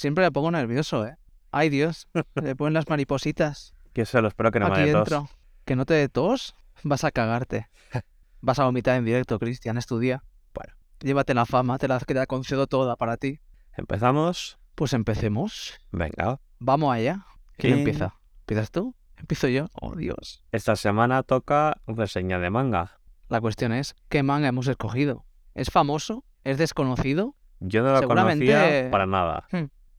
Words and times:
Siempre 0.00 0.24
me 0.24 0.32
pongo 0.32 0.50
nervioso, 0.50 1.06
¿eh? 1.06 1.18
Ay, 1.50 1.68
Dios. 1.68 2.08
Le 2.42 2.56
ponen 2.56 2.72
las 2.72 2.88
maripositas 2.88 3.74
Que 3.92 4.06
solo 4.06 4.28
espero 4.28 4.50
que 4.50 4.58
no 4.58 4.70
me 4.70 4.78
dé 4.78 4.92
tos. 4.92 5.00
dentro. 5.10 5.28
Que 5.66 5.76
no 5.76 5.84
te 5.84 5.92
dé 5.92 6.08
tos, 6.08 6.54
vas 6.82 7.04
a 7.04 7.10
cagarte. 7.10 7.68
Vas 8.40 8.58
a 8.58 8.64
vomitar 8.64 8.96
en 8.96 9.04
directo, 9.04 9.38
Cristian, 9.38 9.76
es 9.76 9.84
tu 9.84 9.98
día. 9.98 10.24
Bueno. 10.54 10.72
Llévate 11.00 11.34
la 11.34 11.44
fama, 11.44 11.76
te 11.76 11.86
la, 11.86 11.98
que 11.98 12.06
te 12.06 12.14
la 12.14 12.26
concedo 12.26 12.66
toda 12.66 12.96
para 12.96 13.18
ti. 13.18 13.40
Empezamos. 13.76 14.58
Pues 14.74 14.94
empecemos. 14.94 15.78
Venga. 15.92 16.40
Vamos 16.60 16.94
allá. 16.94 17.26
¿Quién 17.58 17.74
¿Quién? 17.74 17.78
empieza? 17.80 18.14
¿Empiezas 18.38 18.70
tú? 18.70 18.94
¿Empiezo 19.18 19.48
yo? 19.48 19.66
Oh, 19.74 19.94
Dios. 19.96 20.42
Esta 20.50 20.76
semana 20.76 21.22
toca 21.24 21.76
reseña 21.86 22.38
de 22.38 22.48
manga. 22.48 22.98
La 23.28 23.42
cuestión 23.42 23.72
es, 23.74 23.94
¿qué 24.08 24.22
manga 24.22 24.48
hemos 24.48 24.66
escogido? 24.66 25.26
¿Es 25.54 25.68
famoso? 25.70 26.24
¿Es 26.42 26.56
desconocido? 26.56 27.36
Yo 27.58 27.82
no 27.82 27.92
lo 27.92 27.98
Seguramente- 27.98 28.46
conocía 28.46 28.90
para 28.90 29.04
nada. 29.04 29.46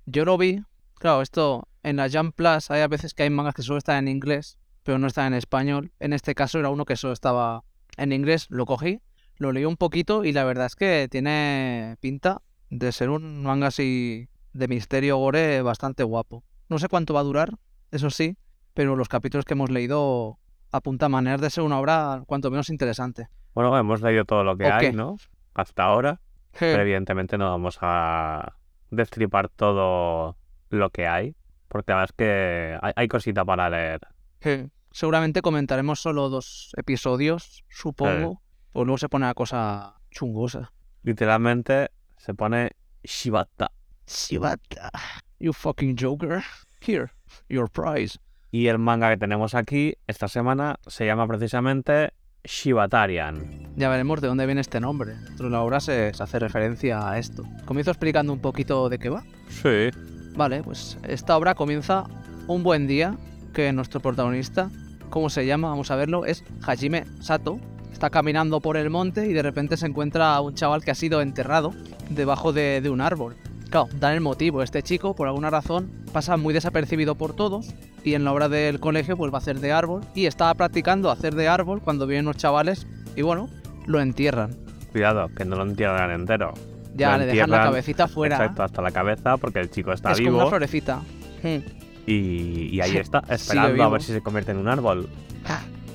Yo 0.06 0.26
lo 0.26 0.38
vi. 0.38 0.64
Claro, 0.96 1.22
esto 1.22 1.68
en 1.84 1.98
la 1.98 2.10
Jump 2.10 2.36
Plus 2.36 2.70
hay 2.72 2.82
a 2.82 2.88
veces 2.88 3.14
que 3.14 3.24
hay 3.24 3.30
mangas 3.30 3.54
que 3.54 3.64
solo 3.64 3.78
están 3.78 4.08
en 4.08 4.16
inglés, 4.16 4.58
pero 4.84 4.98
no 4.98 5.08
están 5.08 5.28
en 5.28 5.34
español. 5.34 5.92
En 6.00 6.14
este 6.14 6.36
caso 6.36 6.60
era 6.60 6.70
uno 6.70 6.86
que 6.86 6.96
solo 6.96 7.14
estaba 7.14 7.64
en 7.98 8.12
inglés. 8.12 8.48
Lo 8.50 8.66
cogí, 8.66 9.02
lo 9.38 9.52
leí 9.52 9.66
un 9.66 9.78
poquito 9.78 10.24
y 10.24 10.32
la 10.32 10.44
verdad 10.44 10.68
es 10.68 10.76
que 10.76 11.08
tiene 11.10 11.98
pinta 12.00 12.42
de 12.70 12.92
ser 12.92 13.10
un 13.10 13.44
manga 13.44 13.68
así 13.68 14.30
de 14.54 14.68
misterio 14.68 15.18
gore 15.18 15.62
bastante 15.62 16.04
guapo. 16.04 16.44
No 16.70 16.80
sé 16.80 16.88
cuánto 16.88 17.14
va 17.14 17.22
a 17.22 17.24
durar, 17.24 17.58
eso 17.92 18.10
sí, 18.10 18.38
pero 18.74 18.96
los 18.96 19.10
capítulos 19.10 19.46
que 19.46 19.54
hemos 19.54 19.70
leído 19.70 20.40
apuntan 20.72 21.12
maneras 21.12 21.42
de 21.42 21.50
ser 21.50 21.64
una 21.64 21.80
obra 21.80 22.24
cuanto 22.28 22.50
menos 22.50 22.70
interesante. 22.70 23.28
Bueno, 23.54 23.78
hemos 23.78 24.02
leído 24.02 24.24
todo 24.26 24.44
lo 24.44 24.56
que 24.56 24.66
¿O 24.66 24.74
hay, 24.74 24.88
qué? 24.88 24.94
¿no? 24.94 25.18
Hasta 25.54 25.84
ahora. 25.84 26.22
Pero 26.58 26.82
evidentemente 26.82 27.38
no 27.38 27.50
vamos 27.50 27.78
a 27.82 28.56
destripar 28.92 29.50
todo 29.50 30.38
lo 30.70 30.90
que 30.92 31.08
hay. 31.08 31.36
Porque 31.68 31.92
la 31.92 31.98
verdad 31.98 32.10
es 32.12 32.16
que 32.18 32.80
hay, 32.82 32.94
hay 32.96 33.08
cosita 33.08 33.44
para 33.44 33.70
leer. 33.70 34.02
Sí. 34.42 34.70
Seguramente 34.92 35.42
comentaremos 35.42 36.02
solo 36.02 36.30
dos 36.30 36.74
episodios, 36.76 37.64
supongo. 37.70 38.42
Pues 38.74 38.86
luego 38.86 38.98
se 38.98 39.08
pone 39.08 39.26
la 39.26 39.34
cosa 39.34 39.96
chungosa. 40.12 40.74
Literalmente 41.04 41.92
se 42.18 42.34
pone 42.34 42.72
Shibata. 43.04 43.72
Shibata. 44.06 44.92
You 45.40 45.54
fucking 45.54 45.96
joker. 45.98 46.44
Here, 46.86 47.12
your 47.48 47.70
prize. 47.70 48.20
Y 48.52 48.68
el 48.68 48.80
manga 48.80 49.10
que 49.10 49.18
tenemos 49.18 49.56
aquí 49.56 49.96
esta 50.08 50.28
semana 50.28 50.78
se 50.86 51.06
llama 51.06 51.26
precisamente 51.26 52.14
Shibatarian. 52.44 53.72
Ya 53.76 53.90
veremos 53.90 54.22
de 54.22 54.28
dónde 54.28 54.46
viene 54.46 54.62
este 54.62 54.80
nombre. 54.80 55.16
Dentro 55.16 55.46
de 55.46 55.52
la 55.52 55.62
obra 55.62 55.80
se, 55.80 56.14
se 56.14 56.24
hace 56.24 56.40
referencia 56.40 57.10
a 57.10 57.18
esto. 57.18 57.44
Comienzo 57.66 57.92
explicando 57.92 58.34
un 58.34 58.40
poquito 58.40 58.90
de 58.90 59.00
qué 59.00 59.10
va. 59.10 59.24
Sí. 59.50 59.90
Vale, 60.36 60.64
pues 60.64 60.98
esta 61.08 61.38
obra 61.38 61.56
comienza 61.56 62.06
un 62.48 62.64
buen 62.64 62.88
día 62.88 63.16
que 63.54 63.72
nuestro 63.74 64.00
protagonista, 64.00 64.70
¿cómo 65.10 65.30
se 65.30 65.46
llama? 65.46 65.70
Vamos 65.70 65.92
a 65.92 65.96
verlo, 65.96 66.26
es 66.26 66.44
Hajime 66.66 67.06
Sato. 67.20 67.60
Está 67.92 68.10
caminando 68.10 68.62
por 68.62 68.78
el 68.78 68.90
monte 68.90 69.28
y 69.28 69.34
de 69.34 69.44
repente 69.44 69.78
se 69.78 69.86
encuentra 69.86 70.34
a 70.34 70.42
un 70.42 70.56
chaval 70.56 70.84
que 70.84 70.92
ha 70.92 70.96
sido 70.96 71.22
enterrado 71.22 71.74
debajo 72.10 72.52
de, 72.54 72.82
de 72.82 72.90
un 72.90 73.02
árbol. 73.02 73.36
Claro, 73.72 73.88
dan 74.00 74.14
el 74.14 74.22
motivo. 74.22 74.62
Este 74.62 74.84
chico, 74.84 75.16
por 75.16 75.28
alguna 75.28 75.50
razón, 75.50 76.04
pasa 76.12 76.36
muy 76.36 76.54
desapercibido 76.54 77.16
por 77.16 77.34
todos 77.34 77.74
y 78.04 78.16
en 78.16 78.26
la 78.26 78.34
obra 78.34 78.50
del 78.50 78.82
colegio 78.82 79.16
pues 79.16 79.32
va 79.32 79.38
a 79.38 79.42
hacer 79.42 79.62
de 79.62 79.72
árbol 79.72 80.02
y 80.14 80.26
estaba 80.26 80.54
practicando 80.56 81.10
hacer 81.10 81.36
de 81.36 81.48
árbol 81.48 81.82
cuando 81.82 82.06
vienen 82.06 82.26
los 82.26 82.36
chavales 82.36 82.86
y 83.16 83.22
bueno, 83.22 83.50
lo 83.86 84.02
entierran. 84.02 84.58
Cuidado, 84.92 85.30
que 85.36 85.46
no 85.46 85.56
lo 85.56 85.64
entierran 85.64 86.12
entero. 86.12 86.54
Ya 86.96 87.14
Lo 87.14 87.20
le 87.20 87.28
dejan 87.28 87.50
la 87.50 87.64
cabecita 87.64 88.10
fuera. 88.10 88.36
Exacto, 88.36 88.64
hasta 88.64 88.82
la 88.82 88.92
cabeza 88.92 89.38
porque 89.38 89.60
el 89.60 89.72
chico 89.72 89.94
está 89.94 90.12
es 90.12 90.20
vivo. 90.20 90.36
una 90.36 90.48
florecita. 90.48 90.98
Hmm. 91.42 91.60
Y, 92.06 92.76
y 92.76 92.82
ahí 92.82 92.98
está, 92.98 93.24
esperando 93.30 93.84
a 93.84 93.90
ver 93.90 94.02
si 94.04 94.12
se 94.12 94.20
convierte 94.20 94.52
en 94.52 94.58
un 94.58 94.68
árbol. 94.68 95.08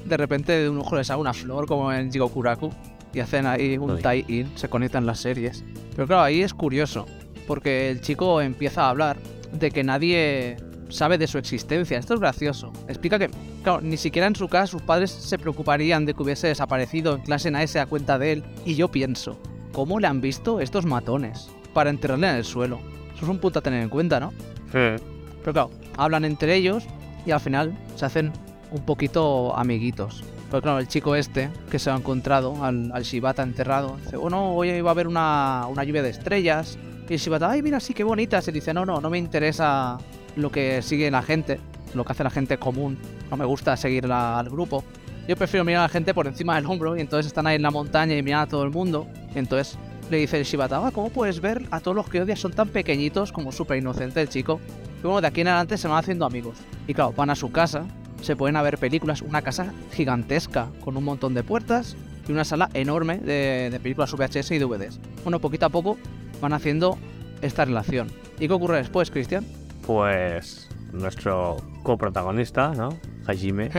De 0.06 0.16
repente 0.16 0.52
de 0.52 0.70
un 0.70 0.78
ojo 0.78 0.96
le 0.96 1.04
sale 1.04 1.20
una 1.20 1.34
flor 1.34 1.66
como 1.66 1.92
en 1.92 2.10
Jigokuraku 2.10 2.72
y 3.12 3.20
hacen 3.20 3.44
ahí 3.44 3.76
un 3.76 3.98
tie-in, 3.98 4.56
se 4.56 4.70
conectan 4.70 5.04
las 5.04 5.20
series. 5.20 5.62
Pero 5.94 6.06
claro, 6.06 6.22
ahí 6.22 6.42
es 6.42 6.54
curioso, 6.54 7.06
porque 7.46 7.90
el 7.90 8.00
chico 8.00 8.40
empieza 8.40 8.84
a 8.84 8.90
hablar 8.90 9.16
de 9.52 9.70
que 9.70 9.84
nadie 9.84 10.56
sabe 10.88 11.18
de 11.18 11.26
su 11.26 11.38
existencia. 11.38 11.98
Esto 11.98 12.14
es 12.14 12.20
gracioso. 12.20 12.72
Explica 12.88 13.18
que, 13.18 13.30
claro, 13.62 13.80
ni 13.80 13.96
siquiera 13.96 14.26
en 14.26 14.36
su 14.36 14.48
casa 14.48 14.66
sus 14.66 14.82
padres 14.82 15.10
se 15.10 15.38
preocuparían 15.38 16.06
de 16.06 16.14
que 16.14 16.22
hubiese 16.22 16.48
desaparecido 16.48 17.16
en 17.16 17.22
clase 17.22 17.50
nadie 17.50 17.68
se 17.68 17.78
da 17.78 17.86
cuenta 17.86 18.18
de 18.18 18.32
él. 18.32 18.44
Y 18.64 18.74
yo 18.74 18.88
pienso, 18.88 19.38
¿cómo 19.72 20.00
le 20.00 20.06
han 20.06 20.20
visto 20.20 20.60
estos 20.60 20.86
matones 20.86 21.48
para 21.72 21.90
enterrarle 21.90 22.30
en 22.30 22.36
el 22.36 22.44
suelo? 22.44 22.78
Eso 23.14 23.24
es 23.24 23.30
un 23.30 23.38
punto 23.38 23.58
a 23.58 23.62
tener 23.62 23.82
en 23.82 23.88
cuenta, 23.88 24.20
¿no? 24.20 24.30
Sí. 24.72 25.02
Pero 25.40 25.52
claro, 25.52 25.70
hablan 25.96 26.24
entre 26.24 26.54
ellos 26.54 26.84
y 27.24 27.30
al 27.30 27.40
final 27.40 27.76
se 27.94 28.04
hacen 28.04 28.32
un 28.70 28.84
poquito 28.84 29.56
amiguitos. 29.56 30.22
Pero 30.50 30.62
claro, 30.62 30.78
el 30.78 30.88
chico 30.88 31.16
este 31.16 31.50
que 31.70 31.78
se 31.78 31.90
ha 31.90 31.96
encontrado 31.96 32.62
al, 32.64 32.90
al 32.92 33.02
Shibata 33.02 33.42
enterrado, 33.42 33.96
dice, 34.04 34.16
bueno, 34.16 34.54
hoy 34.54 34.80
va 34.80 34.90
a 34.90 34.92
haber 34.92 35.08
una, 35.08 35.66
una 35.68 35.82
lluvia 35.82 36.02
de 36.02 36.10
estrellas. 36.10 36.78
Y 37.08 37.16
Shibata, 37.16 37.50
ay, 37.50 37.62
mira, 37.62 37.78
sí, 37.80 37.94
qué 37.94 38.02
bonitas. 38.04 38.46
Y 38.48 38.52
dice, 38.52 38.74
no, 38.74 38.84
no, 38.84 39.00
no 39.00 39.10
me 39.10 39.18
interesa 39.18 39.98
lo 40.36 40.50
que 40.50 40.82
sigue 40.82 41.10
la 41.10 41.22
gente, 41.22 41.60
lo 41.94 42.04
que 42.04 42.12
hace 42.12 42.24
la 42.24 42.30
gente 42.30 42.58
común. 42.58 42.98
No 43.30 43.36
me 43.36 43.44
gusta 43.44 43.76
seguir 43.76 44.06
la- 44.06 44.38
al 44.38 44.48
grupo. 44.50 44.82
Yo 45.28 45.36
prefiero 45.36 45.64
mirar 45.64 45.80
a 45.80 45.84
la 45.84 45.88
gente 45.88 46.14
por 46.14 46.26
encima 46.26 46.54
del 46.56 46.66
hombro 46.66 46.96
y 46.96 47.00
entonces 47.00 47.26
están 47.26 47.46
ahí 47.46 47.56
en 47.56 47.62
la 47.62 47.70
montaña 47.70 48.16
y 48.16 48.22
miran 48.22 48.42
a 48.42 48.46
todo 48.46 48.62
el 48.64 48.70
mundo. 48.70 49.06
Entonces 49.34 49.76
le 50.10 50.18
dice 50.18 50.38
el 50.38 50.44
Shibata, 50.44 50.84
ah, 50.86 50.90
¿cómo 50.92 51.10
puedes 51.10 51.40
ver 51.40 51.64
a 51.70 51.80
todos 51.80 51.96
los 51.96 52.08
que 52.08 52.20
odias? 52.22 52.38
Son 52.40 52.52
tan 52.52 52.68
pequeñitos 52.68 53.32
como 53.32 53.50
súper 53.52 53.78
inocente 53.78 54.20
el 54.20 54.28
chico. 54.28 54.60
Y 54.98 55.02
bueno, 55.02 55.20
de 55.20 55.26
aquí 55.28 55.40
en 55.40 55.48
adelante 55.48 55.78
se 55.78 55.88
van 55.88 55.98
haciendo 55.98 56.26
amigos. 56.26 56.58
Y 56.86 56.94
claro, 56.94 57.12
van 57.16 57.30
a 57.30 57.34
su 57.34 57.50
casa, 57.50 57.84
se 58.22 58.34
pueden 58.36 58.60
ver 58.62 58.78
películas, 58.78 59.22
una 59.22 59.42
casa 59.42 59.72
gigantesca, 59.92 60.68
con 60.84 60.96
un 60.96 61.04
montón 61.04 61.34
de 61.34 61.42
puertas 61.42 61.96
y 62.28 62.32
una 62.32 62.44
sala 62.44 62.68
enorme 62.74 63.18
de, 63.18 63.68
de 63.70 63.80
películas 63.80 64.12
VHS 64.12 64.52
y 64.52 64.58
DVDs. 64.58 65.00
Bueno, 65.24 65.40
poquito 65.40 65.66
a 65.66 65.70
poco 65.70 65.98
van 66.40 66.52
haciendo 66.52 66.98
esta 67.42 67.64
relación. 67.64 68.08
¿Y 68.38 68.48
qué 68.48 68.54
ocurre 68.54 68.78
después, 68.78 69.10
Cristian? 69.10 69.44
Pues 69.86 70.68
nuestro 70.92 71.56
coprotagonista, 71.82 72.72
¿no? 72.74 72.90
Hajime, 73.26 73.70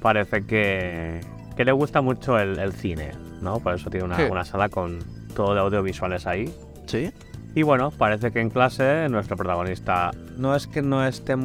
parece 0.00 0.42
que, 0.46 1.20
que 1.56 1.64
le 1.64 1.72
gusta 1.72 2.00
mucho 2.00 2.38
el, 2.38 2.58
el 2.58 2.72
cine, 2.72 3.12
¿no? 3.40 3.58
Por 3.60 3.74
eso 3.74 3.90
tiene 3.90 4.06
una, 4.06 4.44
sala 4.44 4.68
con 4.68 4.98
todo 5.34 5.54
de 5.54 5.60
audiovisuales 5.60 6.26
ahí. 6.26 6.52
¿Sí? 6.86 7.10
Y 7.54 7.62
bueno, 7.62 7.90
parece 7.90 8.32
que 8.32 8.40
en 8.40 8.50
clase 8.50 9.08
nuestro 9.08 9.36
protagonista 9.36 10.10
no 10.36 10.54
es 10.56 10.66
que 10.66 10.82
no 10.82 11.06
esté 11.06 11.36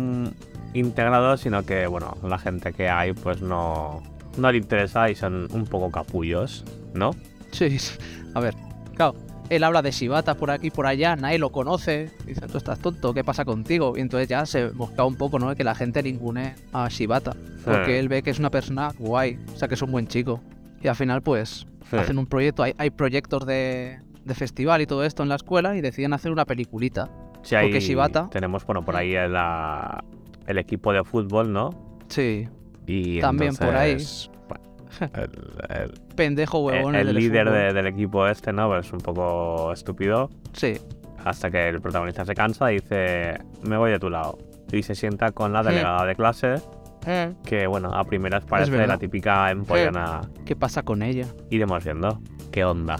integrado, 0.73 1.37
sino 1.37 1.63
que, 1.65 1.87
bueno, 1.87 2.17
la 2.23 2.39
gente 2.39 2.73
que 2.73 2.89
hay 2.89 3.13
pues 3.13 3.41
no, 3.41 4.01
no 4.37 4.51
le 4.51 4.57
interesa 4.57 5.09
y 5.09 5.15
son 5.15 5.47
un 5.51 5.65
poco 5.65 5.91
capullos, 5.91 6.65
¿no? 6.93 7.11
Sí, 7.51 7.77
sí. 7.77 7.97
A 8.33 8.39
ver, 8.39 8.55
claro, 8.95 9.15
él 9.49 9.63
habla 9.63 9.81
de 9.81 9.91
Shibata 9.91 10.35
por 10.35 10.51
aquí 10.51 10.67
y 10.67 10.71
por 10.71 10.85
allá, 10.87 11.15
nadie 11.15 11.39
lo 11.39 11.51
conoce. 11.51 12.11
Dice, 12.25 12.47
tú 12.47 12.57
estás 12.57 12.79
tonto, 12.79 13.13
¿qué 13.13 13.23
pasa 13.23 13.45
contigo? 13.45 13.93
Y 13.97 14.01
entonces 14.01 14.27
ya 14.29 14.45
se 14.45 14.69
busca 14.69 15.03
un 15.05 15.15
poco, 15.15 15.39
¿no? 15.39 15.49
De 15.49 15.55
que 15.55 15.63
la 15.63 15.75
gente 15.75 16.03
ningune 16.03 16.55
a 16.73 16.87
Shibata. 16.89 17.35
Porque 17.65 17.99
él 17.99 18.07
ve 18.09 18.21
que 18.21 18.29
es 18.29 18.39
una 18.39 18.49
persona 18.51 18.91
guay, 18.97 19.39
o 19.53 19.57
sea, 19.57 19.67
que 19.67 19.75
es 19.75 19.81
un 19.81 19.91
buen 19.91 20.07
chico. 20.07 20.41
Y 20.81 20.87
al 20.87 20.95
final, 20.95 21.21
pues, 21.21 21.65
Sí. 21.89 21.95
hacen 21.97 22.17
un 22.19 22.27
proyecto, 22.27 22.61
hay, 22.63 22.73
hay 22.77 22.89
proyectos 22.91 23.45
de, 23.45 23.99
de 24.23 24.35
festival 24.35 24.81
y 24.81 24.85
todo 24.85 25.03
esto 25.03 25.23
en 25.23 25.29
la 25.29 25.35
escuela 25.35 25.75
y 25.75 25.81
deciden 25.81 26.13
hacer 26.13 26.31
una 26.31 26.45
peliculita. 26.45 27.09
Sí, 27.41 27.55
Porque 27.59 27.77
ahí 27.77 27.81
Shibata- 27.81 28.29
tenemos, 28.29 28.65
bueno, 28.65 28.83
por 28.85 28.95
ahí 28.95 29.13
la- 29.13 30.03
el 30.45 30.57
equipo 30.57 30.93
de 30.93 31.03
fútbol, 31.03 31.51
¿no? 31.51 31.97
Sí, 32.09 32.47
Y 32.91 33.19
También 33.19 33.55
por 33.55 33.75
ahí. 33.75 33.97
El, 35.01 35.29
el- 35.69 35.91
pendejo 36.15 36.69
el- 36.71 36.77
huevón. 36.77 36.95
el 36.95 37.13
líder 37.13 37.49
de- 37.49 37.73
del 37.73 37.87
equipo 37.87 38.27
este, 38.27 38.51
¿no? 38.53 38.67
Pues 38.67 38.87
es 38.87 38.93
un 38.93 38.99
poco 38.99 39.71
estúpido. 39.73 40.29
Sí, 40.53 40.77
Hasta 41.25 41.51
que 41.51 41.67
el 41.67 41.81
protagonista 41.81 42.23
se 42.23 42.33
cansa 42.33 42.71
y 42.71 42.75
dice, 42.75 43.39
me 43.63 43.75
voy 43.77 43.91
de 43.91 43.99
tu 43.99 44.09
lado. 44.09 44.37
Y 44.71 44.83
se 44.83 44.95
sienta 44.95 45.31
con 45.33 45.51
la 45.51 45.63
Sí. 45.63 45.69
delegada 45.69 46.05
de 46.05 46.15
clase, 46.15 46.55
Eh, 47.05 47.33
que 47.45 47.67
bueno, 47.67 47.93
a 47.93 48.03
primeras 48.05 48.45
parece 48.45 48.87
la 48.87 48.97
típica 48.97 49.51
empollona. 49.51 50.21
¿qué 50.45 50.55
pasa 50.55 50.83
con 50.83 51.01
ella? 51.03 51.25
Iremos 51.49 51.83
viendo 51.83 52.21
qué 52.51 52.63
onda. 52.63 52.97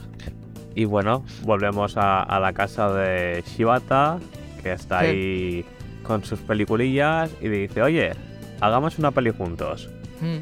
Y 0.76 0.86
bueno, 0.86 1.24
volvemos 1.44 1.96
a, 1.98 2.22
a 2.24 2.40
la 2.42 2.52
casa 2.54 2.92
de 2.94 3.42
Shibata, 3.46 4.20
que 4.64 4.74
está 4.74 5.00
ahí 5.00 5.64
con 6.04 6.24
sus 6.24 6.40
peliculillas 6.40 7.32
y 7.42 7.48
dice, 7.50 7.82
oye, 7.82 8.12
hagamos 8.62 9.00
una 9.00 9.12
peli 9.12 9.32
juntos. 9.32 9.90
Mm. 10.22 10.38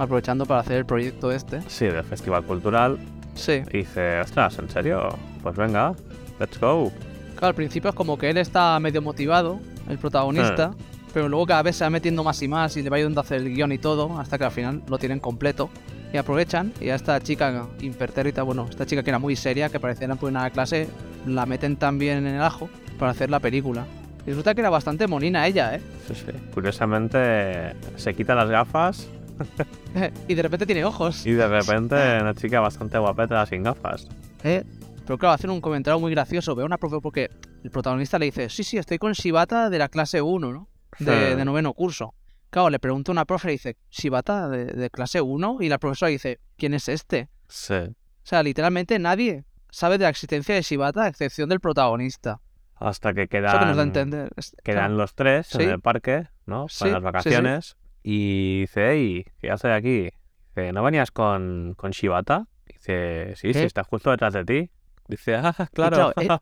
Aprovechando 0.00 0.46
para 0.46 0.60
hacer 0.60 0.78
el 0.78 0.86
proyecto 0.86 1.30
este. 1.30 1.60
Sí, 1.68 1.84
del 1.84 2.02
Festival 2.04 2.42
Cultural. 2.44 2.98
Sí. 3.34 3.60
Y 3.70 3.78
dice, 3.78 4.20
ostras, 4.20 4.58
¿en 4.58 4.70
serio? 4.70 5.10
Pues 5.42 5.54
venga, 5.54 5.92
let's 6.38 6.58
go. 6.58 6.90
Claro, 7.32 7.48
al 7.48 7.54
principio 7.54 7.90
es 7.90 7.96
como 7.96 8.16
que 8.16 8.30
él 8.30 8.38
está 8.38 8.80
medio 8.80 9.02
motivado, 9.02 9.60
el 9.90 9.98
protagonista, 9.98 10.70
pero 11.12 11.28
luego 11.28 11.44
cada 11.44 11.62
vez 11.62 11.76
se 11.76 11.84
va 11.84 11.90
metiendo 11.90 12.24
más 12.24 12.40
y 12.42 12.48
más 12.48 12.78
y 12.78 12.82
le 12.82 12.88
va 12.88 12.96
ayudando 12.96 13.20
a 13.20 13.24
hacer 13.24 13.42
el 13.42 13.54
guion 13.54 13.72
y 13.72 13.78
todo, 13.78 14.18
hasta 14.18 14.38
que 14.38 14.44
al 14.44 14.50
final 14.50 14.82
lo 14.88 14.96
tienen 14.96 15.20
completo. 15.20 15.68
Y 16.14 16.16
aprovechan, 16.16 16.72
y 16.80 16.88
a 16.88 16.94
esta 16.94 17.20
chica 17.20 17.66
impertérrita, 17.82 18.42
bueno, 18.42 18.68
esta 18.70 18.86
chica 18.86 19.02
que 19.02 19.10
era 19.10 19.18
muy 19.18 19.36
seria, 19.36 19.68
que 19.68 19.78
parecía 19.78 20.08
la 20.08 20.16
primera 20.16 20.48
clase, 20.48 20.88
la 21.26 21.44
meten 21.44 21.76
también 21.76 22.26
en 22.26 22.36
el 22.36 22.42
ajo 22.42 22.70
para 22.98 23.10
hacer 23.12 23.28
la 23.28 23.38
película. 23.38 23.84
Y 24.26 24.30
resulta 24.30 24.54
que 24.54 24.62
era 24.62 24.70
bastante 24.70 25.06
monina 25.06 25.46
ella, 25.46 25.74
¿eh? 25.74 25.82
Sí, 26.08 26.14
sí. 26.14 26.32
Curiosamente, 26.54 27.74
se 27.96 28.14
quita 28.14 28.34
las 28.34 28.48
gafas 28.48 29.08
y 30.28 30.34
de 30.34 30.42
repente 30.42 30.66
tiene 30.66 30.84
ojos. 30.84 31.26
y 31.26 31.32
de 31.32 31.48
repente 31.48 31.94
una 32.20 32.34
chica 32.34 32.60
bastante 32.60 32.98
guapeta 32.98 33.44
sin 33.46 33.62
gafas. 33.62 34.08
¿Eh? 34.44 34.64
Pero 35.04 35.18
claro, 35.18 35.34
hacen 35.34 35.50
un 35.50 35.60
comentario 35.60 35.98
muy 35.98 36.12
gracioso. 36.12 36.54
Veo 36.54 36.66
una 36.66 36.78
profe 36.78 36.98
porque 37.02 37.30
el 37.64 37.70
protagonista 37.70 38.18
le 38.18 38.26
dice, 38.26 38.48
sí, 38.48 38.62
sí, 38.64 38.78
estoy 38.78 38.98
con 38.98 39.12
Shibata 39.12 39.68
de 39.70 39.78
la 39.78 39.88
clase 39.88 40.22
1, 40.22 40.52
¿no? 40.52 40.68
De, 40.98 41.34
de 41.36 41.44
noveno 41.44 41.72
curso. 41.74 42.14
Claro, 42.50 42.70
le 42.70 42.78
pregunta 42.78 43.10
a 43.10 43.14
una 43.14 43.24
profe 43.24 43.48
y 43.48 43.52
dice, 43.52 43.76
¿Shibata 43.90 44.48
de, 44.48 44.66
de 44.66 44.90
clase 44.90 45.20
1? 45.20 45.58
Y 45.60 45.68
la 45.68 45.78
profesora 45.78 46.10
dice, 46.10 46.38
¿quién 46.56 46.74
es 46.74 46.88
este? 46.88 47.28
Sí. 47.48 47.74
O 47.74 47.94
sea, 48.22 48.42
literalmente 48.42 48.98
nadie 48.98 49.44
sabe 49.70 49.98
de 49.98 50.04
la 50.04 50.10
existencia 50.10 50.54
de 50.54 50.62
Shibata 50.62 51.04
a 51.04 51.08
excepción 51.08 51.48
del 51.48 51.60
protagonista. 51.60 52.40
Hasta 52.76 53.12
que 53.12 53.22
Eso 53.22 53.28
que 53.30 53.40
nos 53.40 53.52
da 53.52 53.58
a 53.58 53.60
quedan, 53.72 53.78
entender. 53.80 54.30
Quedan 54.64 54.78
claro. 54.86 54.94
los 54.94 55.14
tres 55.14 55.46
Sí. 55.48 55.62
en 55.62 55.70
el 55.70 55.80
parque, 55.80 56.28
¿no? 56.46 56.66
Para 56.78 56.90
las 56.92 57.00
sí, 57.00 57.04
vacaciones. 57.04 57.76
Y 58.02 58.60
dice, 58.62 58.90
hey, 58.92 59.24
¿qué 59.40 59.50
haces 59.50 59.70
aquí? 59.70 60.10
Dice, 60.48 60.72
¿no 60.72 60.82
venías 60.82 61.10
con, 61.10 61.74
con 61.76 61.90
Shibata? 61.90 62.46
Dice, 62.66 63.34
sí, 63.36 63.52
sí, 63.52 63.60
está 63.60 63.84
justo 63.84 64.10
detrás 64.10 64.32
de 64.32 64.44
ti. 64.44 64.70
Dice, 65.08 65.34
ah, 65.36 65.54
claro, 65.72 66.12
claro. 66.12 66.12
eh, 66.20 66.38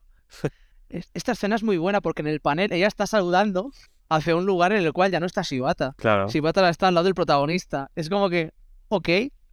Es- 0.88 1.10
Esta 1.14 1.32
escena 1.32 1.56
es 1.56 1.62
muy 1.62 1.76
buena 1.76 2.00
porque 2.00 2.22
en 2.22 2.28
el 2.28 2.40
panel 2.40 2.72
ella 2.72 2.87
está 2.87 3.06
saludando 3.06 3.70
hacia 4.08 4.34
un 4.37 4.46
lugar 4.46 4.72
en 4.72 4.82
el 4.84 4.93
cual 4.93 5.10
ya 5.10 5.20
no 5.20 5.26
está 5.26 5.43
Shibata. 5.43 5.94
claro. 5.99 6.28
Shibata 6.28 6.66
está 6.70 6.88
al 6.88 6.94
lado 6.94 7.05
del 7.05 7.14
protagonista. 7.14 7.90
Es 7.94 8.08
como 8.08 8.31
que, 8.31 8.52
ok, 8.88 9.08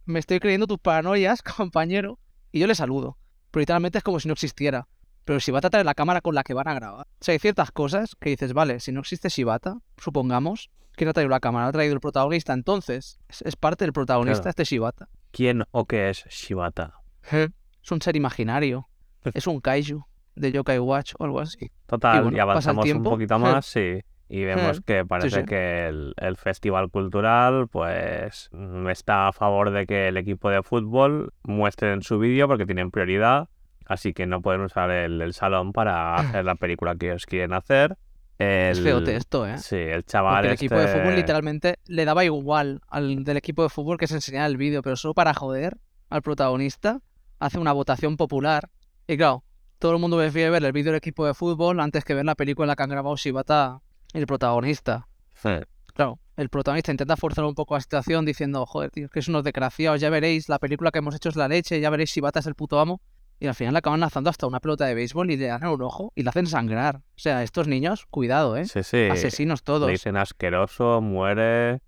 me 0.06 0.18
estoy 0.18 0.38
creyendo 0.40 0.66
tus 0.66 0.78
paranoias, 0.78 1.42
compañero, 1.56 2.18
y 2.52 2.60
yo 2.60 2.66
le 2.66 2.74
saludo. 2.74 3.18
Pero 3.50 3.60
literalmente 3.62 3.98
es 3.98 4.04
como 4.04 4.18
si 4.20 4.28
no 4.28 4.32
existiera. 4.32 4.86
Pero 5.26 5.38
Shibata 5.40 5.68
trae 5.70 5.82
la 5.84 5.94
cámara 5.94 6.20
con 6.20 6.34
la 6.34 6.42
que 6.44 6.54
van 6.54 6.68
a 6.68 6.74
grabar. 6.74 7.06
O 7.20 7.24
sea, 7.24 7.32
hay 7.32 7.38
ciertas 7.40 7.70
cosas 7.72 8.14
que 8.20 8.30
dices, 8.30 8.52
vale, 8.52 8.78
si 8.80 8.92
no 8.92 9.00
existe 9.00 9.28
Shibata, 9.28 9.76
supongamos, 9.98 10.70
¿quién 10.96 11.08
ha 11.08 11.12
traído 11.12 11.30
la 11.30 11.40
cámara? 11.40 11.68
Ha 11.68 11.72
traído 11.72 11.94
el 11.94 12.00
protagonista, 12.00 12.52
entonces 12.52 13.18
es, 13.28 13.42
es 13.42 13.54
parte 13.56 13.84
del 13.84 13.92
protagonista 13.92 14.42
Claro. 14.42 14.50
este 14.50 14.64
Shibata. 14.64 15.08
¿Quién 15.30 15.64
o 15.70 15.84
qué 15.84 16.10
es 16.10 16.24
Shibata? 16.28 16.94
Es 17.30 17.92
un 17.92 18.00
ser 18.02 18.16
imaginario. 18.16 18.88
es 19.22 19.46
un 19.46 19.60
kaiju 19.60 20.04
de 20.34 20.52
Yokai 20.52 20.78
Watch 20.78 21.14
o 21.18 21.24
algo 21.24 21.40
así. 21.40 21.70
Total, 21.86 22.18
Y 22.18 22.22
bueno, 22.24 22.42
avanzamos 22.42 22.90
un 22.90 23.02
poquito 23.02 23.38
más, 23.38 23.66
sí. 23.66 24.00
Y 24.28 24.42
vemos 24.44 24.80
que 24.80 25.04
parece 25.04 25.40
sí. 25.42 25.46
que 25.46 25.86
el, 25.86 26.12
el 26.16 26.36
festival 26.36 26.90
cultural, 26.90 27.68
pues, 27.68 28.48
mm, 28.52 28.88
está 28.88 29.28
a 29.28 29.32
favor 29.32 29.70
de 29.70 29.86
que 29.86 30.08
el 30.08 30.16
equipo 30.16 30.50
de 30.50 30.62
fútbol 30.64 31.32
muestre 31.44 31.92
en 31.92 32.02
su 32.02 32.18
vídeo 32.18 32.48
porque 32.48 32.66
tienen 32.66 32.90
prioridad. 32.90 33.48
Así 33.84 34.12
que 34.12 34.26
no 34.26 34.42
pueden 34.42 34.62
usar 34.62 34.90
el, 34.90 35.22
el 35.22 35.32
salón 35.32 35.72
para 35.72 36.14
hacer 36.40 36.44
la 36.44 36.56
película 36.56 36.96
que 36.96 37.06
ellos 37.10 37.24
quieren 37.24 37.52
hacer. 37.52 37.96
Es 38.38 38.78
El- 38.78 38.84
feote 38.84 39.16
esto, 39.16 39.46
¿eh? 39.46 39.58
Sí, 39.58 39.76
el 39.76 40.04
chaval 40.04 40.34
Porque 40.36 40.48
el 40.48 40.54
equipo 40.54 40.74
de 40.78 40.88
fútbol 40.88 41.04
este- 41.08 41.16
literalmente 41.16 41.78
le 41.86 42.04
daba 42.04 42.24
igual 42.24 42.80
al 42.88 43.24
del 43.24 43.36
equipo 43.38 43.62
de 43.62 43.70
fútbol 43.70 43.96
que 43.98 44.06
se 44.06 44.14
enseñara 44.14 44.46
el 44.46 44.56
vídeo, 44.58 44.82
pero 44.82 44.96
solo 44.96 45.14
para 45.14 45.32
joder 45.32 45.78
al 46.10 46.22
protagonista 46.22 47.00
hace 47.38 47.58
una 47.58 47.72
votación 47.72 48.16
popular. 48.16 48.68
Y 49.06 49.16
claro, 49.16 49.42
todo 49.78 49.92
el 49.92 49.98
mundo 49.98 50.18
prefiere 50.18 50.50
ver 50.50 50.64
el 50.64 50.72
vídeo 50.72 50.92
del 50.92 50.98
equipo 50.98 51.26
de 51.26 51.32
fútbol 51.34 51.80
antes 51.80 52.04
que 52.04 52.14
ver 52.14 52.24
la 52.24 52.34
película 52.34 52.64
en 52.64 52.68
la 52.68 52.76
que 52.76 52.82
han 52.82 52.90
grabado 52.90 53.16
Shibata 53.16 53.80
y 54.12 54.18
el 54.18 54.26
protagonista. 54.26 55.08
Sí, 55.34 55.50
Claro, 55.94 56.18
el 56.36 56.50
protagonista 56.50 56.90
intenta 56.90 57.16
forzar 57.16 57.46
un 57.46 57.54
poco 57.54 57.74
la 57.74 57.80
situación 57.80 58.26
diciendo, 58.26 58.66
joder, 58.66 58.90
tío, 58.90 59.08
que 59.08 59.20
es 59.20 59.28
unos 59.28 59.44
desgraciados, 59.44 59.98
ya 59.98 60.10
veréis, 60.10 60.46
la 60.50 60.58
película 60.58 60.90
que 60.90 60.98
hemos 60.98 61.14
hecho 61.14 61.30
es 61.30 61.36
la 61.36 61.48
leche, 61.48 61.80
ya 61.80 61.88
veréis 61.88 62.10
Shibata 62.10 62.40
es 62.40 62.46
el 62.46 62.54
puto 62.54 62.78
amo. 62.78 63.00
Y 63.38 63.46
al 63.48 63.54
final 63.54 63.74
le 63.74 63.78
acaban 63.78 64.00
lanzando 64.00 64.30
hasta 64.30 64.46
una 64.46 64.60
pelota 64.60 64.86
de 64.86 64.94
béisbol 64.94 65.30
y 65.30 65.36
le 65.36 65.46
dan 65.46 65.64
un 65.66 65.82
ojo 65.82 66.12
y 66.14 66.22
le 66.22 66.30
hacen 66.30 66.46
sangrar. 66.46 66.96
O 66.96 67.18
sea, 67.18 67.42
estos 67.42 67.68
niños, 67.68 68.06
cuidado, 68.06 68.56
¿eh? 68.56 68.64
sí, 68.64 68.82
sí. 68.82 69.08
Asesinos 69.10 69.62
todos. 69.62 69.86
Le 69.86 69.92
dicen 69.92 70.16
asqueroso, 70.16 71.00
muere, 71.02 71.80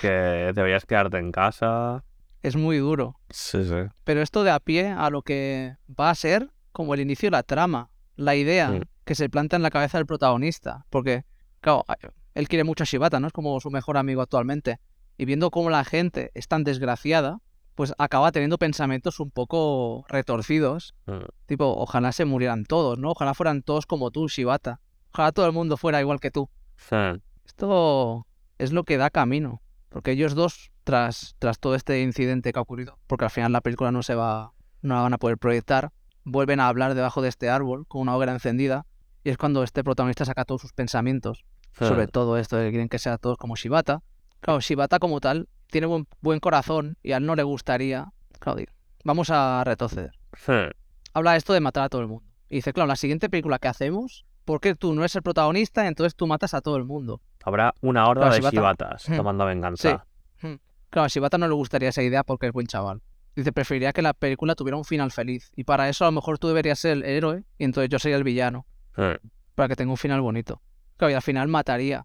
que 0.00 0.08
deberías 0.54 0.84
quedarte 0.84 1.18
en 1.18 1.32
casa. 1.32 2.04
Es 2.42 2.56
muy 2.56 2.76
duro. 2.78 3.18
Sí, 3.30 3.64
sí. 3.64 3.74
Pero 4.04 4.20
esto 4.20 4.44
da 4.44 4.58
pie 4.60 4.88
a 4.88 5.08
lo 5.10 5.22
que 5.22 5.76
va 5.98 6.10
a 6.10 6.14
ser 6.14 6.50
como 6.72 6.92
el 6.94 7.00
inicio 7.00 7.28
de 7.28 7.32
la 7.32 7.42
trama, 7.42 7.90
la 8.16 8.34
idea 8.34 8.68
Mm. 8.70 8.82
que 9.04 9.14
se 9.14 9.28
planta 9.30 9.56
en 9.56 9.62
la 9.62 9.70
cabeza 9.70 9.98
del 9.98 10.06
protagonista. 10.06 10.84
Porque, 10.90 11.24
claro, 11.60 11.84
a- 11.88 11.96
él 12.34 12.48
quiere 12.48 12.64
mucho 12.64 12.82
a 12.82 12.86
Shibata, 12.86 13.18
¿no? 13.20 13.26
Es 13.28 13.32
como 13.32 13.58
su 13.60 13.70
mejor 13.70 13.96
amigo 13.96 14.20
actualmente. 14.22 14.78
Y 15.16 15.24
viendo 15.24 15.50
cómo 15.50 15.70
la 15.70 15.84
gente 15.84 16.30
es 16.34 16.48
tan 16.48 16.64
desgraciada, 16.64 17.38
pues 17.74 17.94
acaba 17.98 18.32
teniendo 18.32 18.58
pensamientos 18.58 19.20
un 19.20 19.30
poco 19.30 20.04
retorcidos. 20.08 20.94
Mm. 21.06 21.24
Tipo, 21.46 21.74
ojalá 21.76 22.12
se 22.12 22.24
murieran 22.24 22.64
todos, 22.64 22.98
¿no? 22.98 23.10
Ojalá 23.10 23.34
fueran 23.34 23.62
todos 23.62 23.86
como 23.86 24.10
tú, 24.10 24.28
Shibata. 24.28 24.80
Ojalá 25.12 25.32
todo 25.32 25.46
el 25.46 25.52
mundo 25.52 25.76
fuera 25.76 26.00
igual 26.00 26.20
que 26.20 26.30
tú. 26.30 26.48
Esto 27.44 28.26
es 28.58 28.72
lo 28.72 28.84
que 28.84 28.96
da 28.96 29.10
camino. 29.10 29.62
Porque 29.88 30.12
ellos 30.12 30.34
dos, 30.34 30.70
tras, 30.84 31.36
tras 31.38 31.58
todo 31.58 31.74
este 31.74 32.00
incidente 32.02 32.52
que 32.52 32.58
ha 32.58 32.62
ocurrido, 32.62 32.98
porque 33.06 33.26
al 33.26 33.30
final 33.30 33.52
la 33.52 33.60
película 33.60 33.92
no 33.92 34.02
se 34.02 34.14
va, 34.14 34.52
no 34.80 34.94
la 34.94 35.02
van 35.02 35.12
a 35.12 35.18
poder 35.18 35.36
proyectar, 35.36 35.92
vuelven 36.24 36.60
a 36.60 36.68
hablar 36.68 36.94
debajo 36.94 37.20
de 37.20 37.28
este 37.28 37.50
árbol 37.50 37.86
con 37.86 38.00
una 38.00 38.16
hoguera 38.16 38.32
encendida. 38.32 38.86
Y 39.22 39.30
es 39.30 39.36
cuando 39.36 39.62
este 39.62 39.84
protagonista 39.84 40.24
saca 40.24 40.44
todos 40.44 40.62
sus 40.62 40.72
pensamientos 40.72 41.44
sobre 41.78 42.06
todo 42.06 42.36
esto 42.36 42.56
de 42.56 42.66
que 42.66 42.70
quieren 42.70 42.88
que 42.88 42.98
sea 42.98 43.18
todos 43.18 43.36
como 43.36 43.56
Shibata. 43.56 44.02
Claro, 44.42 44.60
Shibata 44.60 44.98
como 44.98 45.20
tal 45.20 45.48
tiene 45.68 45.86
buen, 45.86 46.06
buen 46.20 46.38
corazón 46.40 46.98
y 47.02 47.12
a 47.12 47.16
él 47.16 47.24
no 47.26 47.34
le 47.34 47.42
gustaría. 47.44 48.12
Claro, 48.38 48.60
vamos 49.04 49.30
a 49.30 49.62
retroceder. 49.64 50.12
Sí. 50.36 50.52
Habla 51.14 51.36
esto 51.36 51.52
de 51.54 51.60
matar 51.60 51.84
a 51.84 51.88
todo 51.88 52.02
el 52.02 52.08
mundo. 52.08 52.24
Y 52.50 52.56
dice, 52.56 52.72
claro, 52.74 52.86
la 52.88 52.96
siguiente 52.96 53.30
película 53.30 53.58
que 53.58 53.68
hacemos, 53.68 54.26
¿por 54.44 54.60
qué 54.60 54.74
tú 54.74 54.92
no 54.94 55.00
eres 55.02 55.16
el 55.16 55.22
protagonista? 55.22 55.86
Entonces 55.86 56.14
tú 56.14 56.26
matas 56.26 56.52
a 56.54 56.60
todo 56.60 56.76
el 56.76 56.84
mundo. 56.84 57.22
Habrá 57.44 57.72
una 57.80 58.06
horda 58.06 58.22
Claro, 58.28 58.34
de 58.34 58.40
Shibata- 58.40 58.50
shibatas 58.52 59.04
Hmm. 59.08 59.16
tomando 59.16 59.46
venganza. 59.46 60.06
Claro, 60.90 61.06
a 61.06 61.08
Shibata 61.08 61.38
no 61.38 61.48
le 61.48 61.54
gustaría 61.54 61.88
esa 61.88 62.02
idea 62.02 62.22
porque 62.22 62.48
es 62.48 62.52
buen 62.52 62.66
chaval. 62.66 63.00
Dice, 63.34 63.50
preferiría 63.50 63.94
que 63.94 64.02
la 64.02 64.12
película 64.12 64.54
tuviera 64.54 64.76
un 64.76 64.84
final 64.84 65.10
feliz. 65.10 65.50
Y 65.56 65.64
para 65.64 65.88
eso 65.88 66.04
a 66.04 66.08
lo 66.08 66.12
mejor 66.12 66.38
tú 66.38 66.48
deberías 66.48 66.78
ser 66.78 66.92
el 66.98 67.04
héroe 67.04 67.44
y 67.56 67.64
entonces 67.64 67.88
yo 67.88 67.98
sería 67.98 68.18
el 68.18 68.24
villano. 68.24 68.66
Sí. 68.94 69.02
Para 69.54 69.68
que 69.68 69.76
tenga 69.76 69.90
un 69.90 69.96
final 69.96 70.20
bonito. 70.20 70.60
Claro, 70.98 71.12
y 71.12 71.14
al 71.14 71.22
final 71.22 71.48
mataría. 71.48 72.04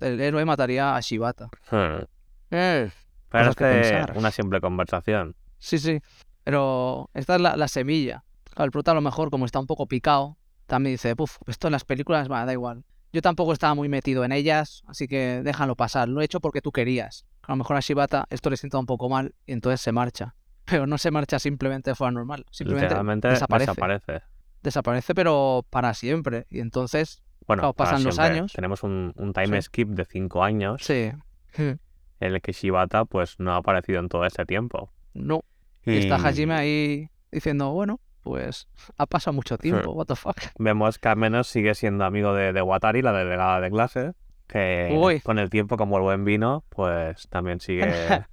El, 0.00 0.20
héroe 0.20 0.44
mataría 0.44 0.96
a 0.96 1.00
Shibata. 1.00 1.48
Sí. 1.70 2.06
Eh, 2.50 2.90
Parece 3.28 4.06
una 4.14 4.30
simple 4.30 4.60
conversación. 4.60 5.36
Sí, 5.58 5.78
sí. 5.78 6.00
Pero 6.44 7.10
esta 7.14 7.36
es 7.36 7.40
la, 7.40 7.56
la 7.56 7.68
semilla. 7.68 8.24
El 8.56 8.70
prota 8.70 8.90
a 8.90 8.94
lo 8.94 9.00
mejor, 9.00 9.30
como 9.30 9.44
está 9.44 9.60
un 9.60 9.66
poco 9.66 9.86
picado, 9.86 10.36
también 10.66 10.94
dice, 10.94 11.14
puf, 11.14 11.36
esto 11.46 11.68
en 11.68 11.72
las 11.72 11.84
películas, 11.84 12.30
va, 12.30 12.44
da 12.44 12.52
igual. 12.52 12.84
Yo 13.12 13.22
tampoco 13.22 13.52
estaba 13.52 13.74
muy 13.74 13.88
metido 13.88 14.24
en 14.24 14.32
ellas, 14.32 14.82
así 14.86 15.08
que 15.08 15.40
déjalo 15.42 15.76
pasar. 15.76 16.08
Lo 16.08 16.20
he 16.20 16.24
hecho 16.24 16.40
porque 16.40 16.60
tú 16.60 16.72
querías. 16.72 17.24
A 17.42 17.52
lo 17.52 17.56
mejor 17.56 17.76
a 17.76 17.80
Shibata 17.80 18.26
esto 18.28 18.50
le 18.50 18.56
sienta 18.56 18.78
un 18.78 18.86
poco 18.86 19.08
mal 19.08 19.34
y 19.46 19.52
entonces 19.52 19.80
se 19.80 19.92
marcha. 19.92 20.34
Pero 20.64 20.86
no 20.86 20.98
se 20.98 21.10
marcha 21.10 21.38
simplemente 21.38 21.90
de 21.90 21.94
forma 21.94 22.12
normal. 22.12 22.44
Simplemente 22.50 22.94
desaparece. 23.28 24.22
Desaparece, 24.62 25.14
pero 25.14 25.64
para 25.70 25.94
siempre. 25.94 26.46
Y 26.50 26.58
entonces, 26.58 27.22
Bueno, 27.48 27.62
Claro, 27.62 27.72
pasan 27.72 28.04
los 28.04 28.18
años. 28.20 28.52
Tenemos 28.52 28.82
un, 28.84 29.12
un 29.16 29.32
time 29.32 29.60
Sí. 29.60 29.66
skip 29.66 29.88
de 29.88 30.04
5 30.04 30.44
años 30.44 30.82
sí. 30.84 31.10
en 31.56 31.78
el 32.20 32.40
que 32.40 32.52
Shibata 32.52 33.04
pues 33.06 33.40
no 33.40 33.52
ha 33.52 33.56
aparecido 33.56 33.98
en 34.00 34.08
todo 34.08 34.24
este 34.26 34.44
tiempo. 34.46 34.92
No. 35.14 35.42
Y 35.84 35.96
está 35.98 36.16
Hajime 36.16 36.54
ahí 36.54 37.10
diciendo, 37.32 37.70
bueno, 37.72 37.98
pues 38.22 38.68
ha 38.98 39.06
pasado 39.06 39.34
mucho 39.34 39.56
tiempo, 39.58 39.92
what 39.92 40.06
the 40.06 40.14
fuck. 40.16 40.36
Vemos 40.58 40.98
que 40.98 41.08
al 41.08 41.16
menos 41.16 41.48
sigue 41.48 41.74
siendo 41.74 42.04
amigo 42.04 42.34
de, 42.34 42.52
de 42.52 42.60
Watari, 42.62 43.00
la 43.02 43.12
delegada 43.12 43.60
de 43.60 43.70
clase, 43.70 44.12
que 44.46 44.90
Uy. 44.94 45.20
con 45.20 45.38
el 45.38 45.48
tiempo, 45.48 45.76
como 45.78 45.96
el 45.96 46.02
buen 46.02 46.24
vino, 46.24 46.64
pues 46.68 47.26
también 47.30 47.60
sigue 47.60 47.84
Ha 47.88 48.26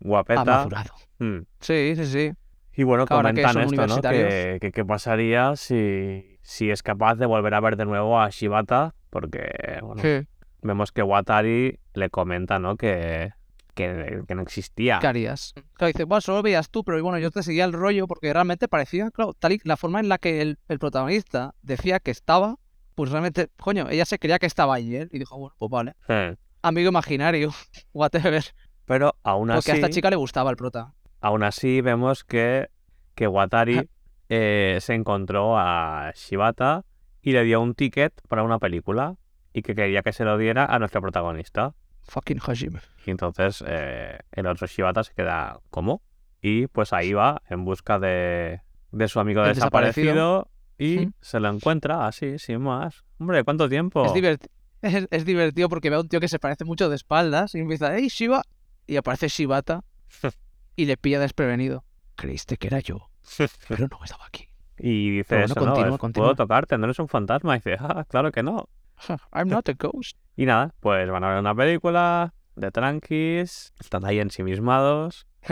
guapeta. 0.00 0.44
madurado. 0.44 0.94
Mm. 1.20 1.38
Sí, 1.60 1.94
sí, 1.96 2.06
sí. 2.06 2.32
Y 2.76 2.84
bueno, 2.84 3.06
ahora 3.08 3.30
comentan 3.30 3.58
esto, 3.62 3.86
¿no? 3.86 4.00
que 4.02 4.70
qué 4.72 4.84
pasaría 4.84 5.56
si, 5.56 6.38
si 6.42 6.70
es 6.70 6.82
capaz 6.82 7.14
de 7.16 7.26
volver 7.26 7.54
a 7.54 7.60
ver 7.60 7.76
de 7.76 7.86
nuevo 7.86 8.20
a 8.20 8.28
Shibata, 8.28 8.94
porque 9.10 9.78
bueno, 9.82 10.02
Sí. 10.02 10.26
vemos 10.62 10.92
que 10.92 11.02
Watari 11.02 11.78
le 11.94 12.10
comenta, 12.10 12.58
¿no? 12.58 12.76
Que, 12.76 13.32
que, 13.74 14.22
que 14.28 14.34
no 14.34 14.42
existía. 14.42 14.98
¿Qué 15.00 15.06
harías? 15.06 15.54
Claro, 15.74 15.92
dice, 15.92 16.04
bueno, 16.04 16.20
solo 16.20 16.42
veías 16.42 16.70
tú, 16.70 16.84
pero 16.84 17.02
bueno, 17.02 17.18
yo 17.18 17.30
te 17.30 17.42
seguía 17.42 17.64
el 17.64 17.72
rollo 17.72 18.06
porque 18.06 18.32
realmente 18.32 18.68
parecía, 18.68 19.10
claro, 19.10 19.32
tal 19.32 19.52
y 19.52 19.60
la 19.64 19.76
forma 19.76 20.00
en 20.00 20.08
la 20.08 20.18
que 20.18 20.42
el, 20.42 20.58
el 20.68 20.78
protagonista 20.78 21.54
decía 21.62 21.98
que 22.00 22.10
estaba, 22.10 22.56
pues 22.94 23.10
realmente, 23.10 23.48
coño, 23.58 23.88
ella 23.88 24.04
se 24.04 24.18
creía 24.18 24.38
que 24.38 24.46
estaba 24.46 24.74
allí 24.74 24.96
él 24.96 25.08
y 25.12 25.18
dijo, 25.18 25.38
bueno, 25.38 25.54
pues 25.58 25.70
vale, 25.70 25.94
Eh, 26.08 26.36
amigo 26.62 26.90
imaginario, 26.90 27.52
whatever. 27.94 28.44
Pero 28.84 29.14
aún 29.24 29.48
Porque 29.48 29.72
a 29.72 29.74
así, 29.74 29.80
esta 29.82 29.90
chica 29.90 30.10
le 30.10 30.16
gustaba 30.16 30.50
el 30.50 30.56
prota. 30.56 30.92
Aún 31.20 31.42
así 31.42 31.80
vemos 31.80 32.24
que, 32.24 32.68
que 33.14 33.26
Watari 33.26 33.88
eh, 34.28 34.78
se 34.80 34.94
encontró 34.94 35.56
a 35.58 36.12
Shibata 36.14 36.84
y 37.22 37.32
le 37.32 37.44
dio 37.44 37.60
un 37.60 37.74
ticket 37.74 38.12
para 38.28 38.42
una 38.42 38.58
película 38.58 39.16
y 39.52 39.62
que 39.62 39.74
quería 39.74 40.02
que 40.02 40.12
se 40.12 40.24
lo 40.24 40.36
diera 40.38 40.64
a 40.66 40.78
nuestro 40.78 41.00
protagonista. 41.00 41.74
Fucking 42.04 42.40
Hajime. 42.46 42.80
Y 43.04 43.10
entonces 43.10 43.64
eh, 43.66 44.18
el 44.32 44.46
otro 44.46 44.66
Shibata 44.66 45.02
se 45.02 45.12
queda, 45.14 45.60
¿cómo? 45.70 46.02
Y 46.40 46.66
pues 46.68 46.92
ahí 46.92 47.12
va 47.12 47.42
en 47.48 47.64
busca 47.64 47.98
de, 47.98 48.60
de 48.92 49.08
su 49.08 49.18
amigo 49.18 49.42
desaparecido. 49.42 50.12
desaparecido. 50.14 50.50
y 50.78 51.10
se 51.20 51.40
lo 51.40 51.48
encuentra 51.48 52.06
así, 52.06 52.38
sin 52.38 52.60
más. 52.60 53.04
Hombre, 53.18 53.42
¿cuánto 53.42 53.68
tiempo? 53.68 54.04
Es, 54.04 54.12
diverti- 54.12 54.48
es, 54.82 55.08
es 55.10 55.24
divertido 55.24 55.68
porque 55.68 55.90
ve 55.90 55.96
a 55.96 56.00
un 56.00 56.08
tío 56.08 56.20
que 56.20 56.28
se 56.28 56.38
parece 56.38 56.64
mucho 56.64 56.88
de 56.88 56.96
espaldas 56.96 57.54
y 57.54 57.60
empieza, 57.60 57.96
¡Hey, 57.96 58.08
Shiva! 58.08 58.42
Y 58.86 58.96
aparece 58.96 59.26
Shibata 59.28 59.82
y 60.76 60.84
le 60.84 60.96
pilla 60.96 61.18
desprevenido. 61.20 61.84
Creíste 62.14 62.56
que 62.56 62.68
era 62.68 62.80
yo, 62.80 63.10
pero 63.68 63.88
no 63.88 63.98
estaba 64.04 64.26
aquí. 64.26 64.48
Y 64.78 65.10
dice 65.10 65.34
bueno, 65.36 65.44
eso, 65.46 65.54
¿no? 65.60 65.66
continúa, 65.66 65.94
Es, 65.94 65.98
continúa. 65.98 66.26
¿Puedo 66.28 66.36
tocarte? 66.36 66.76
¿No 66.78 66.84
eres 66.84 66.98
un 66.98 67.08
fantasma? 67.08 67.54
Y 67.56 67.58
dice, 67.58 67.76
ah, 67.80 68.04
claro 68.08 68.30
que 68.30 68.42
no. 68.42 68.68
I'm 69.32 69.48
not 69.48 69.68
a 69.68 69.72
ghost. 69.72 70.16
Y 70.36 70.46
nada, 70.46 70.74
pues 70.80 71.10
van 71.10 71.24
a 71.24 71.28
ver 71.30 71.38
una 71.40 71.54
película 71.54 72.32
de 72.56 72.70
tranquis, 72.70 73.72
están 73.80 74.04
ahí 74.06 74.18
ensimismados, 74.18 75.26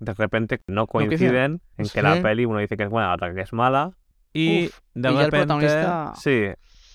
de 0.00 0.14
repente 0.14 0.60
no 0.66 0.86
coinciden 0.86 1.60
en 1.76 1.88
que 1.88 2.02
la 2.02 2.16
Sí. 2.16 2.22
peli 2.22 2.44
uno 2.44 2.58
dice 2.60 2.76
que 2.76 2.84
es 2.84 2.88
buena, 2.90 3.12
otra 3.14 3.32
que 3.34 3.40
es 3.40 3.52
mala. 3.52 3.92
Y 4.32 4.66
Uf, 4.66 4.78
de 4.94 5.10
y 5.10 5.14
ya 5.14 5.18
el 5.20 5.24
repente, 5.30 5.46
protagonista- 5.46 6.12
sí, 6.16 6.44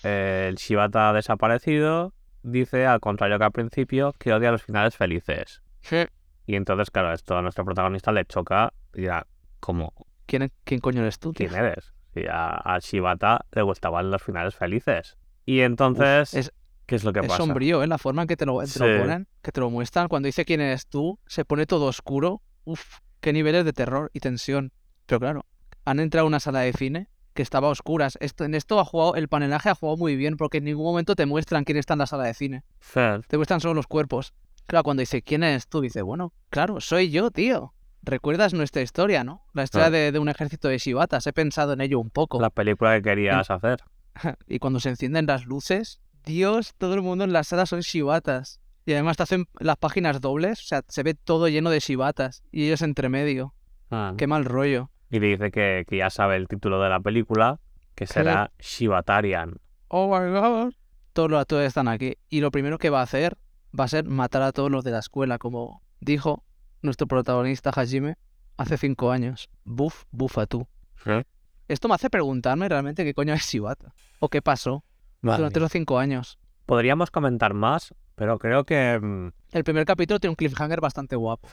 eh, 0.04 0.46
el 0.48 0.54
Shibata 0.56 1.12
desaparecido 1.12 2.14
dice, 2.42 2.86
al 2.86 3.00
contrario 3.00 3.38
que 3.38 3.44
al 3.44 3.52
principio, 3.52 4.12
que 4.18 4.32
odia 4.32 4.52
los 4.52 4.62
finales 4.62 4.96
felices. 4.96 5.62
eh, 5.90 6.06
Y 6.46 6.56
entonces, 6.56 6.90
claro, 6.90 7.12
esto 7.12 7.36
a 7.36 7.42
nuestro 7.42 7.64
protagonista 7.64 8.12
le 8.12 8.24
choca 8.24 8.72
y 8.94 9.02
dirá, 9.02 9.26
¿cómo? 9.60 9.92
¿Quién, 10.26 10.50
¿Quién 10.64 10.80
coño 10.80 11.00
eres 11.02 11.18
tú, 11.18 11.32
tío? 11.32 11.48
¿Quién 11.48 11.58
eres? 11.64 11.92
Y 12.14 12.26
a, 12.26 12.50
a 12.54 12.78
Shibata 12.78 13.46
le 13.52 13.62
gustaban 13.62 14.10
los 14.10 14.22
finales 14.22 14.54
felices. 14.54 15.16
Y 15.46 15.60
entonces, 15.60 16.34
es- 16.34 16.52
¿qué 16.86 16.96
es 16.96 17.04
lo 17.04 17.12
que 17.12 17.20
Es 17.20 17.26
pasa? 17.26 17.38
sombrío, 17.38 17.82
¿eh? 17.82 17.86
La 17.86 17.98
forma 17.98 18.22
en 18.22 18.28
que 18.28 18.36
te 18.36 18.46
lo, 18.46 18.58
te 18.60 18.78
lo 18.78 18.86
Sí. 18.86 18.98
ponen, 18.98 19.26
que 19.42 19.52
te 19.52 19.60
lo 19.60 19.70
muestran. 19.70 20.08
Cuando 20.08 20.26
dice 20.26 20.44
quién 20.44 20.60
eres 20.60 20.86
tú, 20.86 21.18
se 21.26 21.44
pone 21.44 21.66
todo 21.66 21.86
oscuro. 21.86 22.42
Uf, 22.64 22.98
qué 23.20 23.32
niveles 23.32 23.64
de 23.64 23.72
terror 23.72 24.10
y 24.14 24.20
tensión. 24.20 24.72
Pero 25.06 25.20
claro, 25.20 25.44
han 25.84 26.00
entrado 26.00 26.24
a 26.26 26.28
una 26.28 26.40
sala 26.40 26.60
de 26.60 26.72
cine 26.72 27.08
que 27.34 27.42
estaba 27.42 27.68
a 27.68 27.70
oscuras. 27.72 28.16
Esto, 28.20 28.44
en 28.44 28.54
esto 28.54 28.78
ha 28.80 28.84
jugado, 28.84 29.16
el 29.16 29.28
panelaje 29.28 29.68
ha 29.68 29.74
jugado 29.74 29.96
muy 29.96 30.14
bien 30.16 30.36
porque 30.36 30.58
en 30.58 30.64
ningún 30.64 30.84
momento 30.84 31.16
te 31.16 31.26
muestran 31.26 31.64
quién 31.64 31.76
está 31.78 31.94
en 31.94 31.98
la 31.98 32.06
sala 32.06 32.24
de 32.24 32.34
cine. 32.34 32.62
Fair. 32.80 33.22
Te 33.26 33.36
muestran 33.36 33.60
solo 33.60 33.74
los 33.74 33.86
cuerpos. 33.86 34.32
Claro, 34.66 34.84
cuando 34.84 35.00
dice 35.00 35.22
quién 35.22 35.42
eres 35.42 35.68
tú, 35.68 35.80
dice, 35.80 36.02
bueno, 36.02 36.32
claro, 36.50 36.80
soy 36.80 37.10
yo, 37.10 37.30
tío. 37.30 37.74
¿Recuerdas 38.02 38.52
nuestra 38.52 38.82
historia, 38.82 39.24
no? 39.24 39.46
La 39.54 39.64
historia 39.64 39.90
de, 39.90 40.12
de 40.12 40.18
un 40.18 40.28
ejército 40.28 40.68
de 40.68 40.78
Shibatas. 40.78 41.26
He 41.26 41.32
pensado 41.32 41.72
en 41.72 41.80
ello 41.80 41.98
un 41.98 42.10
poco. 42.10 42.40
La 42.40 42.50
película 42.50 42.94
que 42.96 43.02
querías 43.02 43.50
hacer. 43.50 43.78
Y 44.46 44.58
cuando 44.58 44.78
se 44.78 44.90
encienden 44.90 45.26
las 45.26 45.46
luces, 45.46 46.00
Dios, 46.24 46.74
todo 46.78 46.94
el 46.94 47.02
mundo 47.02 47.24
en 47.24 47.32
la 47.32 47.44
sala 47.44 47.66
son 47.66 47.80
shibatas. 47.80 48.60
Y 48.86 48.92
además 48.92 49.16
te 49.16 49.22
hacen 49.22 49.46
las 49.58 49.76
páginas 49.76 50.20
dobles, 50.20 50.60
o 50.60 50.64
sea, 50.64 50.82
se 50.88 51.02
ve 51.02 51.14
todo 51.14 51.48
lleno 51.48 51.70
de 51.70 51.80
shibatas. 51.80 52.42
Y 52.52 52.66
ellos 52.66 52.82
entre 52.82 53.08
medio. 53.08 53.54
Ah. 53.90 54.14
Qué 54.16 54.26
mal 54.26 54.44
rollo. 54.44 54.90
Y 55.10 55.20
le 55.20 55.28
dice 55.28 55.50
que, 55.50 55.84
que 55.88 55.96
ya 55.98 56.10
sabe 56.10 56.36
el 56.36 56.48
título 56.48 56.80
de 56.82 56.90
la 56.90 57.00
película, 57.00 57.60
que 57.94 58.06
será 58.06 58.50
Shibatarian. 58.58 59.58
Oh 59.88 60.08
my 60.08 60.30
god. 60.30 60.74
Todos 61.12 61.30
los 61.30 61.40
actores 61.40 61.68
están 61.68 61.88
aquí. 61.88 62.16
Y 62.28 62.40
lo 62.40 62.50
primero 62.50 62.78
que 62.78 62.90
va 62.90 63.00
a 63.00 63.04
hacer 63.04 63.36
va 63.78 63.84
a 63.84 63.88
ser 63.88 64.04
matar 64.04 64.42
a 64.42 64.52
todos 64.52 64.70
los 64.70 64.84
de 64.84 64.90
la 64.92 64.98
escuela, 65.00 65.38
como 65.38 65.82
dijo 66.00 66.44
nuestro 66.82 67.06
protagonista 67.06 67.70
Hajime 67.70 68.16
hace 68.56 68.76
cinco 68.76 69.10
años. 69.10 69.48
Buf, 69.64 70.04
bufa 70.10 70.46
tú. 70.46 70.66
¿Eh? 71.06 71.24
Esto 71.68 71.88
me 71.88 71.94
hace 71.94 72.10
preguntarme 72.10 72.68
realmente 72.68 73.04
qué 73.04 73.14
coño 73.14 73.32
es 73.34 73.42
Shibata. 73.42 73.94
O 74.20 74.28
qué 74.28 74.42
pasó 74.42 74.84
durante 75.22 75.60
los 75.60 75.72
cinco 75.72 75.98
años. 75.98 76.38
Podríamos 76.66 77.10
comentar 77.10 77.54
más, 77.54 77.94
pero 78.14 78.38
creo 78.38 78.64
que 78.64 78.98
mm, 79.00 79.28
El 79.52 79.64
primer 79.64 79.84
capítulo 79.86 80.20
tiene 80.20 80.30
un 80.32 80.36
cliffhanger 80.36 80.80
bastante 80.80 81.16
guapo. 81.16 81.48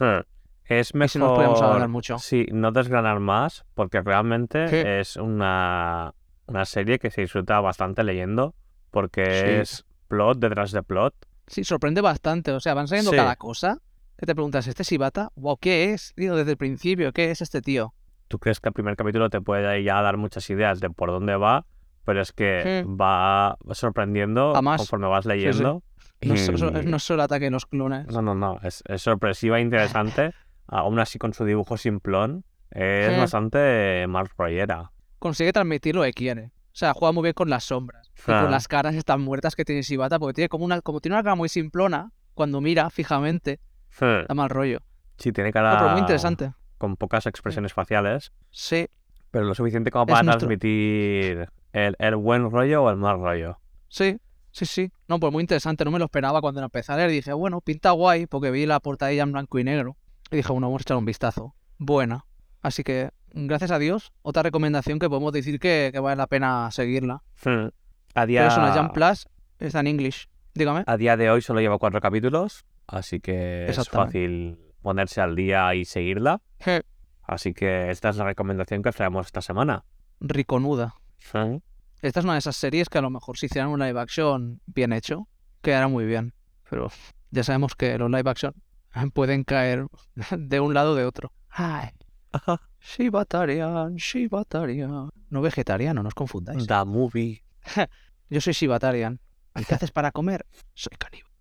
es 0.65 0.91
Y 0.93 1.07
si 1.07 1.19
no 1.19 1.35
mejor 1.37 1.63
alargar 1.63 1.87
mucho. 1.89 2.17
sí, 2.19 2.45
no 2.51 2.71
desgranar 2.71 3.19
más, 3.19 3.65
porque 3.73 4.01
realmente 4.01 4.67
Sí. 4.67 4.75
es 4.85 5.15
una, 5.15 6.13
una 6.47 6.65
serie 6.65 6.99
que 6.99 7.09
se 7.09 7.21
disfruta 7.21 7.59
bastante 7.61 8.03
leyendo, 8.03 8.53
porque 8.91 9.23
Sí. 9.25 9.49
es 9.61 9.85
plot 10.07 10.39
detrás 10.39 10.71
de 10.71 10.83
plot. 10.83 11.13
Sí, 11.48 11.63
sorprende 11.63 12.01
bastante. 12.01 12.51
O 12.51 12.60
sea, 12.60 12.74
van 12.74 12.88
saliendo 12.88 13.12
Sí. 13.12 13.17
cada 13.17 13.36
cosa 13.36 13.77
que 14.17 14.25
te 14.25 14.36
preguntas, 14.36 14.67
¿este 14.67 14.83
Shibata? 14.83 15.29
Wow, 15.36 15.57
¿qué 15.57 15.93
es? 15.93 16.13
Digo, 16.15 16.36
desde 16.36 16.51
el 16.51 16.57
principio, 16.57 17.12
¿qué 17.12 17.31
es 17.31 17.41
este 17.41 17.62
tío? 17.62 17.93
Tú 18.27 18.39
crees 18.39 18.60
que 18.60 18.69
el 18.69 18.74
primer 18.74 18.95
capítulo 18.95 19.29
te 19.29 19.41
puede 19.41 19.83
ya 19.83 20.01
dar 20.01 20.17
muchas 20.17 20.50
ideas 20.50 20.79
de 20.79 20.89
por 20.89 21.10
dónde 21.10 21.36
va, 21.36 21.65
pero 22.05 22.21
es 22.21 22.31
que 22.31 22.83
Sí. 22.86 22.89
va 22.89 23.57
sorprendiendo 23.71 24.53
conforme 24.53 25.07
vas 25.07 25.24
sí. 25.24 25.29
leyendo. 25.29 25.83
No, 26.24 26.33
es 26.36 26.48
es 26.50 27.03
solo 27.03 27.24
ataque 27.24 27.45
de 27.45 27.51
los 27.51 27.65
clones. 27.65 28.07
No, 28.07 28.21
no, 28.21 28.36
no. 28.36 28.60
Es, 28.62 28.83
es 28.88 29.01
sorpresiva 29.01 29.57
e 29.57 29.62
interesante. 29.62 30.33
Aún 30.67 31.00
así, 31.00 31.17
con 31.17 31.33
su 31.33 31.43
dibujo 31.43 31.75
simplón, 31.77 32.45
es 32.69 33.17
bastante 33.17 34.05
mal 34.07 34.29
rollera. 34.38 34.91
Consigue 35.19 35.51
transmitir 35.51 35.95
lo 35.95 36.03
que 36.03 36.13
quiere. 36.13 36.51
O 36.73 36.75
sea, 36.75 36.93
juega 36.93 37.11
muy 37.11 37.23
bien 37.23 37.33
con 37.33 37.49
las 37.49 37.65
sombras. 37.65 38.11
Y 38.17 38.23
con 38.31 38.49
las 38.51 38.67
caras 38.67 38.95
estas 38.95 39.19
muertas 39.19 39.55
que 39.55 39.65
tiene 39.65 39.81
Shibata, 39.81 40.19
porque 40.19 40.33
tiene 40.35 40.49
como 40.49 40.63
una, 40.65 40.81
como 40.81 41.01
tiene 41.01 41.15
una 41.15 41.23
cara 41.23 41.35
muy 41.35 41.49
simplona, 41.49 42.11
cuando 42.33 42.61
mira 42.61 42.89
fijamente, 42.89 43.59
da 43.99 44.33
mal 44.33 44.49
rollo. 44.49 44.79
Sí, 45.17 45.31
tiene 45.31 45.49
No, 45.49 45.53
cara 45.53 45.77
pero 45.77 45.91
muy 45.91 45.99
interesante. 46.01 46.53
con 46.77 46.95
pocas 46.97 47.25
expresiones 47.25 47.73
faciales, 47.73 48.31
Sí, 48.49 48.87
pero 49.31 49.45
lo 49.45 49.53
suficiente 49.53 49.91
como 49.91 50.03
Es 50.05 50.11
para 50.11 50.23
nuestro- 50.23 50.47
transmitir 50.47 51.49
el, 51.73 51.95
el 51.99 52.15
buen 52.15 52.49
rollo 52.49 52.83
o 52.83 52.89
el 52.89 52.97
mal 52.97 53.19
rollo. 53.19 53.59
sí, 53.87 54.17
sí, 54.51 54.65
sí. 54.65 54.91
No, 55.07 55.19
pues 55.19 55.31
muy 55.33 55.41
interesante. 55.41 55.83
No 55.85 55.91
me 55.91 55.99
lo 55.99 56.05
esperaba 56.05 56.41
cuando 56.41 56.61
empecé 56.63 56.91
a 56.93 56.97
leer. 56.97 57.09
Dije, 57.11 57.33
bueno, 57.33 57.61
pinta 57.61 57.91
guay, 57.91 58.25
porque 58.27 58.49
vi 58.51 58.65
la 58.65 58.79
portadilla 58.79 59.23
en 59.23 59.31
blanco 59.31 59.59
y 59.59 59.63
negro. 59.63 59.97
Y 60.31 60.37
dije, 60.37 60.51
bueno, 60.51 60.67
vamos 60.67 60.81
a 60.81 60.83
echar 60.83 60.97
un 60.97 61.05
vistazo. 61.05 61.55
Buena. 61.77 62.25
Así 62.61 62.83
que, 62.83 63.11
gracias 63.33 63.71
a 63.71 63.79
Dios, 63.79 64.11
otra 64.21 64.43
recomendación 64.43 65.00
que 65.00 65.09
podemos 65.09 65.31
decir 65.33 65.59
que, 65.59 65.89
que 65.93 66.00
vale 66.00 66.15
la 66.15 66.27
pena 66.27 66.69
seguirla. 66.71 67.23
Hmm. 67.43 67.69
A 68.13 68.25
Pero 68.25 68.27
día, 68.27 68.47
es 68.47 68.57
una 68.57 68.73
Jump 68.73 68.93
Plus, 68.93 69.27
está 69.59 69.79
en 69.79 69.88
English. 69.88 70.27
Dígame. 70.53 70.83
a 70.85 70.97
día 70.97 71.15
de 71.15 71.29
hoy 71.29 71.41
solo 71.41 71.61
lleva 71.61 71.77
cuatro 71.77 72.01
capítulos, 72.01 72.65
así 72.85 73.21
que 73.21 73.67
es 73.67 73.89
fácil 73.89 74.59
ponerse 74.81 75.21
al 75.21 75.35
día 75.35 75.73
y 75.75 75.85
seguirla. 75.85 76.41
Je, 76.59 76.83
Así 77.23 77.53
que 77.53 77.89
esta 77.89 78.09
es 78.09 78.17
la 78.17 78.25
recomendación 78.25 78.83
que 78.83 78.89
os 78.89 78.95
traemos 78.95 79.27
esta 79.27 79.41
semana. 79.41 79.85
Riconuda. 80.19 80.95
Hmm. 81.31 81.59
Esta 82.01 82.19
es 82.19 82.23
una 82.25 82.33
de 82.33 82.39
esas 82.39 82.57
series 82.57 82.89
que 82.89 82.97
a 82.97 83.01
lo 83.01 83.09
mejor 83.09 83.38
si 83.38 83.45
hicieran 83.45 83.69
un 83.69 83.79
live 83.79 84.00
action 84.00 84.59
bien 84.65 84.91
hecho, 84.91 85.27
quedará 85.61 85.88
muy 85.88 86.05
bien. 86.05 86.33
Pero 86.69 86.91
ya 87.29 87.43
sabemos 87.43 87.75
que 87.75 87.97
los 87.97 88.11
live 88.11 88.29
action 88.29 88.53
pueden 89.13 89.45
caer 89.45 89.88
de 90.38 90.59
un 90.59 90.73
lado 90.73 90.91
o 90.91 90.95
de 90.95 91.05
otro. 91.05 91.31
Ay. 91.50 91.89
Shibatarian, 92.79 93.95
Shibatarian. 93.95 95.09
No 95.29 95.41
vegetariano, 95.41 96.01
no 96.01 96.07
os 96.07 96.15
confundáis. 96.15 96.67
The 96.67 96.85
movie. 96.85 97.43
Yo 98.29 98.41
soy 98.41 98.53
Shibatarian. 98.53 99.19
¿Y 99.55 99.65
qué 99.65 99.75
haces 99.75 99.91
para 99.91 100.11
comer? 100.11 100.45
Soy 100.73 100.95
caníbal. 100.97 101.31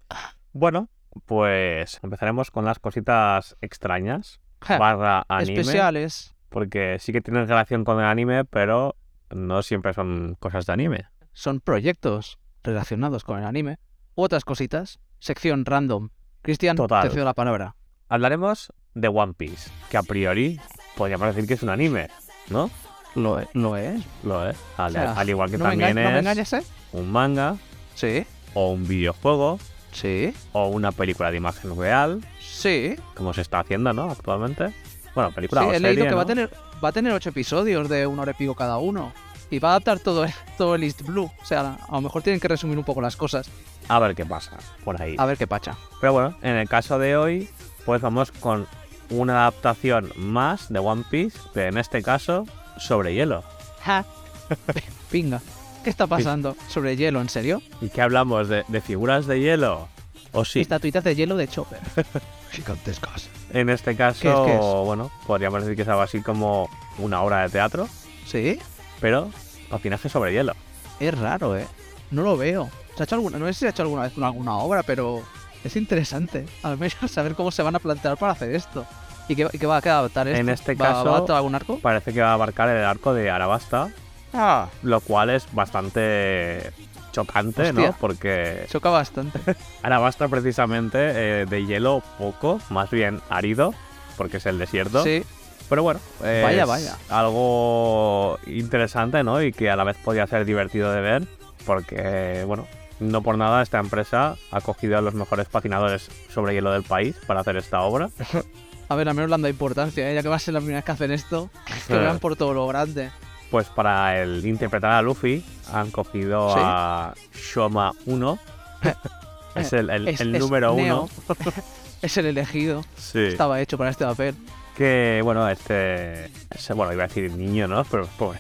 Bueno, 0.52 0.90
pues 1.26 2.00
empezaremos 2.02 2.50
con 2.50 2.64
las 2.64 2.78
cositas 2.78 3.56
extrañas. 3.60 4.40
Barra 4.68 5.24
anime. 5.28 5.60
Especiales. 5.60 6.34
Porque 6.48 6.98
sí 6.98 7.12
que 7.12 7.20
tienen 7.20 7.46
relación 7.46 7.84
con 7.84 7.98
el 8.00 8.04
anime, 8.04 8.44
pero 8.44 8.96
no 9.30 9.62
siempre 9.62 9.94
son 9.94 10.36
cosas 10.40 10.66
de 10.66 10.72
anime. 10.72 11.06
Son 11.32 11.60
proyectos 11.60 12.38
relacionados 12.62 13.24
con 13.24 13.38
el 13.38 13.44
anime. 13.44 13.78
U 14.16 14.22
otras 14.22 14.44
cositas. 14.44 14.98
Sección 15.20 15.64
random. 15.64 16.10
Cristian, 16.42 16.76
te 16.76 17.10
cedo 17.10 17.24
la 17.24 17.34
palabra. 17.34 17.76
Hablaremos 18.08 18.72
de 18.94 19.08
One 19.08 19.34
Piece, 19.34 19.70
que 19.90 19.96
a 19.98 20.02
priori 20.02 20.58
podríamos 21.00 21.34
decir 21.34 21.48
que 21.48 21.54
es 21.54 21.62
un 21.62 21.70
anime, 21.70 22.08
¿no? 22.50 22.70
Lo, 23.14 23.40
e- 23.40 23.48
lo 23.54 23.74
es. 23.78 24.02
Lo 24.22 24.46
es. 24.46 24.54
Al, 24.76 24.90
O 24.90 24.92
sea, 24.92 25.12
al 25.14 25.28
igual 25.30 25.50
que 25.50 25.56
no 25.56 25.64
también 25.64 25.94
¿No 25.94 26.00
es 26.10 26.16
engañes, 26.18 26.52
eh? 26.52 26.62
un 26.92 27.10
manga, 27.10 27.56
Sí, 27.94 28.26
o 28.52 28.70
un 28.72 28.86
videojuego, 28.86 29.58
sí, 29.92 30.34
o 30.52 30.66
una 30.68 30.92
película 30.92 31.30
de 31.30 31.38
imagen 31.38 31.74
real, 31.78 32.20
sí. 32.38 32.96
como 33.14 33.32
se 33.32 33.40
está 33.40 33.60
haciendo, 33.60 33.94
¿no? 33.94 34.10
Actualmente. 34.10 34.74
Bueno, 35.14 35.32
película 35.32 35.62
Sí, 35.62 35.66
o 35.68 35.70
he 35.70 35.74
serie, 35.78 35.88
leído 35.94 36.06
que 36.06 36.14
va, 36.14 36.20
a 36.20 36.24
¿no? 36.24 36.28
tener, 36.28 36.50
va 36.84 36.88
a 36.90 36.92
tener 36.92 37.12
ocho 37.14 37.30
episodios 37.30 37.88
de 37.88 38.06
una 38.06 38.20
hora 38.22 38.32
y 38.32 38.34
pico 38.34 38.54
cada 38.54 38.76
uno. 38.76 39.12
Y 39.50 39.58
va 39.58 39.68
a 39.68 39.72
adaptar 39.72 40.00
todo 40.00 40.26
todo 40.58 40.74
el 40.74 40.82
East 40.84 41.00
Blue. 41.02 41.30
O 41.42 41.44
sea, 41.46 41.78
a 41.88 41.92
lo 41.94 42.00
mejor 42.02 42.22
tienen 42.22 42.38
que 42.40 42.46
resumir 42.48 42.76
un 42.78 42.84
poco 42.84 43.00
las 43.00 43.16
cosas. 43.16 43.48
A 43.88 43.98
ver 43.98 44.14
qué 44.14 44.26
pasa 44.26 44.58
por 44.84 45.00
ahí. 45.00 45.16
A 45.18 45.24
ver 45.24 45.38
qué 45.38 45.46
pacha. 45.46 45.76
Pero 46.00 46.12
bueno, 46.12 46.36
en 46.42 46.56
el 46.56 46.68
caso 46.68 46.98
de 46.98 47.16
hoy, 47.16 47.48
pues 47.86 48.00
vamos 48.02 48.30
con 48.32 48.66
una 49.10 49.40
adaptación 49.42 50.12
más 50.16 50.68
de 50.72 50.78
One 50.78 51.04
Piece, 51.10 51.38
pero 51.52 51.68
en 51.68 51.78
este 51.78 52.02
caso 52.02 52.46
sobre 52.78 53.14
hielo. 53.14 53.42
Ja. 53.82 54.04
Pinga. 55.10 55.40
¿Qué 55.84 55.90
está 55.90 56.06
pasando? 56.06 56.56
Sobre 56.68 56.96
hielo, 56.96 57.20
¿en 57.20 57.28
serio? 57.28 57.62
¿Y 57.80 57.88
qué 57.88 58.02
hablamos? 58.02 58.48
¿De, 58.48 58.64
de 58.68 58.80
figuras 58.80 59.26
de 59.26 59.40
hielo? 59.40 59.88
¿O 60.32 60.44
sí? 60.44 60.60
Estatuitas 60.60 61.02
de 61.04 61.14
hielo 61.16 61.36
de 61.36 61.48
Chopper. 61.48 61.80
Gigantescas. 62.52 63.28
En 63.52 63.68
este 63.68 63.96
caso, 63.96 64.20
¿Qué 64.22 64.28
es, 64.28 64.36
qué 64.46 64.54
es? 64.54 64.60
bueno, 64.84 65.10
podríamos 65.26 65.62
decir 65.62 65.76
que 65.76 65.82
es 65.82 65.88
algo 65.88 66.02
así 66.02 66.20
como 66.20 66.68
una 66.98 67.22
obra 67.22 67.42
de 67.42 67.48
teatro, 67.48 67.88
¿Sí? 68.26 68.58
pero 69.00 69.30
patinaje 69.70 70.08
sobre 70.08 70.32
hielo. 70.32 70.52
Es 71.00 71.16
raro, 71.18 71.56
¿eh? 71.56 71.66
No 72.10 72.22
lo 72.22 72.36
veo. 72.36 72.68
¿Se 72.96 73.02
ha 73.02 73.04
hecho 73.04 73.14
alguna, 73.14 73.38
no 73.38 73.46
sé 73.46 73.54
si 73.54 73.60
se 73.60 73.66
ha 73.66 73.70
hecho 73.70 73.82
alguna 73.82 74.02
vez 74.02 74.12
con 74.12 74.24
alguna 74.24 74.56
obra, 74.58 74.82
pero 74.82 75.22
es 75.64 75.76
interesante. 75.76 76.46
Al 76.62 76.78
menos 76.78 76.96
saber 77.10 77.34
cómo 77.34 77.50
se 77.50 77.62
van 77.62 77.76
a 77.76 77.78
plantear 77.78 78.16
para 78.16 78.32
hacer 78.32 78.54
esto. 78.54 78.86
¿Y 79.28 79.36
qué, 79.36 79.48
y 79.52 79.58
qué 79.58 79.66
va 79.66 79.76
a 79.76 79.78
adaptar 79.78 80.26
esto? 80.28 80.40
En 80.40 80.48
este 80.48 80.74
¿Va- 80.74 80.86
caso- 80.88 81.26
¿Va 81.28 81.34
a 81.34 81.36
algún 81.38 81.54
arco? 81.54 81.78
Parece 81.78 82.12
que 82.12 82.20
va 82.20 82.30
a 82.30 82.34
abarcar 82.34 82.68
el 82.68 82.84
arco 82.84 83.14
de 83.14 83.30
Arabasta 83.30 83.88
Ah, 84.32 84.68
lo 84.82 85.00
cual 85.00 85.30
es 85.30 85.46
bastante 85.52 86.72
chocante, 87.12 87.72
¿no? 87.72 87.80
Hostia. 87.82 87.96
Porque 88.00 88.66
choca 88.68 88.88
bastante. 88.90 89.38
ahora 89.82 89.98
va 89.98 90.06
a 90.06 90.10
estar 90.10 90.28
precisamente 90.28 90.98
eh, 91.42 91.46
de 91.46 91.66
hielo 91.66 92.02
poco, 92.18 92.60
más 92.70 92.90
bien 92.90 93.20
árido, 93.28 93.74
porque 94.16 94.36
es 94.38 94.46
el 94.46 94.58
desierto. 94.58 95.02
Sí, 95.02 95.24
Pero 95.68 95.82
bueno, 95.82 95.98
es 96.24 96.42
Vaya, 96.44 96.64
vaya. 96.64 96.96
algo 97.08 98.38
interesante, 98.46 99.22
¿no? 99.24 99.42
Y 99.42 99.52
que 99.52 99.70
a 99.70 99.76
la 99.76 99.84
vez 99.84 99.96
podría 99.96 100.26
ser 100.28 100.44
divertido 100.44 100.92
de 100.92 101.00
ver, 101.00 101.24
porque, 101.66 102.44
bueno, 102.46 102.66
no 103.00 103.22
por 103.22 103.36
nada 103.38 103.62
esta 103.62 103.78
empresa 103.80 104.36
ha 104.50 104.60
cogido 104.60 104.98
a 104.98 105.00
los 105.00 105.14
mejores 105.14 105.48
patinadores 105.48 106.08
sobre 106.32 106.54
hielo 106.54 106.72
del 106.72 106.82
país 106.82 107.16
para 107.26 107.40
hacer 107.40 107.56
esta 107.56 107.80
obra. 107.80 108.10
a 108.88 108.94
ver, 108.94 109.08
a 109.08 109.14
menos 109.14 109.28
le 109.30 109.34
han 109.34 109.42
dado 109.42 109.50
importancia, 109.50 110.10
¿eh? 110.10 110.14
ya 110.14 110.22
que 110.22 110.28
va 110.28 110.36
a 110.36 110.40
ser 110.40 110.54
la 110.54 110.60
primera 110.60 110.78
vez 110.78 110.84
que 110.84 110.92
hacen 110.92 111.10
esto, 111.12 111.50
que 111.86 111.94
Eh. 111.94 111.98
vean 111.98 112.18
por 112.18 112.36
todo 112.36 112.54
lo 112.54 112.66
grande. 112.66 113.10
Pues 113.50 113.66
para 113.68 114.20
el 114.22 114.46
interpretar 114.46 114.92
a 114.92 115.02
Luffy 115.02 115.44
han 115.72 115.90
cogido 115.90 116.50
Sí. 116.54 116.60
a 116.62 117.14
Shoma 117.34 117.92
1. 118.06 118.38
es 119.56 119.72
el, 119.72 119.90
el- 119.90 120.08
Es- 120.08 120.20
el 120.20 120.34
es 120.36 120.40
número 120.40 120.74
Neo. 120.74 121.08
uno. 121.28 121.34
es 122.02 122.16
el 122.16 122.26
elegido, 122.26 122.82
Sí. 122.96 123.18
estaba 123.20 123.60
hecho 123.60 123.76
para 123.78 123.90
este 123.90 124.04
papel. 124.04 124.34
Que, 124.76 125.20
bueno, 125.24 125.48
este... 125.48 126.26
ese- 126.50 126.74
bueno, 126.74 126.92
iba 126.92 127.04
a 127.04 127.06
decir 127.08 127.30
niño, 127.32 127.66
¿no? 127.66 127.84
Pero 127.84 128.06
pobre. 128.18 128.38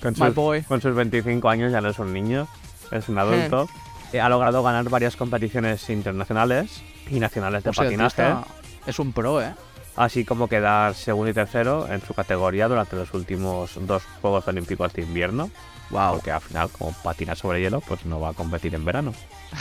Con 0.00 0.12
My 0.12 0.26
sus, 0.26 0.34
boy. 0.34 0.62
con 0.62 0.80
sus 0.80 0.94
25 0.94 1.48
años 1.48 1.72
ya 1.72 1.80
no 1.80 1.88
es 1.88 1.98
un 1.98 2.12
niño, 2.12 2.46
es 2.90 3.08
un 3.08 3.18
adulto. 3.18 3.68
Eh, 4.14 4.20
ha 4.20 4.28
logrado 4.28 4.62
ganar 4.62 4.88
varias 4.88 5.16
competiciones 5.16 5.90
internacionales 5.90 6.82
y 7.10 7.18
nacionales 7.18 7.64
de 7.64 7.72
patinaje, 7.72 8.22
es 8.86 9.00
un 9.00 9.12
pro, 9.12 9.42
¿eh? 9.42 9.52
así 9.96 10.24
como 10.24 10.46
quedar 10.46 10.94
segundo 10.94 11.32
y 11.32 11.34
tercero 11.34 11.88
en 11.90 12.00
su 12.00 12.14
categoría 12.14 12.68
durante 12.68 12.94
los 12.94 13.12
últimos 13.12 13.72
dos 13.88 14.04
Juegos 14.22 14.46
Olímpicos 14.46 14.92
de 14.92 15.02
invierno. 15.02 15.50
Wow. 15.90 16.12
Porque 16.12 16.30
al 16.30 16.40
final, 16.40 16.68
como 16.70 16.92
patina 17.02 17.34
sobre 17.34 17.60
hielo, 17.60 17.80
pues 17.80 18.06
no 18.06 18.20
va 18.20 18.28
a 18.28 18.32
competir 18.34 18.76
en 18.76 18.84
verano. 18.84 19.12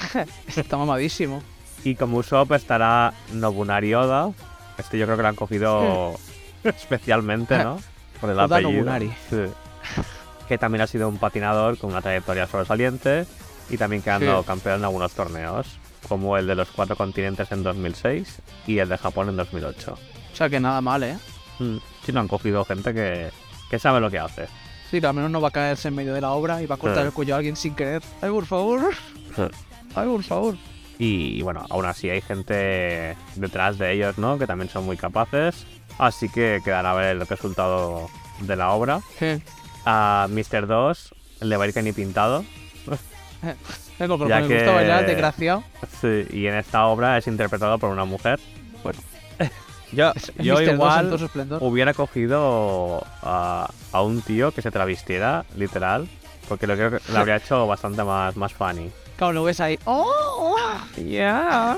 Está 0.56 0.78
mamadísimo. 0.78 1.42
Y 1.84 1.96
como 1.96 2.18
Usopp 2.18 2.52
estará 2.52 3.12
Nobunari 3.32 3.96
Oda. 3.96 4.30
Este 4.78 5.00
yo 5.00 5.06
creo 5.06 5.18
que 5.18 5.24
lo 5.24 5.30
han 5.30 5.36
cogido 5.36 6.14
especialmente, 6.64 7.58
¿no? 7.58 7.80
Por 8.22 8.30
el 8.30 8.38
Oda 8.38 8.58
apellido. 8.58 8.72
Nobunari. 8.72 9.12
Sí. 9.32 9.46
Que 10.48 10.60
también 10.60 10.84
ha 10.84 10.88
sido 10.88 11.10
un 11.10 11.18
patinador 11.18 11.80
con 11.80 11.90
una 11.90 12.04
trayectoria 12.04 12.46
sobresaliente 12.46 13.26
y 13.70 13.78
también 13.78 14.02
quedando 14.02 14.42
Sí. 14.42 14.48
campeón 14.48 14.80
en 14.80 14.86
algunos 14.86 15.12
torneos, 15.14 15.68
como 16.08 16.38
el 16.38 16.48
de 16.48 16.56
los 16.56 16.70
cuatro 16.70 16.96
continentes 16.96 17.52
en 17.52 17.64
2006 17.64 18.40
y 18.68 18.80
el 18.80 18.90
de 18.90 18.98
Japón 18.98 19.30
en 19.30 19.38
2008. 19.38 19.94
O 20.32 20.36
sea 20.36 20.50
que 20.50 20.60
nada 20.60 20.82
mal, 20.82 21.04
¿eh? 21.04 21.18
Mm, 21.60 21.78
Sí, 22.06 22.12
lo 22.12 22.20
han 22.20 22.28
cogido 22.28 22.66
gente 22.66 22.94
que, 22.94 23.30
que 23.70 23.80
sabe 23.80 24.00
lo 24.02 24.12
que 24.12 24.20
hace. 24.20 24.48
Sí, 24.92 25.00
que 25.00 25.08
al 25.08 25.14
menos 25.14 25.32
no 25.32 25.40
va 25.42 25.48
a 25.48 25.52
caerse 25.52 25.88
en 25.88 25.96
medio 25.96 26.14
de 26.14 26.22
la 26.22 26.32
obra 26.32 26.62
y 26.62 26.66
va 26.66 26.76
a 26.76 26.78
cortar 26.78 27.06
el 27.06 27.14
cuello 27.14 27.34
a 27.34 27.38
alguien 27.38 27.56
sin 27.56 27.74
querer. 27.76 28.02
Ay, 28.22 28.30
por 28.30 28.46
favor. 28.46 28.82
Ay, 29.96 30.08
por 30.08 30.24
favor. 30.24 30.56
Y 31.00 31.42
bueno, 31.42 31.66
aún 31.70 31.86
así 31.86 32.10
hay 32.10 32.22
gente 32.22 33.16
detrás 33.36 33.78
de 33.78 33.94
ellos, 33.94 34.18
¿no? 34.18 34.38
Que 34.38 34.46
también 34.46 34.70
son 34.70 34.86
muy 34.86 34.98
capaces. 34.98 35.66
Así 35.98 36.30
que 36.30 36.60
quedará 36.64 36.92
a 36.92 36.96
ver 36.96 37.18
el 37.18 37.28
resultado 37.28 38.10
de 38.42 38.56
la 38.56 38.72
obra. 38.72 39.02
A 39.86 40.28
Mr. 40.30 40.68
2 40.68 41.16
le 41.42 41.58
va 41.58 41.64
a 41.64 41.68
ir 41.68 41.74
que 41.74 41.82
ni 41.84 41.92
pintado. 41.94 42.44
como 44.08 44.28
Ya 44.28 44.36
me 44.40 44.48
gusta 44.48 44.58
que- 44.66 44.70
bailar, 44.72 45.06
desgraciado. 45.06 45.64
Sí, 46.02 46.26
y 46.32 46.48
en 46.48 46.56
esta 46.56 46.86
obra 46.88 47.18
es 47.18 47.28
interpretado 47.28 47.78
por 47.78 47.90
una 47.90 48.06
mujer. 48.06 48.40
Bueno. 48.84 49.00
Yo, 49.92 50.12
yo 50.40 50.56
Mr. 50.56 50.60
2 50.60 50.62
en 50.70 50.74
igual 50.74 51.58
hubiera 51.62 51.94
cogido 51.94 53.06
a, 53.22 53.70
a 53.92 54.02
un 54.02 54.24
tío 54.24 54.52
que 54.52 54.64
se 54.64 54.72
travestiera, 54.72 55.46
literal. 55.56 56.08
Porque 56.50 56.66
lo 56.66 56.74
creo 56.76 56.90
que 56.90 57.12
lo 57.12 57.20
habría 57.20 57.36
hecho 57.36 57.68
bastante 57.68 58.04
más, 58.04 58.36
más 58.36 58.52
funny. 58.54 58.90
Claro, 59.18 59.34
lo 59.34 59.44
ves 59.44 59.60
ahí. 59.60 59.78
¡Oh! 59.86 60.56
Yeah. 60.98 61.78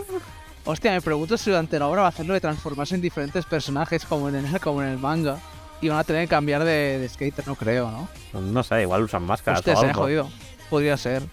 Hostia, 0.64 0.92
me 0.94 1.02
pregunto 1.02 1.38
si 1.38 1.50
durante 1.52 1.78
la 1.78 1.88
obra 1.88 2.02
va 2.04 2.08
a 2.08 2.10
hacerlo 2.10 2.34
de 2.34 2.40
transformarse 2.40 2.96
en 2.96 3.02
diferentes 3.02 3.46
personajes 3.46 4.06
como 4.06 4.30
en 4.30 4.36
el, 4.36 4.60
como 4.62 4.82
en 4.82 4.88
el 4.90 4.98
manga. 4.98 5.38
Y 5.82 5.90
van 5.90 5.98
a 6.00 6.04
tener 6.06 6.22
que 6.24 6.30
cambiar 6.30 6.64
de, 6.64 6.98
de 7.00 7.10
skater, 7.10 7.46
no 7.46 7.56
creo, 7.56 7.92
¿no? 7.92 8.40
No 8.40 8.64
sé, 8.64 8.82
igual 8.84 9.04
usan 9.04 9.24
máscaras 9.24 9.60
Hostia, 9.60 9.74
o 9.74 9.76
se 9.76 9.82
me 9.82 9.88
ha 9.88 9.92
algo. 9.92 10.04
jodido. 10.04 10.30
Podría 10.70 10.98
ser. 10.98 11.24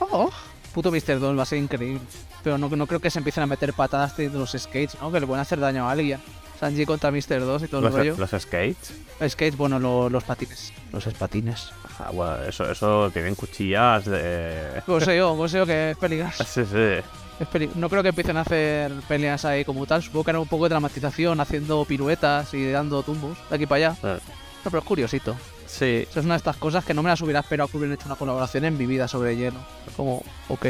Oh, 0.00 0.30
puto 0.72 0.90
Mr. 0.90 1.18
2 1.20 1.38
va 1.38 1.42
a 1.42 1.46
ser 1.46 1.58
increíble. 1.58 2.00
Pero 2.42 2.58
no, 2.58 2.68
no 2.68 2.86
creo 2.86 3.00
que 3.00 3.10
se 3.10 3.18
empiecen 3.18 3.42
a 3.42 3.46
meter 3.46 3.72
patadas 3.72 4.14
teniendo 4.16 4.38
los 4.38 4.50
skates, 4.52 4.96
¿no? 5.00 5.10
Que 5.10 5.20
le 5.20 5.26
pueden 5.26 5.40
hacer 5.40 5.58
daño 5.60 5.88
a 5.88 5.92
alguien. 5.92 6.20
Sanji 6.60 6.86
contra 6.86 7.10
Mr. 7.10 7.40
2 7.40 7.62
y 7.64 7.68
todo 7.68 7.86
el 7.86 7.92
rollo. 7.92 8.16
los 8.18 8.30
skates. 8.30 8.92
Skates, 9.28 9.56
bueno, 9.56 9.78
lo- 9.78 10.08
los 10.10 10.24
patines. 10.24 10.72
Los 10.92 11.04
patines. 11.14 11.70
Ah, 11.98 12.10
bueno, 12.12 12.42
eso, 12.44 12.70
eso 12.70 13.10
tienen 13.12 13.34
cuchillas 13.34 14.04
de... 14.04 14.82
Sé 15.04 15.16
yo, 15.16 15.48
sé 15.48 15.58
yo 15.58 15.66
que 15.66 15.90
es 15.92 15.96
peligroso. 15.96 16.44
Sí, 16.48 16.64
sí. 16.64 17.02
Es 17.40 17.48
peli- 17.48 17.70
no 17.74 17.88
creo 17.88 18.02
que 18.02 18.10
empiecen 18.10 18.36
a 18.36 18.42
hacer 18.42 18.92
peleas 19.08 19.44
ahí 19.44 19.64
como 19.64 19.84
tal. 19.86 20.02
Supongo 20.02 20.24
que 20.24 20.30
harán 20.30 20.42
un 20.42 20.48
poco 20.48 20.64
de 20.64 20.70
dramatización, 20.70 21.40
haciendo 21.40 21.84
piruetas 21.84 22.54
y 22.54 22.70
dando 22.70 23.02
tumbos 23.02 23.36
de 23.50 23.56
aquí 23.56 23.66
para 23.66 23.88
allá. 23.90 23.96
Eh. 24.16 24.18
No, 24.64 24.70
pero 24.70 24.78
es 24.78 24.84
curiosito. 24.84 25.34
Sí, 25.76 26.06
Eso 26.08 26.20
es 26.20 26.24
una 26.24 26.34
de 26.34 26.38
estas 26.38 26.56
cosas 26.56 26.84
que 26.84 26.94
no 26.94 27.02
me 27.02 27.10
las 27.10 27.20
hubiera 27.20 27.40
esperado 27.40 27.68
que 27.68 27.76
hubieran 27.76 27.94
hecho 27.94 28.06
una 28.06 28.14
colaboración 28.14 28.64
en 28.64 28.78
mi 28.78 28.86
vida 28.86 29.08
sobre 29.08 29.36
hielo. 29.36 29.58
Como, 29.96 30.22
ok. 30.48 30.66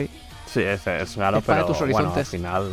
sí, 0.47 0.63
es, 0.63 0.87
es 0.87 1.17
raro, 1.17 1.39
Es 1.39 1.45
pero 1.45 1.67
tus 1.67 1.79
bueno, 1.81 2.15
al 2.15 2.25
final 2.25 2.71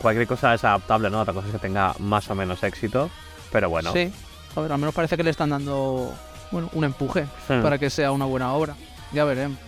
cualquier 0.00 0.28
cosa 0.28 0.54
es 0.54 0.62
adaptable, 0.62 1.10
¿no? 1.10 1.20
Otra 1.20 1.34
cosa 1.34 1.48
es 1.48 1.52
que 1.52 1.58
tenga 1.58 1.94
más 1.98 2.30
o 2.30 2.34
menos 2.36 2.62
éxito, 2.62 3.10
pero 3.50 3.68
bueno. 3.70 3.92
Sí. 3.92 4.12
A 4.54 4.60
ver, 4.60 4.70
al 4.70 4.78
menos 4.78 4.94
parece 4.94 5.16
que 5.16 5.24
le 5.24 5.30
están 5.30 5.50
dando 5.50 6.14
bueno, 6.52 6.70
un 6.74 6.84
empuje 6.84 7.26
para 7.48 7.76
que 7.76 7.90
sea 7.90 8.12
una 8.12 8.24
buena 8.24 8.52
obra. 8.52 8.76
Ya 9.12 9.24
veremos. 9.24 9.58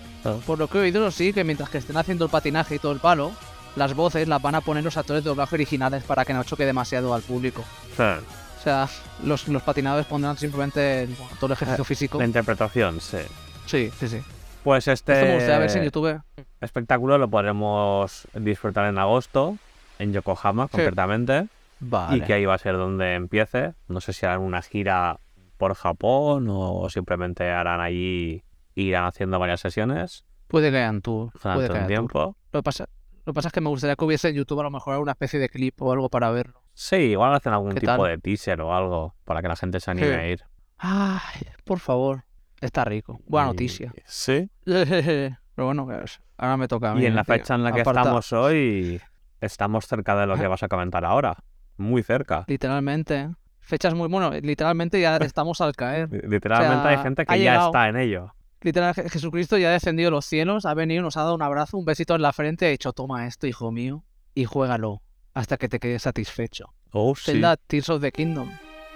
Por 0.46 0.58
lo 0.58 0.68
que 0.68 0.78
he 0.78 0.80
oído, 0.82 1.10
sí, 1.10 1.32
que 1.32 1.42
mientras 1.42 1.70
que 1.70 1.78
estén 1.78 1.96
haciendo 1.96 2.24
el 2.24 2.30
patinaje 2.30 2.76
y 2.76 2.78
todo 2.78 2.92
el 2.92 3.00
palo, 3.00 3.32
las 3.74 3.94
voces 3.94 4.28
las 4.28 4.40
van 4.40 4.54
a 4.54 4.60
poner 4.60 4.84
los 4.84 4.96
actores 4.96 5.24
de 5.24 5.30
doblaje 5.30 5.56
originales 5.56 6.04
para 6.04 6.24
que 6.24 6.34
no 6.34 6.44
choque 6.44 6.64
demasiado 6.66 7.14
al 7.14 7.22
público. 7.22 7.64
Sí. 7.96 8.02
Sea, 8.66 8.88
los, 9.22 9.46
los 9.46 9.62
patinadores 9.62 10.06
pondrán 10.06 10.36
simplemente 10.36 11.04
el- 11.04 11.14
bueno, 11.14 11.30
todo 11.38 11.46
el 11.46 11.52
ejercicio 11.52 11.84
físico. 11.84 12.18
La 12.18 12.24
interpretación, 12.24 13.00
sí. 13.00 13.18
Sí, 13.64 13.92
sí, 13.96 14.08
sí. 14.08 14.20
Pues 14.64 14.88
este 14.88 15.12
Esto 15.12 15.24
me 15.24 15.34
gustaría 15.34 15.58
ver 15.60 15.70
si 15.70 15.78
en 15.78 15.84
YouTube. 15.84 16.20
espectáculo 16.60 17.16
lo 17.16 17.28
podremos 17.30 18.26
disfrutar 18.34 18.86
en 18.86 18.98
agosto, 18.98 19.56
en 20.00 20.12
Yokohama 20.12 20.66
concretamente, 20.66 21.46
Vale. 21.78 22.16
y 22.16 22.20
que 22.22 22.32
ahí 22.32 22.44
va 22.44 22.54
a 22.54 22.58
ser 22.58 22.76
donde 22.76 23.14
empiece. 23.14 23.74
No 23.86 24.00
sé 24.00 24.12
si 24.12 24.26
harán 24.26 24.40
una 24.40 24.62
gira 24.62 25.20
por 25.58 25.74
Japón 25.76 26.48
o 26.50 26.90
simplemente 26.90 27.48
harán 27.48 27.80
allí, 27.80 28.42
irán 28.74 29.04
haciendo 29.04 29.38
varias 29.38 29.60
sesiones 29.60 30.24
Puede 30.48 30.72
que 30.72 30.78
hayan 30.78 31.02
tour. 31.02 31.30
Puede 31.40 31.68
durante 31.68 31.72
que 31.72 31.78
tour. 31.78 31.86
tiempo. 31.86 32.36
Lo 32.50 32.58
que, 32.58 32.64
pasa, 32.64 32.88
lo 33.26 33.32
que 33.32 33.34
pasa 33.34 33.48
es 33.48 33.52
que 33.52 33.60
me 33.60 33.68
gustaría 33.68 33.96
que 33.96 34.04
hubiese 34.04 34.28
en 34.30 34.36
YouTube 34.36 34.60
a 34.60 34.62
lo 34.62 34.70
mejor 34.70 34.98
una 34.98 35.12
especie 35.12 35.38
de 35.38 35.48
clip 35.48 35.80
o 35.82 35.92
algo 35.92 36.08
para 36.08 36.30
verlo. 36.30 36.62
Sí, 36.72 36.96
igual 36.96 37.34
hacen 37.34 37.52
algún 37.52 37.72
¿Qué 37.72 37.80
tipo 37.80 37.96
tal? 37.96 38.06
de 38.06 38.18
teaser 38.18 38.60
o 38.60 38.74
algo 38.74 39.14
para 39.24 39.42
que 39.42 39.48
la 39.48 39.56
gente 39.56 39.80
se 39.80 39.90
anime 39.90 40.06
Sí. 40.08 40.12
a 40.14 40.28
ir. 40.28 40.42
Ay, 40.78 41.46
por 41.64 41.78
favor. 41.80 42.24
Está 42.60 42.84
rico. 42.84 43.20
Buena 43.26 43.48
Y- 43.48 43.50
noticia. 43.50 43.92
Sí. 44.06 44.48
Pero 44.64 45.66
bueno, 45.66 45.88
ahora 46.38 46.56
me 46.56 46.68
toca 46.68 46.90
a 46.90 46.94
mí. 46.94 47.02
Y 47.02 47.06
en 47.06 47.14
la 47.16 47.24
tío. 47.24 47.34
fecha 47.34 47.54
en 47.54 47.64
la 47.64 47.72
que 47.72 47.80
Aparta- 47.80 48.00
estamos 48.00 48.32
hoy, 48.32 49.00
estamos 49.40 49.86
cerca 49.86 50.14
de 50.16 50.26
lo 50.26 50.36
que 50.36 50.46
vas 50.46 50.62
a 50.62 50.68
comentar 50.68 51.04
ahora. 51.04 51.36
Muy 51.78 52.02
cerca. 52.02 52.44
Literalmente. 52.46 53.30
Fechas 53.60 53.94
muy. 53.94 54.08
Bueno, 54.08 54.30
literalmente 54.30 55.00
ya 55.00 55.16
estamos 55.16 55.60
al 55.60 55.74
caer. 55.74 56.08
Literalmente 56.10 56.76
O 56.76 56.82
sea, 56.82 56.90
hay 56.90 56.98
gente 56.98 57.26
que 57.26 57.32
ya 57.38 57.52
llegado. 57.52 57.66
está 57.66 57.88
en 57.88 57.96
ello. 57.96 58.32
Literal, 58.62 58.94
Je- 58.94 59.08
Jesucristo 59.10 59.58
ya 59.58 59.68
ha 59.68 59.72
descendido 59.72 60.10
los 60.10 60.24
cielos, 60.24 60.64
ha 60.66 60.74
venido, 60.74 61.02
nos 61.02 61.16
ha 61.16 61.22
dado 61.22 61.34
un 61.34 61.42
abrazo, 61.42 61.76
un 61.76 61.84
besito 61.84 62.14
en 62.14 62.22
la 62.22 62.32
frente 62.32 62.66
ha 62.66 62.70
dicho: 62.70 62.92
Toma 62.92 63.26
esto, 63.26 63.46
hijo 63.46 63.70
mío, 63.70 64.04
y 64.34 64.44
juégalo 64.44 65.02
hasta 65.34 65.56
que 65.56 65.68
te 65.68 65.78
quedes 65.78 66.02
satisfecho. 66.02 66.72
Oh, 66.92 67.14
sí. 67.14 67.32
Zelda 67.32 67.56
Tears 67.56 67.88
of 67.90 68.00
the 68.00 68.10
Kingdom. 68.12 68.50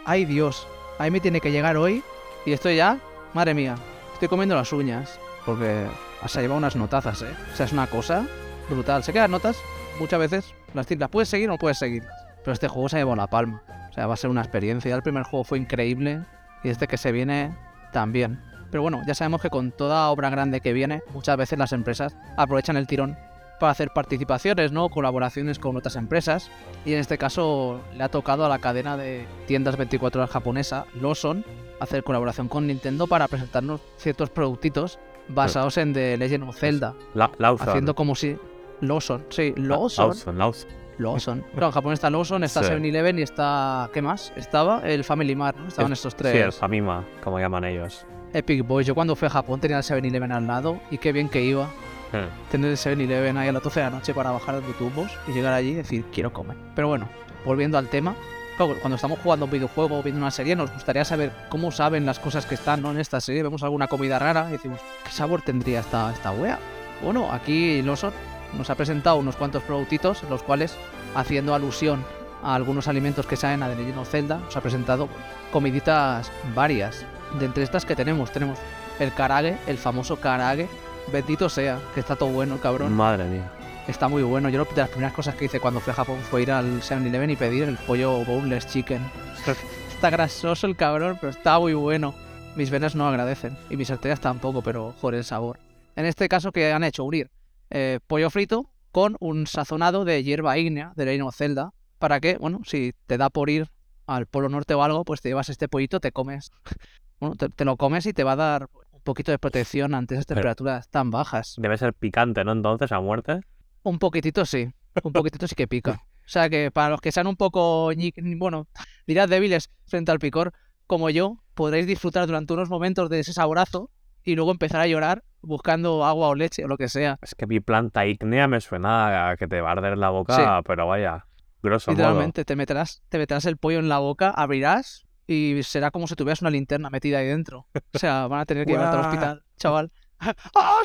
Ay 0.07 0.25
Dios, 0.25 0.67
ahí 0.99 1.11
me 1.11 1.21
tiene 1.21 1.41
que 1.41 1.53
llegar 1.53 1.77
hoy 1.77 2.03
y 2.47 2.53
estoy 2.53 2.77
ya, 2.77 2.99
madre 3.35 3.53
mía, 3.55 3.77
estoy 4.15 4.29
comiendo 4.29 4.55
las 4.55 4.73
uñas 4.73 5.19
porque 5.45 5.87
se 6.27 6.39
ha 6.39 6.43
llevado 6.43 6.59
unas 6.59 6.77
notazas, 6.77 7.21
¿eh? 7.23 7.35
O 7.53 7.57
sea, 7.57 7.67
es 7.67 7.73
una 7.73 7.87
cosa 7.87 8.27
brutal. 8.71 9.03
Sé 9.05 9.13
que 9.13 9.19
las 9.19 9.29
notas 9.31 9.57
muchas 9.99 10.19
veces 10.19 10.55
las, 10.73 10.91
las 10.91 11.11
puedes 11.11 11.29
seguir 11.29 11.49
o 11.51 11.53
no 11.53 11.59
puedes 11.59 11.79
seguirlas, 11.79 12.15
pero 12.43 12.53
este 12.55 12.69
juego 12.69 12.89
se 12.89 12.97
ha 12.97 13.01
llevado 13.01 13.17
la 13.17 13.27
palma. 13.27 13.63
O 13.91 13.93
sea, 13.93 14.07
va 14.07 14.15
a 14.15 14.17
ser 14.17 14.31
una 14.31 14.41
experiencia. 14.41 14.95
El 14.95 15.03
primer 15.03 15.25
juego 15.25 15.45
fue 15.45 15.59
increíble 15.59 16.25
y 16.65 16.69
este 16.71 16.87
que 16.87 16.97
se 16.97 17.13
viene 17.13 17.55
también. 17.93 18.41
Pero 18.71 18.83
bueno, 18.83 19.03
ya 19.07 19.15
sabemos 19.15 19.41
que 19.43 19.51
con 19.51 19.73
toda 19.73 20.09
obra 20.11 20.31
grande 20.31 20.61
que 20.61 20.73
viene, 20.73 21.03
muchas 21.13 21.37
veces 21.37 21.59
las 21.59 21.73
empresas 21.73 22.17
aprovechan 22.37 22.77
el 22.77 22.87
tirón 22.87 23.17
para 23.59 23.73
hacer 23.73 23.91
participaciones, 23.91 24.73
¿no? 24.73 24.89
Colaboraciones 24.89 25.59
con 25.59 25.77
otras 25.77 25.97
empresas. 25.97 26.51
Y 26.87 26.95
en 26.95 27.01
este 27.01 27.19
caso 27.19 27.81
le 27.95 28.03
ha 28.05 28.09
tocado 28.09 28.45
a 28.47 28.49
la 28.49 28.59
cadena 28.59 28.97
de 28.97 29.27
tiendas 29.47 29.77
24 29.77 30.21
horas 30.23 30.31
japonesa, 30.31 30.87
Lawson, 31.01 31.45
hacer 31.79 32.03
colaboración 32.05 32.49
con 32.49 32.67
Nintendo 32.67 33.07
para 33.07 33.29
presentarnos 33.29 33.81
ciertos 33.97 34.31
productitos 34.31 34.99
basados 35.29 35.77
en 35.77 35.93
The 35.93 36.17
Legend 36.17 36.49
of 36.49 36.57
Zelda. 36.59 36.95
La, 37.15 37.31
Lawson. 37.39 37.69
Haciendo 37.69 37.95
como 37.95 38.15
si... 38.15 38.37
Lawson, 38.81 39.27
sí, 39.29 39.53
La- 39.57 39.77
Lawson. 39.77 40.07
Lawson, 40.09 40.39
Lawson. 40.39 40.71
Lawson. 40.97 41.45
Claro, 41.53 41.67
en 41.67 41.73
Japón 41.73 41.93
está 41.93 42.09
Lawson, 42.11 42.45
está 42.45 42.63
Sí. 42.63 42.71
7-Eleven 42.73 43.19
y 43.19 43.23
está... 43.23 43.91
¿Qué 43.93 44.01
más? 44.01 44.33
Estaba 44.37 44.81
el 44.89 45.05
Family 45.05 45.37
Mart, 45.37 45.59
¿no? 45.59 45.69
Estaban 45.69 45.91
El- 45.91 45.95
estos 45.95 46.15
Sí, 46.19 46.27
el 46.27 46.33
tres. 46.33 46.57
Famima, 46.57 47.05
como 47.23 47.39
llaman 47.39 47.65
ellos. 47.65 48.07
Epic 48.33 48.67
Boys. 48.67 48.87
Yo 48.87 48.95
cuando 48.95 49.17
fui 49.17 49.27
a 49.27 49.31
Japón 49.31 49.61
tenía 49.61 49.79
el 49.79 49.83
7-Eleven 49.83 50.33
al 50.33 50.47
lado 50.47 50.81
y 50.91 50.99
qué 50.99 51.13
bien 51.13 51.29
que 51.29 51.43
iba 51.43 51.69
Eh, 52.13 52.29
tener 52.51 52.71
el 52.73 52.77
7-Eleven 52.77 53.37
ahí 53.37 53.49
a 53.49 53.53
las 53.53 53.63
12 53.63 53.81
de 53.81 53.87
la 53.87 53.91
noche 53.91 54.13
para 54.13 54.33
bajar 54.33 54.57
los 54.57 54.77
tubos 54.77 55.11
y 55.29 55.33
llegar 55.33 55.53
allí 55.53 55.71
y 55.71 55.75
decir 55.75 56.05
quiero 56.13 56.33
comer. 56.33 56.57
Pero 56.75 56.89
bueno, 56.89 57.09
volviendo 57.45 57.79
al 57.79 57.89
tema, 57.89 58.17
cuando 58.57 58.97
estamos 58.97 59.19
jugando 59.21 59.47
un 59.47 59.51
videojuego 59.51 59.99
o 59.99 60.03
viendo 60.03 60.21
una 60.21 60.31
serie 60.31 60.55
nos 60.57 60.73
gustaría 60.73 61.05
saber 61.05 61.33
cómo 61.49 61.71
saben 61.71 62.05
las 62.05 62.19
cosas 62.19 62.47
que 62.47 62.55
están 62.57 62.83
¿no? 62.83 62.91
en 62.91 62.99
esta 62.99 63.21
serie. 63.21 63.43
Vemos 63.43 63.63
alguna 63.63 63.87
comida 63.87 64.19
rara 64.19 64.47
y 64.49 64.53
decimos, 64.53 64.81
¿qué 65.05 65.11
sabor 65.13 65.43
tendría 65.43 65.81
esta, 65.81 66.13
esta 66.13 66.33
wea? 66.33 66.59
Bueno, 67.03 67.33
aquí 67.33 67.81
Lawson 67.83 68.13
nos 68.59 68.69
ha 68.69 68.75
presentado 68.75 69.17
unos 69.17 69.37
cuantos 69.37 69.63
productitos, 69.63 70.23
los 70.29 70.43
cuales, 70.43 70.77
haciendo 71.15 71.55
alusión 71.55 72.05
a 72.43 72.55
algunos 72.55 72.89
alimentos 72.89 73.27
que 73.27 73.37
salen 73.37 73.63
a 73.63 73.69
The 73.69 73.77
Legend 73.77 73.99
of 73.99 74.11
Zelda, 74.11 74.39
nos 74.39 74.57
ha 74.57 74.61
presentado 74.61 75.09
comiditas 75.53 76.31
varias. 76.55 77.05
De 77.39 77.47
entre 77.47 77.63
estas 77.63 77.85
que 77.85 77.95
tenemos, 77.95 78.33
tenemos 78.33 78.59
el 78.99 79.13
karage, 79.15 79.57
el 79.67 79.79
famoso 79.79 80.17
karage, 80.17 80.69
bendito 81.13 81.49
sea, 81.49 81.79
que 81.95 82.01
está 82.01 82.17
todo 82.17 82.31
bueno 82.31 82.55
el 82.55 82.61
cabrón. 82.61 82.93
Madre 82.93 83.25
mía. 83.25 83.51
Está 83.87 84.09
muy 84.09 84.23
bueno. 84.23 84.49
Yo 84.49 84.65
de 84.65 84.77
las 84.77 84.91
primeras 84.91 85.13
cosas 85.13 85.35
que 85.35 85.47
hice 85.47 85.61
cuando 85.61 85.81
fui 85.81 85.91
a 85.93 85.95
Japón 85.95 86.19
fue 86.31 86.43
ir 86.43 86.53
al 86.53 86.81
7-Eleven 86.83 87.31
y 87.31 87.37
pedir 87.37 87.65
el 87.65 87.77
pollo 87.77 88.25
boneless 88.25 88.67
chicken. 88.67 89.01
Está 89.91 90.11
grasoso 90.11 90.67
el 90.67 90.77
cabrón, 90.77 91.19
pero 91.21 91.31
está 91.31 91.59
muy 91.59 91.75
bueno. 91.75 92.15
Mis 92.57 92.71
venas 92.71 92.95
no 92.95 93.07
agradecen. 93.07 93.55
Y 93.69 93.77
mis 93.77 93.91
arterias 93.91 94.19
tampoco, 94.19 94.63
pero 94.63 94.95
joder 94.99 95.19
el 95.19 95.25
sabor. 95.25 95.59
En 95.95 96.07
este 96.07 96.27
caso, 96.27 96.53
que 96.53 96.73
han 96.73 96.85
hecho? 96.85 97.05
Unir 97.05 97.31
eh, 97.69 98.01
pollo 98.07 98.31
frito 98.31 98.71
con 98.93 99.17
un 99.21 99.47
sazonado 99.47 100.05
de 100.05 100.23
hierba 100.25 100.57
ígnea 100.59 100.93
de 100.97 101.05
Reino 101.05 101.31
Zelda. 101.33 101.73
Para 101.99 102.19
que, 102.19 102.39
bueno, 102.39 102.61
si 102.65 102.93
te 103.07 103.19
da 103.19 103.29
por 103.29 103.51
ir 103.51 103.69
al 104.07 104.27
Polo 104.27 104.49
Norte 104.49 104.75
o 104.75 104.83
algo, 104.83 105.05
pues 105.05 105.21
te 105.21 105.29
llevas 105.29 105.51
este 105.51 105.69
pollito, 105.69 106.01
te 106.01 106.13
comes. 106.13 106.51
Bueno, 107.21 107.37
te, 107.37 107.49
te 107.49 107.65
lo 107.65 107.77
comes 107.77 108.07
y 108.07 108.13
te 108.13 108.25
va 108.25 108.33
a 108.33 108.37
dar 108.37 108.69
un 108.93 109.01
poquito 109.03 109.31
de 109.31 109.39
protección 109.39 109.95
ante 109.95 110.15
esas 110.15 110.27
Pero- 110.27 110.37
temperaturas 110.41 110.89
tan 110.89 111.11
bajas. 111.11 111.55
Debe 111.59 111.77
ser 111.79 111.95
picante, 111.95 112.45
¿no? 112.45 112.53
Entonces, 112.53 112.91
a 112.93 113.01
muerte. 113.01 113.41
Un 113.83 113.99
poquitito 113.99 114.45
sí. 114.45 114.69
Un 115.03 115.13
poquitito 115.13 115.47
sí 115.47 115.55
que 115.55 115.69
pica. 115.69 116.03
O 116.25 116.33
sea 116.33 116.49
que 116.49 116.71
para 116.71 116.91
los 116.91 117.01
que 117.01 117.13
sean 117.13 117.27
un 117.27 117.37
poco, 117.37 117.91
bueno, 118.39 118.67
dirás 119.07 119.29
débiles 119.29 119.71
frente 119.87 120.13
al 120.13 120.19
picor, 120.19 120.53
como 120.87 121.11
yo, 121.11 121.43
podréis 121.55 121.87
disfrutar 121.87 122.27
durante 122.27 122.53
unos 122.53 122.69
momentos 122.69 123.09
de 123.11 123.21
ese 123.21 123.33
saborazo 123.33 123.91
y 124.25 124.35
luego 124.35 124.51
empezar 124.51 124.81
a 124.81 124.87
llorar 124.87 125.25
buscando 125.41 126.05
agua 126.05 126.29
o 126.29 126.35
leche 126.35 126.65
o 126.65 126.69
lo 126.69 126.77
que 126.77 126.89
sea. 126.89 127.19
Es 127.23 127.35
que 127.35 127.47
mi 127.47 127.61
planta 127.61 128.07
ígnea 128.07 128.47
me 128.49 128.61
suena 128.61 129.31
a 129.31 129.37
que 129.37 129.47
te 129.49 129.61
va 129.61 129.71
a 129.71 129.73
arder 129.73 129.97
la 129.97 130.11
boca, 130.11 130.37
Sí. 130.37 130.43
pero 130.67 130.87
vaya, 130.87 131.27
grosso 131.63 131.91
modo. 131.91 131.97
Literalmente, 132.03 132.45
te 132.45 132.55
meterás, 132.57 133.03
te 133.09 133.19
meterás 133.19 133.47
el 133.47 133.57
pollo 133.57 133.79
en 133.79 133.89
la 133.89 133.99
boca, 133.99 134.31
abrirás 134.31 135.07
y 135.31 135.63
será 135.63 135.93
como 135.93 136.09
si 136.09 136.17
tuvieras 136.17 136.41
una 136.41 136.51
linterna 136.51 136.91
metida 136.91 137.19
ahí 137.19 137.27
dentro. 137.27 137.69
O 137.95 137.99
sea, 137.99 138.27
van 138.27 138.41
a 138.41 138.47
tener 138.47 138.67
que 138.67 138.73
llevarte 138.73 138.97
al 138.97 139.05
hospital, 139.05 139.45
chaval. 139.57 139.93
¡Ah! 140.19 140.81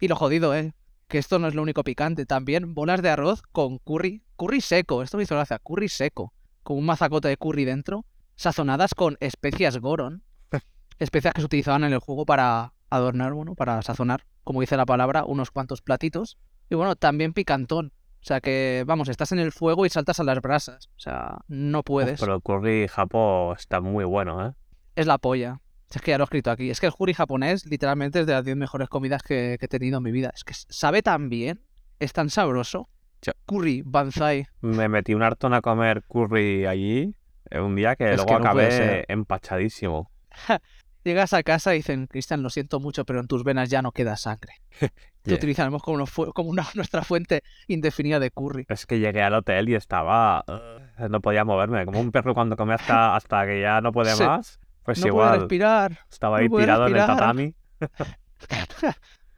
Y 0.00 0.08
lo 0.08 0.16
jodido, 0.16 0.54
eh. 0.56 0.74
Que 1.06 1.18
esto 1.18 1.38
no 1.38 1.46
es 1.46 1.54
lo 1.54 1.62
único 1.62 1.84
picante. 1.84 2.26
También 2.26 2.74
bolas 2.74 3.02
de 3.02 3.10
arroz 3.10 3.42
con 3.52 3.78
curry. 3.78 4.24
Curry 4.36 4.60
seco. 4.60 5.04
Esto 5.04 5.18
me 5.18 5.22
hizo 5.22 5.36
gracia. 5.36 5.60
Curry 5.60 5.88
seco. 5.88 6.34
Con 6.64 6.78
un 6.78 6.84
mazacote 6.84 7.28
de 7.28 7.36
curry 7.36 7.64
dentro. 7.64 8.04
Sazonadas 8.34 8.92
con 8.92 9.16
especias 9.20 9.78
Goron. 9.78 10.24
Especias 10.98 11.32
que 11.32 11.42
se 11.42 11.46
utilizaban 11.46 11.84
en 11.84 11.92
el 11.92 12.00
juego 12.00 12.26
para 12.26 12.72
adornar, 12.90 13.34
bueno, 13.34 13.54
para 13.54 13.82
sazonar, 13.82 14.26
como 14.42 14.62
dice 14.62 14.76
la 14.76 14.84
palabra, 14.84 15.24
unos 15.24 15.52
cuantos 15.52 15.80
platitos. 15.80 16.38
Y 16.68 16.74
bueno, 16.74 16.96
también 16.96 17.32
picantón. 17.32 17.92
O 18.26 18.28
sea 18.28 18.40
que, 18.40 18.82
vamos, 18.88 19.08
estás 19.08 19.30
en 19.30 19.38
el 19.38 19.52
fuego 19.52 19.86
y 19.86 19.88
saltas 19.88 20.18
a 20.18 20.24
las 20.24 20.40
brasas. 20.40 20.88
O 20.96 20.98
sea, 20.98 21.38
no 21.46 21.84
puedes. 21.84 22.18
Pero 22.18 22.34
el 22.34 22.42
curry 22.42 22.88
japo 22.88 23.54
está 23.56 23.80
muy 23.80 24.04
bueno, 24.04 24.48
¿eh? 24.48 24.52
Es 24.96 25.06
la 25.06 25.18
polla. 25.18 25.60
Es 25.94 26.02
que 26.02 26.10
ya 26.10 26.18
lo 26.18 26.24
he 26.24 26.26
escrito 26.26 26.50
aquí. 26.50 26.68
Es 26.68 26.80
que 26.80 26.86
el 26.86 26.92
curry 26.92 27.14
japonés 27.14 27.66
literalmente 27.66 28.18
es 28.18 28.26
de 28.26 28.32
las 28.32 28.44
10 28.44 28.56
mejores 28.56 28.88
comidas 28.88 29.22
que, 29.22 29.56
que 29.60 29.66
he 29.66 29.68
tenido 29.68 29.98
en 29.98 30.02
mi 30.02 30.10
vida. 30.10 30.32
Es 30.34 30.42
que 30.42 30.54
sabe 30.54 31.02
tan 31.02 31.28
bien, 31.28 31.60
es 32.00 32.12
tan 32.12 32.28
sabroso. 32.28 32.88
Yo- 33.22 33.32
Curry, 33.46 33.82
banzai. 33.86 34.48
Me 34.60 34.88
metí 34.88 35.14
un 35.14 35.22
hartón 35.22 35.54
a 35.54 35.60
comer 35.60 36.02
curry 36.08 36.66
allí 36.66 37.14
eh, 37.48 37.60
un 37.60 37.76
día 37.76 37.94
que 37.94 38.10
Es 38.10 38.16
luego 38.16 38.26
que 38.38 38.44
no 38.44 38.52
puede 38.54 38.66
acabé 38.66 39.04
empachadísimo. 39.06 40.10
Llegas 41.06 41.32
a 41.34 41.44
casa 41.44 41.72
y 41.72 41.78
dicen, 41.78 42.08
Cristian, 42.08 42.42
lo 42.42 42.50
siento 42.50 42.80
mucho, 42.80 43.04
pero 43.04 43.20
en 43.20 43.28
tus 43.28 43.44
venas 43.44 43.70
ya 43.70 43.80
no 43.80 43.92
queda 43.92 44.16
sangre. 44.16 44.54
Te 44.80 44.90
Yeah. 45.30 45.36
utilizaremos 45.36 45.82
como, 45.82 45.96
una 45.96 46.06
fu- 46.06 46.32
como 46.32 46.50
una, 46.50 46.66
nuestra 46.74 47.02
fuente 47.02 47.42
indefinida 47.68 48.18
de 48.18 48.30
curry. 48.32 48.66
Es 48.68 48.86
que 48.86 48.98
llegué 48.98 49.22
al 49.22 49.34
hotel 49.34 49.68
y 49.68 49.74
estaba... 49.76 50.44
eh, 50.48 51.08
no 51.08 51.20
podía 51.20 51.44
moverme, 51.44 51.84
como 51.86 52.00
un 52.00 52.10
perro 52.10 52.34
cuando 52.34 52.56
come 52.56 52.74
hasta, 52.74 53.14
hasta 53.16 53.46
que 53.46 53.60
ya 53.60 53.80
no 53.80 53.92
puede 53.92 54.14
Sí. 54.16 54.24
más. 54.24 54.58
Pues 54.84 55.00
no 55.00 55.06
igual, 55.06 55.38
respirar. 55.40 55.98
estaba 56.10 56.38
ahí 56.38 56.48
tirado 56.48 56.86
en 56.88 56.96
el 56.96 57.06
tatami. 57.06 57.54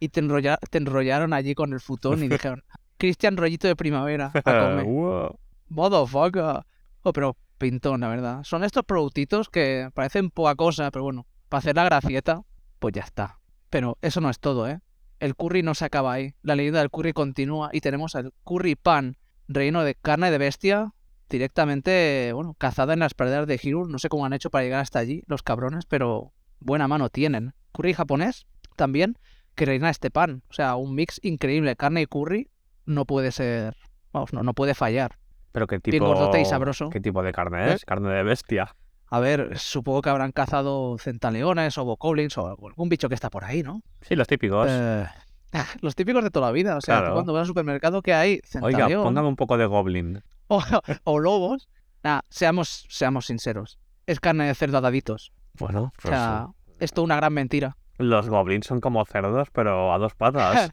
y 0.00 0.08
te, 0.08 0.20
enrolla- 0.22 0.58
te 0.70 0.78
enrollaron 0.78 1.32
allí 1.32 1.54
con 1.54 1.72
el 1.72 1.80
futón 1.80 2.22
y 2.24 2.28
dijeron, 2.28 2.62
Cristian, 2.96 3.36
rollito 3.36 3.66
de 3.68 3.76
primavera. 3.76 4.30
A 4.34 4.42
comer. 4.42 4.84
Wow. 4.84 5.38
Motherfucker. 5.68 6.62
Oh, 7.02 7.12
pero 7.12 7.36
pintón, 7.58 8.00
la 8.00 8.08
verdad. 8.08 8.42
Son 8.44 8.64
estos 8.64 8.84
productitos 8.84 9.48
que 9.48 9.90
parecen 9.94 10.30
poca 10.30 10.54
cosa, 10.54 10.90
pero 10.90 11.04
bueno, 11.04 11.26
para 11.48 11.58
hacer 11.58 11.76
la 11.76 11.84
gracieta, 11.84 12.42
pues 12.78 12.94
ya 12.94 13.02
está. 13.02 13.38
Pero 13.70 13.98
eso 14.02 14.20
no 14.20 14.30
es 14.30 14.38
todo, 14.38 14.68
¿eh? 14.68 14.80
El 15.20 15.34
curry 15.34 15.62
no 15.62 15.74
se 15.74 15.84
acaba 15.84 16.12
ahí. 16.12 16.34
La 16.42 16.54
leyenda 16.54 16.80
del 16.80 16.90
curry 16.90 17.12
continúa 17.12 17.70
y 17.72 17.80
tenemos 17.80 18.14
el 18.14 18.32
curry 18.44 18.76
pan, 18.76 19.16
relleno 19.48 19.82
de 19.82 19.94
carne 19.94 20.30
de 20.30 20.38
bestia, 20.38 20.92
directamente, 21.28 22.32
bueno, 22.34 22.54
cazada 22.54 22.92
en 22.92 23.00
las 23.00 23.14
praderas 23.14 23.46
de 23.46 23.60
Hirul. 23.62 23.90
No 23.90 23.98
sé 23.98 24.08
cómo 24.08 24.24
han 24.24 24.32
hecho 24.32 24.50
para 24.50 24.64
llegar 24.64 24.80
hasta 24.80 24.98
allí, 24.98 25.22
los 25.26 25.42
cabrones, 25.42 25.86
pero 25.86 26.32
buena 26.60 26.88
mano 26.88 27.08
tienen. 27.08 27.54
Curry 27.72 27.94
japonés, 27.94 28.46
también, 28.76 29.18
que 29.54 29.66
reina 29.66 29.90
este 29.90 30.10
pan. 30.10 30.42
O 30.48 30.54
sea, 30.54 30.76
un 30.76 30.94
mix 30.94 31.20
increíble. 31.22 31.76
Carne 31.76 32.02
y 32.02 32.06
curry 32.06 32.50
no 32.86 33.04
puede 33.04 33.32
ser... 33.32 33.76
Vamos, 34.12 34.32
no, 34.32 34.42
no 34.42 34.54
puede 34.54 34.74
fallar. 34.74 35.18
Pero 35.52 35.66
qué 35.66 35.78
Bien 35.78 35.96
tipo... 35.96 36.06
gordote 36.06 36.40
y 36.40 36.44
sabroso. 36.44 36.88
¿Qué 36.90 37.00
tipo 37.00 37.22
de 37.22 37.32
carne 37.32 37.68
¿Eh? 37.68 37.74
es? 37.74 37.84
Carne 37.84 38.10
de 38.10 38.22
bestia. 38.22 38.74
A 39.10 39.20
ver, 39.20 39.58
supongo 39.58 40.02
que 40.02 40.10
habrán 40.10 40.32
cazado 40.32 40.96
centaleones 40.98 41.78
o 41.78 41.84
bokoblins 41.84 42.36
o 42.38 42.46
algún 42.48 42.88
bicho 42.88 43.08
que 43.08 43.14
está 43.14 43.30
por 43.30 43.44
ahí, 43.44 43.62
¿no? 43.62 43.82
Sí, 44.02 44.14
los 44.16 44.26
típicos. 44.26 44.68
Eh, 44.70 45.06
ah, 45.54 45.66
los 45.80 45.94
típicos 45.94 46.22
de 46.22 46.30
toda 46.30 46.46
la 46.46 46.52
vida. 46.52 46.76
O 46.76 46.80
sea, 46.80 47.06
tú 47.06 47.12
cuando 47.14 47.32
vas 47.32 47.40
al 47.40 47.46
supermercado, 47.46 48.02
¿qué 48.02 48.12
hay? 48.12 48.40
Oiga, 48.60 48.78
Centaleón 48.78 49.04
póngame 49.04 49.28
un 49.28 49.36
poco 49.36 49.56
de 49.56 49.66
goblin. 49.66 50.22
o, 50.48 50.62
o 51.04 51.18
lobos. 51.18 51.68
Nah, 52.02 52.20
seamos, 52.28 52.86
seamos 52.88 53.26
sinceros. 53.26 53.78
Es 54.06 54.20
carne 54.20 54.46
de 54.46 54.54
cerdo 54.54 54.78
a 54.78 54.80
daditos. 54.80 55.32
Bueno, 55.58 55.84
O 55.84 55.92
pues, 56.02 56.12
sea, 56.14 56.48
es 56.78 56.92
toda 56.92 57.04
una 57.06 57.16
gran 57.16 57.32
mentira. 57.32 57.76
los 57.98 58.28
goblins 58.28 58.66
son 58.66 58.80
como 58.80 59.04
cerdos, 59.04 59.48
pero 59.52 59.92
a 59.92 59.98
dos 59.98 60.14
patas. 60.14 60.70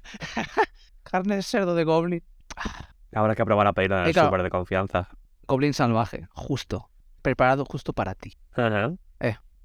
carne 1.04 1.38
de 1.38 1.42
cerdo 1.44 1.74
de 1.74 1.84
goblin. 1.84 2.24
Habrá 3.14 3.34
que 3.36 3.46
probar 3.46 3.68
a 3.68 3.74
pedirlo 3.74 4.00
en 4.00 4.06
el 4.08 4.14
claro. 4.14 4.28
súper 4.28 4.44
de 4.44 4.50
confianza. 4.50 5.10
Goblin 5.48 5.74
salvaje, 5.74 6.28
justo. 6.34 6.90
Preparado 7.26 7.66
justo 7.66 7.92
para 7.92 8.14
ti. 8.14 8.38
Ajá. 8.54 8.94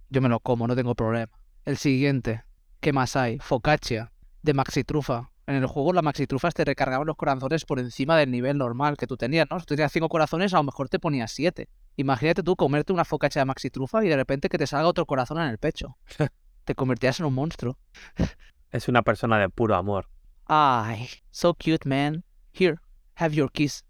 Yo 0.09 0.23
me 0.23 0.31
lo 0.31 0.41
como, 0.41 0.67
no 0.67 0.75
tengo 0.75 0.95
problema. 0.95 1.31
El 1.67 1.77
siguiente. 1.77 2.43
¿Qué 2.81 2.95
más 2.95 3.17
hay? 3.17 3.39
Focaccia. 3.39 4.13
De 4.41 4.55
maxi 4.55 4.83
trufa. 4.83 5.31
En 5.47 5.57
el 5.57 5.67
juego 5.67 5.93
las 5.93 6.03
maxi 6.03 6.27
trufas 6.27 6.55
te 6.55 6.65
recargaban 6.65 7.07
los 7.07 7.17
corazones 7.17 7.67
por 7.67 7.79
encima 7.79 8.17
del 8.17 8.31
nivel 8.31 8.57
normal 8.57 8.97
que 8.97 9.07
tú 9.07 9.19
tenías, 9.19 9.47
¿no? 9.51 9.61
Si 9.61 9.67
tú 9.67 9.75
tenías 9.77 9.93
cinco 9.93 10.09
corazones, 10.09 10.55
a 10.55 10.57
lo 10.57 10.63
mejor 10.63 10.89
te 10.89 10.99
ponías 10.99 11.33
siete. 11.33 11.69
Imagínate 11.97 12.43
tú 12.43 12.57
comerte 12.57 12.95
una 12.95 13.05
focaccia 13.05 13.43
de 13.43 13.45
maxi 13.45 13.69
trufa 13.69 14.03
y 14.03 14.09
de 14.09 14.17
repente 14.17 14.49
que 14.49 14.57
te 14.57 14.67
salga 14.67 14.89
otro 14.89 15.05
corazón 15.05 15.39
en 15.39 15.49
el 15.49 15.59
pecho. 15.59 15.99
te 16.65 16.75
convertías 16.75 17.21
en 17.21 17.27
un 17.27 17.35
monstruo. 17.35 17.77
Es 18.71 18.89
una 18.89 19.03
persona 19.03 19.39
de 19.39 19.51
puro 19.51 19.77
amor. 19.77 20.09
Ay, 20.47 21.09
so 21.31 21.53
cute, 21.53 21.87
man. 21.87 22.25
Here, 22.59 22.79
have 23.17 23.35
your 23.35 23.53
kiss. 23.53 23.85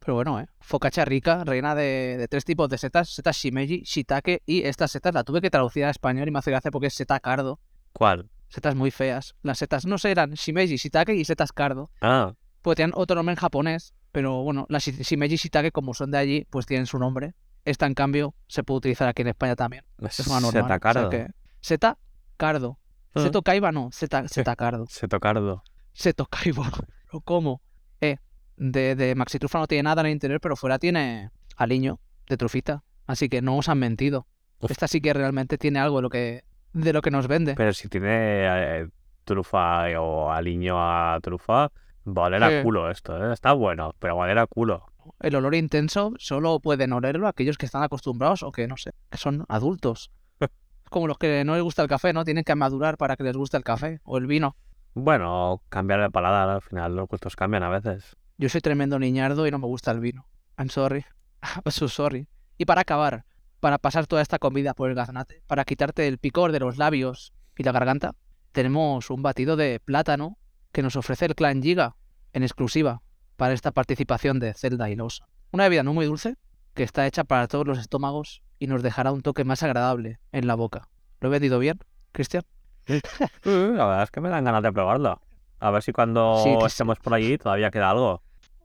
Pero 0.00 0.14
bueno, 0.14 0.40
¿eh? 0.40 0.46
Focaccia 0.60 1.04
rica, 1.04 1.44
reina 1.44 1.74
de, 1.74 2.16
de 2.18 2.26
tres 2.28 2.44
tipos 2.44 2.68
de 2.68 2.78
setas. 2.78 3.10
Setas 3.10 3.36
shimeji, 3.36 3.82
shiitake 3.82 4.42
y 4.46 4.62
estas 4.62 4.90
setas 4.90 5.12
la 5.14 5.24
tuve 5.24 5.40
que 5.40 5.50
traducir 5.50 5.84
a 5.84 5.90
español 5.90 6.26
y 6.26 6.30
me 6.30 6.38
hace 6.38 6.50
gracia 6.50 6.70
porque 6.70 6.86
es 6.88 6.94
seta 6.94 7.20
cardo. 7.20 7.60
¿Cuál? 7.92 8.30
Setas 8.48 8.74
muy 8.74 8.90
feas. 8.90 9.34
Las 9.42 9.58
setas 9.58 9.84
no 9.86 9.98
sé, 9.98 10.10
eran 10.10 10.32
shimeji, 10.32 10.76
shiitake 10.76 11.14
y 11.14 11.24
setas 11.24 11.52
cardo. 11.52 11.90
Ah, 12.00 12.32
Pues 12.62 12.76
tenían 12.76 12.92
otro 12.94 13.14
nombre 13.16 13.34
en 13.34 13.38
japonés, 13.38 13.94
pero 14.10 14.42
bueno, 14.42 14.66
las 14.70 14.86
shi- 14.88 15.02
shimeji 15.04 15.34
y 15.34 15.36
shiitake 15.36 15.70
como 15.70 15.92
son 15.94 16.10
de 16.10 16.18
allí, 16.18 16.46
pues 16.50 16.66
tienen 16.66 16.86
su 16.86 16.98
nombre. 16.98 17.34
Esta, 17.66 17.86
en 17.86 17.94
cambio, 17.94 18.34
se 18.48 18.64
puede 18.64 18.78
utilizar 18.78 19.06
aquí 19.06 19.20
en 19.22 19.28
España 19.28 19.54
también. 19.54 19.84
es 20.00 20.26
una 20.26 20.40
normal. 20.40 20.62
setacardo. 20.64 21.08
O 21.08 21.10
sea 21.10 21.26
que... 21.26 21.32
Seta 21.60 21.98
cardo. 22.38 22.78
Seto 23.14 23.42
kaiba 23.42 23.70
no, 23.70 23.90
seta, 23.92 24.26
seta 24.28 24.56
cardo. 24.56 24.86
Seto 25.92 26.24
Kaibo. 26.26 26.64
¿Pero 27.06 27.20
cómo? 27.20 27.60
De, 28.60 28.94
de 28.94 29.14
Maxi 29.14 29.38
Trufa 29.38 29.58
no 29.58 29.66
tiene 29.66 29.84
nada 29.84 30.02
en 30.02 30.08
el 30.08 30.12
interior, 30.12 30.38
pero 30.38 30.54
fuera 30.54 30.78
tiene 30.78 31.30
aliño 31.56 31.98
de 32.28 32.36
trufita. 32.36 32.84
Así 33.06 33.30
que 33.30 33.40
no 33.40 33.56
os 33.56 33.70
han 33.70 33.78
mentido. 33.78 34.26
Uf. 34.58 34.70
Esta 34.70 34.86
sí 34.86 35.00
que 35.00 35.14
realmente 35.14 35.56
tiene 35.56 35.78
algo 35.78 35.96
de 35.96 36.02
lo 36.02 36.10
que, 36.10 36.44
de 36.74 36.92
lo 36.92 37.00
que 37.00 37.10
nos 37.10 37.26
vende. 37.26 37.54
Pero 37.54 37.72
si 37.72 37.88
tiene 37.88 38.10
eh, 38.10 38.88
trufa 39.24 39.86
o 39.98 40.30
aliño 40.30 40.74
a 40.76 41.18
trufa, 41.22 41.72
vale 42.04 42.36
a 42.36 42.62
culo 42.62 42.90
esto, 42.90 43.16
¿eh? 43.16 43.32
Está 43.32 43.54
bueno, 43.54 43.94
pero 43.98 44.16
vale 44.16 44.38
a 44.38 44.46
culo. 44.46 44.84
El 45.20 45.36
olor 45.36 45.54
intenso 45.54 46.12
solo 46.18 46.60
pueden 46.60 46.92
olerlo 46.92 47.28
aquellos 47.28 47.56
que 47.56 47.64
están 47.64 47.82
acostumbrados 47.82 48.42
o 48.42 48.52
que, 48.52 48.68
no 48.68 48.76
sé, 48.76 48.92
que 49.08 49.16
son 49.16 49.46
adultos. 49.48 50.10
como 50.90 51.06
los 51.06 51.16
que 51.16 51.44
no 51.46 51.54
les 51.54 51.62
gusta 51.62 51.80
el 51.80 51.88
café, 51.88 52.12
¿no? 52.12 52.26
Tienen 52.26 52.44
que 52.44 52.54
madurar 52.54 52.98
para 52.98 53.16
que 53.16 53.24
les 53.24 53.38
guste 53.38 53.56
el 53.56 53.64
café 53.64 54.00
o 54.04 54.18
el 54.18 54.26
vino. 54.26 54.54
Bueno, 54.92 55.62
cambiar 55.70 56.00
el 56.00 56.10
paladar, 56.10 56.50
al 56.50 56.60
final 56.60 56.94
los 56.94 57.08
gustos 57.08 57.36
cambian 57.36 57.62
a 57.62 57.70
veces. 57.70 58.18
Yo 58.40 58.48
soy 58.48 58.62
tremendo 58.62 58.98
niñardo 58.98 59.46
y 59.46 59.50
no 59.50 59.58
me 59.58 59.66
gusta 59.66 59.90
el 59.90 60.00
vino. 60.00 60.26
I'm 60.56 60.70
sorry. 60.70 61.04
I'm 61.42 61.70
so 61.70 61.88
sorry. 61.88 62.26
Y 62.56 62.64
para 62.64 62.80
acabar, 62.80 63.26
para 63.60 63.76
pasar 63.76 64.06
toda 64.06 64.22
esta 64.22 64.38
comida 64.38 64.72
por 64.72 64.88
el 64.88 64.96
gaznate, 64.96 65.42
para 65.46 65.66
quitarte 65.66 66.08
el 66.08 66.16
picor 66.16 66.50
de 66.50 66.58
los 66.58 66.78
labios 66.78 67.34
y 67.58 67.64
la 67.64 67.72
garganta, 67.72 68.14
tenemos 68.52 69.10
un 69.10 69.20
batido 69.20 69.56
de 69.56 69.78
plátano 69.78 70.38
que 70.72 70.80
nos 70.80 70.96
ofrece 70.96 71.26
el 71.26 71.34
clan 71.34 71.62
Giga 71.62 71.96
en 72.32 72.42
exclusiva 72.42 73.02
para 73.36 73.52
esta 73.52 73.72
participación 73.72 74.38
de 74.40 74.54
Zelda 74.54 74.88
y 74.88 74.96
Losa. 74.96 75.28
Una 75.50 75.64
bebida 75.64 75.82
no 75.82 75.92
muy 75.92 76.06
dulce 76.06 76.38
que 76.72 76.82
está 76.82 77.06
hecha 77.06 77.24
para 77.24 77.46
todos 77.46 77.66
los 77.66 77.78
estómagos 77.78 78.40
y 78.58 78.68
nos 78.68 78.82
dejará 78.82 79.12
un 79.12 79.20
toque 79.20 79.44
más 79.44 79.62
agradable 79.62 80.18
en 80.32 80.46
la 80.46 80.54
boca. 80.54 80.88
¿Lo 81.20 81.28
he 81.28 81.32
vendido 81.32 81.58
bien, 81.58 81.78
Cristian? 82.12 82.44
Uh, 83.44 83.74
la 83.74 83.84
verdad 83.84 84.02
es 84.04 84.10
que 84.10 84.22
me 84.22 84.30
dan 84.30 84.44
ganas 84.44 84.62
de 84.62 84.72
probarlo. 84.72 85.20
A 85.58 85.70
ver 85.70 85.82
si 85.82 85.92
cuando 85.92 86.42
sí. 86.42 86.56
estemos 86.64 86.98
por 87.00 87.12
allí 87.12 87.36
todavía 87.36 87.70
queda 87.70 87.90
algo. 87.90 88.22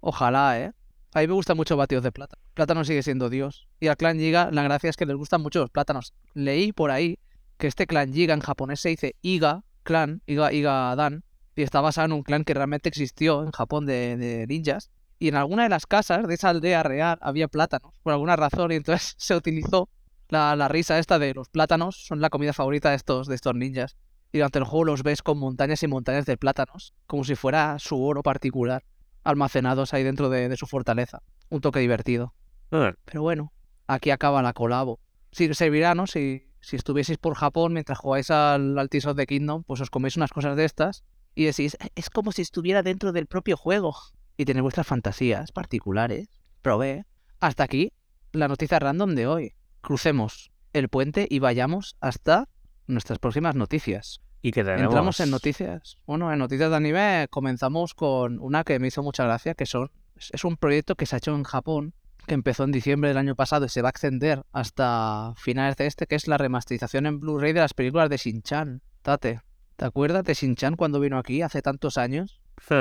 Ojalá, 0.07 0.59
¿eh? 0.59 0.71
A 1.15 1.21
mí 1.21 1.27
me 1.27 1.33
gustan 1.33 1.57
mucho 1.57 1.75
batidos 1.75 2.03
de 2.03 2.11
plátano. 2.11 2.39
Plátano 2.53 2.85
sigue 2.85 3.01
siendo 3.01 3.27
Dios. 3.27 3.67
Y 3.79 3.87
al 3.87 3.97
clan 3.97 4.19
Giga, 4.19 4.51
la 4.51 4.61
gracia 4.61 4.91
es 4.91 4.97
que 4.97 5.07
les 5.07 5.15
gustan 5.15 5.41
mucho 5.41 5.61
los 5.61 5.71
plátanos. 5.71 6.13
Leí 6.35 6.73
por 6.73 6.91
ahí 6.91 7.17
que 7.57 7.65
este 7.65 7.87
clan 7.87 8.13
Giga 8.13 8.35
en 8.35 8.39
japonés 8.39 8.81
se 8.81 8.89
dice 8.89 9.15
Iga, 9.23 9.63
clan, 9.81 10.21
Iga, 10.27 10.53
Iga 10.53 10.95
Dan, 10.95 11.23
y 11.55 11.63
está 11.63 11.81
basado 11.81 12.05
en 12.05 12.11
un 12.11 12.21
clan 12.21 12.43
que 12.43 12.53
realmente 12.53 12.87
existió 12.87 13.43
en 13.43 13.49
Japón 13.49 13.87
de, 13.87 14.45
ninjas. 14.47 14.91
Y 15.17 15.29
en 15.29 15.37
alguna 15.37 15.63
de 15.63 15.69
las 15.69 15.87
casas 15.87 16.27
de 16.27 16.35
esa 16.35 16.49
aldea 16.49 16.83
real 16.83 17.17
había 17.19 17.47
plátanos, 17.47 17.95
por 18.03 18.13
alguna 18.13 18.35
razón, 18.35 18.71
y 18.73 18.75
entonces 18.75 19.15
se 19.17 19.35
utilizó 19.35 19.89
la, 20.29 20.55
la 20.55 20.67
risa 20.67 20.99
esta 20.99 21.17
de 21.17 21.33
los 21.33 21.49
plátanos, 21.49 22.05
son 22.05 22.21
la 22.21 22.29
comida 22.29 22.53
favorita 22.53 22.91
de 22.91 22.97
estos, 22.97 23.25
de 23.27 23.33
estos 23.33 23.55
ninjas. 23.55 23.97
Y 24.31 24.37
durante 24.37 24.59
el 24.59 24.65
juego 24.65 24.85
los 24.85 25.01
ves 25.01 25.23
con 25.23 25.39
montañas 25.39 25.81
y 25.81 25.87
montañas 25.87 26.27
de 26.27 26.37
plátanos, 26.37 26.93
como 27.07 27.23
si 27.23 27.33
fuera 27.33 27.79
su 27.79 27.99
oro 28.03 28.21
particular 28.21 28.83
almacenados 29.25 29.93
ahí 29.93 30.03
dentro 30.03 30.29
de, 30.29 30.47
de 30.47 30.55
su 30.55 30.65
fortaleza. 30.67 31.21
Un 31.49 31.59
toque 31.59 31.79
divertido. 31.79 32.33
Eh, 32.71 32.93
Pero 33.03 33.21
bueno, 33.21 33.51
aquí 33.87 34.11
acaba 34.11 34.41
la 34.41 34.53
colabo. 34.53 34.99
Sí, 35.31 35.53
servirá, 35.53 35.93
¿no? 35.95 36.07
Si, 36.07 36.47
si 36.61 36.77
estuvieseis 36.77 37.17
por 37.17 37.35
Japón 37.35 37.73
mientras 37.73 37.97
jugáis 37.99 38.31
al, 38.31 38.79
al 38.79 38.89
Tears 38.89 39.07
of 39.07 39.17
the 39.17 39.25
Kingdom, 39.27 39.63
pues 39.63 39.81
os 39.81 39.89
coméis 39.89 40.15
unas 40.15 40.31
cosas 40.31 40.55
de 40.55 40.63
estas 40.63 41.03
y 41.35 41.43
decís, 41.43 41.75
"Eh, 41.81 41.89
es 41.95 42.09
como 42.09 42.31
si 42.31 42.41
estuviera 42.41 42.81
dentro 42.83 43.11
del 43.11 43.25
propio 43.27 43.57
juego. 43.57 43.93
Y 44.37 44.45
tenéis 44.45 44.63
vuestras 44.63 44.87
fantasías 44.87 45.51
particulares. 45.51 46.27
Probé. 46.61 47.05
Hasta 47.39 47.63
aquí 47.63 47.93
la 48.31 48.47
noticia 48.47 48.79
random 48.79 49.15
de 49.15 49.27
hoy. 49.27 49.53
Crucemos 49.81 50.51
el 50.73 50.89
puente 50.89 51.27
y 51.29 51.39
vayamos 51.39 51.95
hasta 52.01 52.49
nuestras 52.87 53.19
próximas 53.19 53.55
noticias. 53.55 54.21
Y 54.47 54.51
que 54.51 54.63
tenemos... 54.63 54.83
Entramos 54.83 55.19
en 55.21 55.31
noticias. 55.31 55.97
Bueno, 56.05 56.31
en 56.31 56.37
noticias 56.37 56.69
de 56.69 56.75
anime 56.75 57.25
comenzamos 57.31 57.95
con 57.95 58.37
una 58.39 58.63
que 58.63 58.77
me 58.77 58.87
hizo 58.89 59.01
mucha 59.01 59.23
gracia, 59.23 59.55
que 59.55 59.65
son 59.65 59.89
es- 60.15 60.43
un 60.43 60.55
proyecto 60.55 60.93
que 60.95 61.07
se 61.07 61.15
ha 61.15 61.17
hecho 61.17 61.33
en 61.33 61.43
Japón, 61.43 61.93
que 62.27 62.35
empezó 62.35 62.63
en 62.63 62.71
diciembre 62.71 63.07
del 63.07 63.17
año 63.17 63.35
pasado 63.35 63.65
y 63.65 63.69
se 63.69 63.81
va 63.81 63.89
a 63.89 63.91
extender 63.91 64.43
hasta 64.51 65.33
finales 65.37 65.77
de 65.77 65.87
este, 65.87 66.05
que 66.05 66.13
es 66.13 66.27
la 66.27 66.37
remasterización 66.37 67.07
en 67.07 67.19
Blu-ray 67.19 67.53
de 67.53 67.61
las 67.61 67.73
películas 67.73 68.07
de 68.09 68.17
Shin-Chan. 68.17 68.81
Tate, 69.01 69.41
¿te 69.77 69.85
acuerdas 69.85 70.23
de 70.23 70.35
Shin-Chan 70.35 70.75
cuando 70.75 70.99
vino 70.99 71.17
aquí 71.17 71.41
hace 71.41 71.63
tantos 71.63 71.97
años? 71.97 72.39
Sí, 72.67 72.75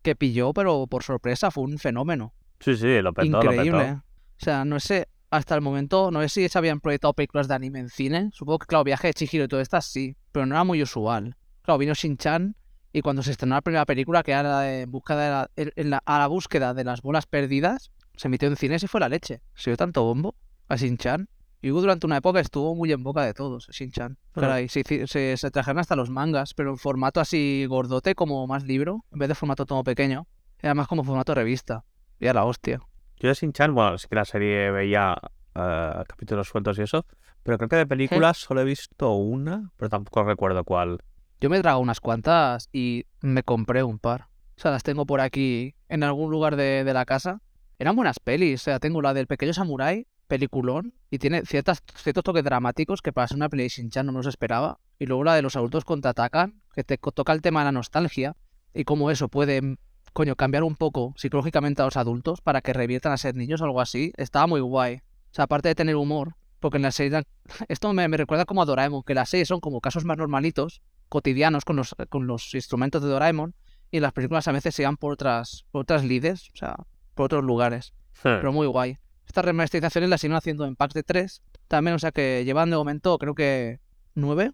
Que 0.00 0.16
pilló, 0.16 0.54
pero 0.54 0.86
por 0.86 1.02
sorpresa 1.02 1.50
fue 1.50 1.64
un 1.64 1.78
fenómeno. 1.78 2.32
sí, 2.58 2.74
sí, 2.74 3.02
lo 3.02 3.12
petó, 3.12 3.42
lo 3.42 3.52
Increíble. 3.52 3.78
petó. 3.84 3.92
O 3.98 4.44
sea, 4.44 4.64
no 4.64 4.80
sé, 4.80 5.08
hasta 5.32 5.54
el 5.54 5.62
momento, 5.62 6.10
no 6.10 6.20
sé 6.20 6.28
si 6.28 6.48
se 6.48 6.58
habían 6.58 6.78
proyectado 6.80 7.14
películas 7.14 7.48
de 7.48 7.54
anime 7.54 7.80
en 7.80 7.88
cine. 7.88 8.28
Supongo 8.32 8.58
que, 8.60 8.66
claro, 8.66 8.84
Viaje 8.84 9.08
de 9.08 9.14
Chihiro 9.14 9.44
y 9.44 9.48
todo 9.48 9.60
estas 9.60 9.86
sí, 9.86 10.14
pero 10.30 10.44
no 10.46 10.54
era 10.54 10.62
muy 10.62 10.82
usual. 10.82 11.36
Claro, 11.62 11.78
vino 11.78 11.94
Shin-Chan 11.94 12.54
y 12.92 13.00
cuando 13.00 13.22
se 13.22 13.30
estrenó 13.32 13.54
la 13.54 13.62
primera 13.62 13.86
película, 13.86 14.22
que 14.22 14.32
era 14.32 14.42
la 14.42 14.60
de 14.60 14.86
la- 14.86 15.50
en- 15.56 15.90
la- 15.90 16.02
a 16.04 16.18
la 16.18 16.26
búsqueda 16.26 16.74
de 16.74 16.84
las 16.84 17.00
bolas 17.00 17.24
perdidas, 17.26 17.90
se 18.14 18.28
emitió 18.28 18.46
en 18.48 18.56
cines 18.56 18.82
y 18.82 18.86
fue 18.88 19.00
la 19.00 19.08
leche. 19.08 19.40
Se 19.54 19.70
dio 19.70 19.76
tanto 19.78 20.02
bombo 20.04 20.34
a 20.68 20.76
Shin-Chan. 20.76 21.28
Y 21.62 21.70
hubo 21.70 21.80
durante 21.80 22.04
una 22.06 22.18
época 22.18 22.40
estuvo 22.40 22.74
muy 22.74 22.92
en 22.92 23.02
boca 23.02 23.22
de 23.24 23.32
todos, 23.32 23.68
Shin-Chan. 23.70 24.18
Caray, 24.42 24.68
se, 24.68 25.06
se, 25.06 25.36
se 25.36 25.50
trajeron 25.50 25.78
hasta 25.78 25.96
los 25.96 26.10
mangas, 26.10 26.52
pero 26.54 26.70
en 26.70 26.76
formato 26.76 27.20
así 27.20 27.64
gordote, 27.68 28.14
como 28.14 28.46
más 28.46 28.64
libro, 28.64 29.06
en 29.12 29.18
vez 29.20 29.28
de 29.28 29.34
formato 29.34 29.64
todo 29.64 29.82
pequeño. 29.82 30.26
Y 30.62 30.66
además 30.66 30.88
como 30.88 31.04
formato 31.04 31.34
revista. 31.34 31.84
Y 32.20 32.26
a 32.26 32.34
la 32.34 32.44
hostia. 32.44 32.80
Yo 33.22 33.28
de 33.28 33.34
Shin-Chan, 33.34 33.72
bueno, 33.72 33.96
sí 33.98 34.08
que 34.08 34.16
la 34.16 34.24
serie 34.24 34.72
veía 34.72 35.16
eh, 35.54 36.02
capítulos 36.08 36.48
sueltos 36.48 36.76
y 36.80 36.82
eso, 36.82 37.06
pero 37.44 37.56
creo 37.56 37.68
que 37.68 37.76
de 37.76 37.86
películas 37.86 38.36
solo 38.36 38.62
he 38.62 38.64
visto 38.64 39.12
una, 39.12 39.70
pero 39.76 39.88
tampoco 39.88 40.24
recuerdo 40.24 40.64
cuál. 40.64 40.98
Yo 41.40 41.48
me 41.48 41.56
he 41.56 41.60
tragado 41.60 41.80
unas 41.80 42.00
cuantas 42.00 42.68
y 42.72 43.06
me 43.20 43.44
compré 43.44 43.84
un 43.84 44.00
par. 44.00 44.22
O 44.56 44.60
sea, 44.60 44.72
las 44.72 44.82
tengo 44.82 45.06
por 45.06 45.20
aquí 45.20 45.76
en 45.88 46.02
algún 46.02 46.32
lugar 46.32 46.56
de, 46.56 46.82
de 46.82 46.92
la 46.92 47.04
casa. 47.04 47.40
Eran 47.78 47.94
buenas 47.94 48.18
pelis. 48.18 48.60
O 48.60 48.64
sea, 48.64 48.80
tengo 48.80 49.00
la 49.00 49.14
del 49.14 49.28
pequeño 49.28 49.54
samurái, 49.54 50.08
peliculón, 50.26 50.92
y 51.08 51.18
tiene 51.18 51.42
ciertas, 51.46 51.80
ciertos 51.94 52.24
toques 52.24 52.42
dramáticos 52.42 53.02
que 53.02 53.12
para 53.12 53.28
ser 53.28 53.36
una 53.36 53.48
peli 53.48 53.62
de 53.62 53.68
Shin-Chan 53.68 54.04
no 54.04 54.10
me 54.10 54.18
los 54.18 54.26
esperaba. 54.26 54.80
Y 54.98 55.06
luego 55.06 55.22
la 55.22 55.36
de 55.36 55.42
los 55.42 55.54
adultos 55.54 55.84
contraatacan, 55.84 56.60
que 56.74 56.82
te 56.82 56.98
toca 56.98 57.32
el 57.32 57.40
tema 57.40 57.60
de 57.60 57.66
la 57.66 57.72
nostalgia 57.72 58.34
y 58.74 58.82
cómo 58.82 59.12
eso 59.12 59.28
puede, 59.28 59.76
coño, 60.12 60.36
cambiar 60.36 60.62
un 60.64 60.76
poco 60.76 61.14
psicológicamente 61.16 61.82
a 61.82 61.84
los 61.86 61.96
adultos 61.96 62.40
para 62.40 62.60
que 62.60 62.72
reviertan 62.72 63.12
a 63.12 63.16
ser 63.16 63.34
niños 63.34 63.60
o 63.60 63.64
algo 63.64 63.80
así. 63.80 64.12
Estaba 64.16 64.46
muy 64.46 64.60
guay. 64.60 64.96
O 64.96 65.34
sea, 65.34 65.44
aparte 65.44 65.68
de 65.68 65.74
tener 65.74 65.96
humor, 65.96 66.34
porque 66.60 66.76
en 66.76 66.82
la 66.82 66.92
serie... 66.92 67.10
dan- 67.10 67.26
Esto 67.68 67.92
me, 67.92 68.06
me 68.08 68.16
recuerda 68.16 68.44
como 68.44 68.62
a 68.62 68.64
Doraemon, 68.66 69.02
que 69.02 69.14
las 69.14 69.28
series 69.30 69.48
son 69.48 69.60
como 69.60 69.80
casos 69.80 70.04
más 70.04 70.18
normalitos, 70.18 70.82
cotidianos 71.08 71.64
con 71.64 71.76
los, 71.76 71.94
con 72.08 72.26
los 72.26 72.54
instrumentos 72.54 73.02
de 73.02 73.08
Doraemon 73.08 73.54
y 73.90 74.00
las 74.00 74.12
películas 74.12 74.48
a 74.48 74.52
veces 74.52 74.74
se 74.74 74.84
van 74.84 74.96
por 74.96 75.12
otras, 75.12 75.64
por 75.70 75.82
otras 75.82 76.04
lides, 76.04 76.48
o 76.54 76.56
sea, 76.56 76.76
por 77.14 77.26
otros 77.26 77.44
lugares. 77.44 77.92
Pero 78.40 78.52
muy 78.52 78.66
guay. 78.66 78.98
Estas 79.26 79.44
remasterizaciones 79.44 80.10
las 80.10 80.20
siguen 80.20 80.36
haciendo 80.36 80.64
en 80.66 80.76
packs 80.76 80.94
de 80.94 81.02
3 81.02 81.42
también, 81.68 81.94
o 81.94 81.98
sea 81.98 82.10
que 82.12 82.42
llevan 82.44 82.68
de 82.70 82.76
momento 82.76 83.16
creo 83.18 83.34
que 83.34 83.80
9 84.14 84.52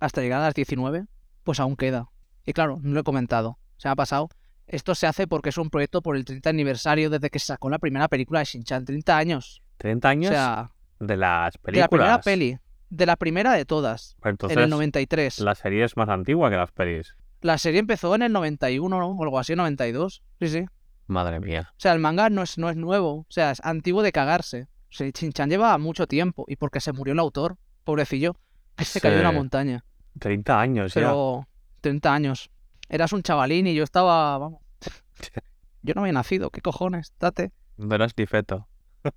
hasta 0.00 0.20
llegar 0.22 0.40
a 0.40 0.44
las 0.44 0.54
19, 0.54 1.04
pues 1.42 1.60
aún 1.60 1.76
queda. 1.76 2.08
Y 2.46 2.52
claro, 2.52 2.78
no 2.82 2.92
lo 2.94 3.00
he 3.00 3.04
comentado, 3.04 3.58
se 3.76 3.88
me 3.88 3.92
ha 3.92 3.96
pasado. 3.96 4.28
Esto 4.66 4.94
se 4.94 5.06
hace 5.06 5.26
porque 5.26 5.50
es 5.50 5.58
un 5.58 5.70
proyecto 5.70 6.00
por 6.02 6.16
el 6.16 6.24
30 6.24 6.50
aniversario 6.50 7.10
desde 7.10 7.30
que 7.30 7.38
se 7.38 7.46
sacó 7.46 7.68
la 7.70 7.78
primera 7.78 8.08
película 8.08 8.40
de 8.40 8.46
Shin-Chan, 8.46 8.84
30 8.84 9.16
años. 9.16 9.62
30 9.78 10.08
años 10.08 10.30
O 10.30 10.34
sea, 10.34 10.70
de 11.00 11.16
las 11.16 11.52
de 11.54 11.58
películas. 11.58 11.82
la 11.82 11.88
primera 11.88 12.20
peli, 12.20 12.58
de 12.90 13.06
la 13.06 13.16
primera 13.16 13.52
de 13.52 13.64
todas, 13.64 14.16
Entonces, 14.24 14.56
en 14.56 14.64
el 14.64 14.70
93. 14.70 15.40
la 15.40 15.54
serie 15.54 15.84
es 15.84 15.96
más 15.96 16.08
antigua 16.08 16.48
que 16.50 16.56
las 16.56 16.72
pelis. 16.72 17.14
La 17.40 17.58
serie 17.58 17.80
empezó 17.80 18.14
en 18.14 18.22
el 18.22 18.32
91 18.32 18.98
¿no? 18.98 19.06
o 19.08 19.22
algo 19.22 19.38
así, 19.38 19.54
92. 19.54 20.22
Sí, 20.40 20.48
sí. 20.48 20.64
Madre 21.06 21.40
mía. 21.40 21.68
O 21.72 21.80
sea, 21.80 21.92
el 21.92 21.98
manga 21.98 22.30
no 22.30 22.42
es, 22.42 22.56
no 22.56 22.70
es 22.70 22.76
nuevo. 22.76 23.16
O 23.16 23.26
sea, 23.28 23.50
es 23.50 23.60
antiguo 23.62 24.02
de 24.02 24.12
cagarse. 24.12 24.62
O 24.88 24.96
sea, 24.96 25.06
Shin-Chan 25.08 25.50
lleva 25.50 25.76
mucho 25.76 26.06
tiempo. 26.06 26.46
Y 26.48 26.56
porque 26.56 26.80
se 26.80 26.92
murió 26.94 27.12
el 27.12 27.18
autor, 27.18 27.58
pobrecillo, 27.84 28.36
se 28.78 28.98
cayó 28.98 29.16
de 29.16 29.20
una 29.20 29.32
montaña. 29.32 29.84
30 30.20 30.58
años 30.58 30.94
ya. 30.94 31.00
Pero 31.02 31.46
30 31.82 32.14
años. 32.14 32.50
Eras 32.88 33.12
un 33.12 33.22
chavalín 33.22 33.66
y 33.66 33.74
yo 33.74 33.84
estaba, 33.84 34.36
vamos. 34.38 34.60
Yo 35.82 35.92
no 35.94 36.00
había 36.00 36.14
nacido, 36.14 36.48
¿qué 36.50 36.62
cojones? 36.62 37.12
Date. 37.20 37.52
No 37.76 37.94
eras 37.94 38.12
ni 38.16 38.26
feto. 38.26 38.68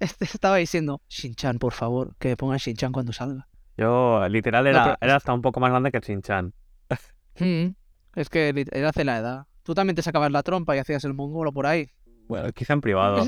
Este 0.00 0.24
estaba 0.26 0.56
diciendo, 0.56 1.00
Shin-Chan, 1.08 1.58
por 1.58 1.72
favor, 1.72 2.14
que 2.18 2.28
me 2.30 2.36
pongan 2.36 2.58
Shin-Chan 2.58 2.92
cuando 2.92 3.12
salga. 3.12 3.48
Yo, 3.78 4.28
literal, 4.28 4.66
era, 4.66 4.84
pero- 4.84 4.96
era 5.00 5.16
hasta 5.16 5.32
un 5.32 5.40
poco 5.40 5.58
más 5.60 5.70
grande 5.70 5.90
que 5.92 6.00
Shin-Chan. 6.00 6.52
Mm, 7.38 7.74
Es 8.16 8.28
que 8.28 8.66
era 8.72 8.88
hace 8.90 9.04
la 9.04 9.16
edad. 9.18 9.46
Tú 9.62 9.72
también 9.74 9.94
te 9.96 10.02
sacabas 10.02 10.30
la 10.32 10.42
trompa 10.42 10.76
y 10.76 10.80
hacías 10.80 11.04
el 11.04 11.14
mongolo 11.14 11.52
por 11.52 11.66
ahí. 11.66 11.88
Bueno, 12.28 12.52
quizá 12.52 12.74
en 12.74 12.80
privado. 12.82 13.26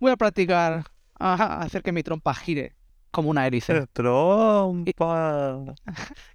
Voy 0.00 0.12
a 0.12 0.16
practicar 0.16 0.84
a 1.18 1.60
hacer 1.62 1.82
que 1.82 1.92
mi 1.92 2.02
trompa 2.02 2.32
gire 2.34 2.76
como 3.10 3.30
una 3.30 3.46
hélice. 3.46 3.86
Trompa. 3.92 5.74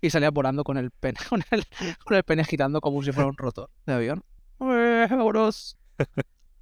Y 0.01 0.09
salía 0.09 0.31
volando 0.31 0.63
con 0.63 0.77
el 0.77 0.91
pene, 0.91 1.19
con 1.29 1.43
el, 1.51 1.65
con 2.03 2.17
el 2.17 2.23
pene 2.23 2.43
girando 2.43 2.81
como 2.81 3.01
si 3.03 3.11
fuera 3.11 3.29
un 3.29 3.37
rotor 3.37 3.69
de 3.85 3.93
avión. 3.93 4.23
¡Eh, 4.59 5.07
vámonos! 5.11 5.77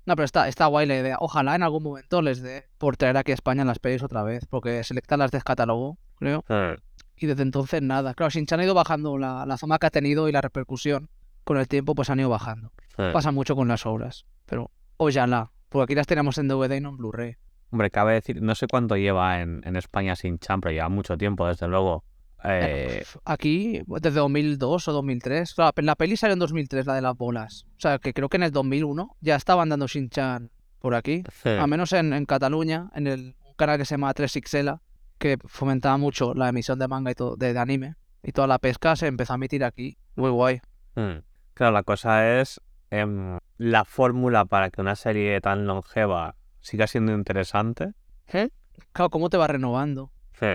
No, 0.06 0.16
pero 0.16 0.24
está, 0.26 0.48
está 0.48 0.66
guay 0.66 0.88
la 0.88 0.98
idea. 0.98 1.18
Ojalá 1.20 1.56
en 1.56 1.64
algún 1.64 1.84
momento 1.84 2.22
les 2.22 2.42
dé 2.42 2.68
por 2.78 2.98
traer 2.98 3.18
aquí 3.18 3.32
a 3.32 3.36
España 3.36 3.64
las 3.66 3.80
pelis 3.80 4.02
otra 4.04 4.24
vez, 4.24 4.46
porque 4.48 4.84
Selecta 4.84 5.16
las 5.18 5.32
descatalogó, 5.32 5.98
creo. 6.18 6.44
Eh, 6.50 6.76
Y 7.18 7.28
desde 7.28 7.44
entonces 7.44 7.82
nada. 7.82 8.14
Claro, 8.16 8.30
Shin-Chan 8.32 8.60
ha 8.60 8.64
ido 8.64 8.74
bajando 8.74 9.18
la, 9.18 9.46
la 9.46 9.58
fama 9.58 9.78
que 9.78 9.86
ha 9.88 9.92
tenido 9.92 10.28
y 10.28 10.32
la 10.32 10.42
repercusión. 10.42 11.10
Con 11.44 11.58
el 11.58 11.68
tiempo 11.68 11.96
pues 11.96 12.10
han 12.10 12.20
ido 12.20 12.30
bajando. 12.30 12.72
eh. 12.98 13.12
Pasa 13.14 13.32
mucho 13.32 13.56
con 13.56 13.68
las 13.68 13.86
obras. 13.86 14.26
Pero 14.48 14.70
ojalá, 14.98 15.52
porque 15.70 15.84
aquí 15.84 15.96
las 15.96 16.08
tenemos 16.08 16.38
en 16.40 16.48
DVD 16.48 16.76
y 16.78 16.82
no 16.82 16.90
en 16.90 16.98
Blu-ray. 16.98 17.36
Hombre, 17.72 17.90
cabe 17.90 18.14
decir, 18.14 18.42
no 18.42 18.54
sé 18.56 18.68
cuánto 18.68 18.96
lleva 18.98 19.42
en, 19.42 19.62
en 19.66 19.76
España 19.76 20.14
Shin-Chan, 20.14 20.60
pero 20.62 20.74
lleva 20.74 20.90
mucho 20.90 21.18
tiempo, 21.18 21.48
desde 21.48 21.68
luego. 21.68 22.04
Eh, 22.44 23.04
Aquí, 23.24 23.82
desde 23.86 24.20
2002 24.20 24.88
o 24.88 24.92
2003. 24.94 25.54
Claro, 25.54 25.72
la 25.78 25.96
peli 25.96 26.18
salió 26.18 26.34
en 26.34 26.40
2003, 26.40 26.86
la 26.86 26.96
de 26.96 27.02
las 27.02 27.16
bolas. 27.16 27.66
O 27.78 27.80
sea, 27.80 28.00
que 28.00 28.14
creo 28.14 28.30
que 28.30 28.38
en 28.38 28.44
el 28.44 28.52
2001 28.52 29.16
ya 29.22 29.36
estaban 29.36 29.70
dando 29.70 29.88
Shin-Chan 29.88 30.50
por 30.80 30.96
aquí. 30.96 31.24
eh, 31.46 31.58
Al 31.62 31.68
menos 31.70 31.94
en, 31.94 32.14
en 32.14 32.26
Cataluña, 32.26 32.90
en 32.96 33.08
el 33.08 33.36
canal 33.58 33.78
que 33.78 33.86
se 33.86 33.94
llama 33.94 34.14
3XL, 34.14 34.80
que 35.20 35.38
fomentaba 35.46 35.98
mucho 35.98 36.34
la 36.34 36.50
emisión 36.50 36.80
de 36.80 36.88
manga 36.88 37.12
y 37.12 37.16
todo, 37.16 37.36
de, 37.36 37.54
de 37.54 37.60
anime. 37.60 37.96
Y 38.24 38.32
toda 38.32 38.48
la 38.48 38.60
pesca 38.60 38.96
se 38.96 39.08
empezó 39.08 39.34
a 39.34 39.36
emitir 39.36 39.64
aquí. 39.64 39.98
Muy 40.16 40.32
guay. 40.32 40.62
Mm. 40.96 41.20
Claro, 41.54 41.74
la 41.74 41.84
cosa 41.84 42.40
es 42.42 42.60
em, 42.90 43.38
la 43.58 43.86
fórmula 43.86 44.46
para 44.46 44.72
que 44.72 44.82
una 44.82 44.96
serie 44.96 45.40
tan 45.42 45.68
longeva 45.68 46.36
siga 46.62 46.88
siendo 46.88 47.14
interesante. 47.14 47.94
¿Eh? 48.32 48.50
Claro, 48.94 49.10
cómo 49.10 49.30
te 49.30 49.38
va 49.38 49.48
renovando. 49.48 50.12
Sí. 50.40 50.48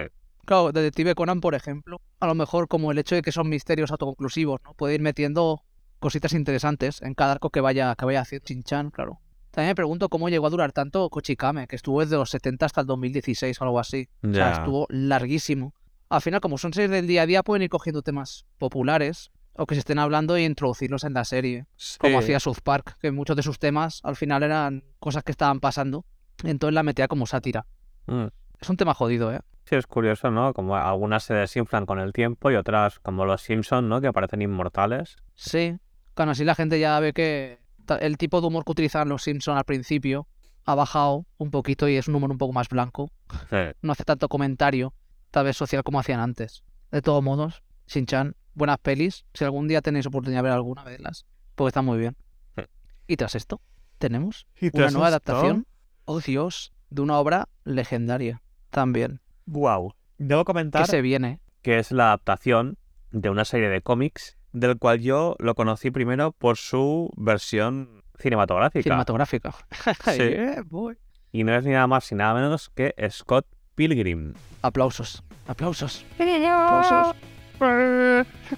Claro, 0.44 0.72
Detective 0.72 1.14
Conan, 1.14 1.40
por 1.40 1.54
ejemplo, 1.54 2.00
a 2.20 2.26
lo 2.26 2.34
mejor 2.34 2.68
como 2.68 2.92
el 2.92 2.98
hecho 2.98 3.14
de 3.14 3.22
que 3.22 3.32
son 3.32 3.48
misterios 3.48 3.90
autoconclusivos, 3.90 4.60
¿no? 4.64 4.74
Puede 4.74 4.94
ir 4.94 5.00
metiendo 5.00 5.62
cositas 5.98 6.32
interesantes 6.32 7.02
en 7.02 7.14
cada 7.14 7.32
arco 7.32 7.50
que 7.50 7.60
vaya, 7.60 7.94
que 7.96 8.04
vaya 8.04 8.20
haciendo 8.20 8.44
Chinchan, 8.44 8.90
claro. 8.90 9.20
También 9.50 9.70
me 9.70 9.74
pregunto 9.74 10.08
cómo 10.08 10.28
llegó 10.28 10.46
a 10.46 10.50
durar 10.50 10.72
tanto 10.72 11.08
Kochikame, 11.08 11.66
que 11.66 11.76
estuvo 11.76 12.00
desde 12.00 12.16
los 12.16 12.30
70 12.30 12.66
hasta 12.66 12.82
el 12.82 12.86
2016 12.86 13.60
o 13.60 13.64
algo 13.64 13.80
así. 13.80 14.08
O 14.22 14.32
sea, 14.32 14.52
estuvo 14.52 14.86
larguísimo. 14.90 15.74
Al 16.10 16.20
final, 16.20 16.40
como 16.40 16.58
son 16.58 16.72
series 16.74 16.90
del 16.90 17.06
día 17.06 17.22
a 17.22 17.26
día, 17.26 17.42
pueden 17.42 17.62
ir 17.62 17.70
cogiendo 17.70 18.02
temas 18.02 18.44
populares 18.58 19.30
o 19.56 19.66
que 19.66 19.74
se 19.74 19.80
estén 19.80 19.98
hablando 19.98 20.36
y 20.38 20.44
introducirlos 20.44 21.04
en 21.04 21.14
la 21.14 21.24
serie. 21.24 21.66
Como 21.98 22.18
hacía 22.18 22.40
South 22.40 22.60
Park, 22.62 22.96
que 23.00 23.10
muchos 23.10 23.36
de 23.36 23.42
sus 23.42 23.58
temas 23.58 24.00
al 24.04 24.16
final 24.16 24.42
eran 24.42 24.84
cosas 24.98 25.22
que 25.24 25.32
estaban 25.32 25.60
pasando. 25.60 26.04
Entonces 26.44 26.74
la 26.74 26.82
metía 26.82 27.08
como 27.08 27.26
sátira. 27.26 27.66
Mm. 28.06 28.26
Es 28.60 28.70
un 28.70 28.76
tema 28.76 28.94
jodido, 28.94 29.32
¿eh? 29.32 29.40
Sí, 29.64 29.74
es 29.74 29.86
curioso, 29.86 30.30
¿no? 30.30 30.54
Como 30.54 30.76
algunas 30.76 31.24
se 31.24 31.34
desinflan 31.34 31.86
con 31.86 31.98
el 31.98 32.12
tiempo 32.12 32.50
y 32.50 32.54
otras, 32.54 33.00
como 33.00 33.24
los 33.24 33.42
Simpsons, 33.42 33.88
¿no? 33.88 34.00
Que 34.00 34.12
parecen 34.12 34.42
inmortales. 34.42 35.16
Sí, 35.34 35.76
claro, 36.14 36.30
así 36.30 36.44
la 36.44 36.54
gente 36.54 36.78
ya 36.78 37.00
ve 37.00 37.12
que 37.12 37.58
el 38.00 38.16
tipo 38.16 38.40
de 38.40 38.46
humor 38.46 38.64
que 38.64 38.72
utilizaban 38.72 39.08
los 39.08 39.22
Simpson 39.22 39.56
al 39.56 39.64
principio 39.64 40.28
ha 40.64 40.74
bajado 40.74 41.26
un 41.38 41.50
poquito 41.50 41.88
y 41.88 41.96
es 41.96 42.06
un 42.08 42.14
humor 42.14 42.30
un 42.30 42.38
poco 42.38 42.52
más 42.52 42.68
blanco. 42.68 43.10
Sí. 43.50 43.56
No 43.82 43.92
hace 43.92 44.04
tanto 44.04 44.28
comentario, 44.28 44.94
tal 45.30 45.44
vez 45.44 45.56
social 45.56 45.82
como 45.82 45.98
hacían 45.98 46.20
antes. 46.20 46.64
De 46.92 47.02
todos 47.02 47.22
modos, 47.22 47.62
Shin-Chan, 47.88 48.36
buenas 48.56 48.78
pelis. 48.78 49.24
Si 49.34 49.44
algún 49.44 49.68
día 49.68 49.80
tenéis 49.82 50.06
oportunidad 50.06 50.40
de 50.40 50.44
ver 50.44 50.52
alguna, 50.52 50.82
vedlas. 50.82 51.24
Porque 51.54 51.68
están 51.68 51.84
muy 51.84 51.98
bien. 51.98 52.16
Sí. 52.56 52.64
Y 53.06 53.16
tras 53.16 53.36
esto, 53.36 53.60
tenemos 53.98 54.46
¿Y 54.60 54.76
una 54.76 54.90
nueva 54.90 55.06
adaptación, 55.08 55.66
oh 56.06 56.20
Dios, 56.20 56.72
de 56.90 57.02
una 57.02 57.18
obra 57.18 57.48
legendaria 57.64 58.42
también. 58.70 59.20
Wow. 59.46 59.94
Debo 60.18 60.40
Que 60.42 60.46
comentar 60.46 60.86
se 60.86 61.00
viene. 61.02 61.40
que 61.62 61.78
es 61.78 61.92
la 61.92 62.06
adaptación 62.06 62.78
de 63.12 63.30
una 63.30 63.44
serie 63.44 63.68
de 63.68 63.80
cómics 63.82 64.36
del 64.52 64.78
cual 64.78 65.00
yo 65.00 65.36
lo 65.38 65.54
conocí 65.54 65.90
primero 65.90 66.32
por 66.32 66.56
su 66.56 67.10
versión 67.16 68.02
cinematográfica. 68.18 68.82
Cinematográfica. 68.82 69.54
Sí. 70.04 70.18
Yeah, 70.30 70.62
boy. 70.64 70.96
Y 71.32 71.44
no 71.44 71.54
es 71.54 71.64
ni 71.64 71.72
nada 71.72 71.86
más 71.86 72.10
ni 72.10 72.18
nada 72.18 72.34
menos 72.34 72.70
que 72.70 72.94
Scott 73.10 73.46
Pilgrim. 73.74 74.32
Aplausos. 74.62 75.22
Aplausos. 75.46 76.04
Aplausos. 76.18 77.16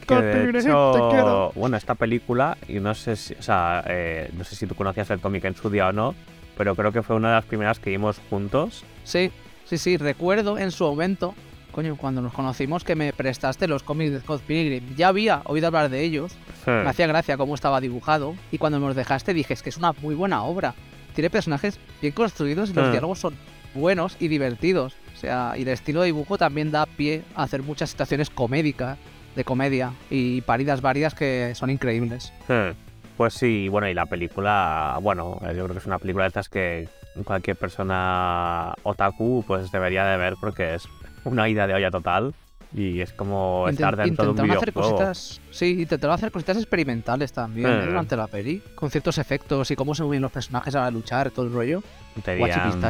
Que 0.06 0.14
de 0.22 0.58
hecho, 0.58 1.52
bueno, 1.54 1.76
esta 1.76 1.94
película, 1.94 2.56
y 2.68 2.80
no 2.80 2.94
sé 2.94 3.16
si, 3.16 3.34
o 3.34 3.42
sea, 3.42 3.84
eh, 3.86 4.30
no 4.36 4.44
sé 4.44 4.56
si 4.56 4.66
tú 4.66 4.74
conocías 4.74 5.10
el 5.10 5.20
cómic 5.20 5.44
en 5.44 5.54
su 5.56 5.70
día 5.70 5.88
o 5.88 5.92
no, 5.92 6.14
pero 6.56 6.74
creo 6.74 6.92
que 6.92 7.02
fue 7.02 7.16
una 7.16 7.28
de 7.28 7.34
las 7.36 7.44
primeras 7.44 7.78
que 7.78 7.90
vimos 7.90 8.20
juntos. 8.30 8.84
Sí, 9.04 9.30
sí, 9.64 9.78
sí, 9.78 9.96
recuerdo 9.96 10.58
en 10.58 10.70
su 10.70 10.84
momento, 10.84 11.34
coño, 11.72 11.96
cuando 11.96 12.20
nos 12.20 12.32
conocimos 12.32 12.84
que 12.84 12.96
me 12.96 13.12
prestaste 13.12 13.68
los 13.68 13.82
cómics 13.82 14.12
de 14.12 14.20
Scott 14.20 14.42
Pilgrim. 14.42 14.84
Ya 14.96 15.08
había 15.08 15.42
oído 15.44 15.68
hablar 15.68 15.88
de 15.90 16.02
ellos, 16.02 16.32
me 16.66 16.88
hacía 16.88 17.06
gracia 17.06 17.36
cómo 17.36 17.54
estaba 17.54 17.80
dibujado, 17.80 18.34
y 18.52 18.58
cuando 18.58 18.80
me 18.80 18.86
los 18.88 18.96
dejaste 18.96 19.32
dije, 19.34 19.54
es 19.54 19.62
que 19.62 19.70
es 19.70 19.76
una 19.76 19.92
muy 20.02 20.14
buena 20.14 20.42
obra. 20.42 20.74
Tiene 21.14 21.30
personajes 21.30 21.78
bien 22.00 22.12
construidos 22.12 22.70
y 22.70 22.74
los 22.74 22.88
Hmm. 22.88 22.92
diálogos 22.92 23.18
son 23.18 23.34
buenos 23.74 24.16
y 24.20 24.28
divertidos. 24.28 24.94
O 25.18 25.20
sea, 25.20 25.54
y 25.56 25.62
el 25.62 25.68
estilo 25.68 26.00
de 26.00 26.06
dibujo 26.06 26.38
también 26.38 26.70
da 26.70 26.86
pie 26.86 27.24
a 27.34 27.42
hacer 27.42 27.64
muchas 27.64 27.90
situaciones 27.90 28.30
comédicas, 28.30 28.98
de 29.34 29.42
comedia, 29.42 29.92
y 30.10 30.42
paridas 30.42 30.80
varias 30.80 31.12
que 31.12 31.56
son 31.56 31.70
increíbles. 31.70 32.32
Hmm. 32.46 32.70
Pues 33.16 33.34
sí, 33.34 33.68
bueno, 33.68 33.88
y 33.88 33.94
la 33.94 34.06
película, 34.06 34.96
bueno, 35.02 35.40
eh, 35.42 35.54
yo 35.56 35.64
creo 35.64 35.70
que 35.70 35.78
es 35.78 35.86
una 35.86 35.98
película 35.98 36.22
de 36.22 36.28
estas 36.28 36.48
que 36.48 36.88
cualquier 37.24 37.56
persona 37.56 38.74
otaku 38.84 39.42
pues 39.44 39.72
debería 39.72 40.04
de 40.04 40.16
ver 40.16 40.34
porque 40.40 40.76
es 40.76 40.86
una 41.24 41.48
ida 41.48 41.66
de 41.66 41.74
olla 41.74 41.90
total 41.90 42.32
y 42.74 43.00
es 43.00 43.12
como 43.14 43.64
Inten- 43.66 43.72
estar 43.72 43.96
dentro 43.96 44.24
de 44.24 44.30
un 44.30 44.36
intentaron 44.36 44.56
hacer 44.58 44.72
videojuego. 44.72 44.96
cositas, 44.98 45.40
sí, 45.50 45.80
intentaron 45.82 46.14
hacer 46.14 46.30
cositas 46.30 46.56
experimentales 46.58 47.32
también 47.32 47.66
Eh. 47.70 47.78
¿eh? 47.82 47.86
durante 47.86 48.16
la 48.16 48.26
peli, 48.26 48.62
con 48.74 48.90
ciertos 48.90 49.16
efectos 49.18 49.70
y 49.70 49.76
cómo 49.76 49.94
se 49.94 50.02
mueven 50.02 50.22
los 50.22 50.30
personajes 50.32 50.74
a 50.74 50.90
luchar, 50.90 51.30
todo 51.30 51.46
el 51.46 51.52
rollo. 51.52 51.82
Tenían 52.24 52.82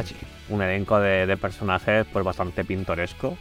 un 0.49 0.61
elenco 0.61 0.99
de, 0.99 1.25
de 1.27 1.37
personajes 1.37 2.05
pues 2.11 2.25
bastante 2.25 2.65
pintoresco, 2.65 3.37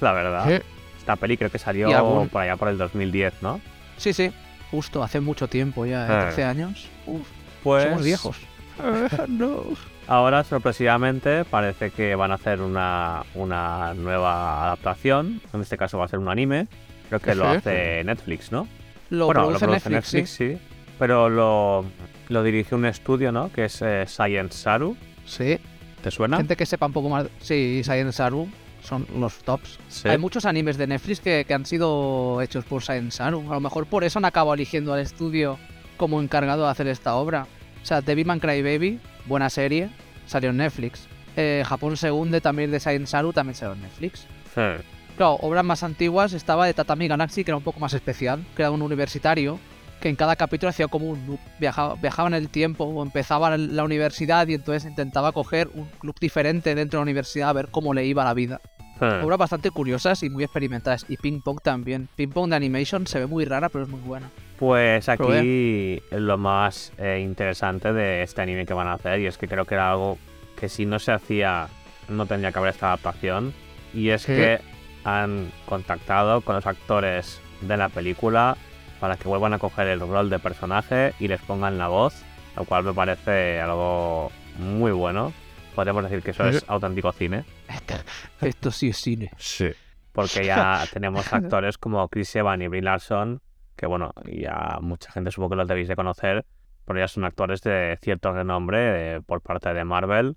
la 0.00 0.12
verdad. 0.12 0.50
Eh. 0.52 0.62
Esta 0.98 1.16
peli 1.16 1.36
creo 1.38 1.50
que 1.50 1.58
salió 1.58 1.88
algún- 1.96 2.28
por 2.28 2.42
allá 2.42 2.56
por 2.56 2.68
el 2.68 2.76
2010, 2.76 3.34
¿no? 3.40 3.60
Sí, 3.96 4.12
sí, 4.12 4.30
justo, 4.70 5.02
hace 5.02 5.20
mucho 5.20 5.48
tiempo 5.48 5.86
ya, 5.86 6.02
¿eh? 6.06 6.12
Eh. 6.18 6.22
13 6.26 6.44
años. 6.44 6.86
Uf, 7.06 7.26
Pues 7.62 7.84
somos 7.84 8.04
viejos. 8.04 8.36
no. 9.28 9.62
Ahora, 10.08 10.42
sorpresivamente, 10.42 11.44
parece 11.44 11.90
que 11.90 12.14
van 12.14 12.30
a 12.30 12.34
hacer 12.34 12.62
una, 12.62 13.24
una 13.34 13.92
nueva 13.94 14.64
adaptación. 14.64 15.40
En 15.52 15.60
este 15.60 15.76
caso 15.76 15.98
va 15.98 16.06
a 16.06 16.08
ser 16.08 16.18
un 16.18 16.28
anime. 16.28 16.66
Creo 17.08 17.20
que 17.20 17.34
lo 17.34 17.46
hace 17.46 18.02
Netflix, 18.04 18.50
¿no? 18.50 18.66
Lo 19.10 19.26
bueno, 19.26 19.42
produce 19.42 19.66
lo 19.66 19.72
produce 19.72 19.90
Netflix, 19.90 20.14
Netflix, 20.14 20.30
sí. 20.30 20.58
Pero 20.98 21.28
lo, 21.28 21.84
lo 22.28 22.42
dirige 22.42 22.74
un 22.74 22.86
estudio, 22.86 23.32
¿no? 23.32 23.52
Que 23.52 23.66
es 23.66 23.82
eh, 23.82 24.04
Science 24.06 24.56
Saru. 24.58 24.96
sí. 25.24 25.58
¿Te 26.02 26.12
suena? 26.12 26.36
gente 26.36 26.54
que 26.54 26.64
sepa 26.64 26.86
un 26.86 26.92
poco 26.92 27.08
más. 27.08 27.26
Sí, 27.40 27.80
Science 27.82 28.12
Saru 28.12 28.48
son 28.82 29.04
los 29.18 29.38
tops. 29.38 29.80
Sí. 29.88 30.08
Hay 30.08 30.16
muchos 30.16 30.44
animes 30.44 30.78
de 30.78 30.86
Netflix 30.86 31.18
que, 31.18 31.44
que 31.44 31.54
han 31.54 31.66
sido 31.66 32.40
hechos 32.40 32.64
por 32.64 32.82
Science 32.84 33.16
Saru. 33.16 33.44
A 33.50 33.54
lo 33.54 33.60
mejor 33.60 33.84
por 33.86 34.04
eso 34.04 34.20
han 34.20 34.24
acabado 34.24 34.54
eligiendo 34.54 34.92
al 34.94 35.00
estudio 35.00 35.58
como 35.96 36.22
encargado 36.22 36.64
de 36.64 36.70
hacer 36.70 36.86
esta 36.86 37.16
obra. 37.16 37.48
O 37.82 37.84
sea, 37.84 38.00
Devilman 38.00 38.38
Crybaby, 38.38 39.00
buena 39.28 39.50
serie, 39.50 39.90
salió 40.26 40.50
en 40.50 40.56
Netflix. 40.58 41.06
Eh, 41.36 41.62
Japón 41.66 41.96
se 41.96 42.10
hunde 42.10 42.40
también 42.40 42.70
de 42.70 42.80
Science 42.80 43.12
Saru, 43.12 43.32
también 43.32 43.54
salió 43.54 43.74
en 43.74 43.82
Netflix. 43.82 44.26
Sí. 44.54 44.82
Claro, 45.16 45.34
obras 45.40 45.64
más 45.64 45.82
antiguas 45.82 46.32
estaba 46.32 46.66
de 46.66 46.74
Tatami 46.74 47.08
Galaxy, 47.08 47.44
que 47.44 47.50
era 47.50 47.56
un 47.56 47.62
poco 47.62 47.80
más 47.80 47.92
especial, 47.92 48.44
que 48.56 48.62
era 48.62 48.70
un 48.70 48.82
universitario 48.82 49.58
que 50.00 50.08
en 50.08 50.16
cada 50.16 50.36
capítulo 50.36 50.70
hacía 50.70 50.88
como 50.88 51.06
un 51.06 51.26
loop, 51.26 51.40
viajaba, 51.58 51.94
viajaba 51.96 52.28
en 52.28 52.34
el 52.34 52.48
tiempo 52.48 52.84
o 52.84 53.02
empezaba 53.02 53.56
la 53.56 53.84
universidad 53.84 54.46
y 54.46 54.54
entonces 54.54 54.88
intentaba 54.88 55.32
coger 55.32 55.68
un 55.74 55.86
club 55.98 56.14
diferente 56.20 56.74
dentro 56.74 56.98
de 56.98 57.00
la 57.00 57.02
universidad 57.02 57.48
a 57.48 57.52
ver 57.52 57.68
cómo 57.70 57.94
le 57.94 58.04
iba 58.06 58.24
la 58.24 58.34
vida. 58.34 58.60
Sí. 58.98 59.04
Obras 59.04 59.38
bastante 59.38 59.70
curiosas 59.70 60.22
y 60.22 60.30
muy 60.30 60.44
experimentadas. 60.44 61.06
Y 61.08 61.16
Ping 61.16 61.40
Pong 61.40 61.60
también. 61.62 62.08
Ping 62.16 62.30
Pong 62.30 62.50
de 62.50 62.56
animation 62.56 63.06
se 63.06 63.20
ve 63.20 63.26
muy 63.26 63.44
rara, 63.44 63.68
pero 63.68 63.84
es 63.84 63.90
muy 63.90 64.00
buena. 64.00 64.30
Pues 64.58 65.06
Pero 65.06 65.28
aquí 65.28 66.02
lo 66.10 66.36
más 66.38 66.92
eh, 66.98 67.20
interesante 67.22 67.92
de 67.92 68.22
este 68.22 68.42
anime 68.42 68.66
que 68.66 68.74
van 68.74 68.88
a 68.88 68.94
hacer 68.94 69.20
y 69.20 69.26
es 69.26 69.38
que 69.38 69.46
creo 69.46 69.64
que 69.64 69.74
era 69.74 69.90
algo 69.90 70.18
que 70.58 70.68
si 70.68 70.84
no 70.84 70.98
se 70.98 71.12
hacía 71.12 71.68
no 72.08 72.26
tendría 72.26 72.50
que 72.52 72.58
haber 72.58 72.72
esta 72.72 72.86
adaptación 72.88 73.52
y 73.94 74.08
es 74.10 74.22
Sí. 74.22 74.32
que 74.34 74.60
han 75.04 75.50
contactado 75.66 76.40
con 76.40 76.56
los 76.56 76.66
actores 76.66 77.40
de 77.60 77.76
la 77.76 77.88
película 77.88 78.56
para 79.00 79.16
que 79.16 79.28
vuelvan 79.28 79.54
a 79.54 79.58
coger 79.58 79.86
el 79.86 80.00
rol 80.00 80.28
de 80.28 80.38
personaje 80.40 81.14
y 81.20 81.28
les 81.28 81.40
pongan 81.42 81.78
la 81.78 81.86
voz, 81.88 82.22
lo 82.56 82.64
cual 82.64 82.82
me 82.82 82.92
parece 82.92 83.60
algo 83.60 84.32
muy 84.58 84.90
bueno. 84.90 85.32
Podemos 85.76 86.02
decir 86.02 86.20
que 86.22 86.32
eso 86.32 86.44
es 86.48 86.64
auténtico 86.66 87.12
cine. 87.12 87.44
Esto 88.40 88.72
sí 88.72 88.88
es 88.88 88.96
cine. 88.96 89.30
Sí. 89.36 89.68
Porque 90.12 90.44
ya 90.44 90.84
tenemos 90.92 91.32
actores 91.32 91.78
como 91.78 92.08
Chris 92.08 92.34
Evans 92.34 92.64
y 92.64 92.66
Brie 92.66 92.82
Larson, 92.82 93.40
que 93.78 93.86
bueno, 93.86 94.12
ya 94.26 94.78
mucha 94.82 95.12
gente 95.12 95.30
supongo 95.30 95.50
que 95.50 95.56
los 95.56 95.68
debéis 95.68 95.86
de 95.86 95.94
conocer, 95.94 96.44
pero 96.84 96.98
ya 96.98 97.06
son 97.06 97.24
actores 97.24 97.62
de 97.62 97.96
cierto 98.02 98.32
renombre 98.32 99.16
eh, 99.16 99.20
por 99.20 99.40
parte 99.40 99.72
de 99.72 99.84
Marvel 99.84 100.36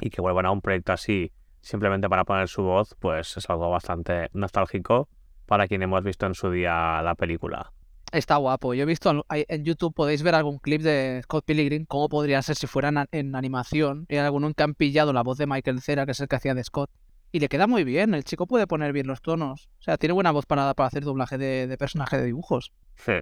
y 0.00 0.10
que 0.10 0.20
vuelvan 0.20 0.46
a 0.46 0.50
un 0.50 0.60
proyecto 0.60 0.92
así 0.92 1.32
simplemente 1.60 2.08
para 2.08 2.24
poner 2.24 2.48
su 2.48 2.62
voz, 2.62 2.94
pues 2.98 3.36
es 3.36 3.50
algo 3.50 3.68
bastante 3.68 4.28
nostálgico 4.32 5.08
para 5.46 5.66
quien 5.66 5.82
hemos 5.82 6.02
visto 6.04 6.26
en 6.26 6.34
su 6.34 6.50
día 6.50 7.02
la 7.02 7.14
película. 7.16 7.72
Está 8.12 8.36
guapo. 8.36 8.74
Yo 8.74 8.84
he 8.84 8.86
visto 8.86 9.24
en 9.30 9.64
YouTube, 9.64 9.92
podéis 9.92 10.22
ver 10.22 10.34
algún 10.34 10.58
clip 10.58 10.82
de 10.82 11.20
Scott 11.24 11.44
Pilgrim, 11.44 11.84
cómo 11.84 12.08
podría 12.08 12.40
ser 12.42 12.56
si 12.56 12.66
fuera 12.66 13.08
en, 13.10 13.34
animación. 13.34 14.06
Y 14.08 14.16
hay 14.16 14.24
alguno 14.24 14.52
que 14.54 14.62
han 14.62 14.74
pillado 14.74 15.12
la 15.12 15.22
voz 15.22 15.36
de 15.36 15.46
Michael 15.46 15.82
Cera, 15.82 16.06
que 16.06 16.12
es 16.12 16.20
el 16.20 16.28
que 16.28 16.36
hacía 16.36 16.54
de 16.54 16.64
Scott. 16.64 16.90
Y 17.30 17.40
le 17.40 17.48
queda 17.48 17.66
muy 17.66 17.84
bien, 17.84 18.14
el 18.14 18.24
chico 18.24 18.46
puede 18.46 18.66
poner 18.66 18.92
bien 18.92 19.06
los 19.06 19.20
tonos. 19.20 19.68
O 19.80 19.82
sea, 19.82 19.98
tiene 19.98 20.14
buena 20.14 20.30
voz 20.30 20.46
para, 20.46 20.72
para 20.74 20.86
hacer 20.86 21.04
doblaje 21.04 21.36
de, 21.36 21.66
de 21.66 21.78
personaje 21.78 22.16
de 22.16 22.24
dibujos. 22.24 22.72
Sí. 22.96 23.12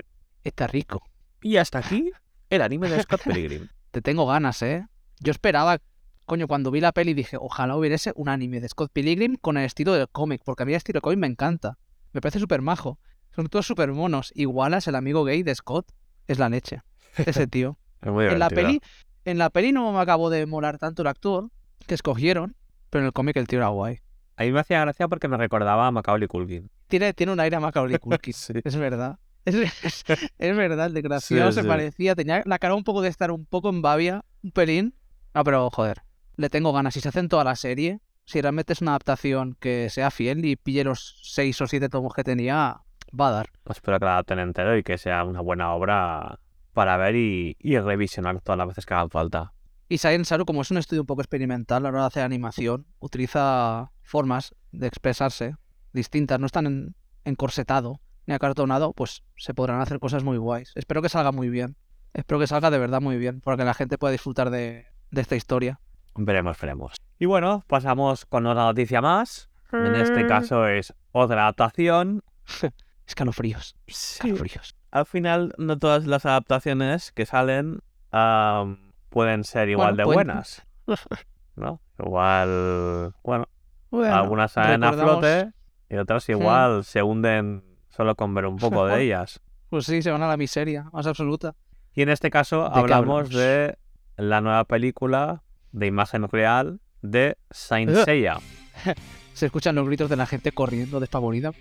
Está 0.45 0.67
rico. 0.67 1.03
Y 1.43 1.57
hasta 1.57 1.79
aquí 1.79 2.13
el 2.51 2.63
anime 2.63 2.89
de 2.89 3.03
Scott 3.03 3.23
Pilgrim. 3.33 3.69
Te 3.91 4.03
tengo 4.03 4.27
ganas, 4.27 4.63
¿eh? 4.63 4.87
Yo 5.21 5.31
esperaba, 5.31 5.79
coño, 6.25 6.47
cuando 6.47 6.71
vi 6.71 6.81
la 6.81 6.93
peli 6.93 7.15
dije, 7.15 7.37
ojalá 7.41 7.77
hubiese 7.77 8.13
un 8.15 8.29
anime 8.29 8.61
de 8.61 8.69
Scott 8.69 8.93
Pilgrim 8.93 9.37
con 9.37 9.57
el 9.57 9.65
estilo 9.65 9.93
del 9.95 10.09
cómic, 10.09 10.43
porque 10.45 10.63
a 10.63 10.67
mí 10.67 10.73
el 10.73 10.77
estilo 10.77 10.99
del 10.99 11.03
cómic 11.03 11.19
me 11.19 11.27
encanta. 11.27 11.79
Me 12.13 12.21
parece 12.21 12.39
súper 12.39 12.63
majo. 12.63 12.99
Son 13.35 13.49
todos 13.49 13.67
súper 13.67 13.93
monos. 13.93 14.33
Igualas 14.35 14.87
el 14.87 14.95
amigo 14.95 15.25
gay 15.25 15.43
de 15.43 15.55
Scott. 15.55 15.93
Es 16.27 16.39
la 16.39 16.49
leche. 16.49 16.83
Ese 17.17 17.47
tío. 17.49 17.79
Es 18.03 18.13
muy 18.13 18.27
en 18.27 18.39
la 18.39 18.49
peli, 18.51 18.81
en 19.25 19.39
la 19.39 19.51
peli 19.51 19.73
no 19.73 19.93
me 19.93 20.01
acabó 20.01 20.31
de 20.31 20.47
molar 20.47 20.79
tanto 20.79 21.03
el 21.03 21.09
actor 21.09 21.51
que 21.87 21.95
escogieron, 21.95 22.57
pero 22.91 23.03
en 23.03 23.07
el 23.07 23.13
cómic 23.13 23.37
el 23.37 23.47
tío 23.47 23.59
era 23.59 23.69
guay. 23.69 23.99
A 24.37 24.45
mí 24.45 24.53
me 24.53 24.61
hacía 24.61 24.81
gracia 24.81 25.09
porque 25.09 25.29
me 25.29 25.37
recordaba 25.37 25.87
a 25.87 25.91
Macaulay 25.91 26.29
Culkin. 26.29 26.71
Tiene, 26.89 27.13
tiene 27.15 27.33
un 27.33 27.41
aire 27.41 27.57
a 27.57 27.61
Macaulay 27.61 27.99
Culkin, 28.01 28.33
Sí. 28.35 28.53
es 28.65 28.77
verdad. 28.77 29.19
Es, 29.45 29.55
es- 29.85 30.05
es 30.39 30.57
verdad, 30.57 30.87
el 30.87 30.95
desgraciado 30.95 31.51
Sí, 31.53 31.57
se 31.57 31.63
sí. 31.63 31.69
parecía, 31.69 32.15
tenía 32.15 32.43
la 32.45 32.59
cara 32.59 32.75
un 32.75 32.85
poco 32.85 33.01
de 33.03 33.09
estar 33.09 33.31
un 33.31 33.47
poco 33.47 33.71
en 33.71 33.81
babia, 33.83 34.25
un 34.43 34.51
pelín. 34.51 34.95
No, 35.35 35.45
pero 35.45 35.71
joder, 35.71 36.03
le 36.37 36.51
tengo 36.51 36.73
ganas. 36.73 36.95
Si 36.95 37.01
se 37.01 37.09
hace 37.09 37.21
en 37.21 37.29
toda 37.29 37.45
la 37.45 37.57
serie, 37.57 38.01
si 38.25 38.41
realmente 38.41 38.73
es 38.73 38.81
una 38.83 38.93
adaptación 38.93 39.57
que 39.61 39.89
sea 39.91 40.11
fiel 40.11 40.45
y 40.45 40.57
pille 40.57 40.83
los 40.85 41.19
seis 41.23 41.61
o 41.61 41.67
siete 41.67 41.89
tomos 41.89 42.13
que 42.15 42.25
tenía, 42.25 42.81
va 43.19 43.29
a 43.29 43.31
dar. 43.31 43.49
Espero 43.71 43.99
que 43.99 44.05
la 44.05 44.13
adapten 44.15 44.39
entero 44.41 44.77
y 44.77 44.83
que 44.83 44.99
sea 44.99 45.25
una 45.25 45.41
buena 45.41 45.73
obra 45.75 46.39
para 46.73 46.97
ver 46.97 47.15
y, 47.17 47.57
y 47.61 47.79
revisionar 47.79 48.41
todas 48.41 48.59
las 48.59 48.67
veces 48.69 48.85
que 48.85 48.95
hagan 48.95 49.11
falta. 49.11 49.53
Y 49.89 49.99
Science 49.99 50.29
Saru, 50.31 50.45
como 50.47 50.63
es 50.63 50.71
un 50.71 50.79
estudio 50.79 51.03
un 51.03 51.07
poco 51.07 51.23
experimental 51.23 51.79
a 51.79 51.81
la 51.85 51.89
hora 51.91 52.01
de 52.03 52.07
hacer 52.09 52.23
animación, 52.25 52.87
utiliza 52.99 53.93
formas 54.03 54.55
de 54.73 54.87
expresarse 54.89 55.55
distintas, 55.93 56.41
no 56.41 56.47
están 56.47 56.67
en- 56.67 56.95
encorsetado 57.25 58.01
ni 58.27 58.35
acartonado, 58.35 58.93
pues 58.93 59.23
se 59.37 59.55
podrán 59.55 59.81
hacer 59.81 60.01
cosas 60.01 60.25
muy 60.25 60.37
guays. 60.39 60.73
Espero 60.75 61.03
que 61.03 61.09
salga 61.09 61.31
muy 61.31 61.49
bien. 61.49 61.77
Espero 62.15 62.41
que 62.41 62.47
salga 62.49 62.71
de 62.71 62.79
verdad 62.79 63.01
muy 63.01 63.17
bien, 63.19 63.41
para 63.41 63.57
que 63.57 63.65
la 63.65 63.75
gente 63.75 63.99
pueda 63.99 64.11
disfrutar 64.13 64.51
de, 64.51 64.87
de 65.13 65.21
esta 65.21 65.37
historia. 65.37 65.79
Veremos, 66.17 66.59
veremos. 66.61 66.95
Y 67.19 67.27
bueno, 67.27 67.65
pasamos 67.69 68.27
con 68.27 68.47
otra 68.47 68.65
noticia 68.65 69.01
más. 69.01 69.49
En 69.73 69.95
este 69.95 70.27
caso 70.27 70.67
es 70.67 70.93
otra 71.13 71.43
adaptación. 71.43 72.23
Escalofríos, 73.07 73.77
Sí, 73.87 74.15
escalofríos. 74.31 74.75
al 74.91 75.07
final 75.07 75.55
no 75.59 75.79
todas 75.79 76.07
las 76.07 76.27
adaptaciones 76.27 77.13
que 77.13 77.25
salen 77.27 77.81
am, 78.11 78.86
pueden 79.09 79.45
ser 79.45 79.69
igual 79.69 79.95
Bueno, 79.95 79.97
de 79.97 80.05
pueden- 80.05 80.27
buenas, 80.27 80.67
¿no? 81.57 81.81
Igual, 81.99 83.15
bueno, 83.23 83.49
Bueno, 83.91 84.15
algunas 84.15 84.53
salen 84.53 84.85
a 84.85 84.91
recordamos- 84.93 85.19
flote 85.21 85.53
y 85.89 85.97
otras 85.97 86.29
igual 86.29 86.85
se 86.85 87.03
hunden 87.03 87.65
solo 87.89 88.15
con 88.17 88.35
ver 88.35 88.47
un 88.47 88.57
poco 88.57 88.87
de 88.87 89.03
ellas. 89.03 89.41
Pues 89.71 89.87
sí, 89.87 90.03
se 90.03 90.11
van 90.11 90.23
a 90.23 90.29
la 90.29 90.37
miseria 90.37 90.89
más 90.93 91.07
absoluta. 91.07 91.55
Y 91.95 92.03
en 92.03 92.09
este 92.11 92.31
caso 92.31 92.65
¿De 92.65 92.71
qué 92.75 92.79
hablamos 92.81 93.31
de 93.31 93.79
la 94.17 94.41
nueva 94.41 94.65
película 94.65 95.43
de 95.73 95.87
imagen 95.87 96.29
real 96.29 96.81
de 97.03 97.37
Saint. 97.51 97.91
Seiya. 98.05 98.39
Se 99.33 99.47
escuchan 99.47 99.75
los 99.75 99.87
gritos 99.87 100.09
de 100.09 100.17
la 100.17 100.25
gente 100.27 100.51
corriendo 100.53 100.99
despavorida. 101.01 101.53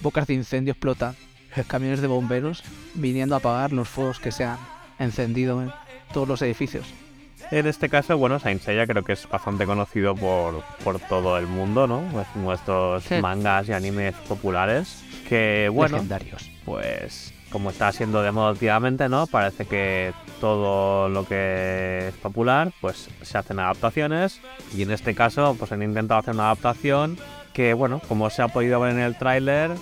Bocas 0.00 0.26
de 0.26 0.34
incendio 0.34 0.72
explotan. 0.72 1.14
Camiones 1.68 2.00
de 2.00 2.06
bomberos 2.08 2.64
viniendo 2.94 3.34
a 3.34 3.38
apagar 3.38 3.72
los 3.72 3.88
fuegos 3.88 4.18
que 4.18 4.32
se 4.32 4.44
han 4.44 4.58
encendido 4.98 5.62
en 5.62 5.70
todos 6.12 6.28
los 6.28 6.42
edificios. 6.42 6.86
En 7.50 7.66
este 7.66 7.88
caso, 7.90 8.16
bueno, 8.16 8.38
Saint 8.38 8.62
Seiya 8.62 8.86
creo 8.86 9.02
que 9.02 9.12
es 9.12 9.28
bastante 9.28 9.66
conocido 9.66 10.14
por, 10.14 10.62
por 10.84 10.98
todo 11.00 11.36
el 11.36 11.46
mundo, 11.46 11.86
¿no? 11.86 12.00
Es 12.20 12.26
uno 12.34 12.50
de 12.50 12.54
estos 12.56 13.04
Sí. 13.04 13.16
mangas 13.20 13.68
y 13.68 13.72
animes 13.72 14.14
populares 14.28 15.02
que, 15.28 15.68
bueno, 15.72 15.96
Legendarios. 15.96 16.50
pues 16.64 17.34
como 17.50 17.68
está 17.68 17.92
siendo 17.92 18.22
de 18.22 18.32
moda 18.32 18.52
últimamente, 18.52 19.10
¿no? 19.10 19.26
Parece 19.26 19.66
que 19.66 20.14
todo 20.40 21.10
lo 21.10 21.26
que 21.26 22.08
es 22.08 22.14
popular, 22.14 22.72
pues 22.80 23.10
se 23.20 23.36
hacen 23.36 23.58
adaptaciones 23.58 24.40
y 24.74 24.82
en 24.82 24.90
este 24.90 25.14
caso, 25.14 25.54
pues 25.58 25.70
han 25.72 25.82
intentado 25.82 26.20
hacer 26.20 26.32
una 26.34 26.44
adaptación 26.44 27.18
que, 27.52 27.74
bueno, 27.74 28.00
como 28.08 28.30
se 28.30 28.40
ha 28.40 28.48
podido 28.48 28.80
ver 28.80 28.92
en 28.92 29.00
el 29.00 29.16
tráiler, 29.18 29.72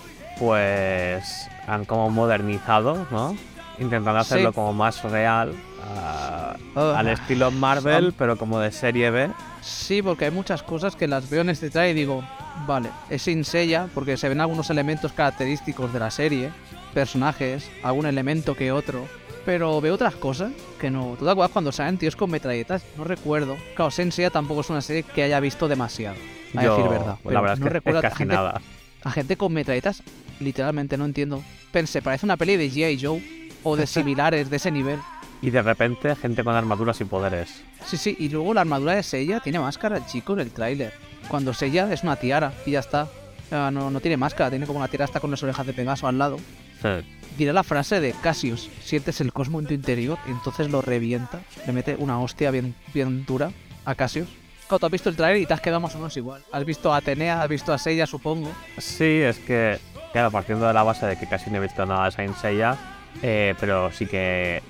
pues 0.40 1.48
han 1.68 1.84
como 1.84 2.10
modernizado, 2.10 3.06
¿no? 3.12 3.36
Intentando 3.80 4.20
hacerlo 4.20 4.50
Sí. 4.50 4.54
como 4.54 4.72
más 4.72 5.02
real, 5.02 5.54
Ah, 5.82 6.54
al 6.76 7.08
estilo 7.08 7.50
Marvel, 7.50 8.14
pero 8.16 8.36
como 8.36 8.60
de 8.60 8.70
serie 8.70 9.10
B. 9.10 9.30
Sí, 9.62 10.02
porque 10.02 10.26
hay 10.26 10.30
muchas 10.30 10.62
cosas 10.62 10.94
que 10.94 11.08
las 11.08 11.28
veo 11.28 11.40
en 11.40 11.50
este 11.50 11.70
trailer 11.70 11.96
y 11.96 12.00
digo, 12.00 12.22
vale, 12.66 12.90
es 13.08 13.22
sin 13.22 13.44
sella 13.44 13.88
porque 13.94 14.16
se 14.16 14.28
ven 14.28 14.40
algunos 14.40 14.70
elementos 14.70 15.12
característicos 15.12 15.92
de 15.92 15.98
la 15.98 16.10
serie, 16.10 16.50
personajes, 16.94 17.70
algún 17.82 18.06
elemento 18.06 18.54
que 18.54 18.70
otro, 18.72 19.06
pero 19.44 19.80
veo 19.80 19.94
otras 19.94 20.14
cosas 20.14 20.52
que 20.78 20.90
no. 20.90 21.16
¿Tú 21.18 21.24
te 21.24 21.30
acuerdas 21.30 21.50
cuando 21.52 21.72
salen 21.72 21.98
tíos 21.98 22.14
con 22.14 22.30
metralletas? 22.30 22.84
No 22.96 23.04
recuerdo. 23.04 23.56
Claro, 23.74 23.90
Senseiya 23.90 24.30
tampoco 24.30 24.60
es 24.60 24.70
una 24.70 24.82
serie 24.82 25.02
que 25.02 25.22
haya 25.22 25.40
visto 25.40 25.66
demasiado, 25.66 26.16
a 26.56 26.62
Yo, 26.62 26.76
decir 26.76 26.90
verdad. 26.90 27.06
la 27.06 27.18
pero 27.24 27.42
verdad 27.42 27.56
no 27.58 27.64
es 27.66 27.68
que 27.68 27.74
recuerdo 27.74 27.98
es 28.00 28.04
a 28.04 28.08
casi 28.10 28.18
gente, 28.18 28.34
nada. 28.34 28.60
a 29.02 29.10
gente 29.10 29.36
con 29.36 29.52
metralletas, 29.52 30.02
literalmente 30.40 30.96
no 30.96 31.04
entiendo. 31.06 31.42
Pensé, 31.72 32.02
parece 32.02 32.26
una 32.26 32.36
peli 32.36 32.56
de 32.56 32.70
G.I. 32.70 32.98
Joe 33.02 33.40
o 33.62 33.76
de 33.76 33.86
similares 33.86 34.50
de 34.50 34.56
ese 34.56 34.70
nivel. 34.70 34.98
Y 35.42 35.50
de 35.50 35.62
repente, 35.62 36.14
gente 36.16 36.44
con 36.44 36.54
armaduras 36.54 37.00
y 37.00 37.04
poderes. 37.04 37.62
Sí, 37.86 37.96
sí, 37.96 38.16
y 38.18 38.28
luego 38.28 38.52
la 38.52 38.60
armadura 38.60 38.94
de 38.94 39.02
Seiya 39.02 39.40
tiene 39.40 39.58
máscara 39.58 39.96
el 39.96 40.06
chico 40.06 40.34
en 40.34 40.40
el 40.40 40.50
tráiler. 40.50 40.92
Cuando 41.28 41.54
Seiya 41.54 41.90
es 41.92 42.02
una 42.02 42.16
tiara 42.16 42.52
y 42.66 42.72
ya 42.72 42.80
está. 42.80 43.08
No, 43.50 43.90
no 43.90 44.00
tiene 44.00 44.16
máscara, 44.16 44.50
tiene 44.50 44.66
como 44.66 44.78
una 44.78 44.88
tiara 44.88 45.06
hasta 45.06 45.18
con 45.18 45.30
las 45.30 45.42
orejas 45.42 45.66
de 45.66 45.72
Pegaso 45.72 46.06
al 46.06 46.18
lado. 46.18 46.36
Sí. 46.82 46.88
Dirá 47.36 47.52
la 47.52 47.62
frase 47.62 48.00
de 48.00 48.12
Cassius, 48.12 48.68
sientes 48.82 49.20
el 49.20 49.32
cosmo 49.32 49.60
en 49.60 49.66
tu 49.66 49.74
interior 49.74 50.18
y 50.26 50.30
entonces 50.30 50.70
lo 50.70 50.82
revienta. 50.82 51.40
Le 51.66 51.72
mete 51.72 51.96
una 51.98 52.20
hostia 52.20 52.50
bien, 52.50 52.74
bien 52.92 53.24
dura 53.24 53.50
a 53.84 53.94
Cassius. 53.94 54.28
Claro, 54.68 54.78
tú 54.78 54.86
has 54.86 54.92
visto 54.92 55.08
el 55.08 55.16
tráiler 55.16 55.42
y 55.42 55.46
te 55.46 55.54
has 55.54 55.60
quedado 55.60 55.80
más 55.80 55.94
o 55.94 55.98
menos 55.98 56.16
igual. 56.16 56.42
Has 56.52 56.64
visto 56.64 56.92
a 56.92 56.98
Atenea, 56.98 57.42
has 57.42 57.48
visto 57.48 57.72
a 57.72 57.78
Seiya, 57.78 58.06
supongo. 58.06 58.52
Sí, 58.78 59.04
es 59.04 59.38
que, 59.38 59.80
claro, 60.12 60.30
partiendo 60.30 60.66
de 60.66 60.74
la 60.74 60.84
base 60.84 61.06
de 61.06 61.18
que 61.18 61.26
casi 61.26 61.50
no 61.50 61.56
he 61.56 61.60
visto 61.60 61.84
nada 61.86 62.04
de 62.04 62.12
Saint 62.12 62.36
Seiya, 62.36 62.76
eh, 63.22 63.54
pero 63.60 63.90
sí 63.92 64.06
que, 64.06 64.62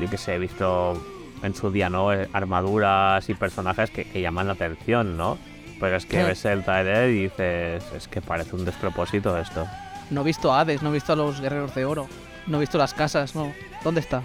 yo 0.00 0.10
que 0.10 0.18
sé, 0.18 0.34
he 0.34 0.38
visto 0.38 1.02
en 1.42 1.54
su 1.54 1.70
día, 1.70 1.88
¿no? 1.90 2.12
Eh, 2.12 2.28
Armaduras 2.32 3.28
y 3.28 3.34
personajes 3.34 3.90
que, 3.90 4.04
que 4.04 4.20
llaman 4.20 4.46
la 4.46 4.54
atención, 4.54 5.16
¿no? 5.16 5.38
Pero 5.78 5.96
es 5.96 6.06
que 6.06 6.22
ves 6.22 6.44
el 6.46 6.64
trailer 6.64 7.10
y 7.10 7.24
dices, 7.24 7.84
es 7.94 8.08
que 8.08 8.22
parece 8.22 8.56
un 8.56 8.64
despropósito 8.64 9.36
esto. 9.38 9.66
No 10.10 10.22
he 10.22 10.24
visto 10.24 10.52
a 10.52 10.60
Hades, 10.60 10.82
no 10.82 10.90
he 10.90 10.92
visto 10.94 11.12
a 11.12 11.16
los 11.16 11.40
guerreros 11.40 11.74
de 11.74 11.84
oro. 11.84 12.08
No 12.46 12.56
he 12.56 12.60
visto 12.60 12.78
las 12.78 12.94
casas, 12.94 13.34
no. 13.34 13.52
¿Dónde 13.84 14.00
está? 14.00 14.22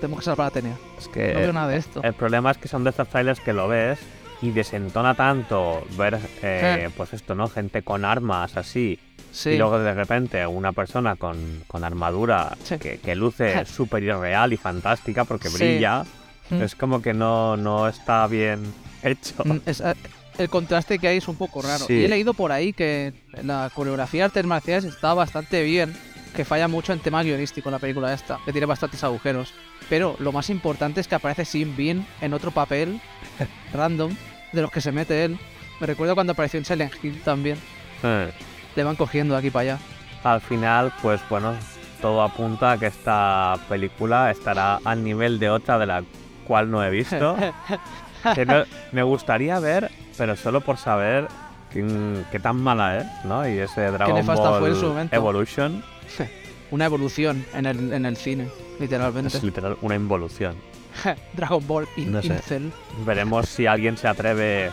Tenemos 0.00 0.20
que 0.20 0.24
salvar 0.26 0.44
a 0.44 0.48
Atenea. 0.48 0.76
Es 0.98 1.08
que 1.08 1.32
No 1.34 1.40
veo 1.40 1.52
nada 1.52 1.68
de 1.68 1.78
esto. 1.78 2.02
el 2.02 2.14
problema 2.14 2.50
es 2.50 2.58
que 2.58 2.68
son 2.68 2.84
de 2.84 2.90
estos 2.90 3.08
trailers 3.08 3.40
que 3.40 3.52
lo 3.52 3.68
ves 3.68 3.98
y 4.40 4.50
desentona 4.50 5.14
tanto 5.14 5.82
ver, 5.96 6.18
eh, 6.42 6.88
pues 6.96 7.12
esto, 7.12 7.34
¿no? 7.34 7.48
Gente 7.48 7.82
con 7.82 8.04
armas 8.04 8.56
así 8.56 8.98
Sí. 9.32 9.50
Y 9.50 9.58
luego 9.58 9.78
de 9.78 9.94
repente 9.94 10.46
una 10.46 10.72
persona 10.72 11.16
con, 11.16 11.62
con 11.66 11.84
armadura 11.84 12.56
Sí. 12.64 12.78
que, 12.78 12.98
que 12.98 13.14
luce 13.14 13.64
súper 13.66 14.02
irreal 14.02 14.52
y 14.52 14.56
fantástica 14.56 15.24
porque 15.24 15.48
Sí. 15.48 15.56
brilla, 15.56 16.04
Mm. 16.50 16.62
es 16.62 16.74
como 16.74 17.02
que 17.02 17.12
no, 17.12 17.56
no 17.58 17.86
está 17.88 18.26
bien 18.26 18.60
hecho. 19.02 19.34
Mm, 19.44 19.58
es- 19.66 19.80
eh, 19.80 19.94
el 20.38 20.48
contraste 20.48 20.98
que 20.98 21.08
hay 21.08 21.18
es 21.18 21.28
un 21.28 21.36
poco 21.36 21.60
raro. 21.60 21.84
Y 21.88 22.04
he 22.04 22.08
leído 22.08 22.32
por 22.32 22.52
ahí 22.52 22.72
que 22.72 23.12
la 23.42 23.70
coreografía 23.74 24.20
de 24.22 24.24
artes 24.26 24.46
marciales 24.46 24.84
está 24.84 25.12
bastante 25.14 25.62
bien, 25.62 25.94
que 26.34 26.44
falla 26.44 26.66
mucho 26.68 26.92
en 26.92 27.00
tema 27.00 27.22
guionístico 27.22 27.68
en 27.68 27.72
la 27.74 27.78
película 27.80 28.14
esta, 28.14 28.38
que 28.46 28.52
tiene 28.52 28.66
bastantes 28.66 29.02
agujeros. 29.04 29.52
Pero 29.90 30.16
lo 30.20 30.32
más 30.32 30.48
importante 30.48 31.00
es 31.00 31.08
que 31.08 31.16
aparece 31.16 31.44
Sin 31.44 31.76
Bean 31.76 32.06
en 32.20 32.32
otro 32.32 32.50
papel 32.50 33.00
random 33.74 34.14
de 34.52 34.62
los 34.62 34.70
que 34.70 34.80
se 34.80 34.92
mete 34.92 35.24
él. 35.24 35.38
Me 35.80 35.86
recuerdo 35.86 36.14
cuando 36.14 36.32
apareció 36.32 36.58
en 36.58 36.64
Silent 36.64 36.92
Hill 37.02 37.20
también. 37.22 37.58
Eh, 38.02 38.30
Le 38.78 38.84
van 38.84 38.94
cogiendo 38.94 39.34
de 39.34 39.40
aquí 39.40 39.50
para 39.50 39.72
allá. 39.74 39.78
Al 40.22 40.40
final, 40.40 40.92
pues 41.02 41.20
bueno, 41.28 41.52
todo 42.00 42.22
apunta 42.22 42.70
a 42.70 42.78
que 42.78 42.86
esta 42.86 43.56
película 43.68 44.30
estará 44.30 44.78
al 44.84 45.02
nivel 45.02 45.40
de 45.40 45.50
otra 45.50 45.80
de 45.80 45.86
la 45.86 46.04
cual 46.46 46.70
no 46.70 46.84
he 46.84 46.88
visto. 46.88 47.36
que 48.36 48.46
no- 48.46 48.62
me 48.92 49.02
gustaría 49.02 49.58
ver, 49.58 49.90
pero 50.16 50.36
solo 50.36 50.60
por 50.60 50.76
saber 50.76 51.26
qué, 51.72 52.38
tan 52.40 52.62
mala 52.62 52.98
es, 52.98 53.06
¿no? 53.24 53.48
Y 53.48 53.58
ese 53.58 53.90
Dragon 53.90 54.24
Ball 54.24 54.60
fue 54.60 54.68
en 54.68 54.76
su 54.76 54.86
momento. 54.86 55.16
Evolution 55.16 55.82
Una 56.70 56.84
evolución 56.84 57.44
en 57.54 57.66
el, 57.66 57.92
en 57.92 58.06
el 58.06 58.16
cine, 58.16 58.46
literalmente. 58.78 59.36
es 59.36 59.42
literal 59.42 59.76
una 59.82 59.96
involución. 59.96 60.54
Dragon 61.32 61.66
Ball 61.66 61.88
in, 61.96 62.12
No 62.12 62.22
sé. 62.22 62.40
Veremos 63.04 63.48
si 63.48 63.66
alguien 63.66 63.96
se 63.96 64.06
atreve 64.06 64.70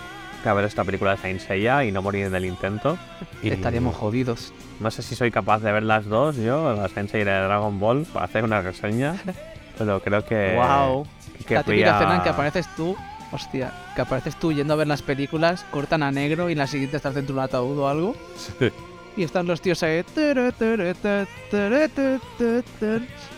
a 0.49 0.53
ver 0.53 0.65
esta 0.65 0.83
película 0.83 1.11
de 1.11 1.17
Saint 1.17 1.39
Seiya 1.39 1.83
y 1.83 1.91
no 1.91 2.01
morir 2.01 2.25
en 2.25 2.35
el 2.35 2.45
intento. 2.45 2.97
Y 3.43 3.49
Estaríamos 3.49 3.95
jodidos. 3.95 4.53
No 4.79 4.89
sé 4.91 5.01
si 5.03 5.15
soy 5.15 5.29
capaz 5.29 5.59
de 5.59 5.71
ver 5.71 5.83
las 5.83 6.05
dos, 6.05 6.35
yo, 6.37 6.73
la 6.75 6.87
Saint 6.89 7.09
Seiya 7.11 7.21
y 7.23 7.25
la 7.25 7.43
Dragon 7.45 7.79
Ball, 7.79 8.05
para 8.11 8.25
hacer 8.25 8.43
una 8.43 8.61
reseña. 8.61 9.15
Pero 9.77 9.99
creo 10.01 10.25
que. 10.25 10.55
wow. 10.55 11.05
que 11.45 11.55
La 11.55 11.63
típica 11.63 11.95
escena 11.97 12.15
en 12.15 12.21
que 12.21 12.29
apareces 12.29 12.67
tú, 12.75 12.95
hostia, 13.31 13.73
que 13.93 14.01
apareces 14.01 14.35
tú 14.39 14.53
yendo 14.53 14.73
a 14.73 14.77
ver 14.77 14.87
las 14.87 15.01
películas, 15.01 15.65
cortan 15.69 16.01
a 16.01 16.11
negro 16.11 16.49
y 16.49 16.53
en 16.53 16.59
la 16.59 16.67
siguiente 16.67 16.97
estás 16.97 17.13
dentro 17.13 17.35
de 17.35 17.39
un 17.39 17.45
ataúd 17.45 17.77
o 17.77 17.89
algo. 17.89 18.15
Sí. 18.37 18.71
Y 19.17 19.23
están 19.23 19.47
los 19.47 19.61
tíos 19.61 19.83
ahí. 19.83 20.03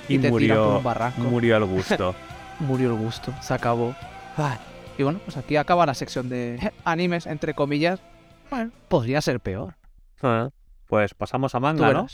Y, 0.07 0.15
y 0.15 0.17
te 0.17 0.29
tiran 0.29 0.31
por 0.31 0.31
murió, 0.31 0.77
un 0.77 0.83
barranco. 0.83 1.21
murió 1.21 1.57
el 1.57 1.65
gusto. 1.65 2.15
Murió 2.59 2.89
el 2.89 2.95
gusto, 2.95 3.31
se 3.41 3.53
acabó. 3.53 3.93
Ay. 4.35 4.57
Y 4.97 5.03
bueno, 5.03 5.19
pues 5.23 5.37
aquí 5.37 5.55
acaba 5.55 5.85
la 5.85 5.93
sección 5.93 6.29
de 6.29 6.71
animes, 6.83 7.27
entre 7.27 7.53
comillas. 7.53 8.01
Bueno, 8.49 8.71
podría 8.87 9.21
ser 9.21 9.39
peor. 9.39 9.75
Ah, 10.21 10.49
pues 10.87 11.13
pasamos 11.13 11.53
a 11.53 11.59
manga, 11.59 11.93
¿no? 11.93 12.07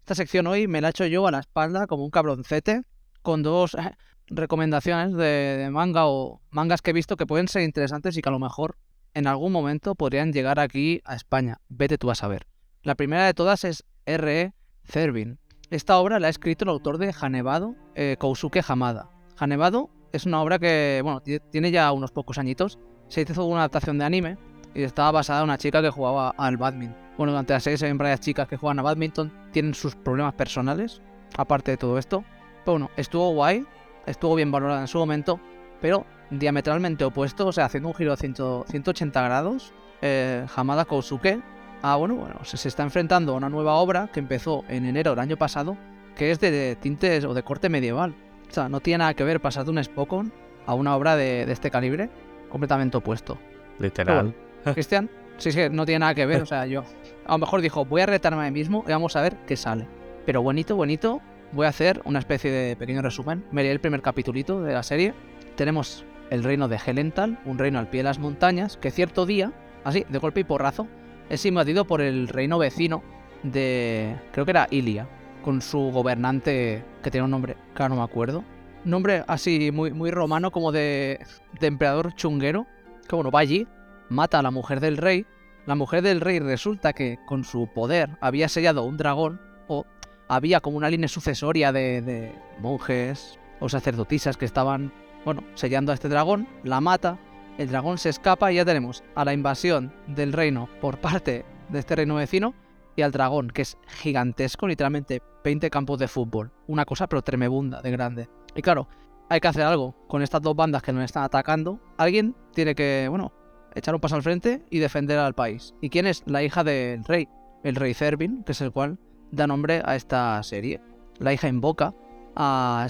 Esta 0.00 0.14
sección 0.14 0.46
hoy 0.46 0.66
me 0.66 0.80
la 0.80 0.88
he 0.88 0.90
hecho 0.90 1.06
yo 1.06 1.26
a 1.26 1.30
la 1.30 1.40
espalda 1.40 1.86
como 1.86 2.04
un 2.04 2.10
cabroncete 2.10 2.82
con 3.22 3.42
dos 3.42 3.74
eh, 3.74 3.96
recomendaciones 4.28 5.12
de, 5.14 5.58
de 5.58 5.70
manga 5.70 6.06
o 6.06 6.40
mangas 6.50 6.80
que 6.82 6.90
he 6.90 6.94
visto 6.94 7.16
que 7.16 7.26
pueden 7.26 7.48
ser 7.48 7.62
interesantes 7.62 8.16
y 8.16 8.22
que 8.22 8.28
a 8.28 8.32
lo 8.32 8.38
mejor 8.38 8.78
en 9.14 9.26
algún 9.26 9.52
momento 9.52 9.94
podrían 9.94 10.32
llegar 10.32 10.58
aquí 10.58 11.02
a 11.04 11.14
España. 11.14 11.60
Vete 11.68 11.98
tú 11.98 12.10
a 12.10 12.14
saber. 12.14 12.46
La 12.82 12.94
primera 12.94 13.26
de 13.26 13.34
todas 13.34 13.64
es 13.64 13.84
R.E. 14.06 14.54
Cervin. 14.84 15.38
Esta 15.70 15.98
obra 15.98 16.18
la 16.18 16.26
ha 16.26 16.30
escrito 16.30 16.64
el 16.64 16.70
autor 16.70 16.98
de 16.98 17.14
Hanebado, 17.18 17.76
eh, 17.94 18.16
Kousuke 18.18 18.62
Hamada. 18.66 19.10
Hanebado 19.38 19.90
es 20.12 20.26
una 20.26 20.42
obra 20.42 20.58
que, 20.58 21.00
bueno, 21.02 21.20
tiene 21.20 21.70
ya 21.70 21.90
unos 21.92 22.12
pocos 22.12 22.38
añitos. 22.38 22.78
Se 23.08 23.22
hizo 23.22 23.44
una 23.44 23.60
adaptación 23.60 23.98
de 23.98 24.04
anime 24.04 24.38
y 24.74 24.82
estaba 24.82 25.10
basada 25.10 25.40
en 25.40 25.44
una 25.44 25.58
chica 25.58 25.82
que 25.82 25.90
jugaba 25.90 26.30
al 26.36 26.56
badminton. 26.56 27.00
Bueno, 27.16 27.32
durante 27.32 27.52
la 27.52 27.60
serie 27.60 27.76
se 27.76 27.86
ven 27.86 27.98
varias 27.98 28.20
chicas 28.20 28.48
que 28.48 28.56
juegan 28.56 28.78
a 28.78 28.82
badminton, 28.82 29.32
tienen 29.52 29.74
sus 29.74 29.94
problemas 29.94 30.34
personales, 30.34 31.02
aparte 31.36 31.72
de 31.72 31.76
todo 31.76 31.98
esto. 31.98 32.24
Pero 32.64 32.72
bueno, 32.72 32.90
estuvo 32.96 33.32
guay, 33.32 33.66
estuvo 34.06 34.34
bien 34.34 34.50
valorada 34.50 34.80
en 34.80 34.88
su 34.88 34.98
momento, 34.98 35.40
pero 35.80 36.06
diametralmente 36.30 37.04
opuesto, 37.04 37.46
o 37.46 37.52
sea, 37.52 37.66
haciendo 37.66 37.90
un 37.90 37.94
giro 37.94 38.16
de 38.16 38.16
180 38.16 39.22
grados, 39.22 39.74
eh, 40.00 40.46
Hamada 40.56 40.84
Kousuke, 40.84 41.40
ah, 41.82 41.96
bueno, 41.96 42.14
bueno, 42.16 42.36
se, 42.44 42.68
está 42.68 42.82
enfrentando 42.82 43.32
a 43.32 43.36
una 43.36 43.48
nueva 43.48 43.74
obra 43.74 44.08
que 44.12 44.20
empezó 44.20 44.64
en 44.68 44.86
enero 44.86 45.10
del 45.10 45.20
año 45.20 45.36
pasado, 45.36 45.76
que 46.16 46.30
es 46.30 46.40
de, 46.40 46.76
tintes 46.80 47.24
o 47.24 47.34
de 47.34 47.42
corte 47.42 47.68
medieval. 47.68 48.14
O 48.52 48.54
sea, 48.54 48.68
no 48.68 48.80
tiene 48.80 48.98
nada 48.98 49.14
que 49.14 49.24
ver 49.24 49.40
pasar 49.40 49.64
de 49.64 49.70
un 49.70 49.82
Spokon 49.82 50.30
a 50.66 50.74
una 50.74 50.94
obra 50.94 51.16
de, 51.16 51.46
de 51.46 51.52
este 51.52 51.70
calibre, 51.70 52.10
completamente 52.50 52.98
opuesto. 52.98 53.38
Literal. 53.78 54.34
Cristian, 54.74 55.08
sí, 55.38 55.52
sí, 55.52 55.60
no 55.70 55.86
tiene 55.86 56.00
nada 56.00 56.14
que 56.14 56.26
ver, 56.26 56.42
o 56.42 56.46
sea, 56.46 56.66
yo 56.66 56.84
a 57.26 57.32
lo 57.32 57.38
mejor 57.38 57.62
dijo, 57.62 57.86
voy 57.86 58.02
a 58.02 58.06
retarme 58.06 58.42
a 58.42 58.50
mí 58.50 58.58
mismo 58.58 58.84
y 58.86 58.90
vamos 58.90 59.16
a 59.16 59.22
ver 59.22 59.36
qué 59.46 59.56
sale. 59.56 59.88
Pero 60.26 60.42
bonito, 60.42 60.76
bonito, 60.76 61.22
voy 61.52 61.64
a 61.64 61.70
hacer 61.70 62.02
una 62.04 62.18
especie 62.18 62.50
de 62.50 62.76
pequeño 62.76 63.00
resumen. 63.00 63.42
Me 63.52 63.62
leí 63.62 63.72
el 63.72 63.80
primer 63.80 64.02
capitulito 64.02 64.62
de 64.62 64.74
la 64.74 64.82
serie. 64.82 65.14
Tenemos 65.56 66.04
el 66.28 66.44
reino 66.44 66.68
de 66.68 66.78
Helental, 66.84 67.38
un 67.46 67.58
reino 67.58 67.78
al 67.78 67.88
pie 67.88 68.00
de 68.00 68.04
las 68.04 68.18
montañas, 68.18 68.76
que 68.76 68.90
cierto 68.90 69.24
día, 69.24 69.50
así, 69.82 70.04
de 70.10 70.18
golpe 70.18 70.40
y 70.40 70.44
porrazo, 70.44 70.88
es 71.30 71.46
invadido 71.46 71.86
por 71.86 72.02
el 72.02 72.28
reino 72.28 72.58
vecino 72.58 73.02
de, 73.42 74.14
creo 74.32 74.44
que 74.44 74.50
era 74.50 74.68
Ilia, 74.70 75.08
con 75.42 75.60
su 75.60 75.90
gobernante, 75.90 76.84
que 77.02 77.10
tiene 77.10 77.24
un 77.24 77.30
nombre, 77.30 77.56
que 77.74 77.88
no 77.88 77.96
me 77.96 78.02
acuerdo. 78.02 78.44
Nombre 78.84 79.24
así 79.28 79.70
muy, 79.72 79.92
muy 79.92 80.10
romano, 80.10 80.50
como 80.50 80.72
de, 80.72 81.20
de 81.60 81.66
emperador 81.66 82.14
chunguero, 82.14 82.66
que 83.08 83.14
bueno, 83.14 83.30
va 83.30 83.40
allí, 83.40 83.66
mata 84.08 84.38
a 84.38 84.42
la 84.42 84.50
mujer 84.50 84.80
del 84.80 84.96
rey. 84.96 85.26
La 85.66 85.74
mujer 85.74 86.02
del 86.02 86.20
rey 86.20 86.40
resulta 86.40 86.92
que 86.92 87.18
con 87.26 87.44
su 87.44 87.68
poder 87.72 88.10
había 88.20 88.48
sellado 88.48 88.84
un 88.84 88.96
dragón, 88.96 89.40
o 89.68 89.86
había 90.28 90.60
como 90.60 90.76
una 90.76 90.90
línea 90.90 91.08
sucesoria 91.08 91.72
de, 91.72 92.02
de 92.02 92.34
monjes 92.60 93.38
o 93.60 93.68
sacerdotisas 93.68 94.36
que 94.36 94.44
estaban 94.44 94.92
bueno, 95.24 95.44
sellando 95.54 95.92
a 95.92 95.94
este 95.94 96.08
dragón, 96.08 96.48
la 96.64 96.80
mata, 96.80 97.18
el 97.58 97.68
dragón 97.68 97.98
se 97.98 98.08
escapa 98.08 98.50
y 98.50 98.56
ya 98.56 98.64
tenemos 98.64 99.04
a 99.14 99.24
la 99.24 99.32
invasión 99.32 99.92
del 100.08 100.32
reino 100.32 100.68
por 100.80 100.98
parte 100.98 101.44
de 101.68 101.78
este 101.78 101.94
reino 101.96 102.16
vecino 102.16 102.54
y 102.96 103.02
al 103.02 103.12
dragón, 103.12 103.50
que 103.50 103.62
es 103.62 103.78
gigantesco, 103.86 104.66
literalmente 104.66 105.22
20 105.44 105.70
campos 105.70 105.98
de 105.98 106.08
fútbol. 106.08 106.50
Una 106.66 106.84
cosa 106.84 107.06
pero 107.06 107.22
tremebunda 107.22 107.82
de 107.82 107.90
grande. 107.90 108.28
Y 108.54 108.62
claro, 108.62 108.88
hay 109.28 109.40
que 109.40 109.48
hacer 109.48 109.62
algo 109.62 109.94
con 110.08 110.22
estas 110.22 110.42
dos 110.42 110.54
bandas 110.54 110.82
que 110.82 110.92
nos 110.92 111.04
están 111.04 111.24
atacando. 111.24 111.80
Alguien 111.96 112.36
tiene 112.52 112.74
que, 112.74 113.06
bueno, 113.08 113.32
echar 113.74 113.94
un 113.94 114.00
paso 114.00 114.16
al 114.16 114.22
frente 114.22 114.62
y 114.70 114.78
defender 114.78 115.18
al 115.18 115.34
país. 115.34 115.74
¿Y 115.80 115.88
quién 115.88 116.06
es? 116.06 116.22
La 116.26 116.42
hija 116.42 116.64
del 116.64 117.04
rey, 117.04 117.28
el 117.64 117.76
rey 117.76 117.94
Cervin, 117.94 118.42
que 118.44 118.52
es 118.52 118.60
el 118.60 118.72
cual 118.72 118.98
da 119.30 119.46
nombre 119.46 119.82
a 119.84 119.96
esta 119.96 120.42
serie. 120.42 120.80
La 121.18 121.32
hija 121.32 121.48
invoca 121.48 121.94
a 122.36 122.86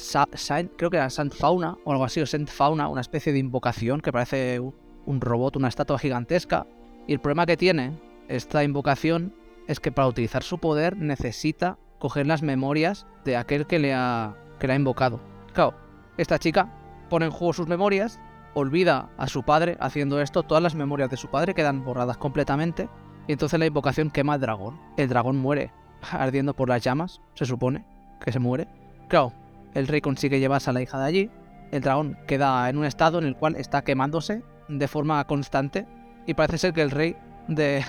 creo 0.76 0.90
que 0.90 0.96
era 0.96 1.10
Sant 1.10 1.34
Fauna 1.34 1.76
o 1.84 1.92
algo 1.92 2.04
así, 2.04 2.20
o 2.20 2.26
Saint 2.26 2.48
Fauna, 2.48 2.88
una 2.88 3.00
especie 3.00 3.32
de 3.32 3.38
invocación 3.38 4.00
que 4.00 4.12
parece 4.12 4.60
un 4.60 5.20
robot, 5.20 5.56
una 5.56 5.68
estatua 5.68 5.98
gigantesca. 5.98 6.66
Y 7.06 7.12
el 7.12 7.20
problema 7.20 7.46
que 7.46 7.56
tiene 7.56 7.98
esta 8.28 8.62
invocación 8.64 9.34
es 9.66 9.80
que 9.80 9.92
para 9.92 10.08
utilizar 10.08 10.42
su 10.42 10.58
poder 10.58 10.96
necesita 10.96 11.78
coger 11.98 12.26
las 12.26 12.42
memorias 12.42 13.06
de 13.24 13.36
aquel 13.36 13.66
que 13.66 13.78
le 13.78 13.94
ha, 13.94 14.34
que 14.58 14.66
le 14.66 14.72
ha 14.72 14.76
invocado. 14.76 15.20
Claro, 15.52 15.74
esta 16.16 16.38
chica 16.38 16.72
pone 17.08 17.26
en 17.26 17.30
juego 17.30 17.52
sus 17.52 17.68
memorias, 17.68 18.20
olvida 18.54 19.10
a 19.18 19.28
su 19.28 19.44
padre 19.44 19.76
haciendo 19.80 20.20
esto, 20.20 20.42
todas 20.42 20.62
las 20.62 20.74
memorias 20.74 21.10
de 21.10 21.16
su 21.16 21.30
padre 21.30 21.54
quedan 21.54 21.84
borradas 21.84 22.16
completamente, 22.16 22.88
y 23.28 23.32
entonces 23.32 23.58
la 23.58 23.66
invocación 23.66 24.10
quema 24.10 24.34
al 24.34 24.40
dragón. 24.40 24.80
El 24.96 25.08
dragón 25.08 25.36
muere 25.36 25.72
ardiendo 26.10 26.54
por 26.54 26.68
las 26.68 26.82
llamas, 26.82 27.20
se 27.34 27.46
supone 27.46 27.84
que 28.20 28.32
se 28.32 28.38
muere. 28.38 28.68
Claro, 29.08 29.32
el 29.74 29.86
rey 29.86 30.00
consigue 30.00 30.40
llevarse 30.40 30.70
a 30.70 30.72
la 30.72 30.82
hija 30.82 30.98
de 30.98 31.06
allí, 31.06 31.30
el 31.70 31.80
dragón 31.82 32.18
queda 32.26 32.68
en 32.68 32.78
un 32.78 32.84
estado 32.84 33.18
en 33.18 33.24
el 33.24 33.36
cual 33.36 33.56
está 33.56 33.82
quemándose 33.82 34.42
de 34.68 34.88
forma 34.88 35.24
constante 35.26 35.86
y 36.26 36.34
parece 36.34 36.58
ser 36.58 36.72
que 36.72 36.82
el 36.82 36.90
rey 36.90 37.16
de, 37.48 37.84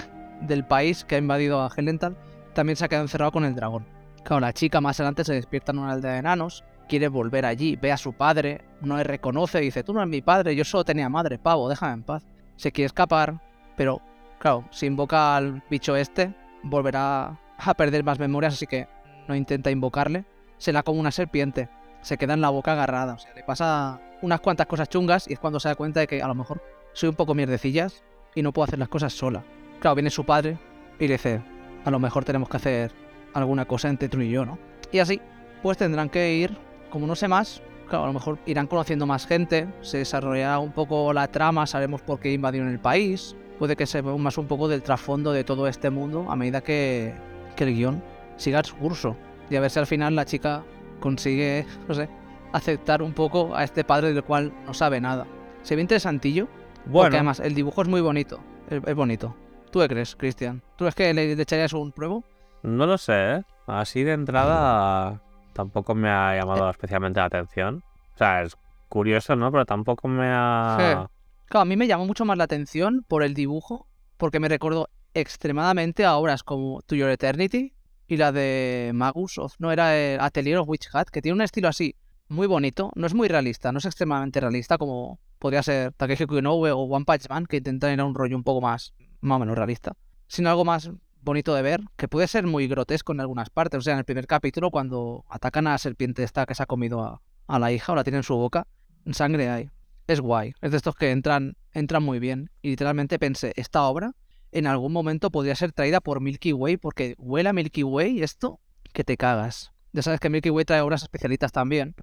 del 0.48 0.66
país 0.66 1.04
que 1.04 1.16
ha 1.16 1.18
invadido 1.18 1.62
a 1.62 1.72
Helental 1.76 2.16
también 2.54 2.76
se 2.76 2.86
ha 2.86 2.88
quedado 2.88 3.06
encerrado 3.06 3.32
con 3.32 3.46
el 3.46 3.56
dragón. 3.56 3.86
Claro, 4.24 4.41
la 4.41 4.54
chica 4.54 4.80
más 4.80 5.00
adelante 5.00 5.24
se 5.24 5.34
despierta 5.34 5.72
en 5.72 5.80
una 5.80 5.94
aldea 5.94 6.14
de 6.14 6.20
enanos, 6.20 6.64
quiere 6.88 7.08
volver 7.08 7.46
allí, 7.46 7.76
ve 7.76 7.91
a 7.91 7.98
su 7.98 8.14
padre, 8.14 8.62
no 8.82 8.98
le 8.98 9.04
reconoce 9.04 9.60
dice, 9.60 9.84
tú 9.84 9.94
no 9.94 10.02
eres 10.02 10.10
mi 10.10 10.22
padre, 10.22 10.56
yo 10.56 10.64
solo 10.64 10.84
tenía 10.84 11.10
madre, 11.10 11.39
pavo, 11.39 11.68
déjame 11.68 11.94
en 11.94 12.04
paz. 12.04 12.26
Se 12.56 12.72
quiere 12.72 12.86
escapar, 12.86 13.41
pero 13.76 14.02
claro, 14.39 14.66
si 14.72 14.86
invoca 14.86 15.36
al 15.36 15.64
bicho 15.70 15.96
este, 15.96 16.34
volverá 16.62 17.39
a 17.58 17.74
perder 17.74 18.04
más 18.04 18.20
memorias, 18.20 18.54
así 18.54 18.68
que 18.68 18.88
no 19.28 19.36
intenta 19.36 19.72
invocarle 19.72 20.26
se 20.64 20.72
la 20.72 20.82
come 20.82 21.02
una 21.02 21.12
serpiente. 21.12 21.68
Se 22.02 22.18
queda 22.18 22.36
en 22.36 22.41
la 22.41 22.50
boca 22.50 22.72
agarrada. 22.72 23.16
O 23.16 23.20
sea, 23.20 23.34
le 23.34 23.44
pasa 23.44 24.00
unas 24.22 24.39
cuantas 24.39 24.66
cosas 24.66 24.88
chungas 24.88 25.30
y 25.30 25.34
es 25.34 25.39
cuando 25.39 25.60
se 25.60 25.68
da 25.68 25.76
cuenta 25.76 26.00
de 26.00 26.08
que 26.08 26.22
a 26.22 26.28
lo 26.28 26.36
mejor 26.36 26.64
soy 26.94 27.10
un 27.10 27.16
poco 27.16 27.36
mierdecillas 27.36 28.02
y 28.34 28.41
no 28.41 28.54
puedo 28.54 28.64
hacer 28.64 28.80
las 28.80 28.88
cosas 28.88 29.12
sola. 29.12 29.44
Claro, 29.84 29.96
viene 29.96 30.10
su 30.10 30.24
padre 30.24 30.58
y 30.98 31.10
le 31.10 31.16
dice, 31.16 31.42
a 31.84 31.92
lo 31.92 32.00
mejor 32.00 32.24
tenemos 32.24 32.48
que 32.48 32.56
hacer 32.56 32.94
alguna 33.34 33.66
cosa 33.66 33.90
entre 33.90 34.08
tú 34.08 34.22
y 34.22 34.30
yo, 34.30 34.46
¿no? 34.46 34.58
Y 34.94 35.00
así, 35.00 35.20
pues 35.62 35.78
tendrán 35.78 36.08
que 36.08 36.36
ir, 36.36 36.58
como 36.90 37.06
no 37.06 37.18
sé 37.18 37.28
más, 37.28 37.62
claro, 37.90 38.06
a 38.06 38.08
lo 38.08 38.14
mejor 38.14 38.40
irán 38.46 38.68
conociendo 38.68 39.06
más 39.06 39.28
gente, 39.28 39.68
se 39.82 39.98
desarrollará 39.98 40.60
un 40.60 40.72
poco 40.72 41.12
la 41.12 41.28
trama, 41.28 41.68
sabemos 41.68 42.02
por 42.02 42.22
qué 42.22 42.32
invadieron 42.32 42.70
el 42.70 42.80
país, 42.80 43.36
puede 43.60 43.76
que 43.76 43.86
se 43.86 44.02
vea 44.02 44.16
más 44.16 44.38
un 44.38 44.48
poco 44.48 44.70
del 44.70 44.84
trasfondo 44.84 45.34
de 45.34 45.44
todo 45.44 45.68
este 45.68 45.90
mundo 45.90 46.28
a 46.30 46.38
medida 46.38 46.62
que, 46.62 47.14
que 47.58 47.66
el 47.66 47.76
guion 47.76 48.02
siga 48.38 48.64
su 48.64 48.78
curso 48.78 49.18
y 49.50 49.58
a 49.58 49.60
ver 49.60 49.70
si 49.70 49.80
al 49.80 49.86
final 49.86 50.16
la 50.16 50.24
chica 50.24 50.64
consigue, 51.02 51.66
no 51.90 51.94
sé, 51.94 52.08
aceptar 52.54 53.02
un 53.02 53.12
poco 53.12 53.54
a 53.54 53.66
este 53.66 53.84
padre 53.84 54.14
del 54.14 54.24
cual 54.24 54.54
no 54.66 54.74
sabe 54.74 55.02
nada. 55.02 55.28
Se 55.62 55.76
ve 55.76 55.82
interesantillo, 55.82 56.48
bueno. 56.86 57.02
porque 57.02 57.18
además 57.18 57.42
el 57.42 57.54
dibujo 57.54 57.82
es 57.82 57.90
muy 57.90 58.00
bonito, 58.00 58.40
es, 58.70 58.96
bonito. 58.96 59.36
¿Tú 59.74 59.80
qué 59.80 59.88
crees, 59.88 60.16
Cristian? 60.16 60.62
¿Tú 60.76 60.86
crees 60.86 60.94
que 60.94 61.14
le, 61.16 61.32
echarías 61.32 61.74
un 61.74 61.92
pruebo? 61.92 62.24
No 62.62 62.86
lo 62.86 62.96
sé, 63.00 63.38
¿eh? 63.38 63.44
Así 63.66 64.04
de 64.04 64.12
entrada 64.12 65.20
tampoco 65.54 65.96
me 65.96 66.10
ha 66.10 66.36
llamado 66.36 66.68
eh. 66.68 66.70
especialmente 66.70 67.20
la 67.20 67.26
atención. 67.26 67.84
O 68.14 68.18
sea, 68.20 68.44
es 68.44 68.56
curioso, 68.88 69.36
¿no? 69.36 69.52
Pero 69.52 69.66
tampoco 69.66 70.08
me 70.08 70.28
ha... 70.28 71.08
Claro, 71.48 71.62
a 71.64 71.66
mí 71.66 71.76
me 71.76 71.88
llamó 71.88 72.06
mucho 72.06 72.24
más 72.24 72.38
la 72.38 72.44
atención 72.44 73.04
por 73.08 73.24
el 73.24 73.34
dibujo, 73.34 73.88
porque 74.18 74.40
me 74.40 74.48
recordó 74.48 74.90
extremadamente 75.16 76.06
a 76.06 76.18
obras 76.18 76.44
como 76.44 76.84
To 76.84 76.94
Your 76.94 77.10
Eternity, 77.10 77.74
y 78.08 78.18
la 78.18 78.32
de 78.32 78.92
Magus, 78.94 79.40
no 79.58 79.72
era 79.72 79.98
el 79.98 80.20
Atelier 80.20 80.60
of 80.60 80.70
Witch 80.70 80.90
Hat, 80.94 81.08
que 81.08 81.24
tiene 81.24 81.34
un 81.34 81.42
estilo 81.42 81.68
así 81.68 81.96
muy 82.28 82.46
bonito, 82.46 82.92
no 82.94 83.08
es 83.08 83.16
muy 83.16 83.28
realista, 83.28 83.72
no 83.72 83.80
es 83.80 83.86
extremadamente 83.86 84.40
realista 84.40 84.78
como 84.78 85.20
podría 85.40 85.64
ser 85.64 85.94
Takeshi 85.94 86.26
Inoue 86.30 86.70
o 86.70 86.82
One 86.82 87.06
Punch 87.06 87.28
Man, 87.28 87.48
que 87.48 87.58
intentan 87.58 87.94
ir 87.94 88.02
a 88.02 88.06
un 88.06 88.14
rollo 88.14 88.38
un 88.38 88.44
poco 88.44 88.62
más, 88.62 88.94
más 89.24 89.38
o 89.38 89.40
menos 89.40 89.58
realista, 89.58 89.94
sino 90.28 90.50
algo 90.50 90.66
más 90.66 90.92
bonito 91.22 91.56
de 91.56 91.62
ver, 91.62 91.82
que 91.96 92.08
puede 92.08 92.28
ser 92.28 92.46
muy 92.46 92.68
grotesco 92.68 93.14
en 93.14 93.22
algunas 93.22 93.50
partes, 93.50 93.78
o 93.78 93.82
sea, 93.82 93.94
en 93.94 94.00
el 94.00 94.06
primer 94.06 94.28
capítulo 94.28 94.72
cuando 94.72 95.26
atacan 95.30 95.68
a 95.68 95.72
la 95.72 95.78
serpiente 95.78 96.24
esta 96.24 96.46
que 96.46 96.56
se 96.56 96.64
ha 96.64 96.66
comido 96.66 97.02
a, 97.02 97.22
a 97.48 97.60
la 97.60 97.72
hija 97.72 97.94
o 97.94 97.96
la 97.96 98.04
tiene 98.04 98.18
en 98.18 98.24
su 98.24 98.36
boca, 98.36 98.68
sangre 99.12 99.50
hay. 99.50 99.70
Es 100.06 100.20
guay, 100.20 100.54
es 100.62 100.72
de 100.72 100.78
estos 100.78 100.96
que 100.96 101.12
entran, 101.12 101.56
entran 101.72 102.04
muy 102.04 102.20
bien. 102.20 102.52
Y 102.62 102.70
literalmente 102.72 103.20
pensé, 103.20 103.54
esta 103.56 103.84
obra 103.84 104.14
en 104.52 104.68
algún 104.68 104.92
momento 104.92 105.32
podría 105.32 105.56
ser 105.56 105.72
traída 105.72 106.02
por 106.02 106.22
Milky 106.22 106.54
Way, 106.54 106.78
porque 106.78 107.16
huele 107.18 107.50
a 107.50 107.54
Milky 107.54 107.84
Way 107.84 108.22
esto 108.22 108.60
que 108.94 109.04
te 109.04 109.18
cagas. 109.18 109.72
Ya 109.94 110.02
sabes 110.02 110.20
que 110.20 110.30
Milky 110.30 110.50
Way 110.50 110.66
trae 110.66 110.82
obras 110.82 111.04
especialitas 111.04 111.52
también. 111.52 111.96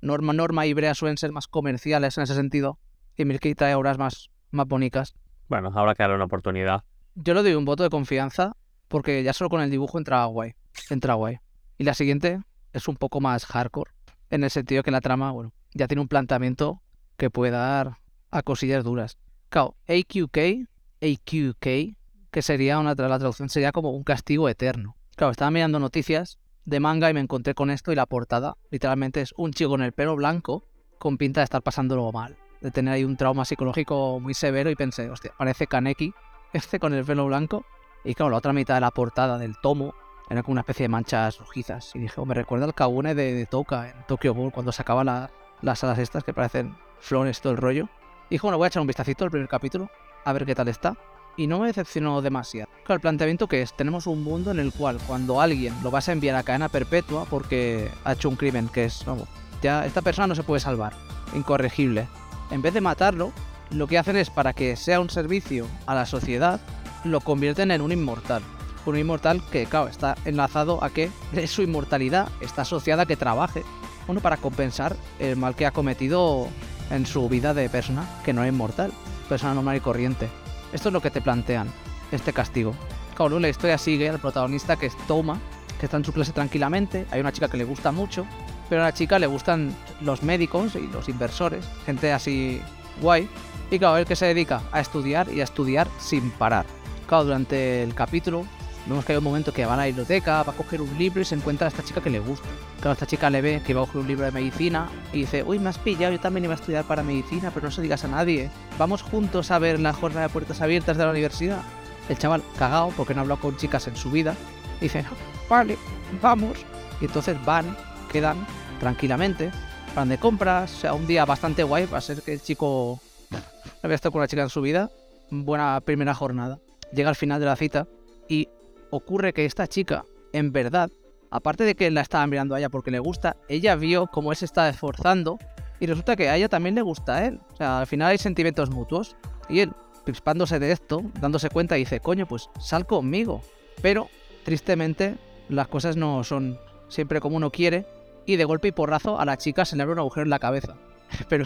Norma, 0.00 0.32
Norma 0.32 0.66
y 0.66 0.74
Brea 0.74 0.94
suelen 0.94 1.16
ser 1.16 1.32
más 1.32 1.46
comerciales 1.46 2.18
en 2.18 2.24
ese 2.24 2.34
sentido. 2.34 2.78
Y 3.16 3.24
Milky 3.24 3.54
trae 3.54 3.74
obras 3.74 3.98
más, 3.98 4.30
más 4.50 4.66
bonitas. 4.66 5.14
Bueno, 5.48 5.70
habrá 5.74 5.94
que 5.94 6.02
darle 6.02 6.16
una 6.16 6.24
oportunidad. 6.24 6.84
Yo 7.14 7.34
le 7.34 7.42
doy 7.42 7.54
un 7.54 7.64
voto 7.64 7.82
de 7.82 7.90
confianza 7.90 8.56
porque 8.88 9.22
ya 9.22 9.32
solo 9.32 9.50
con 9.50 9.60
el 9.60 9.70
dibujo 9.70 9.98
entra 9.98 10.24
guay. 10.24 10.54
Entra 10.90 11.14
guay. 11.14 11.38
Y 11.78 11.84
la 11.84 11.94
siguiente 11.94 12.40
es 12.72 12.88
un 12.88 12.96
poco 12.96 13.20
más 13.20 13.46
hardcore. 13.46 13.90
En 14.30 14.44
el 14.44 14.50
sentido 14.50 14.82
que 14.82 14.90
la 14.90 15.00
trama, 15.00 15.30
bueno, 15.30 15.52
ya 15.74 15.88
tiene 15.88 16.00
un 16.00 16.08
planteamiento 16.08 16.82
que 17.16 17.30
puede 17.30 17.52
dar 17.52 17.98
a 18.30 18.42
cosillas 18.42 18.84
duras. 18.84 19.18
Claro, 19.50 19.76
AQK 19.88 20.66
AQK, 21.02 21.96
que 22.30 22.42
sería 22.42 22.78
una 22.78 22.94
la 22.94 23.18
traducción 23.18 23.48
sería 23.48 23.72
como 23.72 23.90
un 23.90 24.04
castigo 24.04 24.48
eterno. 24.48 24.96
Claro, 25.16 25.32
estaba 25.32 25.50
mirando 25.50 25.78
noticias 25.78 26.38
de 26.64 26.80
manga 26.80 27.10
y 27.10 27.14
me 27.14 27.20
encontré 27.20 27.54
con 27.54 27.70
esto 27.70 27.92
y 27.92 27.96
la 27.96 28.06
portada 28.06 28.56
literalmente 28.70 29.20
es 29.20 29.34
un 29.36 29.52
chico 29.52 29.70
con 29.70 29.82
el 29.82 29.92
pelo 29.92 30.14
blanco 30.14 30.64
con 30.98 31.18
pinta 31.18 31.40
de 31.40 31.44
estar 31.44 31.62
pasándolo 31.62 32.10
mal. 32.12 32.36
De 32.62 32.70
tener 32.70 32.94
ahí 32.94 33.04
un 33.04 33.16
trauma 33.16 33.44
psicológico 33.44 34.20
muy 34.20 34.34
severo 34.34 34.70
y 34.70 34.76
pensé, 34.76 35.10
hostia, 35.10 35.32
parece 35.36 35.66
Kaneki, 35.66 36.14
este 36.52 36.78
con 36.78 36.94
el 36.94 37.04
pelo 37.04 37.26
blanco. 37.26 37.64
Y 38.04 38.14
claro, 38.14 38.30
la 38.30 38.38
otra 38.38 38.52
mitad 38.52 38.74
de 38.74 38.80
la 38.80 38.90
portada 38.90 39.38
del 39.38 39.56
tomo 39.60 39.94
era 40.30 40.42
como 40.42 40.52
una 40.52 40.60
especie 40.62 40.84
de 40.84 40.88
manchas 40.88 41.38
rojizas. 41.38 41.90
Y 41.94 41.98
dije, 42.00 42.14
oh, 42.20 42.24
me 42.24 42.34
recuerda 42.34 42.64
al 42.64 42.74
Kagune 42.74 43.14
de, 43.14 43.34
de 43.34 43.46
Toka 43.46 43.88
en 43.90 44.06
Tokyo 44.06 44.34
Ghoul 44.34 44.52
cuando 44.52 44.72
sacaba 44.72 45.04
la- 45.04 45.30
las 45.60 45.84
alas 45.84 45.98
estas 45.98 46.24
que 46.24 46.32
parecen 46.32 46.74
flores, 47.00 47.40
todo 47.40 47.52
el 47.52 47.58
rollo. 47.58 47.88
Y 48.30 48.34
dije, 48.36 48.42
bueno, 48.42 48.56
voy 48.58 48.64
a 48.64 48.68
echar 48.68 48.80
un 48.80 48.86
vistacito 48.86 49.24
al 49.24 49.30
primer 49.30 49.48
capítulo, 49.48 49.90
a 50.24 50.32
ver 50.32 50.46
qué 50.46 50.54
tal 50.54 50.68
está. 50.68 50.96
Y 51.36 51.46
no 51.46 51.58
me 51.60 51.66
decepcionó 51.68 52.20
demasiado. 52.22 52.68
Claro, 52.84 52.94
el 52.94 53.00
planteamiento 53.00 53.46
que 53.48 53.62
es, 53.62 53.74
tenemos 53.76 54.06
un 54.06 54.22
mundo 54.22 54.50
en 54.50 54.58
el 54.58 54.72
cual 54.72 54.98
cuando 55.06 55.40
alguien 55.40 55.74
lo 55.82 55.90
vas 55.90 56.08
a 56.08 56.12
enviar 56.12 56.36
a 56.36 56.42
cadena 56.42 56.68
perpetua 56.68 57.24
porque 57.28 57.90
ha 58.04 58.12
hecho 58.12 58.28
un 58.28 58.36
crimen 58.36 58.68
que 58.68 58.84
es, 58.86 59.04
vamos, 59.06 59.28
ya 59.62 59.86
esta 59.86 60.02
persona 60.02 60.26
no 60.26 60.34
se 60.34 60.42
puede 60.42 60.60
salvar, 60.60 60.92
incorregible. 61.34 62.08
En 62.52 62.60
vez 62.60 62.74
de 62.74 62.82
matarlo, 62.82 63.32
lo 63.70 63.86
que 63.86 63.96
hacen 63.96 64.14
es 64.16 64.28
para 64.28 64.52
que 64.52 64.76
sea 64.76 65.00
un 65.00 65.08
servicio 65.08 65.66
a 65.86 65.94
la 65.94 66.04
sociedad, 66.04 66.60
lo 67.02 67.20
convierten 67.20 67.70
en 67.70 67.80
un 67.80 67.92
inmortal. 67.92 68.42
Un 68.84 68.98
inmortal 68.98 69.42
que, 69.50 69.64
claro, 69.64 69.88
está 69.88 70.16
enlazado 70.26 70.84
a 70.84 70.90
que 70.90 71.10
su 71.46 71.62
inmortalidad 71.62 72.28
está 72.42 72.62
asociada 72.62 73.04
a 73.04 73.06
que 73.06 73.16
trabaje, 73.16 73.64
bueno, 74.06 74.20
para 74.20 74.36
compensar 74.36 74.96
el 75.18 75.36
mal 75.36 75.56
que 75.56 75.64
ha 75.64 75.70
cometido 75.70 76.46
en 76.90 77.06
su 77.06 77.26
vida 77.30 77.54
de 77.54 77.70
persona 77.70 78.06
que 78.22 78.34
no 78.34 78.44
es 78.44 78.52
inmortal, 78.52 78.92
persona 79.30 79.54
normal 79.54 79.78
y 79.78 79.80
corriente. 79.80 80.28
Esto 80.74 80.90
es 80.90 80.92
lo 80.92 81.00
que 81.00 81.10
te 81.10 81.22
plantean, 81.22 81.68
este 82.10 82.34
castigo. 82.34 82.74
Claro, 83.14 83.40
la 83.40 83.48
historia 83.48 83.78
sigue 83.78 84.10
al 84.10 84.18
protagonista 84.18 84.76
que 84.76 84.86
es 84.86 84.96
Toma, 85.06 85.40
que 85.80 85.86
está 85.86 85.96
en 85.96 86.04
su 86.04 86.12
clase 86.12 86.32
tranquilamente, 86.32 87.06
hay 87.10 87.20
una 87.20 87.32
chica 87.32 87.48
que 87.48 87.56
le 87.56 87.64
gusta 87.64 87.92
mucho, 87.92 88.26
pero 88.68 88.82
a 88.82 88.84
la 88.84 88.92
chica 88.92 89.18
le 89.18 89.26
gustan 89.26 89.74
los 90.04 90.22
médicos 90.22 90.74
y 90.74 90.86
los 90.88 91.08
inversores, 91.08 91.64
gente 91.86 92.12
así 92.12 92.60
guay, 93.00 93.28
y 93.70 93.78
claro, 93.78 93.96
él 93.96 94.04
que 94.04 94.16
se 94.16 94.26
dedica 94.26 94.62
a 94.70 94.80
estudiar 94.80 95.32
y 95.32 95.40
a 95.40 95.44
estudiar 95.44 95.88
sin 95.98 96.30
parar. 96.30 96.66
Claro, 97.06 97.24
durante 97.24 97.82
el 97.82 97.94
capítulo 97.94 98.44
vemos 98.86 99.04
que 99.04 99.12
hay 99.12 99.18
un 99.18 99.24
momento 99.24 99.52
que 99.52 99.64
va 99.64 99.74
a 99.74 99.76
la 99.76 99.86
biblioteca, 99.86 100.42
va 100.42 100.52
a 100.52 100.56
coger 100.56 100.82
un 100.82 100.98
libro 100.98 101.20
y 101.20 101.24
se 101.24 101.34
encuentra 101.34 101.66
a 101.66 101.68
esta 101.68 101.82
chica 101.82 102.00
que 102.00 102.10
le 102.10 102.20
gusta. 102.20 102.46
Claro, 102.80 102.92
esta 102.92 103.06
chica 103.06 103.30
le 103.30 103.40
ve 103.40 103.62
que 103.64 103.74
va 103.74 103.82
a 103.82 103.86
coger 103.86 104.02
un 104.02 104.08
libro 104.08 104.24
de 104.24 104.32
medicina 104.32 104.88
y 105.12 105.20
dice, 105.20 105.42
uy, 105.42 105.58
me 105.58 105.70
has 105.70 105.78
pillado, 105.78 106.12
yo 106.12 106.20
también 106.20 106.44
iba 106.44 106.54
a 106.54 106.56
estudiar 106.56 106.84
para 106.84 107.02
medicina, 107.02 107.50
pero 107.54 107.66
no 107.66 107.70
se 107.70 107.82
digas 107.82 108.04
a 108.04 108.08
nadie. 108.08 108.50
Vamos 108.78 109.02
juntos 109.02 109.50
a 109.50 109.58
ver 109.58 109.80
la 109.80 109.92
jornada 109.92 110.26
de 110.26 110.32
puertas 110.32 110.60
abiertas 110.60 110.96
de 110.96 111.04
la 111.04 111.10
universidad. 111.10 111.62
El 112.08 112.18
chaval, 112.18 112.42
cagao, 112.58 112.92
porque 112.96 113.14
no 113.14 113.20
ha 113.20 113.22
hablado 113.22 113.40
con 113.40 113.56
chicas 113.56 113.86
en 113.86 113.96
su 113.96 114.10
vida, 114.10 114.34
dice, 114.80 115.04
vale, 115.48 115.78
vamos. 116.20 116.58
Y 117.00 117.06
entonces 117.06 117.42
van, 117.44 117.76
quedan 118.10 118.44
tranquilamente, 118.80 119.50
van 119.94 120.08
de 120.08 120.18
compras, 120.18 120.72
o 120.72 120.76
sea, 120.80 120.94
un 120.94 121.06
día 121.06 121.24
bastante 121.24 121.62
guay, 121.62 121.86
va 121.86 121.98
a 121.98 122.00
ser 122.00 122.22
que 122.22 122.32
el 122.32 122.40
chico 122.40 122.98
no 123.30 123.38
había 123.82 123.94
estado 123.94 124.12
con 124.12 124.20
una 124.20 124.28
chica 124.28 124.42
en 124.42 124.48
su 124.48 124.62
vida, 124.62 124.90
buena 125.30 125.80
primera 125.80 126.14
jornada. 126.14 126.58
Llega 126.92 127.08
al 127.08 127.16
final 127.16 127.40
de 127.40 127.46
la 127.46 127.56
cita 127.56 127.86
y 128.28 128.48
ocurre 128.90 129.32
que 129.32 129.44
esta 129.44 129.66
chica, 129.66 130.04
en 130.32 130.52
verdad, 130.52 130.90
aparte 131.30 131.64
de 131.64 131.74
que 131.74 131.90
la 131.90 132.00
estaba 132.00 132.26
mirando 132.26 132.54
a 132.54 132.58
ella 132.58 132.70
porque 132.70 132.90
le 132.90 132.98
gusta, 133.00 133.36
ella 133.48 133.76
vio 133.76 134.06
cómo 134.06 134.30
él 134.32 134.36
se 134.36 134.46
estaba 134.46 134.68
esforzando 134.68 135.38
y 135.78 135.86
resulta 135.86 136.16
que 136.16 136.28
a 136.28 136.36
ella 136.36 136.48
también 136.48 136.74
le 136.74 136.82
gusta 136.82 137.16
a 137.16 137.26
él. 137.26 137.40
O 137.52 137.56
sea, 137.56 137.80
al 137.80 137.86
final 137.86 138.08
hay 138.08 138.18
sentimientos 138.18 138.70
mutuos 138.70 139.16
y 139.48 139.60
él, 139.60 139.72
pispándose 140.04 140.58
de 140.58 140.72
esto, 140.72 141.02
dándose 141.20 141.50
cuenta, 141.50 141.74
dice, 141.74 142.00
coño, 142.00 142.26
pues 142.26 142.48
sal 142.60 142.86
conmigo. 142.86 143.42
Pero, 143.82 144.08
tristemente, 144.44 145.16
las 145.48 145.68
cosas 145.68 145.96
no 145.96 146.24
son 146.24 146.58
siempre 146.88 147.20
como 147.20 147.36
uno 147.36 147.50
quiere 147.50 147.86
y 148.26 148.36
de 148.36 148.44
golpe 148.44 148.68
y 148.68 148.72
porrazo 148.72 149.18
a 149.18 149.24
la 149.24 149.36
chica 149.36 149.64
se 149.64 149.76
le 149.76 149.82
abre 149.82 149.94
un 149.94 149.98
agujero 150.00 150.24
en 150.24 150.30
la 150.30 150.38
cabeza. 150.38 150.74
Pero, 151.28 151.44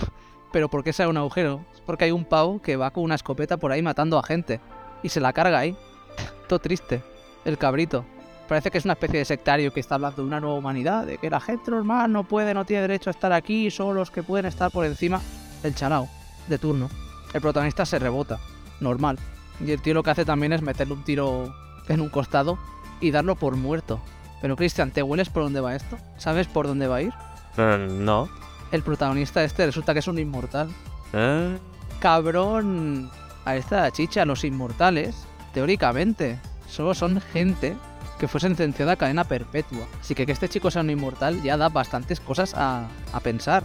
pero 0.53 0.68
¿por 0.68 0.85
qué 0.85 0.93
sale 0.93 1.11
un 1.11 1.16
agujero? 1.16 1.64
Es 1.74 1.81
porque 1.81 2.05
hay 2.05 2.12
un 2.12 2.24
pavo 2.24 2.62
que 2.62 2.77
va 2.77 2.93
con 2.93 3.03
una 3.03 3.16
escopeta 3.16 3.57
por 3.57 3.72
ahí 3.72 3.83
matando 3.83 4.16
a 4.16 4.22
gente 4.22 4.61
y 5.03 5.09
se 5.09 5.20
la 5.20 5.33
carga 5.33 5.59
ahí. 5.59 5.77
Todo 6.49 6.61
triste. 6.61 7.03
El 7.45 7.59
cabrito. 7.59 8.05
Parece 8.49 8.70
que 8.70 8.79
es 8.79 8.85
una 8.85 8.95
especie 8.95 9.18
de 9.18 9.24
sectario 9.24 9.72
que 9.72 9.81
está 9.81 9.97
hablando 9.97 10.22
de 10.22 10.29
una 10.29 10.41
nueva 10.41 10.57
humanidad, 10.57 11.05
de 11.05 11.18
que 11.18 11.29
la 11.29 11.41
gente 11.41 11.70
normal 11.72 12.12
no 12.12 12.22
puede, 12.24 12.55
no 12.55 12.64
tiene 12.64 12.83
derecho 12.83 13.11
a 13.11 13.12
estar 13.12 13.33
aquí, 13.33 13.70
solo 13.72 13.95
los 13.95 14.12
que 14.12 14.22
pueden 14.22 14.47
estar 14.47 14.70
por 14.70 14.87
encima 14.87 15.20
del 15.64 15.74
chalao, 15.74 16.09
de 16.47 16.59
turno. 16.59 16.89
El 17.35 17.41
protagonista 17.41 17.85
se 17.85 17.99
rebota, 17.99 18.39
normal. 18.81 19.18
Y 19.64 19.72
el 19.72 19.83
tío 19.83 19.95
lo 19.95 20.05
que 20.05 20.11
hace 20.11 20.24
también 20.24 20.53
es 20.53 20.62
meterle 20.62 20.95
un 20.95 21.03
tiro 21.03 21.53
en 21.89 22.01
un 22.01 22.09
costado 22.09 22.57
y 23.01 23.11
darlo 23.11 23.35
por 23.35 23.57
muerto. 23.57 24.01
Pero 24.41 24.57
Cristian, 24.57 24.91
¿te 24.91 25.03
hueles 25.03 25.28
por 25.28 25.43
dónde 25.43 25.61
va 25.61 25.74
esto? 25.74 25.99
¿Sabes 26.18 26.47
por 26.47 26.66
dónde 26.66 26.87
va 26.87 26.97
a 26.97 27.03
ir? 27.03 27.12
Eh, 27.57 27.89
no. 27.91 28.28
El 28.72 28.82
protagonista 28.82 29.43
este 29.45 29.64
resulta 29.66 29.93
que 29.93 30.01
es 30.01 30.09
un 30.09 30.18
inmortal. 30.18 30.68
Eh, 31.12 31.59
Cabrón. 32.01 33.11
A 33.45 33.55
esta 33.55 33.89
chicha, 33.93 34.24
los 34.24 34.43
inmortales, 34.43 35.24
teóricamente, 35.55 36.41
solo 36.68 36.95
son 36.95 37.20
gente 37.20 37.76
que 38.18 38.26
fue 38.26 38.41
sentenciada 38.41 38.93
a 38.93 38.97
cadena 38.97 39.22
perpetua. 39.22 39.87
Así 40.01 40.16
que 40.16 40.26
que 40.26 40.32
este 40.32 40.49
chico 40.49 40.70
sea 40.70 40.82
un 40.82 40.91
inmortal 40.91 41.41
ya 41.43 41.57
da 41.57 41.68
bastantes 41.68 42.18
cosas 42.18 42.55
a, 42.57 42.89
a 43.12 43.20
pensar. 43.20 43.62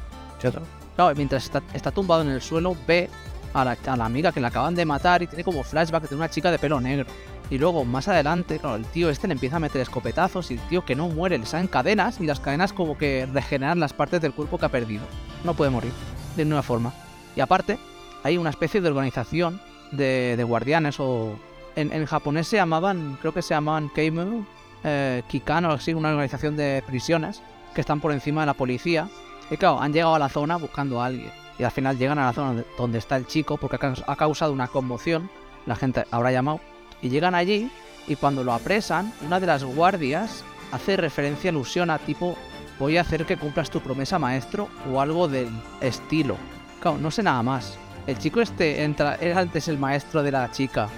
Claro, 0.95 1.15
mientras 1.15 1.45
está, 1.45 1.63
está 1.73 1.89
tumbado 1.91 2.21
en 2.21 2.29
el 2.29 2.41
suelo, 2.41 2.75
ve 2.85 3.09
a 3.53 3.65
la, 3.65 3.77
a 3.87 3.97
la 3.97 4.05
amiga 4.05 4.31
que 4.31 4.39
le 4.39 4.47
acaban 4.47 4.75
de 4.75 4.85
matar 4.85 5.23
y 5.23 5.27
tiene 5.27 5.43
como 5.43 5.63
flashback 5.63 6.09
de 6.09 6.15
una 6.15 6.29
chica 6.29 6.51
de 6.51 6.59
pelo 6.59 6.79
negro. 6.79 7.07
Y 7.51 7.57
luego, 7.57 7.83
más 7.83 8.07
adelante, 8.07 8.61
el 8.63 8.85
tío 8.85 9.09
este 9.09 9.27
le 9.27 9.33
empieza 9.33 9.57
a 9.57 9.59
meter 9.59 9.81
escopetazos 9.81 10.49
y 10.49 10.53
el 10.53 10.61
tío 10.61 10.85
que 10.85 10.95
no 10.95 11.09
muere 11.09 11.37
le 11.37 11.45
salen 11.45 11.67
cadenas 11.67 12.21
y 12.21 12.25
las 12.25 12.39
cadenas 12.39 12.71
como 12.71 12.97
que 12.97 13.27
regeneran 13.31 13.79
las 13.79 13.91
partes 13.91 14.21
del 14.21 14.31
cuerpo 14.31 14.57
que 14.57 14.65
ha 14.65 14.69
perdido. 14.69 15.03
No 15.43 15.53
puede 15.53 15.69
morir, 15.69 15.91
de 16.37 16.45
ninguna 16.45 16.63
forma. 16.63 16.93
Y 17.35 17.41
aparte, 17.41 17.77
hay 18.23 18.37
una 18.37 18.51
especie 18.51 18.79
de 18.79 18.87
organización 18.87 19.59
de, 19.91 20.41
guardianes 20.47 20.99
o... 20.99 21.35
En, 21.75 21.91
en 21.91 22.05
japonés 22.05 22.47
se 22.47 22.55
llamaban, 22.55 23.17
creo 23.19 23.33
que 23.33 23.41
se 23.41 23.53
llamaban 23.53 23.89
Keimu, 23.89 24.45
eh, 24.85 25.23
Kikan 25.27 25.65
o 25.65 25.71
así, 25.73 25.93
una 25.93 26.09
organización 26.09 26.55
de 26.55 26.81
prisiones 26.87 27.41
que 27.75 27.81
están 27.81 27.99
por 27.99 28.13
encima 28.13 28.41
de 28.41 28.47
la 28.47 28.53
policía. 28.53 29.09
Y 29.49 29.57
claro, 29.57 29.81
han 29.81 29.91
llegado 29.91 30.15
a 30.15 30.19
la 30.19 30.29
zona 30.29 30.55
buscando 30.55 31.01
a 31.01 31.07
alguien. 31.07 31.31
Y 31.59 31.63
al 31.63 31.71
final 31.71 31.97
llegan 31.97 32.17
a 32.17 32.27
la 32.27 32.33
zona 32.33 32.63
donde- 32.77 32.97
está 32.97 33.17
el 33.17 33.27
chico 33.27 33.57
porque 33.57 33.77
ha 34.07 34.15
causado 34.15 34.53
una 34.53 34.67
conmoción. 34.67 35.29
La 35.65 35.75
gente 35.75 36.05
habrá 36.11 36.31
llamado. 36.31 36.61
Y 37.01 37.09
llegan 37.09 37.35
allí 37.35 37.69
y 38.07 38.15
cuando 38.15 38.43
lo 38.43 38.53
apresan, 38.53 39.13
una 39.25 39.39
de 39.39 39.47
las 39.47 39.63
guardias 39.63 40.43
hace 40.71 40.97
referencia 40.97 41.49
alusión 41.49 41.89
a 41.89 41.97
tipo 41.99 42.37
voy 42.79 42.97
a 42.97 43.01
hacer 43.01 43.25
que 43.25 43.37
cumplas 43.37 43.69
tu 43.69 43.79
promesa 43.81 44.17
maestro 44.19 44.69
o 44.91 45.01
algo 45.01 45.27
del 45.27 45.49
estilo. 45.81 46.35
Claro, 46.79 46.97
no 46.97 47.11
sé 47.11 47.21
nada 47.23 47.43
más. 47.43 47.77
El 48.07 48.17
chico 48.17 48.41
este 48.41 48.83
entra, 48.83 49.15
era 49.21 49.39
antes 49.39 49.67
el 49.67 49.77
maestro 49.77 50.23
de 50.23 50.31
la 50.31 50.49
chica. 50.51 50.89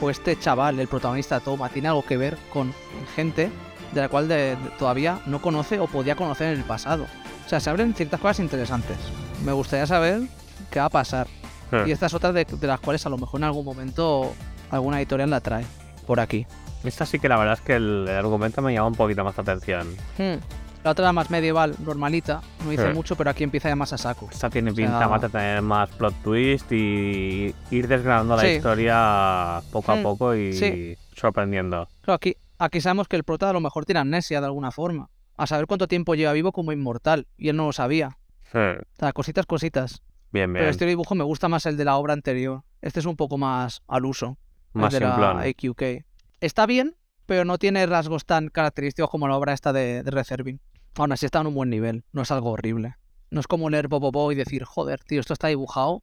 O 0.00 0.10
este 0.10 0.38
chaval, 0.38 0.78
el 0.80 0.88
protagonista 0.88 1.40
Toma, 1.40 1.68
tiene 1.68 1.88
algo 1.88 2.04
que 2.04 2.16
ver 2.16 2.36
con 2.52 2.72
gente 3.16 3.50
de 3.92 4.00
la 4.00 4.08
cual 4.08 4.26
de- 4.28 4.56
de- 4.56 4.70
todavía 4.78 5.20
no 5.26 5.40
conoce 5.40 5.78
o 5.80 5.86
podía 5.86 6.16
conocer 6.16 6.52
en 6.52 6.58
el 6.58 6.64
pasado. 6.64 7.06
O 7.46 7.48
sea, 7.48 7.60
se 7.60 7.70
abren 7.70 7.94
ciertas 7.94 8.20
cosas 8.20 8.40
interesantes. 8.40 8.96
Me 9.44 9.52
gustaría 9.52 9.86
saber 9.86 10.22
qué 10.70 10.80
va 10.80 10.86
a 10.86 10.90
pasar. 10.90 11.26
eh. 11.72 11.84
Y 11.86 11.92
estas 11.92 12.12
otras 12.14 12.34
de, 12.34 12.44
de 12.44 12.66
las 12.66 12.80
cuales 12.80 13.04
a 13.06 13.08
lo 13.08 13.18
mejor 13.18 13.40
en 13.40 13.44
algún 13.44 13.64
momento 13.64 14.32
alguna 14.74 14.98
editorial 14.98 15.30
la 15.30 15.40
trae. 15.40 15.64
Por 16.06 16.20
aquí. 16.20 16.46
Esta 16.84 17.06
sí 17.06 17.18
que 17.18 17.28
la 17.28 17.36
verdad 17.38 17.54
es 17.54 17.60
que 17.62 17.76
el, 17.76 18.06
el 18.08 18.16
argumento 18.16 18.60
me 18.60 18.72
llama 18.74 18.88
un 18.88 18.94
poquito 18.94 19.24
más 19.24 19.36
la 19.36 19.42
atención. 19.42 19.88
Hmm. 20.18 20.38
La 20.84 20.90
otra 20.90 21.06
era 21.06 21.12
más 21.14 21.30
medieval, 21.30 21.74
normalita. 21.78 22.42
No 22.62 22.68
dice 22.70 22.90
Eh. 22.90 22.92
mucho, 22.92 23.16
pero 23.16 23.30
aquí 23.30 23.42
empieza 23.42 23.70
ya 23.70 23.76
más 23.76 23.94
a 23.94 23.98
saco. 23.98 24.28
Esta 24.30 24.50
tiene 24.50 24.70
O 24.70 24.74
sea- 24.74 24.84
pinta 24.86 25.08
más 25.08 25.22
de 25.22 25.30
tener 25.30 25.62
más 25.62 25.88
plot 25.90 26.14
twist 26.22 26.70
y 26.72 27.54
ir 27.70 27.88
desgranando 27.88 28.36
la 28.36 28.46
historia 28.52 29.62
poco 29.72 29.92
a 29.92 29.96
Mm, 29.96 30.02
poco 30.02 30.34
y 30.34 30.52
sí. 30.52 30.96
sorprendiendo. 31.16 31.88
Claro, 32.02 32.16
aquí, 32.16 32.36
aquí 32.58 32.82
sabemos 32.82 33.08
que 33.08 33.16
el 33.16 33.24
prota 33.24 33.48
a 33.48 33.52
lo 33.54 33.60
mejor 33.60 33.86
tiene 33.86 34.00
amnesia 34.00 34.40
de 34.40 34.46
alguna 34.46 34.70
forma. 34.72 35.08
A 35.38 35.46
saber 35.46 35.66
cuánto 35.66 35.88
tiempo 35.88 36.14
lleva 36.14 36.32
vivo 36.34 36.52
como 36.52 36.70
inmortal. 36.70 37.26
Y 37.38 37.48
él 37.48 37.56
no 37.56 37.64
lo 37.66 37.72
sabía. 37.72 38.18
O 38.52 38.76
sea, 38.98 39.12
cositas, 39.14 39.46
cositas. 39.46 40.02
Bien, 40.32 40.52
Pero 40.52 40.64
bien. 40.64 40.70
este 40.70 40.84
dibujo 40.86 41.14
me 41.14 41.24
gusta 41.24 41.48
más 41.48 41.64
el 41.66 41.76
de 41.78 41.84
la 41.86 41.96
obra 41.96 42.12
anterior. 42.12 42.62
Este 42.82 43.00
es 43.00 43.06
un 43.06 43.16
poco 43.16 43.38
más 43.38 43.80
al 43.88 44.04
uso. 44.04 44.36
Más 44.74 44.92
de 44.92 45.00
la 45.00 45.10
simplón. 45.10 45.40
AQK. 45.40 46.04
Está 46.40 46.66
bien, 46.66 46.96
pero 47.26 47.44
no 47.44 47.58
tiene 47.58 47.86
rasgos 47.86 48.26
tan 48.26 48.48
característicos 48.48 49.10
como 49.10 49.28
la 49.28 49.36
obra 49.36 49.52
esta 49.52 49.72
de, 49.72 50.02
de 50.02 50.10
Red 50.10 50.24
Servin. 50.24 50.60
Aún 50.96 51.12
así 51.12 51.26
está 51.26 51.40
en 51.40 51.48
un 51.48 51.54
buen 51.54 51.70
nivel. 51.70 52.04
No 52.12 52.22
es 52.22 52.30
algo 52.30 52.50
horrible. 52.50 52.96
No 53.30 53.40
es 53.40 53.46
como 53.46 53.70
leer 53.70 53.88
Bobobo 53.88 54.30
y 54.30 54.34
decir, 54.34 54.64
joder, 54.64 55.02
tío, 55.02 55.20
esto 55.20 55.32
está 55.32 55.48
dibujado 55.48 56.02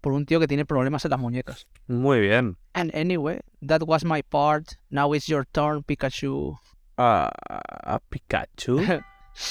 por 0.00 0.12
un 0.12 0.26
tío 0.26 0.40
que 0.40 0.48
tiene 0.48 0.64
problemas 0.64 1.04
en 1.04 1.10
las 1.10 1.20
muñecas. 1.20 1.66
Muy 1.86 2.20
bien. 2.20 2.56
And 2.72 2.94
anyway, 2.94 3.40
that 3.66 3.82
was 3.86 4.04
my 4.04 4.22
part. 4.22 4.74
Now 4.90 5.14
it's 5.14 5.26
your 5.26 5.44
turn, 5.46 5.82
Pikachu. 5.82 6.58
Ah, 6.96 7.30
a 7.48 8.00
Pikachu. 8.00 8.80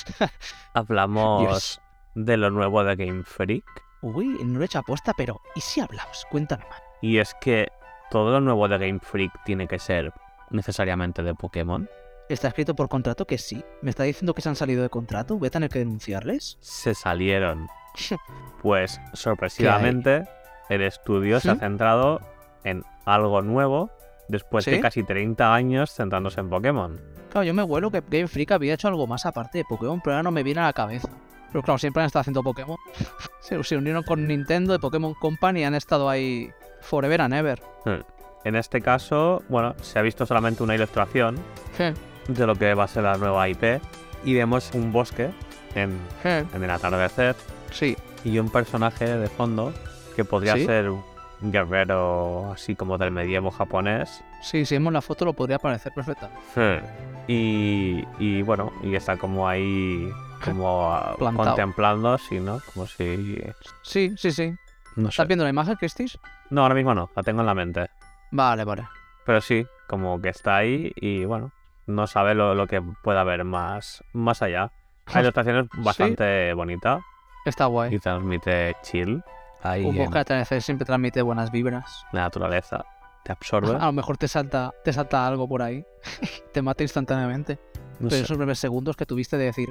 Hablamos 0.73 1.41
Dios. 1.41 1.81
de 2.15 2.37
lo 2.37 2.49
nuevo 2.49 2.83
de 2.83 2.95
Game 2.95 3.23
Freak. 3.23 3.63
Uy, 4.01 4.27
no 4.43 4.57
lo 4.57 4.61
he 4.61 4.65
hecho 4.65 4.79
aposta, 4.79 5.13
pero 5.15 5.41
¿y 5.55 5.61
si 5.61 5.79
hablamos? 5.79 6.25
Cuéntame 6.29 6.65
más. 6.69 6.81
Y 7.01 7.19
es 7.19 7.33
que 7.41 7.67
todo 8.09 8.31
lo 8.31 8.41
nuevo 8.41 8.67
de 8.67 8.77
Game 8.77 8.99
Freak 8.99 9.31
tiene 9.43 9.67
que 9.67 9.79
ser 9.79 10.13
necesariamente 10.49 11.23
de 11.23 11.33
Pokémon. 11.33 11.89
¿Está 12.29 12.49
escrito 12.49 12.75
por 12.75 12.89
contrato 12.89 13.25
que 13.25 13.37
sí? 13.37 13.63
¿Me 13.81 13.89
está 13.89 14.03
diciendo 14.03 14.33
que 14.33 14.41
se 14.41 14.49
han 14.49 14.55
salido 14.55 14.83
de 14.83 14.89
contrato? 14.89 15.37
¿Voy 15.37 15.47
a 15.47 15.51
tener 15.51 15.69
que 15.69 15.79
denunciarles? 15.79 16.57
Se 16.61 16.93
salieron. 16.93 17.67
Pues 18.61 18.99
sorpresivamente 19.13 20.27
el 20.69 20.81
estudio 20.81 21.39
se 21.39 21.51
ha 21.51 21.55
centrado 21.55 22.19
en 22.63 22.83
algo 23.05 23.41
nuevo 23.41 23.91
después 24.27 24.65
de 24.65 24.81
casi 24.81 25.03
30 25.03 25.53
años 25.53 25.91
centrándose 25.93 26.39
en 26.41 26.49
Pokémon. 26.49 26.99
Claro, 27.31 27.45
yo 27.45 27.53
me 27.53 27.63
vuelo 27.63 27.91
que 27.91 28.03
Game 28.09 28.27
Freak 28.27 28.51
había 28.51 28.73
hecho 28.73 28.87
algo 28.87 29.07
más 29.07 29.25
aparte 29.25 29.59
de 29.59 29.65
Pokémon, 29.65 30.01
pero 30.03 30.15
ahora 30.15 30.23
no 30.23 30.31
me 30.31 30.43
viene 30.43 30.61
a 30.61 30.65
la 30.65 30.73
cabeza. 30.73 31.09
Pero 31.51 31.61
claro, 31.63 31.77
siempre 31.77 32.01
han 32.01 32.07
estado 32.07 32.21
haciendo 32.21 32.43
Pokémon. 32.43 32.77
Se, 33.39 33.63
se 33.63 33.77
unieron 33.77 34.03
con 34.03 34.27
Nintendo 34.27 34.73
de 34.73 34.79
Pokémon 34.79 35.13
Company 35.13 35.61
y 35.61 35.63
han 35.63 35.75
estado 35.75 36.09
ahí 36.09 36.51
forever 36.81 37.21
and 37.21 37.33
ever. 37.33 37.59
Hmm. 37.85 38.01
En 38.43 38.55
este 38.55 38.81
caso, 38.81 39.43
bueno, 39.49 39.75
se 39.81 39.99
ha 39.99 40.01
visto 40.01 40.25
solamente 40.25 40.63
una 40.63 40.75
ilustración 40.75 41.37
Je, 41.77 41.93
de 42.27 42.47
lo 42.47 42.55
que 42.55 42.73
va 42.73 42.85
a 42.85 42.87
ser 42.87 43.03
la 43.03 43.17
nueva 43.17 43.49
IP 43.49 43.81
y 44.23 44.33
vemos 44.33 44.71
un 44.73 44.91
bosque 44.91 45.29
en, 45.75 45.97
je, 46.23 46.45
en 46.53 46.63
el 46.63 46.69
atardecer 46.69 47.35
Sí, 47.71 47.97
y 48.23 48.39
un 48.39 48.49
personaje 48.49 49.05
de 49.17 49.27
fondo 49.27 49.73
que 50.15 50.23
podría 50.23 50.53
¿Sí? 50.55 50.65
ser 50.65 50.89
un 50.89 51.03
guerrero 51.41 52.51
así 52.53 52.75
como 52.75 52.97
del 52.97 53.11
medievo 53.11 53.51
japonés. 53.51 54.23
sí, 54.41 54.65
si 54.65 54.75
vemos 54.75 54.93
la 54.93 55.01
foto 55.01 55.25
lo 55.25 55.33
podría 55.33 55.59
parecer 55.59 55.91
perfectamente. 55.93 56.39
Y, 57.27 58.03
y 58.19 58.41
bueno, 58.41 58.71
y 58.81 58.95
está 58.95 59.17
como 59.17 59.47
ahí, 59.47 60.09
como 60.43 60.97
contemplando, 61.35 62.13
así, 62.13 62.39
¿no? 62.39 62.61
Como 62.73 62.87
si... 62.87 63.37
Sí, 63.83 64.13
sí, 64.17 64.31
sí. 64.31 64.55
No 64.97 65.03
sé. 65.09 65.13
¿Estás 65.15 65.27
viendo 65.27 65.43
la 65.45 65.49
imagen, 65.49 65.75
Christis? 65.75 66.19
No, 66.49 66.63
ahora 66.63 66.75
mismo 66.75 66.93
no, 66.93 67.09
la 67.15 67.23
tengo 67.23 67.39
en 67.41 67.47
la 67.47 67.53
mente. 67.55 67.89
Vale, 68.31 68.63
vale. 68.65 68.87
Pero 69.25 69.39
sí, 69.41 69.65
como 69.87 70.19
que 70.21 70.29
está 70.29 70.57
ahí 70.57 70.91
y 70.95 71.23
bueno, 71.25 71.51
no 71.85 72.07
sabe 72.07 72.33
lo, 72.35 72.53
lo 72.55 72.67
que 72.67 72.81
pueda 73.03 73.21
haber 73.21 73.43
más, 73.43 74.03
más 74.13 74.41
allá. 74.41 74.71
La 75.13 75.21
ilustración 75.21 75.69
es 75.73 75.83
bastante 75.83 76.53
bonita 76.53 76.99
Está 77.45 77.65
y 77.65 77.67
guay. 77.69 77.99
transmite 77.99 78.75
chill 78.81 79.23
ahí 79.63 79.85
Un 79.85 79.95
bosque 79.95 80.13
de 80.13 80.19
atardecer 80.19 80.61
siempre 80.61 80.85
transmite 80.85 81.21
buenas 81.21 81.51
vibras. 81.51 82.05
la 82.11 82.21
naturaleza. 82.21 82.83
Te 83.23 83.31
absorbe. 83.31 83.75
A 83.75 83.85
lo 83.85 83.91
mejor 83.93 84.17
te 84.17 84.27
salta, 84.27 84.73
te 84.83 84.93
salta 84.93 85.25
algo 85.27 85.47
por 85.47 85.61
ahí. 85.61 85.85
te 86.53 86.61
mata 86.61 86.83
instantáneamente. 86.83 87.59
No 87.99 88.09
Pero 88.09 88.11
sé. 88.11 88.21
esos 88.21 88.37
breves 88.37 88.59
segundos 88.59 88.95
que 88.95 89.05
tuviste 89.05 89.37
de 89.37 89.45
decir, 89.45 89.69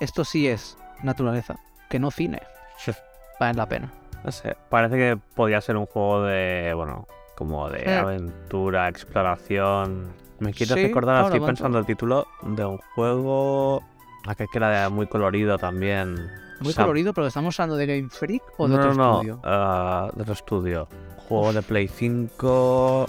esto 0.00 0.24
sí 0.24 0.48
es 0.48 0.76
naturaleza, 1.02 1.56
que 1.90 1.98
no 1.98 2.10
cine, 2.10 2.40
vale 3.40 3.54
la 3.54 3.66
pena. 3.68 3.92
No 4.24 4.32
sé, 4.32 4.56
parece 4.70 4.96
que 4.96 5.18
podría 5.34 5.60
ser 5.60 5.76
un 5.76 5.86
juego 5.86 6.22
de, 6.22 6.72
bueno, 6.74 7.06
como 7.36 7.68
de 7.68 7.82
Eh. 7.84 7.96
aventura, 7.98 8.88
exploración. 8.88 10.06
Me 10.38 10.52
quiero 10.52 10.74
Sí, 10.74 10.82
recordar, 10.86 11.24
estoy 11.26 11.40
pensando 11.40 11.78
el 11.78 11.86
título 11.86 12.26
de 12.42 12.64
un 12.64 12.78
juego 12.94 13.82
aquel 14.26 14.48
que 14.50 14.58
era 14.58 14.88
muy 14.88 15.06
colorido 15.06 15.58
también. 15.58 16.16
Muy 16.60 16.72
colorido, 16.72 17.12
pero 17.12 17.26
estamos 17.26 17.58
hablando 17.60 17.76
de 17.76 17.86
Game 17.86 18.08
Freak 18.10 18.42
o 18.56 18.66
de 18.68 18.74
no, 18.76 18.80
otro 18.80 18.94
no, 18.94 19.04
no, 19.04 19.14
estudio. 19.20 19.40
ah, 19.44 20.10
de 20.14 20.22
otro 20.22 20.32
estudio. 20.32 20.88
Juego 21.28 21.52
de 21.52 21.62
Play 21.62 21.88
5 21.88 23.06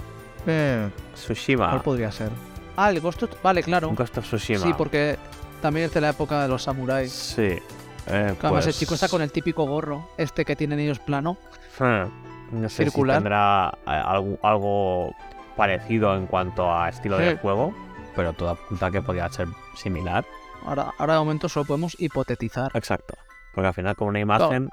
Tsushima. 1.14 1.70
¿Cuál 1.70 1.82
podría 1.82 2.12
ser? 2.12 2.30
Ah, 2.76 2.90
el 2.90 3.00
Ghost 3.00 3.22
of... 3.22 3.30
Vale, 3.42 3.62
claro. 3.62 3.90
Ghost 3.94 4.18
of 4.18 4.24
Tsushima. 4.24 4.60
Sí, 4.60 4.74
porque 4.76 5.16
también 5.62 5.86
es 5.86 5.94
de 5.94 6.00
la 6.00 6.10
época 6.10 6.42
de 6.42 6.48
los 6.48 6.62
samuráis. 6.62 7.12
Sí. 7.12 7.58
Eh, 8.06 8.34
Claro, 8.38 8.56
Además, 8.56 8.64
el 8.66 8.70
pues, 8.70 8.78
chico 8.78 8.94
está 8.94 9.08
con 9.08 9.22
el 9.22 9.32
típico 9.32 9.64
gorro, 9.66 10.08
este 10.16 10.44
que 10.44 10.54
tienen 10.56 10.78
ellos 10.78 10.98
plano. 10.98 11.36
eh, 11.80 12.06
No 12.52 12.68
sé 12.68 12.84
circular. 12.84 13.16
si 13.16 13.22
tendrá 13.22 13.72
eh, 13.86 13.90
algo, 13.90 14.38
algo 14.42 15.14
parecido 15.56 16.14
en 16.16 16.26
cuanto 16.26 16.72
a 16.72 16.88
estilo 16.88 17.18
de 17.18 17.30
Eh. 17.32 17.38
juego, 17.40 17.74
pero 18.14 18.32
toda 18.32 18.52
apunta 18.52 18.90
que 18.90 19.02
podría 19.02 19.28
ser 19.30 19.48
similar. 19.74 20.24
Ahora, 20.64 20.92
ahora 20.98 21.14
de 21.14 21.18
momento 21.20 21.48
solo 21.48 21.64
podemos 21.66 21.96
hipotetizar. 22.00 22.70
Exacto. 22.74 23.14
Porque 23.54 23.68
al 23.68 23.74
final 23.74 23.96
con 23.96 24.08
una 24.08 24.20
imagen... 24.20 24.68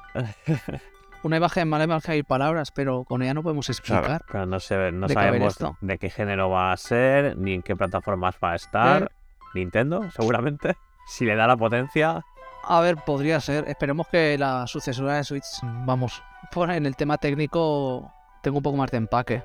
Una 1.23 1.37
imagen 1.37 1.69
más 1.69 2.03
que 2.03 2.11
hay 2.11 2.23
palabras, 2.23 2.71
pero 2.71 3.05
con 3.05 3.21
ella 3.21 3.33
no 3.33 3.43
podemos 3.43 3.69
explicar. 3.69 4.03
Claro, 4.03 4.25
pero 4.29 4.45
no, 4.45 4.59
se, 4.59 4.91
no 4.91 5.07
de 5.07 5.13
sabemos 5.13 5.53
esto. 5.53 5.77
de 5.79 5.97
qué 5.97 6.09
género 6.09 6.49
va 6.49 6.73
a 6.73 6.77
ser, 6.77 7.37
ni 7.37 7.53
en 7.53 7.61
qué 7.61 7.77
plataformas 7.77 8.35
va 8.43 8.51
a 8.51 8.55
estar. 8.55 9.03
Eh. 9.03 9.07
Nintendo, 9.55 10.11
seguramente. 10.11 10.75
Si 11.07 11.23
le 11.25 11.35
da 11.37 11.47
la 11.47 11.55
potencia. 11.55 12.25
A 12.65 12.79
ver, 12.81 12.95
podría 12.97 13.39
ser. 13.41 13.65
Esperemos 13.67 14.07
que 14.07 14.37
la 14.37 14.65
sucesora 14.67 15.15
de 15.15 15.23
Switch, 15.23 15.45
vamos, 15.85 16.23
por 16.51 16.71
en 16.71 16.85
el 16.85 16.95
tema 16.95 17.17
técnico 17.17 18.11
tengo 18.41 18.57
un 18.57 18.63
poco 18.63 18.77
más 18.77 18.89
de 18.91 18.97
empaque. 18.97 19.43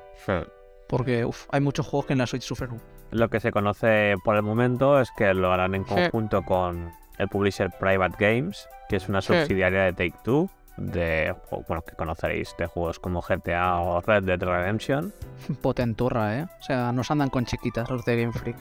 Porque 0.89 1.25
uf, 1.25 1.47
hay 1.51 1.61
muchos 1.61 1.87
juegos 1.87 2.07
que 2.07 2.13
en 2.15 2.19
la 2.21 2.27
Switch 2.27 2.43
sufren. 2.43 2.73
un- 2.73 2.83
Lo 3.11 3.29
que 3.29 3.41
se 3.41 3.51
conoce 3.51 4.15
por 4.25 4.37
el 4.37 4.43
momento 4.43 5.01
es 5.01 5.11
que 5.17 5.33
lo 5.35 5.53
harán 5.53 5.75
en 5.75 5.87
Sí. 5.87 5.95
conjunto 5.95 6.43
con 6.43 6.91
el 7.19 7.29
publisher 7.29 7.71
Private 7.81 8.17
Games, 8.19 8.69
que 8.89 8.97
es 8.97 9.09
una 9.09 9.21
Sí. 9.21 9.29
subsidiaria 9.29 9.83
de 9.85 9.93
Take 9.93 10.15
Two, 10.23 10.49
de 10.77 11.35
bueno, 11.67 11.83
que 11.83 11.97
conoceréis 11.97 12.55
de 12.59 12.67
juegos 12.67 13.01
como 13.01 13.21
GTA 13.21 13.81
o 13.81 14.01
Red 14.01 14.23
Dead 14.25 14.41
Redemption. 14.41 15.13
Potenturra, 15.61 16.39
¿eh? 16.39 16.47
O 16.61 16.63
sea, 16.63 16.93
nos 16.93 17.11
andan 17.11 17.31
con 17.31 17.45
chiquitas 17.47 17.91
los 17.91 18.05
de 18.05 18.21
Game 18.21 18.33
Freak. 18.33 18.57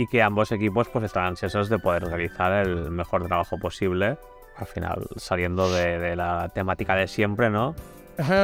Y 0.00 0.06
que 0.06 0.22
ambos 0.22 0.50
equipos 0.50 0.88
pues 0.88 1.04
están 1.04 1.24
ansiosos 1.26 1.68
de 1.68 1.78
poder 1.78 2.04
realizar 2.04 2.52
el 2.66 2.90
mejor 2.90 3.26
trabajo 3.26 3.58
posible. 3.58 4.16
Al 4.56 4.66
final, 4.66 5.06
saliendo 5.16 5.70
de, 5.70 5.98
de 5.98 6.16
la 6.16 6.48
temática 6.48 6.94
de 6.94 7.06
siempre, 7.06 7.50
¿no? 7.50 7.74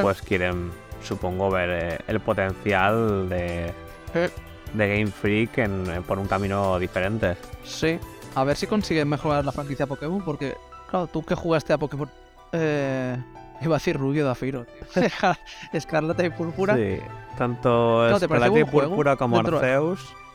Pues 0.03 0.21
quieren, 0.21 0.71
supongo, 1.03 1.51
ver 1.51 1.71
eh, 1.71 1.99
el 2.09 2.21
potencial 2.21 3.29
de, 3.31 3.73
Eh. 4.15 4.31
de 4.75 4.89
Game 4.89 5.07
Freak 5.07 5.57
en- 5.59 5.91
en- 5.91 6.03
por 6.03 6.19
un 6.19 6.27
camino 6.27 6.79
diferente. 6.79 7.37
Sí. 7.65 7.99
A 8.35 8.45
ver 8.45 8.57
si 8.57 8.67
consiguen 8.67 9.09
mejorar 9.09 9.43
la 9.45 9.53
franquicia 9.53 9.87
Pokémon, 9.87 10.23
porque, 10.23 10.55
claro, 10.91 11.07
tú 11.07 11.23
que 11.25 11.35
jugaste 11.35 11.73
a 11.73 11.79
Pokémon. 11.79 12.11
Eh. 12.53 13.17
Iba 13.63 13.77
a 13.77 13.79
decir 13.79 13.97
Rubio 13.97 14.27
Dafiro, 14.27 14.67
tío. 14.67 15.03
Escarlata 15.73 16.23
y 16.23 16.29
Púrpura. 16.29 16.77
Sí, 16.77 16.99
tanto 17.39 18.03
Claro, 18.09 18.21
¿te 18.21 18.29
parece 18.29 18.47
Escarlata 18.47 18.59
y 18.61 18.65
Púrpura 18.89 19.17
como 19.17 19.43
de- 19.43 19.57
Arceus 19.57 20.03
Eh, 20.13 20.26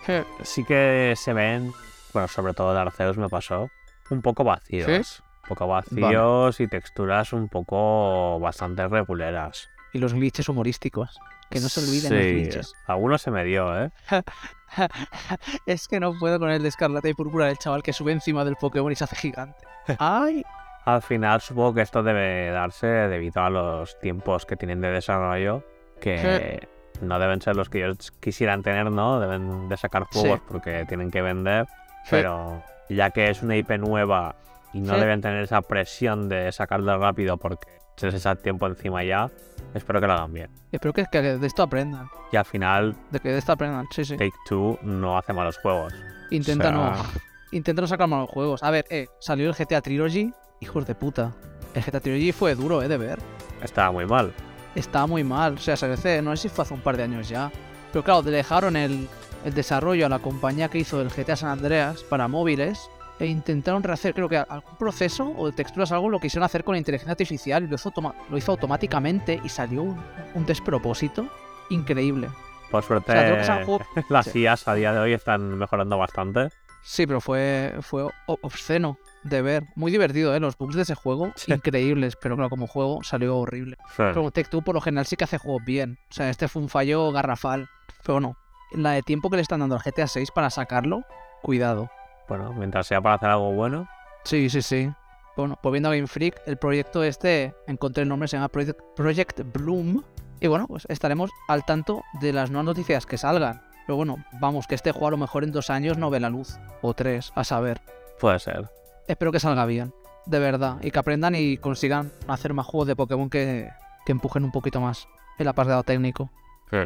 sí 0.43 0.63
que 0.63 1.13
se 1.15 1.33
ven, 1.33 1.71
bueno, 2.13 2.27
sobre 2.27 2.53
todo 2.53 2.73
de 2.73 2.79
Arceus 2.79 3.17
me 3.17 3.29
pasó, 3.29 3.69
un 4.09 4.21
poco 4.21 4.43
vacíos. 4.43 5.23
Un 5.43 5.49
poco 5.49 5.67
vacíos 5.67 6.59
y 6.59 6.67
texturas 6.67 7.33
un 7.33 7.49
poco 7.49 8.39
bastante 8.39 8.87
reguleras. 8.87 9.69
Y 9.93 9.99
los 9.99 10.13
glitches 10.13 10.47
humorísticos. 10.49 11.17
Que 11.49 11.59
no 11.59 11.67
se 11.67 11.81
olviden 11.81 12.13
los 12.13 12.23
Sí, 12.23 12.31
glitches. 12.31 12.73
algunos 12.87 13.21
se 13.21 13.31
me 13.31 13.43
dio, 13.43 13.77
¿eh? 13.83 13.91
es 15.65 15.87
que 15.87 15.99
no 15.99 16.17
puedo 16.17 16.39
con 16.39 16.49
el 16.49 16.61
de 16.63 16.69
Escarlata 16.69 17.09
y 17.09 17.13
Púrpura 17.13 17.47
del 17.47 17.57
chaval 17.57 17.83
que 17.83 17.91
sube 17.93 18.11
encima 18.13 18.45
del 18.45 18.55
Pokémon 18.55 18.91
y 18.91 18.95
se 18.95 19.03
hace 19.03 19.15
gigante. 19.17 19.59
¡Ay! 19.99 20.43
Al 20.85 21.01
final 21.01 21.41
supongo 21.41 21.73
que 21.75 21.81
esto 21.81 22.01
debe 22.03 22.49
darse 22.51 22.87
debido 22.87 23.43
a 23.43 23.49
los 23.49 23.99
tiempos 23.99 24.45
que 24.45 24.55
tienen 24.55 24.81
de 24.81 24.89
desarrollo, 24.91 25.63
que 25.99 26.67
no 27.01 27.19
deben 27.19 27.41
ser 27.41 27.55
los 27.55 27.69
que 27.69 27.79
ellos 27.83 28.11
quisieran 28.19 28.63
tener, 28.63 28.91
¿no? 28.91 29.19
Deben 29.19 29.69
de 29.69 29.77
sacar 29.77 30.03
juegos 30.03 30.39
Sí. 30.39 30.45
porque 30.47 30.85
tienen 30.87 31.11
que 31.11 31.21
vender, 31.21 31.65
Sí. 32.03 32.09
pero 32.11 32.63
ya 32.89 33.09
que 33.11 33.29
es 33.29 33.41
una 33.43 33.55
IP 33.57 33.77
nueva 33.77 34.35
y 34.73 34.81
no 34.81 34.93
Sí. 34.95 34.99
deben 34.99 35.21
tener 35.21 35.43
esa 35.43 35.61
presión 35.61 36.29
de 36.29 36.51
sacarlo 36.51 36.97
rápido 36.97 37.37
porque 37.37 37.67
se 37.97 38.07
les 38.07 38.15
echa 38.15 38.35
tiempo 38.35 38.65
encima 38.67 39.03
ya, 39.03 39.29
espero 39.73 39.99
que 40.01 40.07
lo 40.07 40.13
hagan 40.13 40.33
bien. 40.33 40.49
Espero 40.71 40.93
que, 40.93 41.05
que 41.11 41.21
de 41.21 41.47
esto 41.47 41.61
aprendan. 41.63 42.07
Y 42.31 42.37
al 42.37 42.45
final, 42.45 42.95
De 43.11 43.19
que 43.19 43.29
de 43.29 43.37
esto 43.37 43.51
aprendan, 43.51 43.85
sí, 43.91 44.05
sí. 44.05 44.15
Take 44.17 44.31
Two 44.47 44.79
no 44.81 45.17
hace 45.17 45.33
malos 45.33 45.57
juegos. 45.59 45.93
Intenta 46.31 46.69
O 46.69 46.71
sea, 46.71 47.03
no. 47.03 47.03
Intenta 47.51 47.81
no 47.81 47.87
sacar 47.87 48.07
malos 48.07 48.29
juegos. 48.29 48.63
A 48.63 48.71
ver, 48.71 48.85
eh, 48.89 49.07
salió 49.19 49.49
el 49.49 49.53
GTA 49.55 49.81
Trilogy. 49.81 50.33
Hijos 50.61 50.85
de 50.87 50.95
puta. 50.95 51.33
El 51.73 51.83
GTA 51.83 51.99
Trilogy 51.99 52.31
fue 52.31 52.55
duro, 52.55 52.81
eh, 52.81 52.87
de 52.87 52.97
ver. 52.97 53.19
Estaba 53.61 53.91
muy 53.91 54.05
mal. 54.05 54.31
Estaba 54.75 55.07
muy 55.07 55.23
mal. 55.23 55.53
O 55.55 55.57
sea, 55.57 55.75
se 55.75 55.87
veces, 55.87 56.23
no 56.23 56.35
sé 56.35 56.43
si 56.43 56.49
fue 56.49 56.63
hace 56.63 56.73
un 56.73 56.81
par 56.81 56.97
de 56.97 57.03
años 57.03 57.27
ya. 57.29 57.51
Pero 57.91 58.03
claro, 58.03 58.21
dejaron 58.21 58.75
el, 58.77 59.07
el 59.43 59.53
desarrollo 59.53 60.05
a 60.05 60.09
la 60.09 60.19
compañía 60.19 60.69
que 60.69 60.77
hizo 60.79 61.01
el 61.01 61.09
GTA 61.09 61.35
San 61.35 61.49
Andreas 61.49 62.03
para 62.03 62.27
móviles. 62.27 62.79
E 63.19 63.27
intentaron 63.27 63.83
rehacer, 63.83 64.15
creo 64.15 64.27
que 64.27 64.37
algún 64.37 64.75
proceso 64.79 65.31
o 65.37 65.45
de 65.45 65.51
texturas, 65.51 65.91
algo 65.91 66.09
lo 66.09 66.19
quisieron 66.19 66.43
hacer 66.43 66.63
con 66.63 66.75
inteligencia 66.75 67.11
artificial 67.11 67.63
y 67.63 67.67
lo 67.67 67.75
hizo, 67.75 67.93
lo 68.29 68.37
hizo 68.37 68.51
automáticamente 68.51 69.39
y 69.43 69.49
salió 69.49 69.83
un, 69.83 70.01
un 70.33 70.45
despropósito 70.47 71.27
increíble. 71.69 72.29
Por 72.71 72.81
suerte, 72.83 73.11
O 73.11 73.43
sea, 73.43 73.63
juego- 73.65 73.85
las 74.09 74.25
sí. 74.25 74.39
IAs 74.39 74.67
a 74.67 74.73
día 74.73 74.93
de 74.93 74.99
hoy 74.99 75.13
están 75.13 75.55
mejorando 75.57 75.97
bastante. 75.99 76.49
Sí, 76.83 77.05
pero 77.05 77.21
fue, 77.21 77.75
fue 77.81 78.07
obsceno 78.25 78.97
de 79.23 79.41
ver. 79.41 79.63
Muy 79.75 79.91
divertido, 79.91 80.35
¿eh? 80.35 80.39
Los 80.39 80.57
bugs 80.57 80.75
de 80.75 80.81
ese 80.81 80.95
juego, 80.95 81.31
Sí. 81.35 81.53
increíbles, 81.53 82.15
pero 82.19 82.35
claro, 82.35 82.49
como 82.49 82.65
juego 82.67 83.03
salió 83.03 83.37
horrible. 83.37 83.77
Pero 83.95 84.31
Tech 84.31 84.49
Two 84.49 84.61
por 84.63 84.73
lo 84.75 84.81
general 84.81 85.05
sí 85.05 85.15
que 85.15 85.25
hace 85.25 85.37
juegos 85.37 85.63
bien. 85.65 85.99
O 86.09 86.13
sea, 86.13 86.29
este 86.29 86.47
fue 86.47 86.61
un 86.61 86.69
fallo 86.69 87.11
garrafal. 87.11 87.69
Pero 88.03 88.15
bueno, 88.15 88.35
la 88.71 88.91
de 88.91 89.03
tiempo 89.03 89.29
que 89.29 89.35
le 89.35 89.41
están 89.43 89.59
dando 89.59 89.75
al 89.75 89.81
GTA 89.81 90.07
6 90.07 90.31
para 90.31 90.49
sacarlo, 90.49 91.03
cuidado. 91.43 91.89
Bueno, 92.27 92.51
mientras 92.53 92.87
sea 92.87 92.99
para 93.01 93.15
hacer 93.15 93.29
algo 93.29 93.51
bueno. 93.53 93.87
Sí, 94.23 94.49
sí, 94.49 94.61
sí. 94.61 94.89
Bueno, 95.37 95.59
volviendo 95.63 95.89
a 95.89 95.95
Game 95.95 96.07
Freak, 96.07 96.41
el 96.45 96.57
proyecto 96.57 97.03
este, 97.03 97.53
encontré 97.67 98.03
el 98.03 98.09
nombre, 98.09 98.27
se 98.27 98.37
llama 98.37 98.49
Project, 98.49 98.79
Project 98.95 99.41
Bloom. 99.53 100.03
Y 100.39 100.47
bueno, 100.47 100.67
pues 100.67 100.85
estaremos 100.89 101.29
al 101.47 101.63
tanto 101.65 102.01
de 102.21 102.33
las 102.33 102.49
nuevas 102.49 102.65
noticias 102.65 103.05
que 103.05 103.17
salgan. 103.17 103.61
Pero 103.91 103.97
bueno, 103.97 104.23
vamos, 104.39 104.67
que 104.67 104.75
este 104.75 104.93
juego 104.93 105.07
a 105.07 105.11
lo 105.11 105.17
mejor 105.17 105.43
en 105.43 105.51
dos 105.51 105.69
años 105.69 105.97
no 105.97 106.09
ve 106.09 106.21
la 106.21 106.29
luz. 106.29 106.57
O 106.81 106.93
tres, 106.93 107.33
a 107.35 107.43
saber. 107.43 107.81
Puede 108.21 108.39
ser. 108.39 108.69
Espero 109.05 109.33
que 109.33 109.39
salga 109.41 109.65
bien. 109.65 109.93
de 110.25 110.39
verdad. 110.39 110.77
Y 110.81 110.91
que 110.91 110.99
aprendan 110.99 111.35
y 111.35 111.57
consigan 111.57 112.09
hacer 112.29 112.53
más 112.53 112.65
juegos 112.65 112.87
de 112.87 112.95
Pokémon 112.95 113.29
que, 113.29 113.69
que 114.05 114.13
empujen 114.13 114.45
un 114.45 114.51
poquito 114.53 114.79
más 114.79 115.09
el 115.37 115.47
apartado 115.49 115.83
técnico. 115.83 116.31
Sí. 116.69 116.77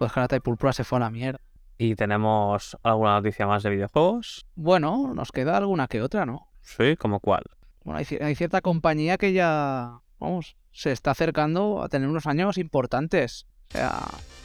Pues 0.00 0.10
Jarata 0.10 0.34
y 0.34 0.40
Púrpura 0.40 0.72
se 0.72 0.82
fue 0.82 0.96
a 0.96 1.02
la 1.02 1.10
mierda. 1.10 1.38
¿Y 1.76 1.94
tenemos 1.94 2.76
alguna 2.82 3.20
noticia 3.20 3.46
más 3.46 3.62
de 3.62 3.70
videojuegos? 3.70 4.44
Bueno, 4.56 5.12
nos 5.14 5.30
queda 5.30 5.56
alguna 5.58 5.86
que 5.86 6.02
otra, 6.02 6.26
¿no? 6.26 6.48
Sí, 6.62 6.96
¿como 6.96 7.20
cuál? 7.20 7.44
Bueno, 7.84 7.98
hay, 8.00 8.04
ci- 8.04 8.20
hay 8.20 8.34
cierta 8.34 8.62
compañía 8.62 9.16
que 9.16 9.32
ya, 9.32 10.00
vamos, 10.18 10.56
se 10.72 10.90
está 10.90 11.12
acercando 11.12 11.84
a 11.84 11.88
tener 11.88 12.08
unos 12.08 12.26
años 12.26 12.58
importantes. 12.58 13.46
O 13.68 13.72
sea, 13.74 14.00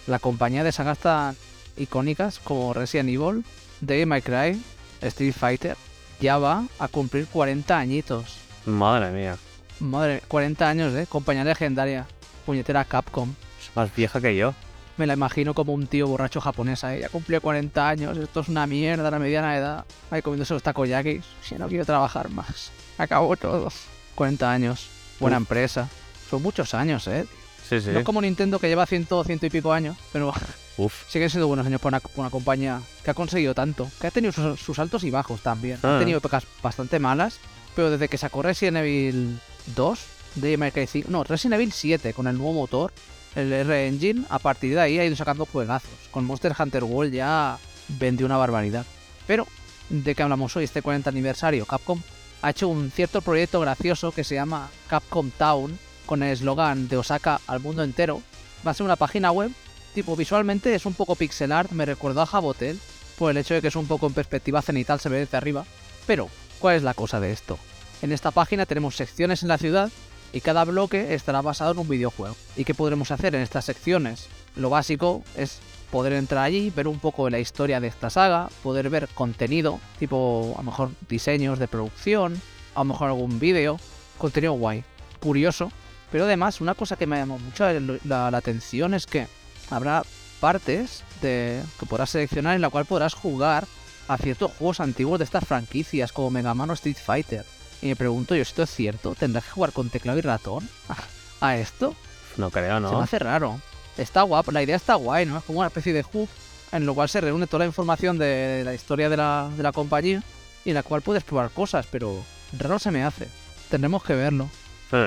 la 0.05 0.19
compañía 0.19 0.63
de 0.63 0.71
sagas 0.71 0.99
tan 0.99 1.35
icónicas 1.77 2.39
como 2.39 2.73
Resident 2.73 3.09
Evil, 3.09 3.43
Devil 3.81 4.07
May 4.07 4.21
Cry, 4.21 4.61
Street 5.01 5.33
Fighter, 5.33 5.77
ya 6.19 6.37
va 6.37 6.65
a 6.79 6.87
cumplir 6.87 7.27
40 7.27 7.77
añitos. 7.77 8.37
Madre 8.65 9.11
mía. 9.11 9.37
Madre, 9.79 10.21
40 10.27 10.69
años, 10.69 10.93
¿eh? 10.93 11.05
Compañía 11.09 11.43
legendaria. 11.43 12.05
Puñetera 12.45 12.85
Capcom. 12.85 13.33
Es 13.61 13.75
más 13.75 13.93
vieja 13.95 14.21
que 14.21 14.35
yo. 14.35 14.53
Me 14.95 15.07
la 15.07 15.13
imagino 15.13 15.53
como 15.55 15.73
un 15.73 15.87
tío 15.87 16.07
borracho 16.07 16.39
japonés, 16.39 16.83
¿eh? 16.83 16.99
Ya 17.01 17.09
cumplió 17.09 17.41
40 17.41 17.89
años, 17.89 18.17
esto 18.17 18.41
es 18.41 18.47
una 18.47 18.67
mierda 18.67 19.07
a 19.07 19.11
la 19.11 19.19
mediana 19.19 19.57
edad. 19.57 19.85
Ahí 20.11 20.21
comiéndose 20.21 20.53
los 20.53 20.61
takoyakis. 20.63 21.25
Si 21.41 21.55
no 21.55 21.67
quiero 21.67 21.83
trabajar 21.85 22.29
más. 22.29 22.71
Acabó 22.97 23.35
todo. 23.35 23.69
40 24.15 24.51
años. 24.51 24.87
Buena 25.19 25.37
Uf. 25.37 25.41
empresa. 25.41 25.89
Son 26.29 26.43
muchos 26.43 26.73
años, 26.75 27.07
¿eh? 27.07 27.25
Sí, 27.67 27.81
sí. 27.81 27.89
No 27.91 27.99
es 27.99 28.05
como 28.05 28.21
Nintendo 28.21 28.59
que 28.59 28.67
lleva 28.67 28.85
ciento, 28.85 29.23
ciento 29.23 29.45
y 29.45 29.49
pico 29.49 29.71
años, 29.73 29.97
pero 30.11 30.33
Uf. 30.77 31.09
siguen 31.09 31.29
siendo 31.29 31.47
buenos 31.47 31.65
años 31.65 31.81
para 31.81 31.97
una, 31.97 31.99
para 31.99 32.21
una 32.21 32.29
compañía 32.29 32.81
que 33.03 33.11
ha 33.11 33.13
conseguido 33.13 33.53
tanto. 33.53 33.89
Que 33.99 34.07
ha 34.07 34.11
tenido 34.11 34.31
sus, 34.31 34.59
sus 34.59 34.79
altos 34.79 35.03
y 35.03 35.11
bajos 35.11 35.41
también. 35.41 35.79
Ah. 35.83 35.95
Ha 35.95 35.99
tenido 35.99 36.17
épocas 36.17 36.45
bastante 36.61 36.99
malas, 36.99 37.39
pero 37.75 37.91
desde 37.91 38.07
que 38.07 38.17
sacó 38.17 38.41
Resident 38.41 38.77
Evil 38.77 39.39
2, 39.75 39.99
de 40.35 40.57
May 40.57 40.71
Cry 40.71 40.87
5, 40.87 41.11
no, 41.11 41.23
Resident 41.23 41.55
Evil 41.55 41.71
7 41.71 42.13
con 42.13 42.27
el 42.27 42.37
nuevo 42.37 42.53
motor, 42.53 42.91
el 43.35 43.51
R-Engine, 43.51 44.25
a 44.29 44.39
partir 44.39 44.73
de 44.75 44.81
ahí 44.81 44.99
ha 44.99 45.05
ido 45.05 45.15
sacando 45.15 45.45
juegazos. 45.45 45.91
Con 46.11 46.25
Monster 46.25 46.53
Hunter 46.57 46.83
World 46.83 47.13
ya 47.13 47.57
vendió 47.87 48.25
una 48.25 48.37
barbaridad. 48.37 48.85
Pero, 49.27 49.47
¿de 49.89 50.15
qué 50.15 50.23
hablamos 50.23 50.55
hoy? 50.55 50.65
Este 50.65 50.81
40 50.81 51.09
aniversario, 51.09 51.65
Capcom 51.65 52.01
ha 52.41 52.49
hecho 52.49 52.67
un 52.67 52.91
cierto 52.91 53.21
proyecto 53.21 53.61
gracioso 53.61 54.11
que 54.11 54.25
se 54.25 54.35
llama 54.35 54.69
Capcom 54.87 55.31
Town, 55.31 55.79
con 56.13 56.21
el 56.21 56.31
eslogan 56.31 56.87
de 56.89 56.97
Osaka 56.97 57.41
al 57.47 57.59
mundo 57.59 57.81
entero. 57.81 58.21
Va 58.65 58.69
a 58.69 58.73
ser 58.75 58.85
una 58.85 58.97
página 58.97 59.31
web, 59.31 59.51
tipo 59.95 60.15
visualmente 60.15 60.75
es 60.75 60.85
un 60.85 60.93
poco 60.93 61.15
pixel 61.15 61.51
art, 61.51 61.71
me 61.71 61.87
recordó 61.87 62.21
a 62.21 62.27
Jabotel, 62.27 62.79
por 63.17 63.31
el 63.31 63.37
hecho 63.37 63.55
de 63.55 63.63
que 63.63 63.69
es 63.69 63.75
un 63.75 63.87
poco 63.87 64.05
en 64.05 64.13
perspectiva 64.13 64.61
cenital, 64.61 64.99
se 64.99 65.09
ve 65.09 65.17
desde 65.17 65.37
arriba. 65.37 65.65
Pero, 66.05 66.29
¿cuál 66.59 66.75
es 66.75 66.83
la 66.83 66.93
cosa 66.93 67.19
de 67.19 67.31
esto? 67.31 67.57
En 68.03 68.11
esta 68.11 68.29
página 68.29 68.67
tenemos 68.67 68.95
secciones 68.95 69.41
en 69.41 69.49
la 69.49 69.57
ciudad 69.57 69.89
y 70.31 70.41
cada 70.41 70.65
bloque 70.65 71.15
estará 71.15 71.41
basado 71.41 71.71
en 71.71 71.79
un 71.79 71.89
videojuego. 71.89 72.35
¿Y 72.55 72.63
qué 72.63 72.75
podremos 72.75 73.09
hacer 73.09 73.33
en 73.33 73.41
estas 73.41 73.65
secciones? 73.65 74.27
Lo 74.55 74.69
básico 74.69 75.23
es 75.35 75.61
poder 75.89 76.13
entrar 76.13 76.43
allí, 76.43 76.69
ver 76.69 76.87
un 76.87 76.99
poco 76.99 77.25
de 77.25 77.31
la 77.31 77.39
historia 77.39 77.79
de 77.79 77.87
esta 77.87 78.11
saga, 78.11 78.49
poder 78.61 78.91
ver 78.91 79.07
contenido, 79.15 79.79
tipo 79.97 80.53
a 80.53 80.61
lo 80.61 80.65
mejor 80.69 80.91
diseños 81.09 81.57
de 81.57 81.67
producción, 81.67 82.39
a 82.75 82.81
lo 82.81 82.85
mejor 82.85 83.07
algún 83.07 83.39
vídeo, 83.39 83.79
contenido 84.19 84.53
guay, 84.53 84.83
curioso. 85.19 85.71
Pero 86.13 86.25
además, 86.25 86.61
una 86.61 86.75
cosa 86.75 86.95
que 86.95 87.07
me 87.07 87.17
llamó 87.17 87.39
mucho 87.39 87.67
el- 87.67 87.99
la, 88.05 88.29
la 88.29 88.37
atención 88.37 88.93
es 88.93 89.07
que 89.07 89.27
habrá 89.71 90.03
partes 90.39 91.03
de, 91.23 91.59
que 91.79 91.85
podrás 91.87 92.11
seleccionar 92.11 92.55
en 92.55 92.61
la 92.61 92.69
cual 92.69 92.85
podrás 92.85 93.15
jugar 93.15 93.65
a 94.07 94.17
ciertos 94.17 94.51
juegos 94.51 94.79
antiguos 94.79 95.17
de 95.17 95.25
estas 95.25 95.43
franquicias 95.45 96.11
como 96.11 96.29
Mega 96.29 96.53
Man 96.53 96.69
o 96.69 96.73
Street 96.73 96.97
Fighter. 97.03 97.43
Y 97.81 97.87
me 97.87 97.95
pregunto 97.95 98.35
yo, 98.35 98.43
¿esto 98.43 98.61
es 98.61 98.69
cierto? 98.69 99.15
¿Tendrás 99.15 99.43
que 99.45 99.49
jugar 99.51 99.71
con 99.71 99.89
teclado 99.89 100.19
y 100.19 100.21
ratón 100.21 100.69
a, 101.41 101.57
esto? 101.57 101.95
No 102.37 102.51
creo, 102.51 102.75
Se 102.77 102.81
me 102.83 102.91
¿no? 102.91 103.01
hace 103.01 103.17
raro. 103.17 103.59
Está 103.97 104.21
guapo, 104.21 104.51
la 104.51 104.61
idea 104.61 104.75
está 104.75 104.93
guay, 104.95 105.25
¿no? 105.25 105.37
Es 105.39 105.43
como 105.43 105.59
una 105.59 105.67
especie 105.69 105.93
de 105.93 106.05
hub 106.13 106.29
en 106.71 106.85
lo 106.85 106.93
cual 106.93 107.09
se 107.09 107.21
reúne 107.21 107.47
toda 107.47 107.59
la 107.59 107.65
información 107.65 108.17
de 108.19 108.61
la 108.63 108.73
historia 108.75 109.09
de 109.09 109.17
la, 109.17 109.49
de 109.57 109.63
la 109.63 109.71
compañía 109.71 110.21
y 110.63 110.69
en 110.69 110.75
la 110.75 110.83
cual 110.83 111.01
puedes 111.01 111.23
probar 111.23 111.49
cosas, 111.49 111.87
pero 111.89 112.23
raro 112.57 112.77
se 112.79 112.91
me 112.91 113.03
hace. 113.03 113.27
Tendremos 113.69 114.03
que 114.03 114.13
verlo. 114.15 114.47
Sí. 114.91 114.97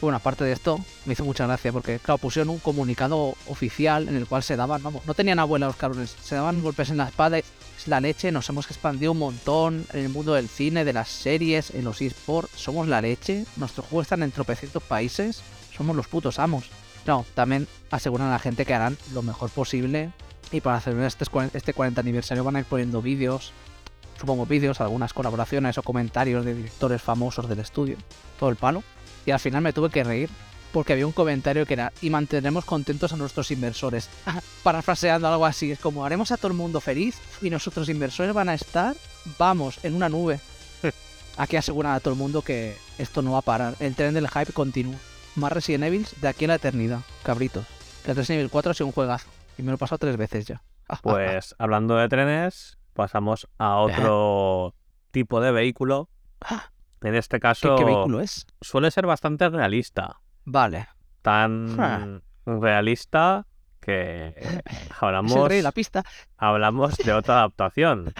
Bueno, 0.00 0.18
aparte 0.18 0.44
de 0.44 0.52
esto, 0.52 0.78
me 1.06 1.14
hizo 1.14 1.24
mucha 1.24 1.46
gracia 1.46 1.72
porque, 1.72 1.98
claro, 1.98 2.18
pusieron 2.18 2.50
un 2.50 2.58
comunicado 2.58 3.34
oficial 3.48 4.08
en 4.08 4.16
el 4.16 4.26
cual 4.26 4.42
se 4.42 4.54
daban, 4.54 4.82
vamos, 4.82 5.06
no 5.06 5.14
tenían 5.14 5.38
abuela 5.38 5.66
los 5.66 5.76
cabrones, 5.76 6.14
se 6.22 6.34
daban 6.34 6.62
golpes 6.62 6.90
en 6.90 6.98
la 6.98 7.08
espada 7.08 7.38
es 7.38 7.44
la 7.86 8.00
leche, 8.00 8.30
nos 8.30 8.48
hemos 8.50 8.66
expandido 8.66 9.12
un 9.12 9.18
montón 9.18 9.86
en 9.94 10.00
el 10.00 10.08
mundo 10.10 10.34
del 10.34 10.48
cine, 10.48 10.84
de 10.84 10.92
las 10.92 11.08
series, 11.08 11.70
en 11.70 11.84
los 11.84 12.02
eSports, 12.02 12.50
somos 12.56 12.88
la 12.88 13.00
leche, 13.00 13.46
nuestros 13.56 13.86
juegos 13.86 14.04
están 14.04 14.22
en 14.22 14.32
tropecientos 14.32 14.82
países, 14.82 15.40
somos 15.74 15.96
los 15.96 16.08
putos 16.08 16.38
amos. 16.38 16.64
No, 17.06 17.24
también 17.34 17.66
aseguran 17.90 18.28
a 18.28 18.32
la 18.32 18.38
gente 18.38 18.66
que 18.66 18.74
harán 18.74 18.98
lo 19.14 19.22
mejor 19.22 19.48
posible 19.50 20.10
y 20.52 20.60
para 20.60 20.80
celebrar 20.80 21.06
este, 21.06 21.24
cua- 21.24 21.50
este 21.54 21.72
40 21.72 22.00
aniversario 22.00 22.44
van 22.44 22.56
a 22.56 22.58
ir 22.60 22.64
poniendo 22.66 23.00
vídeos, 23.00 23.52
supongo 24.20 24.44
vídeos, 24.44 24.80
algunas 24.80 25.12
colaboraciones 25.14 25.78
o 25.78 25.82
comentarios 25.82 26.44
de 26.44 26.54
directores 26.54 27.00
famosos 27.00 27.48
del 27.48 27.60
estudio, 27.60 27.96
todo 28.38 28.50
el 28.50 28.56
palo. 28.56 28.82
Y 29.26 29.32
al 29.32 29.40
final 29.40 29.60
me 29.60 29.72
tuve 29.72 29.90
que 29.90 30.04
reír 30.04 30.30
porque 30.72 30.92
había 30.92 31.06
un 31.06 31.12
comentario 31.12 31.66
que 31.66 31.74
era 31.74 31.92
y 32.00 32.10
mantendremos 32.10 32.64
contentos 32.64 33.12
a 33.12 33.16
nuestros 33.16 33.50
inversores. 33.50 34.08
Parafraseando 34.62 35.28
algo 35.28 35.46
así, 35.46 35.72
es 35.72 35.78
como 35.78 36.04
haremos 36.04 36.30
a 36.32 36.36
todo 36.36 36.48
el 36.48 36.54
mundo 36.54 36.80
feliz 36.80 37.18
y 37.42 37.50
nuestros 37.50 37.88
inversores 37.88 38.32
van 38.32 38.48
a 38.48 38.54
estar, 38.54 38.94
vamos, 39.38 39.80
en 39.82 39.94
una 39.94 40.08
nube. 40.08 40.38
Aquí 41.36 41.56
aseguran 41.56 41.92
a 41.92 42.00
todo 42.00 42.14
el 42.14 42.18
mundo 42.18 42.42
que 42.42 42.76
esto 42.98 43.22
no 43.22 43.32
va 43.32 43.38
a 43.38 43.42
parar. 43.42 43.74
El 43.80 43.94
tren 43.94 44.14
del 44.14 44.28
hype 44.28 44.52
continúa. 44.52 44.96
Más 45.34 45.52
Resident 45.52 45.84
Evil 45.84 46.06
de 46.20 46.28
aquí 46.28 46.46
a 46.46 46.48
la 46.48 46.54
eternidad, 46.54 47.00
cabritos. 47.22 47.66
Que 48.04 48.12
el 48.12 48.16
Resident 48.16 48.40
Evil 48.40 48.50
4 48.50 48.70
ha 48.70 48.74
sido 48.74 48.86
un 48.86 48.92
juegazo. 48.92 49.28
Y 49.58 49.62
me 49.62 49.68
lo 49.68 49.74
he 49.74 49.78
pasado 49.78 49.98
tres 49.98 50.16
veces 50.16 50.46
ya. 50.46 50.62
Pues 51.02 51.54
hablando 51.58 51.96
de 51.96 52.08
trenes, 52.08 52.78
pasamos 52.92 53.48
a 53.58 53.76
otro 53.76 54.74
tipo 55.10 55.40
de 55.40 55.50
vehículo. 55.52 56.08
En 57.02 57.14
este 57.14 57.36
¿Qué, 57.36 57.40
caso, 57.40 57.76
qué 57.76 57.84
vehículo 57.84 58.20
es? 58.20 58.46
suele 58.60 58.90
ser 58.90 59.06
bastante 59.06 59.48
realista. 59.48 60.20
Vale. 60.44 60.88
Tan 61.22 62.22
realista 62.44 63.46
que 63.80 64.34
hablamos, 65.00 65.48
de 65.48 65.62
la 65.62 65.72
pista. 65.72 66.02
hablamos 66.36 66.96
de 66.96 67.12
otra 67.12 67.34
adaptación. 67.38 68.12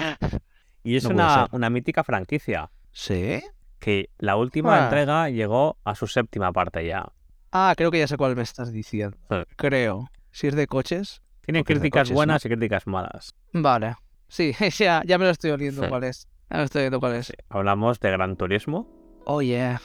Y 0.84 0.96
es 0.96 1.04
No 1.04 1.10
una, 1.10 1.48
una 1.52 1.70
mítica 1.70 2.04
franquicia. 2.04 2.70
¿Sí? 2.92 3.42
Que 3.78 4.10
la 4.18 4.36
última 4.36 4.76
Ah. 4.80 4.84
entrega 4.84 5.28
llegó 5.30 5.78
a 5.84 5.94
su 5.94 6.06
séptima 6.06 6.52
parte 6.52 6.86
ya. 6.86 7.12
Ah, 7.52 7.74
creo 7.76 7.90
que 7.90 7.98
ya 7.98 8.06
sé 8.08 8.16
cuál 8.16 8.36
me 8.36 8.42
estás 8.42 8.72
diciendo. 8.72 9.16
Sí. 9.30 9.36
Creo. 9.56 10.10
Si 10.30 10.46
es 10.46 10.54
de 10.54 10.66
coches. 10.66 11.22
Tiene 11.42 11.62
críticas 11.64 12.02
coches, 12.08 12.14
buenas 12.14 12.44
y 12.44 12.48
críticas 12.48 12.86
malas. 12.86 13.34
Vale. 13.52 13.96
Sí, 14.28 14.52
ya, 14.78 15.02
ya 15.06 15.18
me 15.18 15.24
lo 15.24 15.30
estoy 15.30 15.52
oliendo 15.52 15.82
Sí. 15.82 15.88
cuál 15.88 16.04
es. 16.04 16.28
Me 16.50 16.62
estoy 16.62 16.82
viendo 16.82 17.00
cuál 17.00 17.14
es. 17.14 17.32
Hablamos 17.50 18.00
de 18.00 18.10
Gran 18.10 18.36
Turismo. 18.36 18.88
Oh, 19.24 19.42
yeah. 19.42 19.80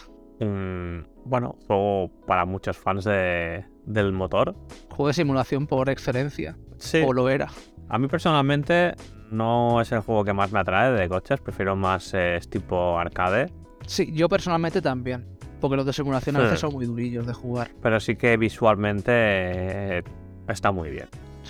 Bueno, 1.26 1.56
juego 1.68 2.10
para 2.26 2.46
muchos 2.46 2.78
fans 2.78 3.04
de, 3.04 3.66
del 3.86 4.12
motor. 4.12 4.56
Juego 4.90 5.08
de 5.08 5.14
simulación 5.14 5.68
por 5.68 5.90
excelencia. 5.90 6.58
Sí. 6.78 7.04
O 7.06 7.14
lo 7.14 7.30
era. 7.30 7.48
A 7.90 7.98
mí 8.00 8.08
personalmente 8.08 8.94
no 9.32 9.82
es 9.82 9.92
el 9.92 10.00
juego 10.02 10.24
que 10.24 10.34
más 10.34 10.52
me 10.52 10.60
atrae 10.60 10.92
de 10.92 11.08
coches, 11.10 11.40
prefiero 11.42 11.76
más 11.76 12.14
eh, 12.14 12.40
tipo 12.50 12.98
arcade, 12.98 13.52
Sí, 13.88 14.12
yo 14.14 14.30
personalmente 14.30 14.82
también. 14.82 15.26
Porque 15.60 15.76
los 15.76 15.86
de 15.86 15.94
simulación 15.94 16.36
a 16.36 16.40
Sí. 16.40 16.44
veces 16.46 16.60
son 16.60 16.74
muy 16.74 16.86
durillos 16.86 17.26
de 17.28 17.34
jugar. 17.34 17.72
pero 17.82 18.00
sí 18.00 18.16
que 18.16 18.38
visualmente 18.38 19.12
eh, 19.14 20.04
está 20.48 20.72
muy 20.72 20.90
bien. 20.92 21.08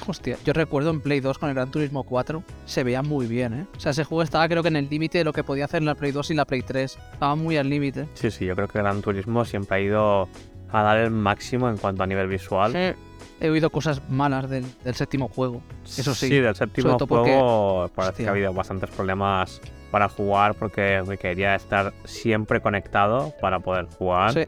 Hostia, 0.08 0.38
yo 0.44 0.54
recuerdo 0.54 0.90
en 0.90 1.00
Play 1.02 1.20
2 1.20 1.38
con 1.38 1.50
el 1.50 1.56
Gran 1.56 1.70
Turismo 1.72 2.04
4, 2.04 2.44
se 2.66 2.84
veía 2.84 3.02
muy 3.04 3.28
bien, 3.28 3.54
¿eh? 3.54 3.66
O 3.76 3.80
sea, 3.80 3.92
ese 3.92 4.04
juego 4.04 4.24
estaba 4.24 4.48
creo 4.50 4.64
que 4.64 4.70
en 4.70 4.76
el 4.76 4.90
límite 4.90 5.20
de 5.20 5.24
lo 5.24 5.32
que 5.34 5.44
podía 5.44 5.66
hacer 5.66 5.80
en 5.82 5.86
la 5.86 5.96
Play 5.96 6.12
2 6.12 6.32
y 6.32 6.34
la 6.34 6.46
Play 6.46 6.62
3. 6.64 6.98
Estaba 7.14 7.36
muy 7.36 7.58
al 7.58 7.70
límite. 7.70 8.08
Sí, 8.16 8.32
sí, 8.32 8.46
yo 8.46 8.56
creo 8.56 8.68
que 8.68 8.80
Gran 8.80 9.02
Turismo 9.02 9.46
siempre 9.46 9.78
ha 9.78 9.80
ido 9.82 10.30
a 10.72 10.82
dar 10.84 10.98
el 10.98 11.12
máximo 11.12 11.70
en 11.70 11.78
cuanto 11.78 12.02
a 12.04 12.08
nivel 12.08 12.28
visual. 12.28 12.72
Sí. 12.74 13.00
He 13.40 13.50
oído 13.50 13.70
cosas 13.72 14.02
malas 14.10 14.50
del, 14.50 14.66
del 14.84 14.94
séptimo 14.96 15.28
juego. 15.28 15.62
Eso 15.84 16.14
sí. 16.16 16.28
Sí, 16.28 16.40
del 16.40 16.56
séptimo 16.56 16.98
todo 16.98 17.08
porque- 17.08 17.32
juego 17.32 17.90
parece 17.96 18.24
que 18.24 18.30
ha 18.30 18.32
habido 18.32 18.54
bastantes 18.54 18.90
problemas 18.92 19.60
para 19.92 20.08
jugar 20.08 20.54
porque 20.56 21.02
requería 21.02 21.56
estar 21.56 21.92
siempre 22.06 22.62
conectado 22.62 23.34
para 23.42 23.60
poder 23.60 23.86
jugar. 23.98 24.34
Sí. 24.34 24.46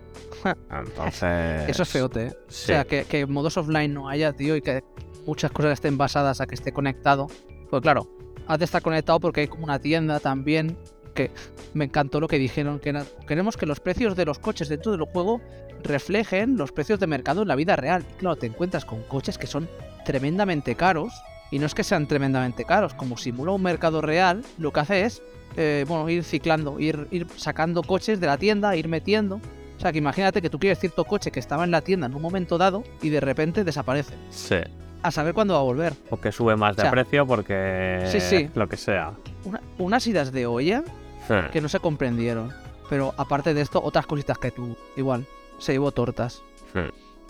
Entonces... 0.72 1.68
Eso 1.70 1.84
es 1.84 1.90
feote, 1.90 2.28
¿eh? 2.28 2.30
Sí. 2.48 2.72
O 2.72 2.76
sea, 2.76 2.86
que, 2.86 3.04
que 3.06 3.26
modos 3.26 3.58
offline 3.58 3.94
no 3.94 4.08
haya, 4.10 4.32
tío, 4.34 4.56
y 4.56 4.62
que 4.62 4.84
muchas 5.26 5.52
cosas 5.52 5.74
estén 5.74 5.98
basadas 5.98 6.42
a 6.42 6.48
que 6.48 6.56
esté 6.56 6.72
conectado. 6.72 7.28
Pues 7.70 7.82
claro, 7.82 8.08
has 8.48 8.60
de 8.60 8.66
estar 8.66 8.82
conectado 8.82 9.20
porque 9.20 9.42
hay 9.42 9.48
como 9.48 9.64
una 9.66 9.80
tienda 9.80 10.20
también 10.20 10.78
que 11.14 11.32
me 11.74 11.86
encantó 11.86 12.20
lo 12.20 12.28
que 12.28 12.40
dijeron, 12.40 12.80
que 12.80 13.00
queremos 13.28 13.56
que 13.56 13.66
los 13.66 13.80
precios 13.80 14.16
de 14.16 14.26
los 14.26 14.40
coches 14.40 14.70
dentro 14.70 14.92
del 14.92 15.04
juego 15.04 15.42
reflejen 15.84 16.58
los 16.58 16.72
precios 16.72 17.00
de 17.00 17.08
mercado 17.08 17.44
en 17.44 17.48
la 17.48 17.56
vida 17.56 17.76
real. 17.76 18.06
Y 18.10 18.14
claro, 18.20 18.36
te 18.36 18.48
encuentras 18.48 18.86
con 18.86 19.04
coches 19.04 19.38
que 19.38 19.48
son 19.48 19.70
tremendamente 20.06 20.76
caros 20.76 21.14
Y 21.52 21.60
no 21.60 21.68
es 21.68 21.76
que 21.76 21.84
sean 21.84 22.08
tremendamente 22.08 22.66
caros, 22.66 22.96
como 22.96 23.16
simula 23.16 23.52
un 23.52 23.62
mercado 23.62 24.02
real, 24.02 24.44
lo 24.58 24.74
que 24.74 24.80
hace 24.80 25.06
es, 25.06 25.22
eh, 25.56 25.86
bueno, 25.88 26.10
ir 26.10 26.24
ciclando, 26.24 26.80
ir 26.80 27.28
sacando 27.38 27.84
coches 27.84 28.20
de 28.20 28.26
la 28.26 28.38
tienda, 28.38 28.76
ir 28.76 28.88
metiendo. 28.88 29.40
O 29.78 29.80
sea, 29.80 29.92
que 29.92 30.00
imagínate 30.00 30.42
que 30.42 30.50
tú 30.50 30.58
quieres 30.58 30.80
cierto 30.80 31.06
coche 31.06 31.30
que 31.30 31.40
estaba 31.40 31.64
en 31.64 31.70
la 31.70 31.82
tienda 31.82 32.08
en 32.08 32.16
un 32.16 32.24
momento 32.24 32.58
dado 32.58 32.84
y 33.04 33.10
de 33.10 33.20
repente 33.20 33.64
desaparece. 33.64 34.16
Sí. 34.32 34.58
A 35.04 35.12
saber 35.12 35.34
cuándo 35.34 35.54
va 35.54 35.60
a 35.60 35.64
volver. 35.64 35.94
O 36.10 36.18
que 36.20 36.32
sube 36.32 36.56
más 36.56 36.76
de 36.76 36.82
O 36.82 36.86
sea, 36.86 36.92
precio 36.92 37.28
porque. 37.28 38.04
Sí, 38.12 38.20
sí. 38.20 38.50
Lo 38.56 38.68
que 38.68 38.78
sea. 38.78 39.12
Una- 39.46 39.62
unas 39.78 40.08
idas 40.08 40.32
de 40.32 40.46
olla 40.46 40.84
Sí. 41.28 41.34
que 41.52 41.62
no 41.62 41.70
se 41.70 41.80
comprendieron. 41.80 42.52
Pero 42.90 43.14
aparte 43.18 43.54
de 43.54 43.62
esto, 43.62 43.82
otras 43.84 44.06
cositas 44.08 44.38
que 44.38 44.52
tú, 44.52 44.76
igual, 44.96 45.26
se 45.58 45.74
llevó 45.74 45.92
tortas. 45.92 46.42
Sí. 46.74 46.80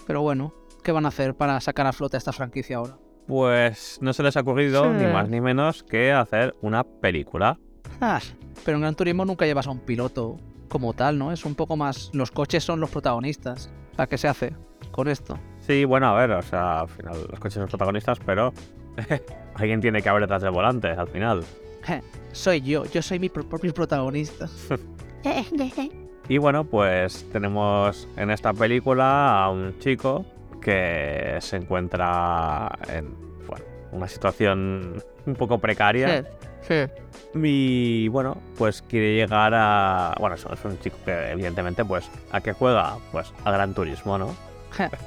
Pero 0.05 0.21
bueno, 0.21 0.53
¿qué 0.84 0.91
van 0.91 1.05
a 1.05 1.09
hacer 1.09 1.36
para 1.36 1.59
sacar 1.61 1.88
a 1.88 1.93
flote 1.93 2.17
esta 2.17 2.32
franquicia 2.34 2.78
ahora? 2.78 2.97
Pues 3.28 3.99
no 4.01 4.11
se 4.13 4.21
les 4.24 4.36
ha 4.38 4.41
ocurrido 4.41 4.84
Sí. 4.84 4.89
ni 5.05 5.11
más 5.11 5.30
ni 5.30 5.39
menos 5.41 5.84
que 5.84 6.11
hacer 6.11 6.53
una 6.61 6.84
película. 6.84 7.57
Ah, 8.01 8.19
pero 8.65 8.78
en 8.78 8.82
Gran 8.82 8.95
Turismo 8.95 9.26
nunca 9.26 9.45
llevas 9.45 9.67
a 9.67 9.71
un 9.71 9.80
piloto 9.80 10.38
como 10.67 10.93
tal, 10.93 11.17
¿no? 11.17 11.32
Es 11.32 11.45
un 11.45 11.55
poco 11.55 11.78
más. 11.78 12.09
Los 12.13 12.32
coches 12.32 12.63
son 12.63 12.80
los 12.80 12.89
protagonistas. 12.89 13.69
Sea, 13.95 14.07
¿qué 14.07 14.17
se 14.17 14.28
hace 14.28 14.53
con 14.91 15.07
esto? 15.07 15.39
Sí, 15.66 15.86
bueno, 15.86 16.07
a 16.07 16.14
ver, 16.20 16.32
o 16.32 16.41
sea, 16.41 16.82
al 16.82 16.89
final 16.89 17.16
los 17.30 17.39
coches 17.39 17.53
son 17.53 17.61
los 17.64 17.70
protagonistas, 17.72 18.20
pero 18.26 18.53
alguien 19.55 19.80
tiene 19.82 20.01
que 20.01 20.09
haber 20.09 20.24
detrás 20.24 20.41
del 20.41 20.51
volante, 20.51 20.89
al 20.89 21.07
final. 21.07 21.43
Soy 22.32 22.61
yo, 22.61 22.86
yo 22.86 23.01
soy 23.01 23.20
mi 23.20 23.30
pro- 23.30 23.47
propio 23.47 23.74
protagonista. 23.74 24.47
Y 26.28 26.38
bueno, 26.38 26.64
pues 26.66 27.26
tenemos 27.32 28.07
en 28.18 28.30
esta 28.32 28.53
película 28.53 29.43
a 29.43 29.49
un 29.49 29.78
chico 29.80 30.26
que 30.61 31.38
se 31.41 31.57
encuentra 31.57 32.70
en 32.89 33.14
bueno, 33.47 33.66
una 33.91 34.07
situación 34.07 35.01
un 35.26 35.36
poco 35.36 35.59
precaria. 35.59 36.24
Sí, 36.61 36.76
Y 37.36 38.07
bueno, 38.07 38.38
pues 38.57 38.82
quiere 38.82 39.16
llegar 39.16 39.53
a. 39.53 40.16
Bueno, 40.20 40.36
es 40.36 40.45
un 40.66 40.80
chico 40.80 40.97
que, 41.05 41.32
evidentemente, 41.32 41.84
pues, 41.86 42.09
¿a 42.32 42.39
qué 42.41 42.53
juega? 42.53 42.97
Pues 43.11 43.34
a 43.43 43.51
Gran 43.51 43.74
Turismo, 43.74 44.18
¿no? 44.18 44.34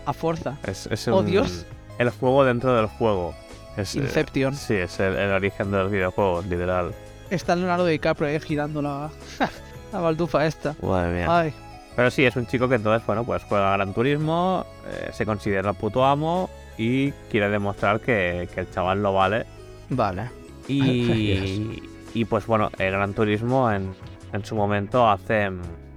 A 0.06 0.12
fuerza. 0.12 0.56
Es, 0.66 0.86
es 0.86 1.08
Oh, 1.08 1.22
Dios. 1.22 1.66
El 1.98 2.10
juego 2.10 2.44
dentro 2.44 2.74
del 2.76 2.86
juego. 2.86 3.34
Es, 3.76 3.94
eh, 3.94 3.98
Inception. 4.00 4.54
sí, 4.54 4.74
es 4.74 4.98
el, 5.00 5.16
el 5.16 5.30
origen 5.32 5.70
de 5.70 5.78
los 5.78 5.90
videojuegos, 5.90 6.46
literal. 6.46 6.92
Está 7.30 7.56
Leonardo 7.56 7.86
DiCaprio 7.86 8.28
ahí 8.28 8.40
girando 8.40 8.80
la, 8.82 9.10
la 9.92 10.00
baldufa 10.00 10.46
esta. 10.46 10.74
Madre 10.82 11.12
mía. 11.14 11.26
Ay, 11.28 11.52
Pero 11.96 12.10
sí, 12.10 12.24
es 12.24 12.36
un 12.36 12.46
chico 12.46 12.68
que 12.68 12.76
entonces, 12.76 13.04
bueno, 13.06 13.24
pues 13.24 13.42
juega 13.44 13.72
a 13.72 13.76
Gran 13.76 13.92
Turismo, 13.92 14.64
eh, 14.88 15.10
se 15.12 15.26
considera 15.26 15.70
el 15.70 15.76
puto 15.76 16.04
amo 16.04 16.48
y 16.78 17.10
quiere 17.30 17.48
demostrar 17.50 18.00
que, 18.00 18.48
que 18.54 18.60
el 18.60 18.70
chaval 18.70 19.02
lo 19.02 19.12
vale. 19.14 19.46
vale. 19.90 20.30
Y, 20.68 21.82
y 22.14 22.24
pues 22.24 22.46
bueno, 22.46 22.70
el 22.78 22.92
Gran 22.92 23.12
Turismo 23.14 23.70
en, 23.70 23.94
en 24.32 24.44
su 24.44 24.54
momento 24.54 25.08
hace. 25.08 25.50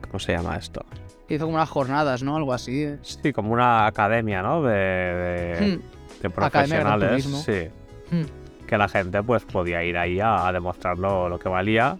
¿Cómo 0.07 0.19
se 0.19 0.31
llama 0.33 0.55
esto? 0.57 0.83
Hizo 1.29 1.45
como 1.45 1.55
unas 1.57 1.69
jornadas, 1.69 2.23
¿no? 2.23 2.35
Algo 2.35 2.53
así. 2.53 2.83
eh. 2.83 2.97
Sí, 3.01 3.31
como 3.33 3.53
una 3.53 3.85
academia, 3.85 4.41
¿no? 4.41 4.63
De, 4.63 4.73
de, 4.73 5.55
Hmm, 5.55 5.79
de 5.79 5.79
de 6.23 6.29
profesionales. 6.29 7.09
Turismo. 7.09 7.37
Sí. 7.39 7.69
hmm. 8.11 8.65
Que 8.67 8.77
la 8.77 8.87
gente 8.87 9.21
pues 9.23 9.43
podía 9.45 9.83
ir 9.83 9.97
ahí 9.97 10.19
a, 10.19 10.47
a 10.47 10.51
demostrarlo 10.51 11.29
lo 11.29 11.39
que 11.39 11.49
valía. 11.49 11.97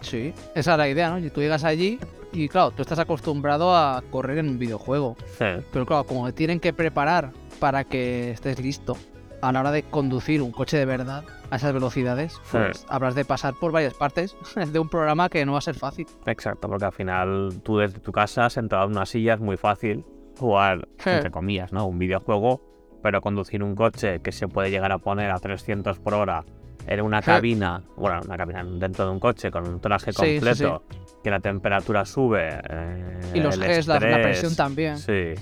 Sí, 0.00 0.34
esa 0.56 0.72
es 0.72 0.78
la 0.78 0.88
idea, 0.88 1.10
¿no? 1.10 1.18
Y 1.18 1.30
tú 1.30 1.40
llegas 1.40 1.62
allí 1.62 2.00
y 2.32 2.48
claro, 2.48 2.72
tú 2.72 2.82
estás 2.82 2.98
acostumbrado 2.98 3.72
a 3.76 4.02
correr 4.10 4.38
en 4.38 4.48
un 4.48 4.58
videojuego. 4.58 5.16
Sí. 5.38 5.44
Pero 5.72 5.86
claro, 5.86 6.02
como 6.02 6.26
te 6.26 6.32
tienen 6.32 6.58
que 6.58 6.72
preparar 6.72 7.30
para 7.60 7.84
que 7.84 8.32
estés 8.32 8.58
listo 8.58 8.96
a 9.42 9.52
la 9.52 9.60
hora 9.60 9.70
de 9.72 9.82
conducir 9.82 10.40
un 10.40 10.52
coche 10.52 10.76
de 10.78 10.86
verdad 10.86 11.24
a 11.50 11.56
esas 11.56 11.72
velocidades, 11.74 12.40
pues 12.50 12.86
habrás 12.88 13.14
de 13.14 13.24
pasar 13.26 13.54
por 13.54 13.72
varias 13.72 13.92
partes 13.94 14.34
de 14.72 14.78
un 14.78 14.88
programa 14.88 15.28
que 15.28 15.44
no 15.44 15.52
va 15.52 15.58
a 15.58 15.62
ser 15.62 15.74
fácil. 15.74 16.06
Exacto, 16.26 16.68
porque 16.68 16.84
al 16.86 16.92
final 16.92 17.60
tú 17.62 17.76
desde 17.78 17.98
tu 18.00 18.12
casa, 18.12 18.48
sentado 18.48 18.84
en 18.86 18.92
una 18.92 19.04
silla, 19.04 19.34
es 19.34 19.40
muy 19.40 19.56
fácil 19.56 20.04
jugar, 20.38 20.88
Sí. 20.98 21.10
entre 21.10 21.30
comillas, 21.30 21.72
¿no? 21.72 21.86
Un 21.86 21.98
videojuego, 21.98 22.62
pero 23.02 23.20
conducir 23.20 23.62
un 23.62 23.74
coche 23.74 24.20
que 24.20 24.32
se 24.32 24.48
puede 24.48 24.70
llegar 24.70 24.92
a 24.92 24.98
poner 24.98 25.30
a 25.30 25.38
300 25.38 25.98
por 25.98 26.14
hora 26.14 26.44
en 26.86 27.00
una 27.00 27.20
Sí. 27.20 27.26
cabina, 27.26 27.82
bueno, 27.96 28.20
una 28.24 28.36
cabina 28.36 28.64
dentro 28.64 29.04
de 29.06 29.10
un 29.10 29.20
coche 29.20 29.50
con 29.50 29.68
un 29.68 29.80
traje 29.80 30.12
completo, 30.12 30.84
que 31.22 31.30
la 31.30 31.38
temperatura 31.40 32.04
sube. 32.04 32.48
eh, 32.70 33.20
Y 33.34 33.40
los 33.40 33.56
el 33.56 33.62
Gs, 33.68 33.86
la, 33.88 34.00
la 34.00 34.22
presión 34.22 34.56
también. 34.56 34.96
Sí. 34.98 35.34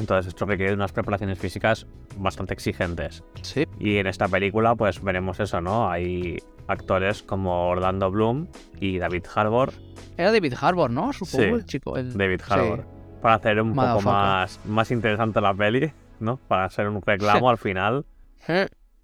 Entonces 0.00 0.28
esto 0.28 0.46
requiere 0.46 0.72
unas 0.74 0.92
preparaciones 0.92 1.38
físicas 1.38 1.86
bastante 2.16 2.54
exigentes. 2.54 3.22
Sí. 3.42 3.66
Y 3.78 3.98
en 3.98 4.06
esta 4.06 4.26
película 4.28 4.74
pues 4.74 5.02
veremos 5.02 5.38
eso, 5.40 5.60
¿no? 5.60 5.90
Hay 5.90 6.38
actores 6.66 7.22
como 7.22 7.68
Orlando 7.68 8.10
Bloom 8.10 8.48
y 8.80 8.98
David 8.98 9.26
Harbour. 9.34 9.72
Era 10.16 10.32
David 10.32 10.54
Harbour, 10.60 10.90
¿no? 10.90 11.12
Supongo 11.12 11.44
Sí, 11.44 11.50
el 11.50 11.64
chico. 11.66 11.96
el- 11.96 12.16
David 12.16 12.40
sí. 12.44 12.52
Harbour. 12.52 12.86
Para 13.20 13.34
hacer 13.34 13.60
un 13.60 13.74
poco 13.74 14.00
más, 14.02 14.58
más 14.64 14.90
interesante 14.90 15.40
la 15.42 15.52
peli, 15.52 15.92
¿no? 16.20 16.38
Para 16.48 16.64
hacer 16.64 16.88
un 16.88 17.02
reclamo 17.02 17.50
al 17.50 17.58
final. 17.58 18.06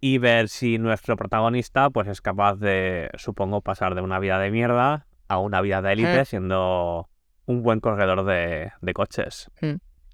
Y 0.01 0.19
ver 0.19 0.49
si 0.49 0.79
nuestro 0.79 1.17
protagonista 1.17 1.91
pues 1.91 2.09
es 2.09 2.21
capaz 2.23 2.55
de, 2.57 3.11
supongo, 3.17 3.61
pasar 3.61 3.95
de 3.95 4.01
una 4.01 4.19
vida 4.19 4.39
de 4.39 4.51
mierda 4.51 5.07
a 5.29 5.39
una 5.39 5.61
vida 5.61 5.83
de 5.83 5.93
élite 5.93 6.25
siendo 6.25 7.09
un 7.47 7.63
buen 7.63 7.81
corredor 7.81 8.25
de, 8.25 8.73
de 8.81 8.93
coches. 8.95 9.51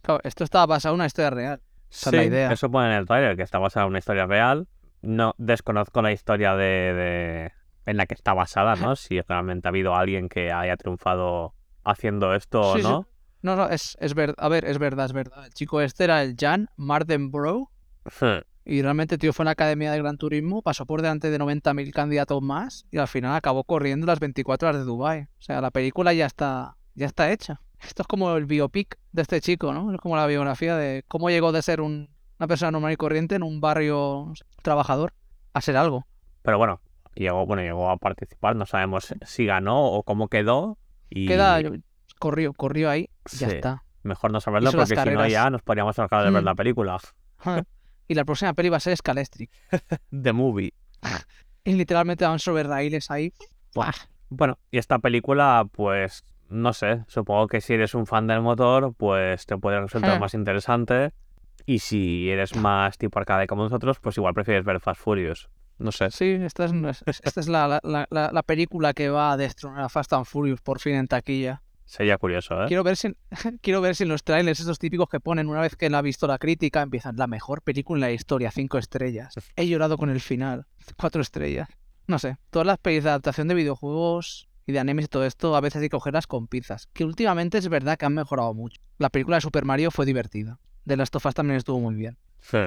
Claro, 0.03 0.20
esto 0.24 0.44
estaba 0.44 0.66
basado 0.66 0.94
en 0.94 1.00
una 1.00 1.07
historia 1.07 1.30
real. 1.30 1.62
Esa 1.90 2.11
es 2.11 2.16
la 2.16 2.24
idea. 2.24 2.53
Eso 2.53 2.70
pone 2.70 2.86
en 2.88 2.92
el 2.98 3.07
trailer, 3.07 3.36
que 3.36 3.42
está 3.42 3.59
basada 3.59 3.84
en 3.86 3.90
una 3.90 3.98
historia 3.98 4.26
real. 4.26 4.66
No 5.03 5.34
desconozco 5.38 6.00
la 6.03 6.12
historia 6.12 6.55
de, 6.55 6.64
de- 6.64 7.53
en 7.86 7.96
la 7.96 8.07
que 8.07 8.14
está 8.14 8.34
basada, 8.34 8.76
¿no? 8.76 8.94
Si 8.96 9.20
realmente 9.20 9.66
ha 9.68 9.70
habido 9.70 9.94
alguien 9.96 10.28
que 10.28 10.53
haya 10.53 10.76
triunfado 10.76 11.55
haciendo 11.84 12.34
esto 12.34 12.61
o 12.61 12.76
Sí, 12.76 12.82
sí. 12.82 12.88
no. 12.88 13.07
No, 13.42 13.57
no, 13.57 13.68
es, 13.68 13.96
es 14.00 14.14
verdad. 14.14 14.36
A 14.38 14.48
ver, 14.48 14.64
es 14.64 14.78
verdad, 14.78 15.07
es 15.07 15.12
verdad. 15.12 15.44
El 15.46 15.53
chico 15.53 15.80
este 15.80 16.05
era 16.05 16.22
el 16.22 16.36
Jan 16.38 16.68
Mardenborough. 16.76 17.68
Y 18.64 18.82
realmente, 18.82 19.18
tío, 19.18 19.32
fue 19.32 19.42
en 19.42 19.46
la 19.46 19.50
Academia 19.53 19.90
de 19.90 19.98
Gran 19.98 20.16
Turismo, 20.16 20.62
pasó 20.62 20.86
por 20.86 21.03
delante 21.03 21.30
de 21.30 21.38
90.000 21.40 21.92
candidatos 21.92 22.40
más 22.40 22.86
y 22.92 22.98
al 22.98 23.09
final 23.09 23.34
acabó 23.34 23.64
corriendo 23.64 24.07
las 24.07 24.20
24 24.20 24.68
horas 24.68 24.80
de 24.82 24.84
Dubai. 24.86 25.22
O 25.22 25.42
sea, 25.42 25.61
la 25.61 25.72
película 25.72 26.12
ya 26.12 26.26
está, 26.26 26.76
ya 26.94 27.07
está 27.07 27.32
hecha. 27.32 27.61
Esto 27.85 28.03
es 28.03 28.07
como 28.09 28.35
el 28.37 28.47
biopic 28.47 28.99
de 29.12 29.22
este 29.22 29.41
chico, 29.41 29.72
¿no? 29.72 29.93
Es 29.95 30.01
como 30.01 30.16
la 30.16 30.26
biografía 30.26 30.76
de 30.76 31.05
cómo 31.09 31.30
llegó 31.30 31.53
de 31.53 31.62
ser 31.62 31.80
un- 31.80 32.09
una 32.39 32.47
persona 32.49 32.70
normal 32.72 32.93
y 32.93 32.97
corriente 32.97 33.35
en 33.37 33.43
un 33.43 33.61
barrio 33.61 34.24
no 34.28 34.35
sé, 34.35 34.45
trabajador 34.62 35.12
a 35.55 35.61
ser 35.61 35.76
algo. 35.76 36.07
Pero 36.43 36.59
bueno, 36.59 36.80
llegó, 37.14 37.47
bueno, 37.47 37.62
llegó 37.62 37.91
a 37.91 37.97
participar. 37.97 38.57
No 38.57 38.66
sabemos 38.66 39.14
si 39.26 39.47
ganó 39.47 39.85
o 39.85 40.03
cómo 40.03 40.28
quedó. 40.28 40.78
Y 41.11 41.26
Queda, 41.26 41.61
corrió, 42.18 42.53
corrió 42.53 42.89
ahí, 42.91 43.09
ya 43.39 43.49
Sí. 43.49 43.55
está. 43.57 43.83
mejor 44.05 44.33
no 44.33 44.41
saberlo 44.41 44.70
hizo 44.70 44.78
porque 44.78 44.97
si 44.97 45.11
no 45.11 45.28
ya 45.28 45.49
nos 45.49 45.62
podríamos 45.62 45.95
dejar 45.95 46.24
de 46.24 46.30
ver 46.33 46.43
Mm. 46.43 46.45
la 46.47 46.55
película. 46.57 46.99
Y 48.09 48.14
la 48.14 48.24
próxima 48.24 48.53
peli 48.53 48.68
va 48.68 48.78
a 48.78 48.80
ser 48.80 48.97
Scalestric. 48.97 49.51
The 50.11 50.33
Movie. 50.33 50.72
Y 51.64 51.74
literalmente 51.74 52.24
van 52.26 52.41
sobre 52.41 52.64
raíles 52.64 53.09
ahí. 53.12 53.33
¡Buah! 53.74 53.93
Bueno, 54.30 54.59
y 54.72 54.78
esta 54.78 54.99
película, 54.99 55.64
pues, 55.70 56.24
no 56.53 56.72
sé, 56.72 57.05
supongo 57.09 57.46
que 57.48 57.61
si 57.61 57.74
eres 57.74 57.94
un 57.94 58.07
fan 58.07 58.26
del 58.26 58.40
motor, 58.42 58.94
pues 58.96 59.46
te 59.46 59.57
puede 59.59 59.80
resultar 59.80 60.16
Eh. 60.16 60.20
más 60.20 60.34
interesante. 60.34 61.12
Y 61.66 61.78
si 61.80 62.28
eres 62.30 62.57
más 62.57 62.98
tipo 62.98 63.18
arcade 63.18 63.46
como 63.46 63.62
nosotros, 63.64 63.98
pues 64.00 64.16
igual 64.16 64.34
prefieres 64.34 64.64
ver 64.64 64.80
Fast 64.80 65.00
Furious. 65.00 65.48
No 65.78 65.92
sé. 65.92 66.11
Sí, 66.11 66.38
esta 66.40 66.64
es, 66.66 66.72
es- 67.07 67.20
esta 67.24 67.40
es 67.40 67.48
la, 67.48 67.80
la- 67.82 68.07
la- 68.11 68.30
la 68.32 68.42
película 68.42 68.92
que 68.92 69.09
va 69.09 69.32
a 69.32 69.36
destronar 69.36 69.82
a 69.84 69.88
Fast 69.88 70.12
and 70.12 70.24
Furious 70.26 70.61
por 70.61 70.80
fin 70.80 70.94
en 70.94 71.07
taquilla. 71.09 71.62
Sería 71.84 72.16
curioso, 72.18 72.62
¿eh? 72.62 72.66
Quiero 72.68 72.82
ver, 72.84 72.96
si, 72.96 73.14
quiero 73.62 73.80
ver 73.80 73.94
si 73.96 74.05
en 74.05 74.09
los 74.09 74.22
trailers, 74.24 74.61
estos 74.61 74.78
típicos 74.78 75.09
que 75.09 75.20
ponen 75.20 75.48
una 75.48 75.61
vez 75.61 75.76
que 75.76 75.90
la 75.90 75.98
ha 75.98 76.03
visto 76.03 76.26
la 76.26 76.38
crítica, 76.38 76.80
empiezan 76.82 77.16
la 77.16 77.26
mejor 77.26 77.62
película 77.62 77.96
en 77.98 78.00
la 78.00 78.12
historia, 78.12 78.50
cinco 78.50 78.78
estrellas. 78.78 79.34
He 79.57 79.66
llorado 79.68 79.96
con 79.98 80.09
el 80.11 80.20
final, 80.20 80.66
cuatro 80.96 81.20
estrellas. 81.22 81.68
No 82.07 82.18
sé, 82.18 82.36
todas 82.50 82.66
las 82.66 82.78
pelis 82.78 83.05
de 83.05 83.11
adaptación 83.11 83.46
de 83.48 83.55
videojuegos 83.55 84.48
y 84.67 84.73
de 84.73 84.79
animes 84.79 85.07
y 85.07 85.09
todo 85.09 85.25
esto 85.25 85.57
a 85.57 85.61
veces 85.61 85.83
hay 85.83 85.89
que 85.89 85.97
cogerlas 85.97 86.27
con 86.27 86.47
pinzas. 86.47 86.89
Que 86.93 87.05
últimamente 87.05 87.59
es 87.59 87.69
verdad 87.69 87.97
que 87.97 88.07
han 88.07 88.15
mejorado 88.15 88.55
mucho. 88.55 88.81
La 88.99 89.11
película 89.11 89.37
de 89.37 89.41
Super 89.41 89.65
Mario 89.65 89.91
fue 89.91 90.07
divertida. 90.07 90.59
De 90.85 90.97
Last 90.97 91.15
of 91.17 91.27
Us 91.27 91.35
también 91.35 91.57
estuvo 91.57 91.81
muy 91.81 91.95
bien. 91.95 92.19
Sí. 92.41 92.59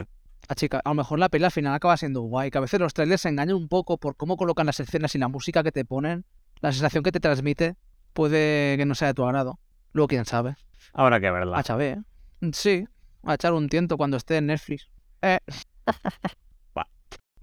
Ah, 0.48 0.56
chica, 0.56 0.82
a 0.84 0.90
lo 0.90 0.96
mejor 0.96 1.20
la 1.20 1.30
peli 1.30 1.46
al 1.46 1.52
final 1.52 1.74
acaba 1.74 1.98
siendo 1.98 2.22
guay, 2.22 2.52
que 2.52 2.58
a 2.58 2.62
veces 2.62 2.80
los 2.80 2.94
trailers 2.94 3.22
se 3.22 3.30
engañan 3.30 3.56
un 3.56 3.68
poco 3.68 3.98
por 3.98 4.16
cómo 4.16 4.38
colocan 4.38 4.68
las 4.68 4.80
escenas 4.80 5.16
y 5.16 5.18
la 5.18 5.28
música 5.28 5.64
que 5.64 5.72
te 5.72 5.86
ponen, 5.86 6.26
la 6.62 6.72
sensación 6.72 7.04
que 7.04 7.12
te 7.12 7.20
transmite, 7.20 7.76
puede 8.14 8.78
que 8.78 8.86
no 8.86 8.94
sea 8.94 9.10
de 9.10 9.14
tu 9.16 9.26
agrado. 9.26 9.60
Luego 9.92 10.08
quién 10.08 10.26
sabe. 10.26 10.56
Habrá 10.94 11.20
que 11.20 11.32
verla. 11.32 11.58
A 11.58 11.64
Chabé, 11.64 11.92
¿eh? 11.92 12.52
Sí, 12.54 12.86
a 13.24 13.34
echar 13.34 13.54
un 13.54 13.70
tiento 13.70 13.98
cuando 13.98 14.18
esté 14.18 14.38
en 14.38 14.48
Netflix. 14.48 14.90
Eh, 15.22 15.40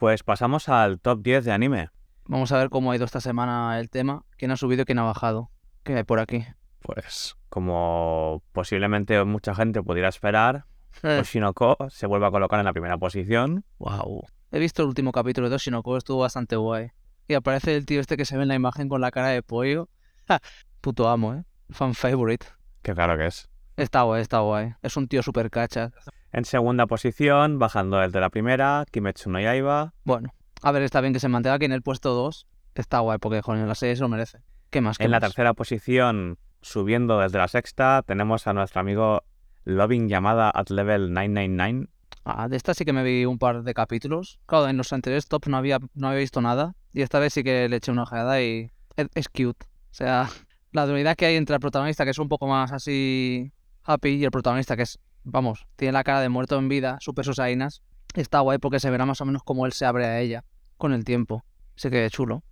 Pues 0.02 0.24
pasamos 0.24 0.68
al 0.68 0.98
top 0.98 1.22
10 1.22 1.44
de 1.44 1.52
anime. 1.52 1.88
Vamos 2.26 2.52
a 2.52 2.58
ver 2.58 2.70
cómo 2.70 2.90
ha 2.92 2.96
ido 2.96 3.04
esta 3.04 3.20
semana 3.20 3.78
el 3.78 3.90
tema, 3.90 4.24
quién 4.36 4.50
ha 4.50 4.56
subido 4.56 4.82
y 4.82 4.84
quién 4.84 4.98
ha 4.98 5.04
bajado. 5.04 5.50
¿Qué 5.82 5.96
hay 5.96 6.04
por 6.04 6.20
aquí? 6.20 6.44
Pues, 6.80 7.36
como 7.48 8.42
posiblemente 8.52 9.22
mucha 9.24 9.54
gente 9.54 9.82
pudiera 9.82 10.08
esperar, 10.08 10.64
Eh, 11.02 11.18
Oshinoko 11.20 11.76
se 11.88 12.06
vuelve 12.06 12.26
a 12.26 12.30
colocar 12.30 12.58
en 12.60 12.66
la 12.66 12.72
primera 12.72 12.98
posición. 12.98 13.64
wow. 13.78 14.26
He 14.50 14.58
visto 14.58 14.82
el 14.82 14.88
último 14.88 15.10
capítulo 15.12 15.48
de 15.48 15.56
Oshinoko, 15.56 15.96
estuvo 15.96 16.20
bastante 16.20 16.56
guay. 16.56 16.90
Y 17.28 17.34
aparece 17.34 17.74
el 17.74 17.86
tío 17.86 18.00
este 18.00 18.18
que 18.18 18.26
se 18.26 18.36
ve 18.36 18.42
en 18.42 18.48
la 18.48 18.54
imagen 18.54 18.88
con 18.88 19.00
la 19.00 19.10
cara 19.10 19.28
de 19.28 19.42
pollo. 19.42 19.88
Ja, 20.28 20.40
Puto 20.82 21.08
amo, 21.08 21.34
¿eh? 21.34 21.44
Fan 21.70 21.94
favorite. 21.94 22.46
Qué 22.82 22.94
claro 22.94 23.16
que 23.16 23.26
es. 23.26 23.48
Está 23.76 24.02
guay, 24.02 24.20
está 24.22 24.40
guay. 24.40 24.74
Es 24.82 24.96
un 24.96 25.08
tío 25.08 25.22
super 25.22 25.50
cacha. 25.50 25.90
En 26.32 26.44
segunda 26.44 26.86
posición, 26.86 27.58
bajando 27.58 27.98
desde 27.98 28.20
la 28.20 28.28
primera, 28.30 28.84
Kimetsu 28.90 29.30
no 29.30 29.40
Yaiba. 29.40 29.94
Bueno, 30.04 30.32
a 30.62 30.72
ver, 30.72 30.82
está 30.82 31.00
bien 31.00 31.12
que 31.12 31.20
se 31.20 31.28
mantenga 31.28 31.54
aquí 31.54 31.64
en 31.64 31.72
el 31.72 31.82
puesto 31.82 32.14
2. 32.14 32.46
Está 32.74 33.00
guay, 33.00 33.18
porque 33.18 33.42
joder, 33.42 33.66
la 33.66 33.74
serie 33.74 33.96
se 33.96 34.02
lo 34.02 34.08
merece. 34.08 34.38
¿Qué 34.70 34.80
más? 34.80 34.96
¿Qué 34.96 35.04
En 35.04 35.10
la 35.10 35.20
tercera 35.20 35.52
posición, 35.54 36.38
subiendo 36.62 37.18
desde 37.18 37.38
la 37.38 37.48
sexta, 37.48 38.02
tenemos 38.06 38.46
a 38.46 38.52
nuestro 38.52 38.80
amigo 38.80 39.24
Loving 39.64 40.08
llamada 40.08 40.50
at 40.54 40.70
level 40.70 41.12
999. 41.12 41.88
Ah, 42.24 42.48
de 42.48 42.56
esta 42.56 42.72
sí 42.74 42.84
que 42.84 42.92
me 42.92 43.02
vi 43.02 43.24
un 43.24 43.38
par 43.38 43.64
de 43.64 43.74
capítulos. 43.74 44.38
Claro, 44.46 44.68
en 44.68 44.76
los 44.76 44.92
anteriores 44.92 45.26
tops 45.26 45.48
no 45.48 45.56
había, 45.56 45.80
no 45.94 46.08
había 46.08 46.20
visto 46.20 46.40
nada. 46.40 46.74
Y 46.92 47.02
esta 47.02 47.18
vez 47.18 47.34
sí 47.34 47.42
que 47.42 47.68
le 47.68 47.76
eché 47.76 47.90
una 47.90 48.04
ojeada 48.04 48.40
y 48.40 48.70
es, 48.96 49.08
es 49.14 49.28
cute. 49.28 49.66
O 49.66 49.94
sea, 49.94 50.28
la 50.72 50.86
dualidad 50.86 51.16
que 51.16 51.26
hay 51.26 51.36
entre 51.36 51.54
el 51.54 51.60
protagonista, 51.60 52.04
que 52.04 52.10
es 52.10 52.18
un 52.18 52.28
poco 52.28 52.46
más 52.46 52.72
así 52.72 53.52
happy, 53.84 54.10
y 54.10 54.24
el 54.24 54.30
protagonista, 54.30 54.76
que 54.76 54.82
es, 54.82 55.00
vamos, 55.24 55.66
tiene 55.76 55.92
la 55.92 56.04
cara 56.04 56.20
de 56.20 56.28
muerto 56.28 56.56
en 56.58 56.68
vida, 56.68 56.98
super 57.00 57.24
susainas, 57.24 57.82
está 58.20 58.40
guay 58.40 58.58
porque 58.58 58.80
se 58.80 58.90
verá 58.90 59.06
más 59.06 59.20
o 59.20 59.24
menos 59.24 59.42
cómo 59.42 59.66
él 59.66 59.72
se 59.72 59.86
abre 59.86 60.06
a 60.06 60.20
ella 60.20 60.44
con 60.76 60.92
el 60.92 61.04
tiempo. 61.04 61.44
Así 61.76 61.90
que 61.90 62.08
chulo. 62.10 62.42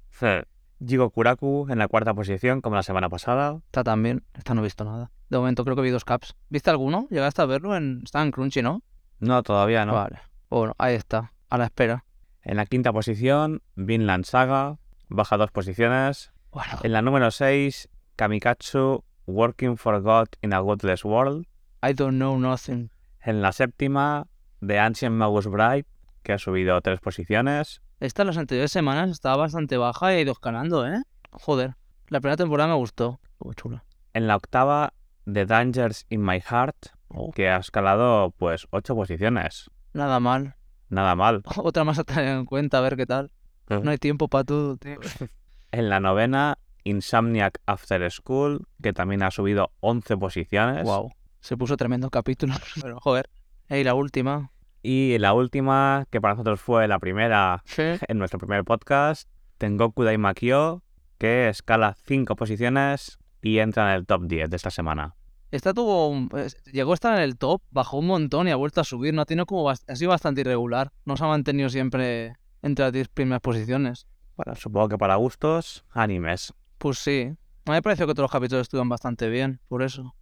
Jigo 0.85 1.11
Kuraku 1.11 1.67
en 1.69 1.79
la 1.79 1.89
cuarta 1.89 2.15
posición, 2.15 2.61
como 2.61 2.77
la 2.77 2.83
semana 2.83 3.09
pasada. 3.09 3.61
Está 3.67 3.85
también. 3.85 4.25
Esta 4.35 4.55
no 4.55 4.63
he 4.63 4.65
visto 4.65 4.85
nada. 4.85 5.11
De 5.29 5.39
momento 5.39 5.65
creo 5.65 5.77
que 5.77 5.83
vi 5.83 5.91
dos 5.91 6.05
caps. 6.05 6.35
¿Viste 6.49 6.71
alguno? 6.71 7.07
¿Llegaste 7.11 7.43
a 7.43 7.47
verlo? 7.47 7.77
En... 7.77 8.01
Está 8.05 8.23
en 8.23 8.31
Crunchy, 8.31 8.63
¿no? 8.63 8.83
No, 9.19 9.43
todavía 9.43 9.85
no. 9.85 9.93
Vale. 9.93 10.21
Bueno, 10.49 10.75
ahí 10.79 10.95
está. 10.95 11.33
A 11.51 11.59
la 11.59 11.65
espera. 11.67 12.05
En 12.43 12.57
la 12.57 12.65
quinta 12.65 12.93
posición, 12.93 13.63
Vinland 13.75 14.25
Saga, 14.25 14.79
baja 15.09 15.37
dos 15.37 15.51
posiciones. 15.51 16.33
Bueno, 16.51 16.79
En 16.83 16.93
la 16.93 17.03
número 17.03 17.31
6, 17.31 17.89
Kamikatsu, 18.17 19.05
Working 19.27 19.77
for 19.77 20.01
God 20.01 20.29
in 20.41 20.53
a 20.53 20.61
Godless 20.61 21.05
World. 21.05 21.47
I 21.83 21.93
don't 21.93 22.17
know 22.17 22.39
nothing. 22.39 22.91
En 23.21 23.43
la 23.43 23.53
séptima, 23.53 24.27
The 24.67 24.79
Ancient 24.79 25.15
Magus 25.17 25.47
Bride, 25.47 25.87
que 26.23 26.33
ha 26.33 26.39
subido 26.39 26.81
tres 26.81 27.01
posiciones. 27.01 27.81
Esta 28.01 28.23
en 28.23 28.29
las 28.29 28.37
anteriores 28.39 28.73
semanas 28.73 29.11
estaba 29.11 29.37
bastante 29.37 29.77
baja 29.77 30.13
y 30.13 30.17
ha 30.17 30.21
ido 30.21 30.33
escalando, 30.33 30.87
¿eh? 30.87 31.03
Joder. 31.33 31.77
La 32.09 32.21
primera 32.21 32.37
temporada 32.37 32.69
me 32.69 32.77
gustó. 32.77 33.21
Muy 33.39 33.55
chula. 33.55 33.85
En 34.15 34.27
la 34.27 34.37
octava, 34.37 34.93
The 35.31 35.47
Dangers 35.47 36.07
in 36.09 36.23
My 36.23 36.41
Heart, 36.41 36.89
Oh. 37.13 37.33
que 37.33 37.49
ha 37.49 37.57
escalado 37.57 38.33
pues 38.37 38.69
ocho 38.71 38.95
posiciones. 38.95 39.69
Nada 39.93 40.21
mal. 40.21 40.55
Nada 40.89 41.15
mal. 41.17 41.43
Otra 41.57 41.85
más 41.85 41.99
a 41.99 42.05
tener 42.05 42.29
en 42.37 42.45
cuenta, 42.47 42.79
a 42.79 42.81
ver 42.81 42.97
qué 42.97 43.07
tal. 43.07 43.31
No 43.69 43.91
hay 43.91 43.99
tiempo 43.99 44.29
para 44.29 44.45
todo, 44.45 44.77
tío. 44.79 44.99
En 45.73 45.89
la 45.89 46.01
novena, 46.01 46.59
Insomniac 46.85 47.61
After 47.67 48.11
School, 48.11 48.67
que 48.83 48.93
también 48.93 49.23
ha 49.23 49.31
subido 49.31 49.71
11 49.81 50.17
posiciones. 50.17 50.85
Wow. 50.85 51.13
Se 51.41 51.57
puso 51.57 51.77
tremendo 51.77 52.11
capítulo. 52.11 52.55
Pero, 52.83 52.99
joder. 53.01 53.29
Y 53.71 53.85
la 53.85 53.95
última. 53.95 54.51
Y 54.83 55.18
la 55.18 55.33
última, 55.35 56.07
que 56.11 56.21
para 56.21 56.35
nosotros 56.35 56.61
fue 56.61 56.89
la 56.89 56.99
primera 56.99 57.62
Sí. 57.66 57.83
en 58.09 58.18
nuestro 58.18 58.39
primer 58.39 58.64
podcast, 58.64 59.29
Tengoku 59.59 60.05
Daimakyo, 60.05 60.83
que 61.18 61.49
escala 61.49 61.95
5 62.07 62.35
posiciones 62.37 63.18
y 63.43 63.59
entra 63.59 63.91
en 63.93 63.97
el 64.01 64.07
top 64.07 64.23
10 64.27 64.51
de 64.51 64.57
esta 64.57 64.71
semana. 64.71 65.14
Esta 65.51 65.75
tuvo 65.75 66.09
un- 66.09 66.31
llegó 66.73 66.93
a 66.93 66.95
estar 66.95 67.16
en 67.16 67.23
el 67.23 67.37
top, 67.37 67.61
bajó 67.71 67.99
un 67.99 68.07
montón 68.07 68.49
y 68.49 68.53
ha 68.53 68.57
vuelto 68.57 68.81
a 68.81 68.85
subir. 68.85 69.12
No 69.12 69.23
ha 69.23 69.27
tenido 69.27 69.47
como 69.47 69.68
ha 69.68 69.77
sido 69.77 70.11
bastante 70.11 70.41
irregular. 70.43 70.93
No 71.05 71.16
se 71.16 71.25
ha 71.25 71.29
mantenido 71.29 71.68
siempre 71.68 72.35
entre 72.62 72.85
las 72.87 72.93
10 72.93 73.09
primeras 73.09 73.41
posiciones. 73.41 74.07
Bueno, 74.37 74.55
supongo 74.55 74.89
que 74.89 74.99
para 74.99 75.16
gustos, 75.16 75.85
animes. 75.91 76.55
Pues 76.79 76.99
sí. 76.99 77.33
A 77.66 77.71
mí 77.73 77.75
me 77.77 77.83
pareció 77.83 78.07
que 78.07 78.14
todos 78.14 78.25
los 78.25 78.31
capítulos 78.33 78.62
estuvieron 78.62 78.89
bastante 78.89 79.29
bien, 79.29 79.61
por 79.68 79.83
eso. 79.83 80.14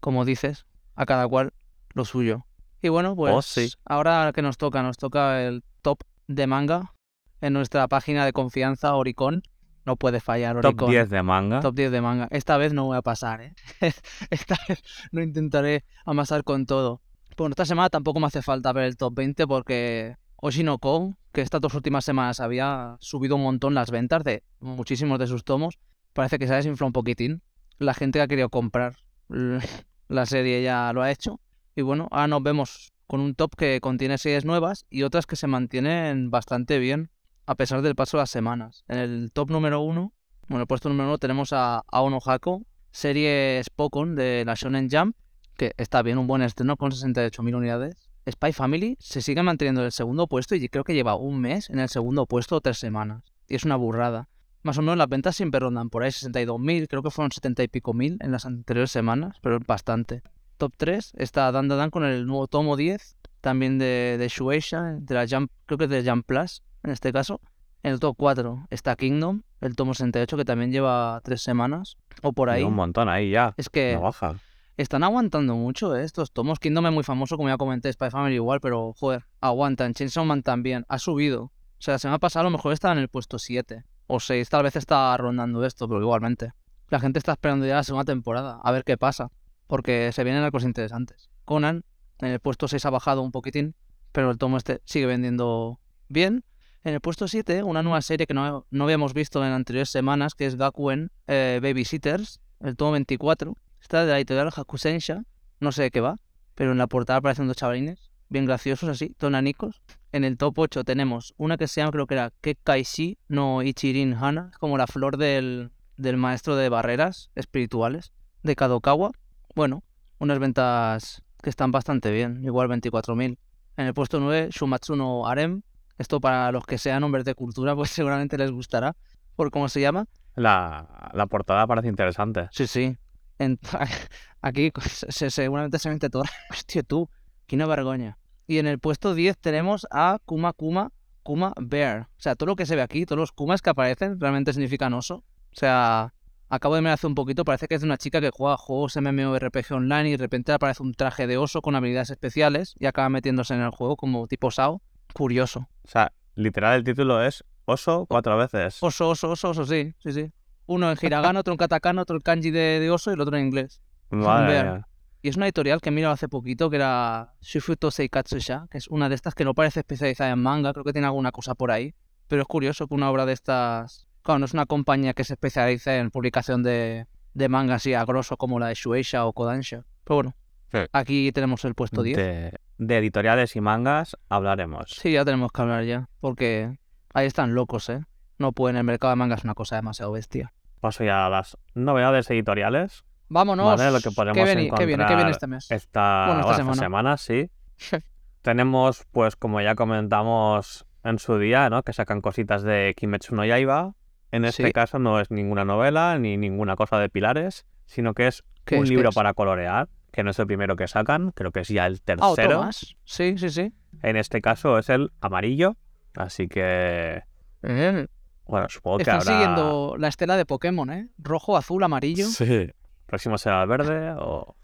Como 0.00 0.24
dices, 0.24 0.66
a 0.96 1.06
cada 1.06 1.26
cual 1.28 1.52
lo 1.94 2.04
suyo. 2.04 2.44
Y 2.82 2.88
bueno, 2.88 3.14
pues 3.14 3.34
Oh, 3.34 3.42
sí. 3.42 3.70
ahora 3.84 4.32
que 4.34 4.42
nos 4.42 4.56
toca, 4.56 4.82
nos 4.82 4.96
toca 4.96 5.42
el 5.42 5.62
top 5.82 6.00
de 6.28 6.46
manga 6.46 6.94
en 7.40 7.52
nuestra 7.52 7.86
página 7.88 8.24
de 8.24 8.32
confianza 8.32 8.94
Oricon. 8.94 9.42
No 9.86 9.96
puede 9.96 10.20
fallar 10.20 10.56
Oricon. 10.56 10.76
Top 10.76 10.88
10 10.90 11.10
de 11.10 11.22
manga. 11.22 11.60
Top 11.60 11.74
10 11.74 11.90
de 11.90 12.00
manga. 12.00 12.28
Esta 12.30 12.56
vez 12.58 12.72
no 12.72 12.84
voy 12.86 12.96
a 12.96 13.02
pasar, 13.02 13.40
¿eh? 13.42 13.54
Esta 14.30 14.56
vez 14.68 14.82
no 15.12 15.22
intentaré 15.22 15.84
amasar 16.04 16.44
con 16.44 16.66
todo. 16.66 17.00
Bueno, 17.36 17.52
esta 17.52 17.64
semana 17.64 17.88
tampoco 17.88 18.20
me 18.20 18.26
hace 18.26 18.42
falta 18.42 18.72
ver 18.72 18.84
el 18.84 18.96
top 18.98 19.14
20 19.14 19.46
porque 19.46 20.16
Oshinoko, 20.36 21.16
que 21.32 21.40
estas 21.40 21.60
dos 21.60 21.72
últimas 21.74 22.04
semanas 22.04 22.40
había 22.40 22.96
subido 23.00 23.36
un 23.36 23.42
montón 23.42 23.72
las 23.74 23.90
ventas 23.90 24.22
de 24.24 24.42
muchísimos 24.60 25.18
de 25.18 25.26
sus 25.26 25.44
tomos, 25.44 25.78
parece 26.12 26.38
que 26.38 26.46
se 26.46 26.52
ha 26.52 26.56
desinflado 26.56 26.88
un 26.88 26.92
poquitín. 26.92 27.42
La 27.78 27.94
gente 27.94 28.18
que 28.18 28.22
ha 28.24 28.28
querido 28.28 28.50
comprar 28.50 28.96
la 30.08 30.26
serie 30.26 30.62
ya 30.62 30.92
lo 30.92 31.02
ha 31.02 31.10
hecho. 31.10 31.40
Y 31.80 31.82
bueno, 31.82 32.08
ahora 32.10 32.28
nos 32.28 32.42
vemos 32.42 32.92
con 33.06 33.20
un 33.20 33.34
top 33.34 33.56
que 33.56 33.80
contiene 33.80 34.18
series 34.18 34.44
nuevas 34.44 34.84
y 34.90 35.02
otras 35.02 35.24
que 35.24 35.34
se 35.34 35.46
mantienen 35.46 36.30
bastante 36.30 36.78
bien 36.78 37.10
a 37.46 37.54
pesar 37.54 37.80
del 37.80 37.94
paso 37.94 38.18
de 38.18 38.24
las 38.24 38.30
semanas. 38.30 38.84
En 38.86 38.98
el 38.98 39.30
top 39.32 39.50
número 39.50 39.80
uno, 39.80 40.12
bueno, 40.42 40.56
en 40.56 40.60
el 40.60 40.66
puesto 40.66 40.90
número 40.90 41.08
uno 41.08 41.16
tenemos 41.16 41.54
a 41.54 41.82
Aono 41.90 42.18
Hako, 42.22 42.66
serie 42.90 43.62
Spokon 43.64 44.14
de 44.14 44.44
la 44.44 44.56
Shonen 44.56 44.90
Jump, 44.90 45.16
que 45.56 45.72
está 45.78 46.02
bien, 46.02 46.18
un 46.18 46.26
buen 46.26 46.42
estreno 46.42 46.76
con 46.76 46.90
68.000 46.90 47.56
unidades. 47.56 48.10
Spy 48.30 48.52
Family 48.52 48.98
se 49.00 49.22
sigue 49.22 49.42
manteniendo 49.42 49.80
en 49.80 49.86
el 49.86 49.92
segundo 49.92 50.26
puesto 50.26 50.54
y 50.54 50.68
creo 50.68 50.84
que 50.84 50.92
lleva 50.92 51.14
un 51.14 51.40
mes 51.40 51.70
en 51.70 51.78
el 51.78 51.88
segundo 51.88 52.26
puesto 52.26 52.56
o 52.56 52.60
tres 52.60 52.76
semanas. 52.76 53.24
Y 53.48 53.54
es 53.54 53.64
una 53.64 53.76
burrada. 53.76 54.28
Más 54.62 54.76
o 54.76 54.82
menos 54.82 54.98
las 54.98 55.08
ventas 55.08 55.34
siempre 55.34 55.60
rondan 55.60 55.88
por 55.88 56.02
ahí 56.02 56.10
62.000, 56.10 56.88
creo 56.88 57.02
que 57.02 57.10
fueron 57.10 57.32
70 57.32 57.62
y 57.62 57.68
pico 57.68 57.94
mil 57.94 58.18
en 58.20 58.32
las 58.32 58.44
anteriores 58.44 58.90
semanas, 58.90 59.38
pero 59.40 59.56
es 59.56 59.66
bastante. 59.66 60.22
Top 60.60 60.74
3 60.76 61.12
está 61.16 61.50
Dan 61.52 61.68
Dan 61.68 61.88
con 61.88 62.04
el 62.04 62.26
nuevo 62.26 62.46
tomo 62.46 62.76
10, 62.76 63.16
también 63.40 63.78
de, 63.78 64.16
de 64.18 64.28
Shueisha, 64.28 64.98
de 65.00 65.14
la 65.14 65.26
Jump, 65.26 65.50
creo 65.64 65.78
que 65.78 65.84
es 65.84 65.90
de 65.90 66.04
Jump 66.08 66.26
Plus 66.26 66.62
en 66.82 66.90
este 66.90 67.14
caso. 67.14 67.40
En 67.82 67.92
el 67.94 67.98
top 67.98 68.14
4 68.18 68.66
está 68.68 68.94
Kingdom, 68.94 69.40
el 69.62 69.74
tomo 69.74 69.94
68 69.94 70.36
que 70.36 70.44
también 70.44 70.70
lleva 70.70 71.22
tres 71.24 71.40
semanas 71.40 71.96
o 72.20 72.34
por 72.34 72.50
ahí. 72.50 72.62
Un 72.62 72.74
montón 72.74 73.08
ahí 73.08 73.30
ya. 73.30 73.54
Es 73.56 73.70
que 73.70 73.94
No 73.94 74.02
baja. 74.02 74.34
están 74.76 75.02
aguantando 75.02 75.54
mucho 75.54 75.96
¿eh? 75.96 76.04
estos 76.04 76.30
tomos. 76.30 76.58
Kingdom 76.58 76.84
es 76.88 76.92
muy 76.92 77.04
famoso, 77.04 77.38
como 77.38 77.48
ya 77.48 77.56
comenté, 77.56 77.90
Spy 77.90 78.10
Family 78.10 78.34
igual, 78.34 78.60
pero 78.60 78.92
joder, 78.92 79.24
aguantan. 79.40 79.94
Chainsaw 79.94 80.26
Man 80.26 80.42
también, 80.42 80.84
ha 80.90 80.98
subido. 80.98 81.44
O 81.44 81.52
sea, 81.78 81.94
la 81.94 81.98
semana 81.98 82.18
pasada 82.18 82.42
a 82.42 82.44
lo 82.44 82.50
mejor 82.50 82.74
estaba 82.74 82.92
en 82.92 83.00
el 83.00 83.08
puesto 83.08 83.38
7 83.38 83.82
o 84.08 84.20
6, 84.20 84.46
tal 84.50 84.64
vez 84.64 84.76
está 84.76 85.16
rondando 85.16 85.64
esto, 85.64 85.88
pero 85.88 86.02
igualmente. 86.02 86.52
La 86.90 87.00
gente 87.00 87.18
está 87.18 87.32
esperando 87.32 87.64
ya 87.64 87.76
la 87.76 87.82
segunda 87.84 88.04
temporada, 88.04 88.60
a 88.62 88.72
ver 88.72 88.84
qué 88.84 88.98
pasa, 88.98 89.30
porque 89.70 90.10
se 90.12 90.24
vienen 90.24 90.50
cosas 90.50 90.66
interesantes. 90.66 91.30
Conan, 91.44 91.84
en 92.18 92.30
el 92.30 92.40
puesto 92.40 92.66
6 92.66 92.84
ha 92.86 92.90
bajado 92.90 93.22
un 93.22 93.30
poquitín, 93.30 93.76
pero 94.10 94.32
el 94.32 94.36
tomo 94.36 94.56
este 94.56 94.80
sigue 94.84 95.06
vendiendo 95.06 95.78
bien. 96.08 96.44
En 96.82 96.94
el 96.94 97.00
puesto 97.00 97.28
7, 97.28 97.62
una 97.62 97.84
nueva 97.84 98.02
serie 98.02 98.26
que 98.26 98.34
no, 98.34 98.66
no 98.68 98.84
habíamos 98.84 99.14
visto 99.14 99.46
en 99.46 99.52
anteriores 99.52 99.88
semanas, 99.88 100.34
que 100.34 100.46
es 100.46 100.56
Gakuen 100.56 101.12
eh, 101.28 101.60
Babysitters, 101.62 102.40
el 102.58 102.74
tomo 102.74 102.90
24. 102.90 103.54
Está 103.80 104.04
de 104.04 104.10
la 104.10 104.16
editorial 104.16 104.50
Hakusensha, 104.52 105.22
no 105.60 105.70
sé 105.70 105.82
de 105.82 105.90
qué 105.92 106.00
va, 106.00 106.16
pero 106.56 106.72
en 106.72 106.78
la 106.78 106.88
portada 106.88 107.20
aparecen 107.20 107.46
dos 107.46 107.56
chavalines, 107.56 108.10
bien 108.28 108.46
graciosos 108.46 108.88
así, 108.88 109.10
tonanicos. 109.18 109.82
En 110.10 110.24
el 110.24 110.36
top 110.36 110.58
8 110.58 110.82
tenemos 110.82 111.32
una 111.36 111.56
que 111.56 111.68
se 111.68 111.80
llama, 111.80 111.92
creo 111.92 112.08
que 112.08 112.14
era 112.14 112.32
Kekkaishi 112.40 113.18
no 113.28 113.62
Ichirin 113.62 114.14
Hana, 114.14 114.50
como 114.58 114.76
la 114.76 114.88
flor 114.88 115.16
del, 115.16 115.70
del 115.96 116.16
maestro 116.16 116.56
de 116.56 116.68
barreras 116.68 117.30
espirituales 117.36 118.10
de 118.42 118.56
Kadokawa. 118.56 119.12
Bueno, 119.54 119.82
unas 120.18 120.38
ventas 120.38 121.22
que 121.42 121.50
están 121.50 121.70
bastante 121.72 122.10
bien, 122.10 122.44
igual 122.44 122.68
24.000. 122.68 123.38
En 123.76 123.86
el 123.86 123.94
puesto 123.94 124.20
9, 124.20 124.48
Shumatsu 124.50 124.96
no 124.96 125.26
Harem. 125.26 125.62
Esto 125.98 126.20
para 126.20 126.50
los 126.52 126.64
que 126.64 126.78
sean 126.78 127.02
hombres 127.04 127.24
de 127.24 127.34
cultura, 127.34 127.74
pues 127.76 127.90
seguramente 127.90 128.38
les 128.38 128.50
gustará, 128.50 128.96
por 129.36 129.50
cómo 129.50 129.68
se 129.68 129.80
llama. 129.80 130.06
La, 130.34 131.10
la 131.12 131.26
portada 131.26 131.66
parece 131.66 131.88
interesante. 131.88 132.48
Sí, 132.52 132.66
sí. 132.66 132.96
En- 133.38 133.58
aquí 134.42 134.70
se- 135.08 135.30
seguramente 135.30 135.78
se 135.78 135.90
mete 135.90 136.10
todo. 136.10 136.24
Hostia, 136.50 136.82
tú, 136.82 137.08
qué 137.46 137.56
una 137.56 137.66
vergüenza. 137.66 138.18
Y 138.46 138.58
en 138.58 138.66
el 138.66 138.78
puesto 138.78 139.14
10 139.14 139.38
tenemos 139.38 139.86
a 139.90 140.18
Kuma 140.24 140.52
Kuma 140.52 140.90
Kuma 141.22 141.52
Bear. 141.60 142.08
O 142.18 142.20
sea, 142.20 142.34
todo 142.34 142.46
lo 142.48 142.56
que 142.56 142.66
se 142.66 142.74
ve 142.76 142.82
aquí, 142.82 143.06
todos 143.06 143.18
los 143.18 143.30
Kumas 143.32 143.62
que 143.62 143.70
aparecen, 143.70 144.18
realmente 144.18 144.52
significan 144.52 144.92
oso. 144.94 145.16
O 145.16 145.24
sea, 145.52 146.14
acabo 146.50 146.74
de 146.74 146.82
mirar 146.82 146.94
hace 146.94 147.06
un 147.06 147.14
poquito, 147.14 147.44
parece 147.44 147.68
que 147.68 147.76
es 147.76 147.80
de 147.80 147.86
una 147.86 147.96
chica 147.96 148.20
que 148.20 148.30
juega 148.30 148.56
juegos 148.56 148.96
MMORPG 148.96 149.72
online 149.72 150.08
y 150.08 150.12
de 150.12 150.18
repente 150.18 150.52
aparece 150.52 150.82
un 150.82 150.92
traje 150.92 151.26
de 151.26 151.38
oso 151.38 151.62
con 151.62 151.74
habilidades 151.76 152.10
especiales 152.10 152.74
y 152.78 152.86
acaba 152.86 153.08
metiéndose 153.08 153.54
en 153.54 153.62
el 153.62 153.70
juego 153.70 153.96
como 153.96 154.26
tipo 154.26 154.50
SAO. 154.50 154.82
Curioso. 155.14 155.68
O 155.84 155.88
sea, 155.88 156.12
literal 156.34 156.76
el 156.76 156.84
título 156.84 157.24
es 157.24 157.44
Oso 157.64 158.06
cuatro 158.06 158.36
veces. 158.36 158.82
Oso, 158.82 159.10
oso, 159.10 159.30
oso, 159.30 159.50
oso, 159.50 159.64
sí, 159.64 159.94
sí, 160.00 160.12
sí. 160.12 160.32
Uno 160.66 160.90
en 160.90 160.98
hiragana, 161.00 161.40
otro 161.40 161.52
en 161.52 161.58
katakana, 161.58 162.02
otro 162.02 162.16
en 162.16 162.22
kanji 162.22 162.50
de, 162.50 162.80
de 162.80 162.90
oso 162.90 163.10
y 163.10 163.14
el 163.14 163.20
otro 163.20 163.36
en 163.36 163.46
inglés. 163.46 163.80
Mía. 164.10 164.86
Y 165.22 165.28
es 165.28 165.36
una 165.36 165.46
editorial 165.46 165.80
que 165.80 165.90
he 165.90 165.92
mirado 165.92 166.14
hace 166.14 166.28
poquito, 166.28 166.70
que 166.70 166.76
era 166.76 167.34
Shufuto 167.40 167.90
Seikatsusha, 167.90 168.66
que 168.70 168.78
es 168.78 168.88
una 168.88 169.08
de 169.08 169.14
estas 169.14 169.34
que 169.34 169.44
no 169.44 169.54
parece 169.54 169.80
especializada 169.80 170.30
en 170.30 170.40
manga, 170.40 170.72
creo 170.72 170.84
que 170.84 170.92
tiene 170.92 171.06
alguna 171.06 171.30
cosa 171.30 171.54
por 171.54 171.70
ahí. 171.70 171.94
Pero 172.26 172.42
es 172.42 172.48
curioso 172.48 172.86
que 172.88 172.94
una 172.94 173.10
obra 173.10 173.26
de 173.26 173.34
estas... 173.34 174.08
Claro, 174.22 174.38
no 174.40 174.44
es 174.46 174.52
una 174.54 174.66
compañía 174.66 175.14
que 175.14 175.24
se 175.24 175.34
especialice 175.34 175.98
en 175.98 176.10
publicación 176.10 176.62
de, 176.62 177.06
de 177.34 177.48
manga 177.48 177.76
así 177.76 177.94
a 177.94 178.04
grosso 178.04 178.36
como 178.36 178.58
la 178.58 178.68
de 178.68 178.74
Shueisha 178.74 179.24
o 179.26 179.32
Kodansha. 179.32 179.84
Pero 180.04 180.14
bueno, 180.16 180.34
Sí. 180.72 180.78
aquí 180.92 181.32
tenemos 181.32 181.64
el 181.64 181.74
puesto 181.74 182.02
10. 182.02 182.16
De, 182.16 182.52
de 182.78 182.96
editoriales 182.98 183.56
y 183.56 183.60
mangas 183.60 184.16
hablaremos. 184.28 184.90
Sí, 184.90 185.12
ya 185.12 185.24
tenemos 185.24 185.50
que 185.50 185.62
hablar 185.62 185.82
ya, 185.84 186.08
porque 186.20 186.78
ahí 187.12 187.26
están 187.26 187.54
locos, 187.54 187.88
¿eh? 187.88 188.02
No 188.38 188.52
pueden, 188.52 188.76
el 188.76 188.84
mercado 188.84 189.10
de 189.10 189.16
manga 189.16 189.34
es 189.34 189.42
una 189.44 189.54
cosa 189.54 189.76
demasiado 189.76 190.12
bestia. 190.12 190.52
Paso 190.80 191.02
ya 191.04 191.26
a 191.26 191.28
las 191.30 191.58
novedades 191.74 192.30
editoriales. 192.30 193.04
Vámonos. 193.28 193.66
Vale, 193.66 193.90
lo 193.90 194.00
que 194.00 194.10
podemos 194.12 194.36
¿Qué, 194.36 194.44
viene, 194.44 194.62
¿qué 194.62 194.64
viene? 194.64 194.76
¿Qué 194.78 194.86
viene 194.86 195.02
encontrar 195.04 195.30
este 195.30 195.46
mes? 195.46 195.70
Esta, 195.70 196.24
Bueno, 196.26 196.40
esta 196.40 196.62
bueno, 196.62 196.74
semana. 196.74 197.16
semana, 197.16 197.16
sí. 197.16 197.50
Tenemos, 198.42 199.04
pues 199.10 199.36
como 199.36 199.60
ya 199.60 199.74
comentamos 199.74 200.86
en 201.04 201.18
su 201.18 201.38
día, 201.38 201.68
¿no? 201.68 201.82
Que 201.82 201.92
sacan 201.92 202.20
cositas 202.20 202.62
de 202.62 202.94
Kimetsu 202.96 203.34
no 203.34 203.44
Yaiba. 203.44 203.92
En 204.32 204.44
este 204.44 204.66
Sí. 204.66 204.72
caso 204.72 204.98
no 204.98 205.18
es 205.20 205.30
ninguna 205.30 205.64
novela 205.64 206.18
ni 206.18 206.36
ninguna 206.36 206.76
cosa 206.76 206.98
de 206.98 207.08
pilares, 207.08 207.66
sino 207.86 208.14
que 208.14 208.28
es 208.28 208.44
¿Qué 208.64 208.76
un 208.78 208.86
libro 208.88 209.10
para 209.12 209.34
colorear, 209.34 209.88
que 210.12 210.22
no 210.22 210.30
es 210.30 210.38
el 210.38 210.46
primero 210.46 210.76
que 210.76 210.86
sacan, 210.86 211.32
creo 211.32 211.50
que 211.50 211.60
es 211.60 211.68
ya 211.68 211.86
el 211.86 211.96
Ah, 211.96 212.02
tercero. 212.04 212.60
más. 212.62 212.96
Sí, 213.04 213.36
sí, 213.38 213.48
sí. 213.50 213.72
en 214.02 214.16
este 214.16 214.40
caso 214.40 214.78
es 214.78 214.88
el 214.88 215.10
amarillo, 215.20 215.76
así 216.14 216.46
que, 216.48 217.22
Eh, 217.62 218.06
bueno, 218.46 218.66
supongo 218.68 218.98
que 218.98 219.02
Están 219.02 219.16
habrá... 219.20 219.32
siguiendo 219.32 219.96
la 219.98 220.08
estela 220.08 220.36
de 220.36 220.46
Pokémon, 220.46 220.90
¿eh? 220.90 221.08
Rojo, 221.18 221.56
azul, 221.56 221.82
amarillo. 221.82 222.26
Sí. 222.26 222.70
Próximo 223.06 223.36
será 223.38 223.62
el 223.62 223.68
verde 223.68 224.14
o... 224.18 224.54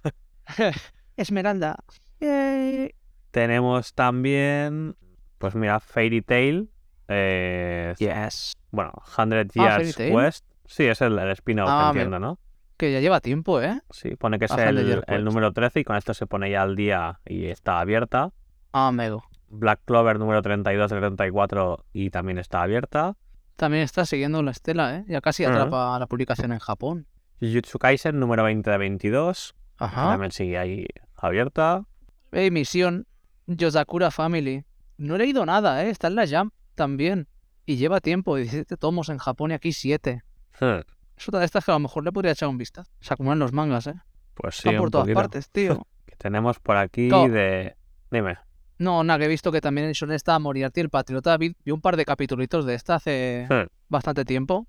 Esmeralda. 1.17 1.77
Eh, 2.21 2.95
Tenemos 3.31 3.95
también, 3.95 4.97
pues 5.39 5.55
mira, 5.55 5.81
Fairy 5.81 6.23
Tail. 6.23 6.71
Eh, 7.09 7.95
Yes. 7.99 8.53
Bueno, 8.71 8.93
100 9.15 9.33
Ah, 9.59 9.79
Years 9.79 9.97
Tail. 9.97 10.15
West. 10.15 10.45
Sí, 10.67 10.85
es 10.85 11.01
el, 11.01 11.19
el 11.19 11.31
spin-off, 11.31 11.69
Ah, 11.71 11.89
entiendo, 11.93 12.19
¿no? 12.19 12.39
Que 12.77 12.93
ya 12.93 13.01
lleva 13.01 13.21
tiempo, 13.21 13.61
¿eh? 13.63 13.81
Sí, 13.91 14.17
pone 14.17 14.39
que 14.39 14.47
es 14.47 14.51
Ah, 14.51 14.57
100 14.57 15.03
el, 15.07 15.25
número 15.25 15.53
13 15.53 15.81
y 15.81 15.85
con 15.85 15.97
esto 15.97 16.13
se 16.13 16.27
pone 16.27 16.51
ya 16.51 16.63
al 16.63 16.77
día 16.77 17.21
y 17.25 17.47
está 17.47 17.81
abierta. 17.81 18.33
Ah, 18.73 18.89
amigo. 18.89 19.23
Black 19.49 19.81
Clover 19.85 20.19
número 20.19 20.43
32 20.43 20.91
de 20.91 20.99
34 20.99 21.85
y 21.93 22.11
también 22.11 22.39
está 22.39 22.63
abierta. 22.63 23.17
También 23.55 23.85
está 23.85 24.05
siguiendo 24.05 24.43
la 24.43 24.51
estela, 24.51 24.97
¿eh? 24.97 25.05
Ya 25.09 25.21
casi 25.23 25.45
atrapa 25.45 25.99
la 25.99 26.07
publicación 26.07 26.53
en 26.53 26.59
Japón. 26.59 27.07
Jujutsu 27.41 27.79
Kaisen 27.79 28.19
número 28.21 28.43
20 28.45 28.69
de 28.71 28.77
22. 28.79 29.55
que 29.79 29.85
Ajá. 29.85 30.09
También 30.11 30.33
sigue 30.33 30.59
ahí 30.59 30.87
abierta. 31.17 31.85
Hey, 32.33 32.51
misión. 32.51 33.07
Yosakura 33.47 34.11
Family. 34.11 34.65
No 34.99 35.15
he 35.15 35.19
leído 35.19 35.47
nada, 35.47 35.85
¿eh? 35.85 35.91
Está 35.91 36.09
en 36.09 36.17
la 36.17 36.27
Jump 36.27 36.53
también. 36.77 37.27
Y 37.65 37.77
lleva 37.77 38.01
tiempo, 38.01 38.37
17 38.37 38.77
tomos 38.77 39.09
en 39.09 39.19
Japón 39.19 39.51
y 39.51 39.55
aquí 39.55 39.73
7. 39.73 40.23
Hmm, 40.61 40.81
Es 41.17 41.29
otra 41.29 41.41
de 41.41 41.47
estas 41.47 41.65
que 41.65 41.73
a 41.73 41.75
lo 41.75 41.81
mejor 41.81 42.05
le 42.05 42.13
podría 42.13 42.31
echar 42.33 42.49
un 42.49 42.59
vistazo. 42.59 42.91
Se 43.01 43.13
acumulan 43.13 43.41
los 43.41 43.53
mangas, 43.53 43.89
¿eh? 43.89 43.95
Pues 44.35 44.55
sí, 44.57 44.69
Están 44.69 44.77
por 44.77 44.87
un 44.87 44.91
todas 44.93 45.05
poquito. 45.07 45.21
partes, 45.21 45.51
tío. 45.51 45.87
Que 46.07 46.15
tenemos 46.15 46.61
por 46.61 46.77
aquí 46.77 47.09
de... 47.09 47.75
Dime. 48.13 48.39
No, 48.79 49.03
nada, 49.03 49.19
que 49.19 49.25
he 49.25 49.29
visto 49.29 49.51
que 49.51 49.61
también 49.61 49.93
son 49.97 50.13
esta 50.13 50.39
Moriarty 50.39 50.81
el 50.83 50.91
Patriota. 50.91 51.37
Vi, 51.37 51.57
vi 51.65 51.73
un 51.73 51.81
par 51.81 51.97
de 51.97 52.05
capítulos 52.05 52.65
de 52.65 52.75
esta 52.75 52.95
hace 52.97 53.47
Hmm, 53.51 53.67
bastante 53.89 54.25
tiempo. 54.25 54.69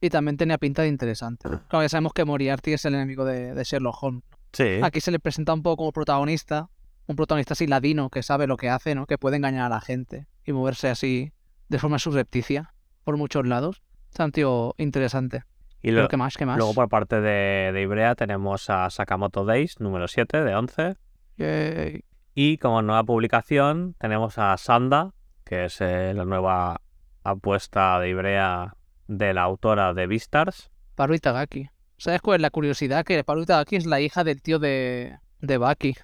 Y 0.00 0.10
también 0.10 0.36
tenía 0.36 0.58
pinta 0.58 0.82
de 0.82 0.88
interesante. 0.88 1.48
Claro, 1.68 1.82
ya 1.82 1.88
sabemos 1.88 2.12
que 2.12 2.24
Moriarty 2.24 2.74
es 2.74 2.84
el 2.84 2.94
enemigo 2.94 3.24
de, 3.24 3.54
de 3.54 3.64
Sherlock 3.64 4.00
Holmes. 4.02 4.22
Sí. 4.52 4.78
Aquí 4.82 5.00
se 5.00 5.10
le 5.10 5.18
presenta 5.18 5.52
un 5.54 5.62
poco 5.62 5.78
como 5.78 5.92
protagonista. 5.92 6.68
Un 7.06 7.16
protagonista 7.16 7.54
así 7.54 7.66
ladino 7.66 8.10
que 8.10 8.22
sabe 8.22 8.46
lo 8.46 8.56
que 8.56 8.68
hace, 8.68 8.94
¿no? 8.94 9.06
Que 9.06 9.16
puede 9.18 9.36
engañar 9.38 9.66
a 9.66 9.68
la 9.70 9.80
gente 9.80 10.26
y 10.44 10.52
moverse 10.52 10.88
así 10.90 11.32
de 11.68 11.78
forma 11.78 11.98
subrepticia 11.98 12.72
por 13.04 13.16
muchos 13.16 13.46
lados. 13.46 13.82
Es 14.12 14.20
un 14.20 14.32
tío 14.32 14.74
interesante. 14.78 15.42
Y 15.82 15.90
lo- 15.90 16.08
¿qué 16.08 16.16
más? 16.16 16.36
¿Qué 16.36 16.46
más? 16.46 16.56
luego 16.56 16.74
por 16.74 16.88
parte 16.88 17.20
de, 17.20 17.70
de 17.72 17.82
Ibrea 17.82 18.14
tenemos 18.14 18.70
a 18.70 18.88
Sakamoto 18.90 19.44
Days 19.44 19.78
número 19.80 20.08
7 20.08 20.42
de 20.42 20.54
11. 20.54 20.96
Yay. 21.36 22.04
Y 22.34 22.58
como 22.58 22.82
nueva 22.82 23.04
publicación 23.04 23.94
tenemos 23.98 24.38
a 24.38 24.56
Sanda, 24.56 25.12
que 25.44 25.66
es 25.66 25.80
eh, 25.80 26.12
la 26.14 26.24
nueva 26.24 26.80
apuesta 27.22 27.98
de 28.00 28.08
Ibrea 28.10 28.74
de 29.06 29.34
la 29.34 29.42
autora 29.42 29.94
de 29.94 30.06
Beastars. 30.06 30.70
Paru 30.94 31.14
Itagaki. 31.14 31.68
¿Sabes 31.98 32.20
cuál 32.20 32.36
es 32.36 32.42
la 32.42 32.50
curiosidad? 32.50 33.04
Que 33.04 33.22
Paru 33.24 33.42
Itagaki 33.42 33.76
es 33.76 33.86
la 33.86 34.00
hija 34.00 34.24
del 34.24 34.42
tío 34.42 34.58
de, 34.58 35.18
de 35.40 35.58
Baki. 35.58 35.94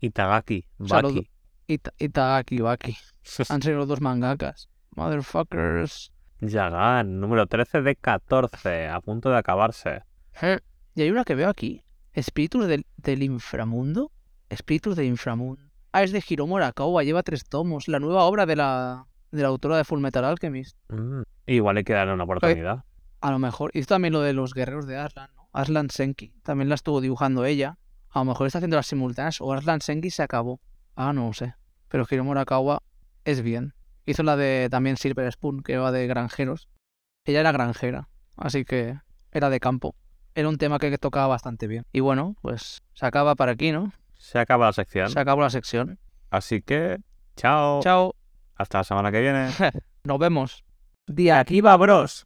Itagaki, 0.00 0.66
O 0.78 0.86
sea, 0.86 1.02
los 1.02 1.14
Baki. 1.14 1.30
Ita- 1.74 1.92
Itagaki, 1.98 2.58
Baki. 2.60 2.96
Han 3.48 3.62
sido 3.62 3.78
los 3.78 3.88
dos 3.88 4.00
mangakas. 4.00 4.68
Motherfuckers. 4.96 6.12
Yagan, 6.40 7.20
número 7.20 7.46
13 7.46 7.82
de 7.82 7.94
14, 7.96 8.88
a 8.88 9.00
punto 9.00 9.30
de 9.30 9.36
acabarse. 9.38 10.02
Eh, 10.40 10.58
Y 10.94 11.02
hay 11.02 11.10
una 11.10 11.24
que 11.24 11.34
veo 11.36 11.48
aquí. 11.48 11.84
Espíritus 12.12 12.66
del, 12.66 12.84
del 12.96 13.22
inframundo. 13.22 14.10
Espíritus 14.50 14.96
del 14.96 15.06
inframundo. 15.06 15.62
Ah, 15.92 16.02
es 16.02 16.10
de 16.12 16.22
Hiromu 16.26 16.56
Arakawa. 16.56 17.04
Lleva 17.04 17.22
tres 17.22 17.44
tomos. 17.48 17.86
La 17.88 18.00
nueva 18.00 18.24
obra 18.24 18.44
de 18.46 18.56
la, 18.56 19.06
de 19.30 19.42
la 19.42 19.48
autora 19.48 19.76
de 19.76 19.84
Fullmetal 19.84 20.24
Alchemist. 20.24 20.76
Mm, 20.88 21.22
Igual 21.46 21.76
hay 21.76 21.84
que 21.84 21.92
darle 21.92 22.12
una 22.14 22.24
oportunidad. 22.24 22.84
A 23.20 23.30
lo 23.30 23.38
mejor. 23.38 23.70
Y 23.74 23.78
esto 23.80 23.94
también 23.94 24.12
lo 24.12 24.20
de 24.20 24.32
los 24.32 24.52
guerreros 24.52 24.86
de 24.86 24.96
Aslan, 24.98 25.30
¿no? 25.36 25.48
Aslan 25.52 25.90
Senki. 25.90 26.34
También 26.42 26.68
la 26.68 26.74
estuvo 26.74 27.00
dibujando 27.00 27.44
ella. 27.44 27.78
A 28.10 28.18
lo 28.18 28.24
mejor 28.26 28.46
está 28.46 28.58
haciendo 28.58 28.76
las 28.76 28.86
simultáneas. 28.86 29.40
O 29.40 29.52
Aslan 29.52 29.80
Senki 29.80 30.10
se 30.10 30.22
acabó. 30.22 30.60
Ah, 30.96 31.12
no 31.12 31.28
lo 31.28 31.32
sé. 31.32 31.54
Pero 31.92 32.06
Hiromu 32.10 32.32
Arakawa 32.32 32.82
es 33.26 33.42
bien. 33.42 33.74
Hizo 34.06 34.22
la 34.22 34.34
de 34.34 34.68
también 34.70 34.96
Silver 34.96 35.30
Spoon, 35.30 35.62
que 35.62 35.76
va 35.76 35.92
de 35.92 36.06
granjeros. 36.06 36.70
Ella 37.26 37.40
era 37.40 37.52
granjera. 37.52 38.08
Así 38.34 38.64
que 38.64 38.98
era 39.30 39.50
de 39.50 39.60
campo. 39.60 39.94
Era 40.34 40.48
un 40.48 40.56
tema 40.56 40.78
que 40.78 40.96
tocaba 40.96 41.26
bastante 41.26 41.66
bien. 41.66 41.84
Y 41.92 42.00
bueno, 42.00 42.34
pues 42.40 42.82
se 42.94 43.04
acaba 43.04 43.34
para 43.34 43.52
aquí, 43.52 43.72
¿no? 43.72 43.92
Se 44.16 44.38
acaba 44.38 44.64
la 44.64 44.72
sección. 44.72 45.10
Se 45.10 45.20
acabó 45.20 45.42
la 45.42 45.50
sección. 45.50 45.98
Así 46.30 46.62
que, 46.62 46.96
chao. 47.36 47.82
Chao. 47.82 48.14
Hasta 48.56 48.78
la 48.78 48.84
semana 48.84 49.12
que 49.12 49.20
viene. 49.20 49.50
Nos 50.04 50.18
vemos. 50.18 50.64
De 51.06 51.30
Aquí 51.30 51.60
va 51.60 51.76
Bros. 51.76 52.20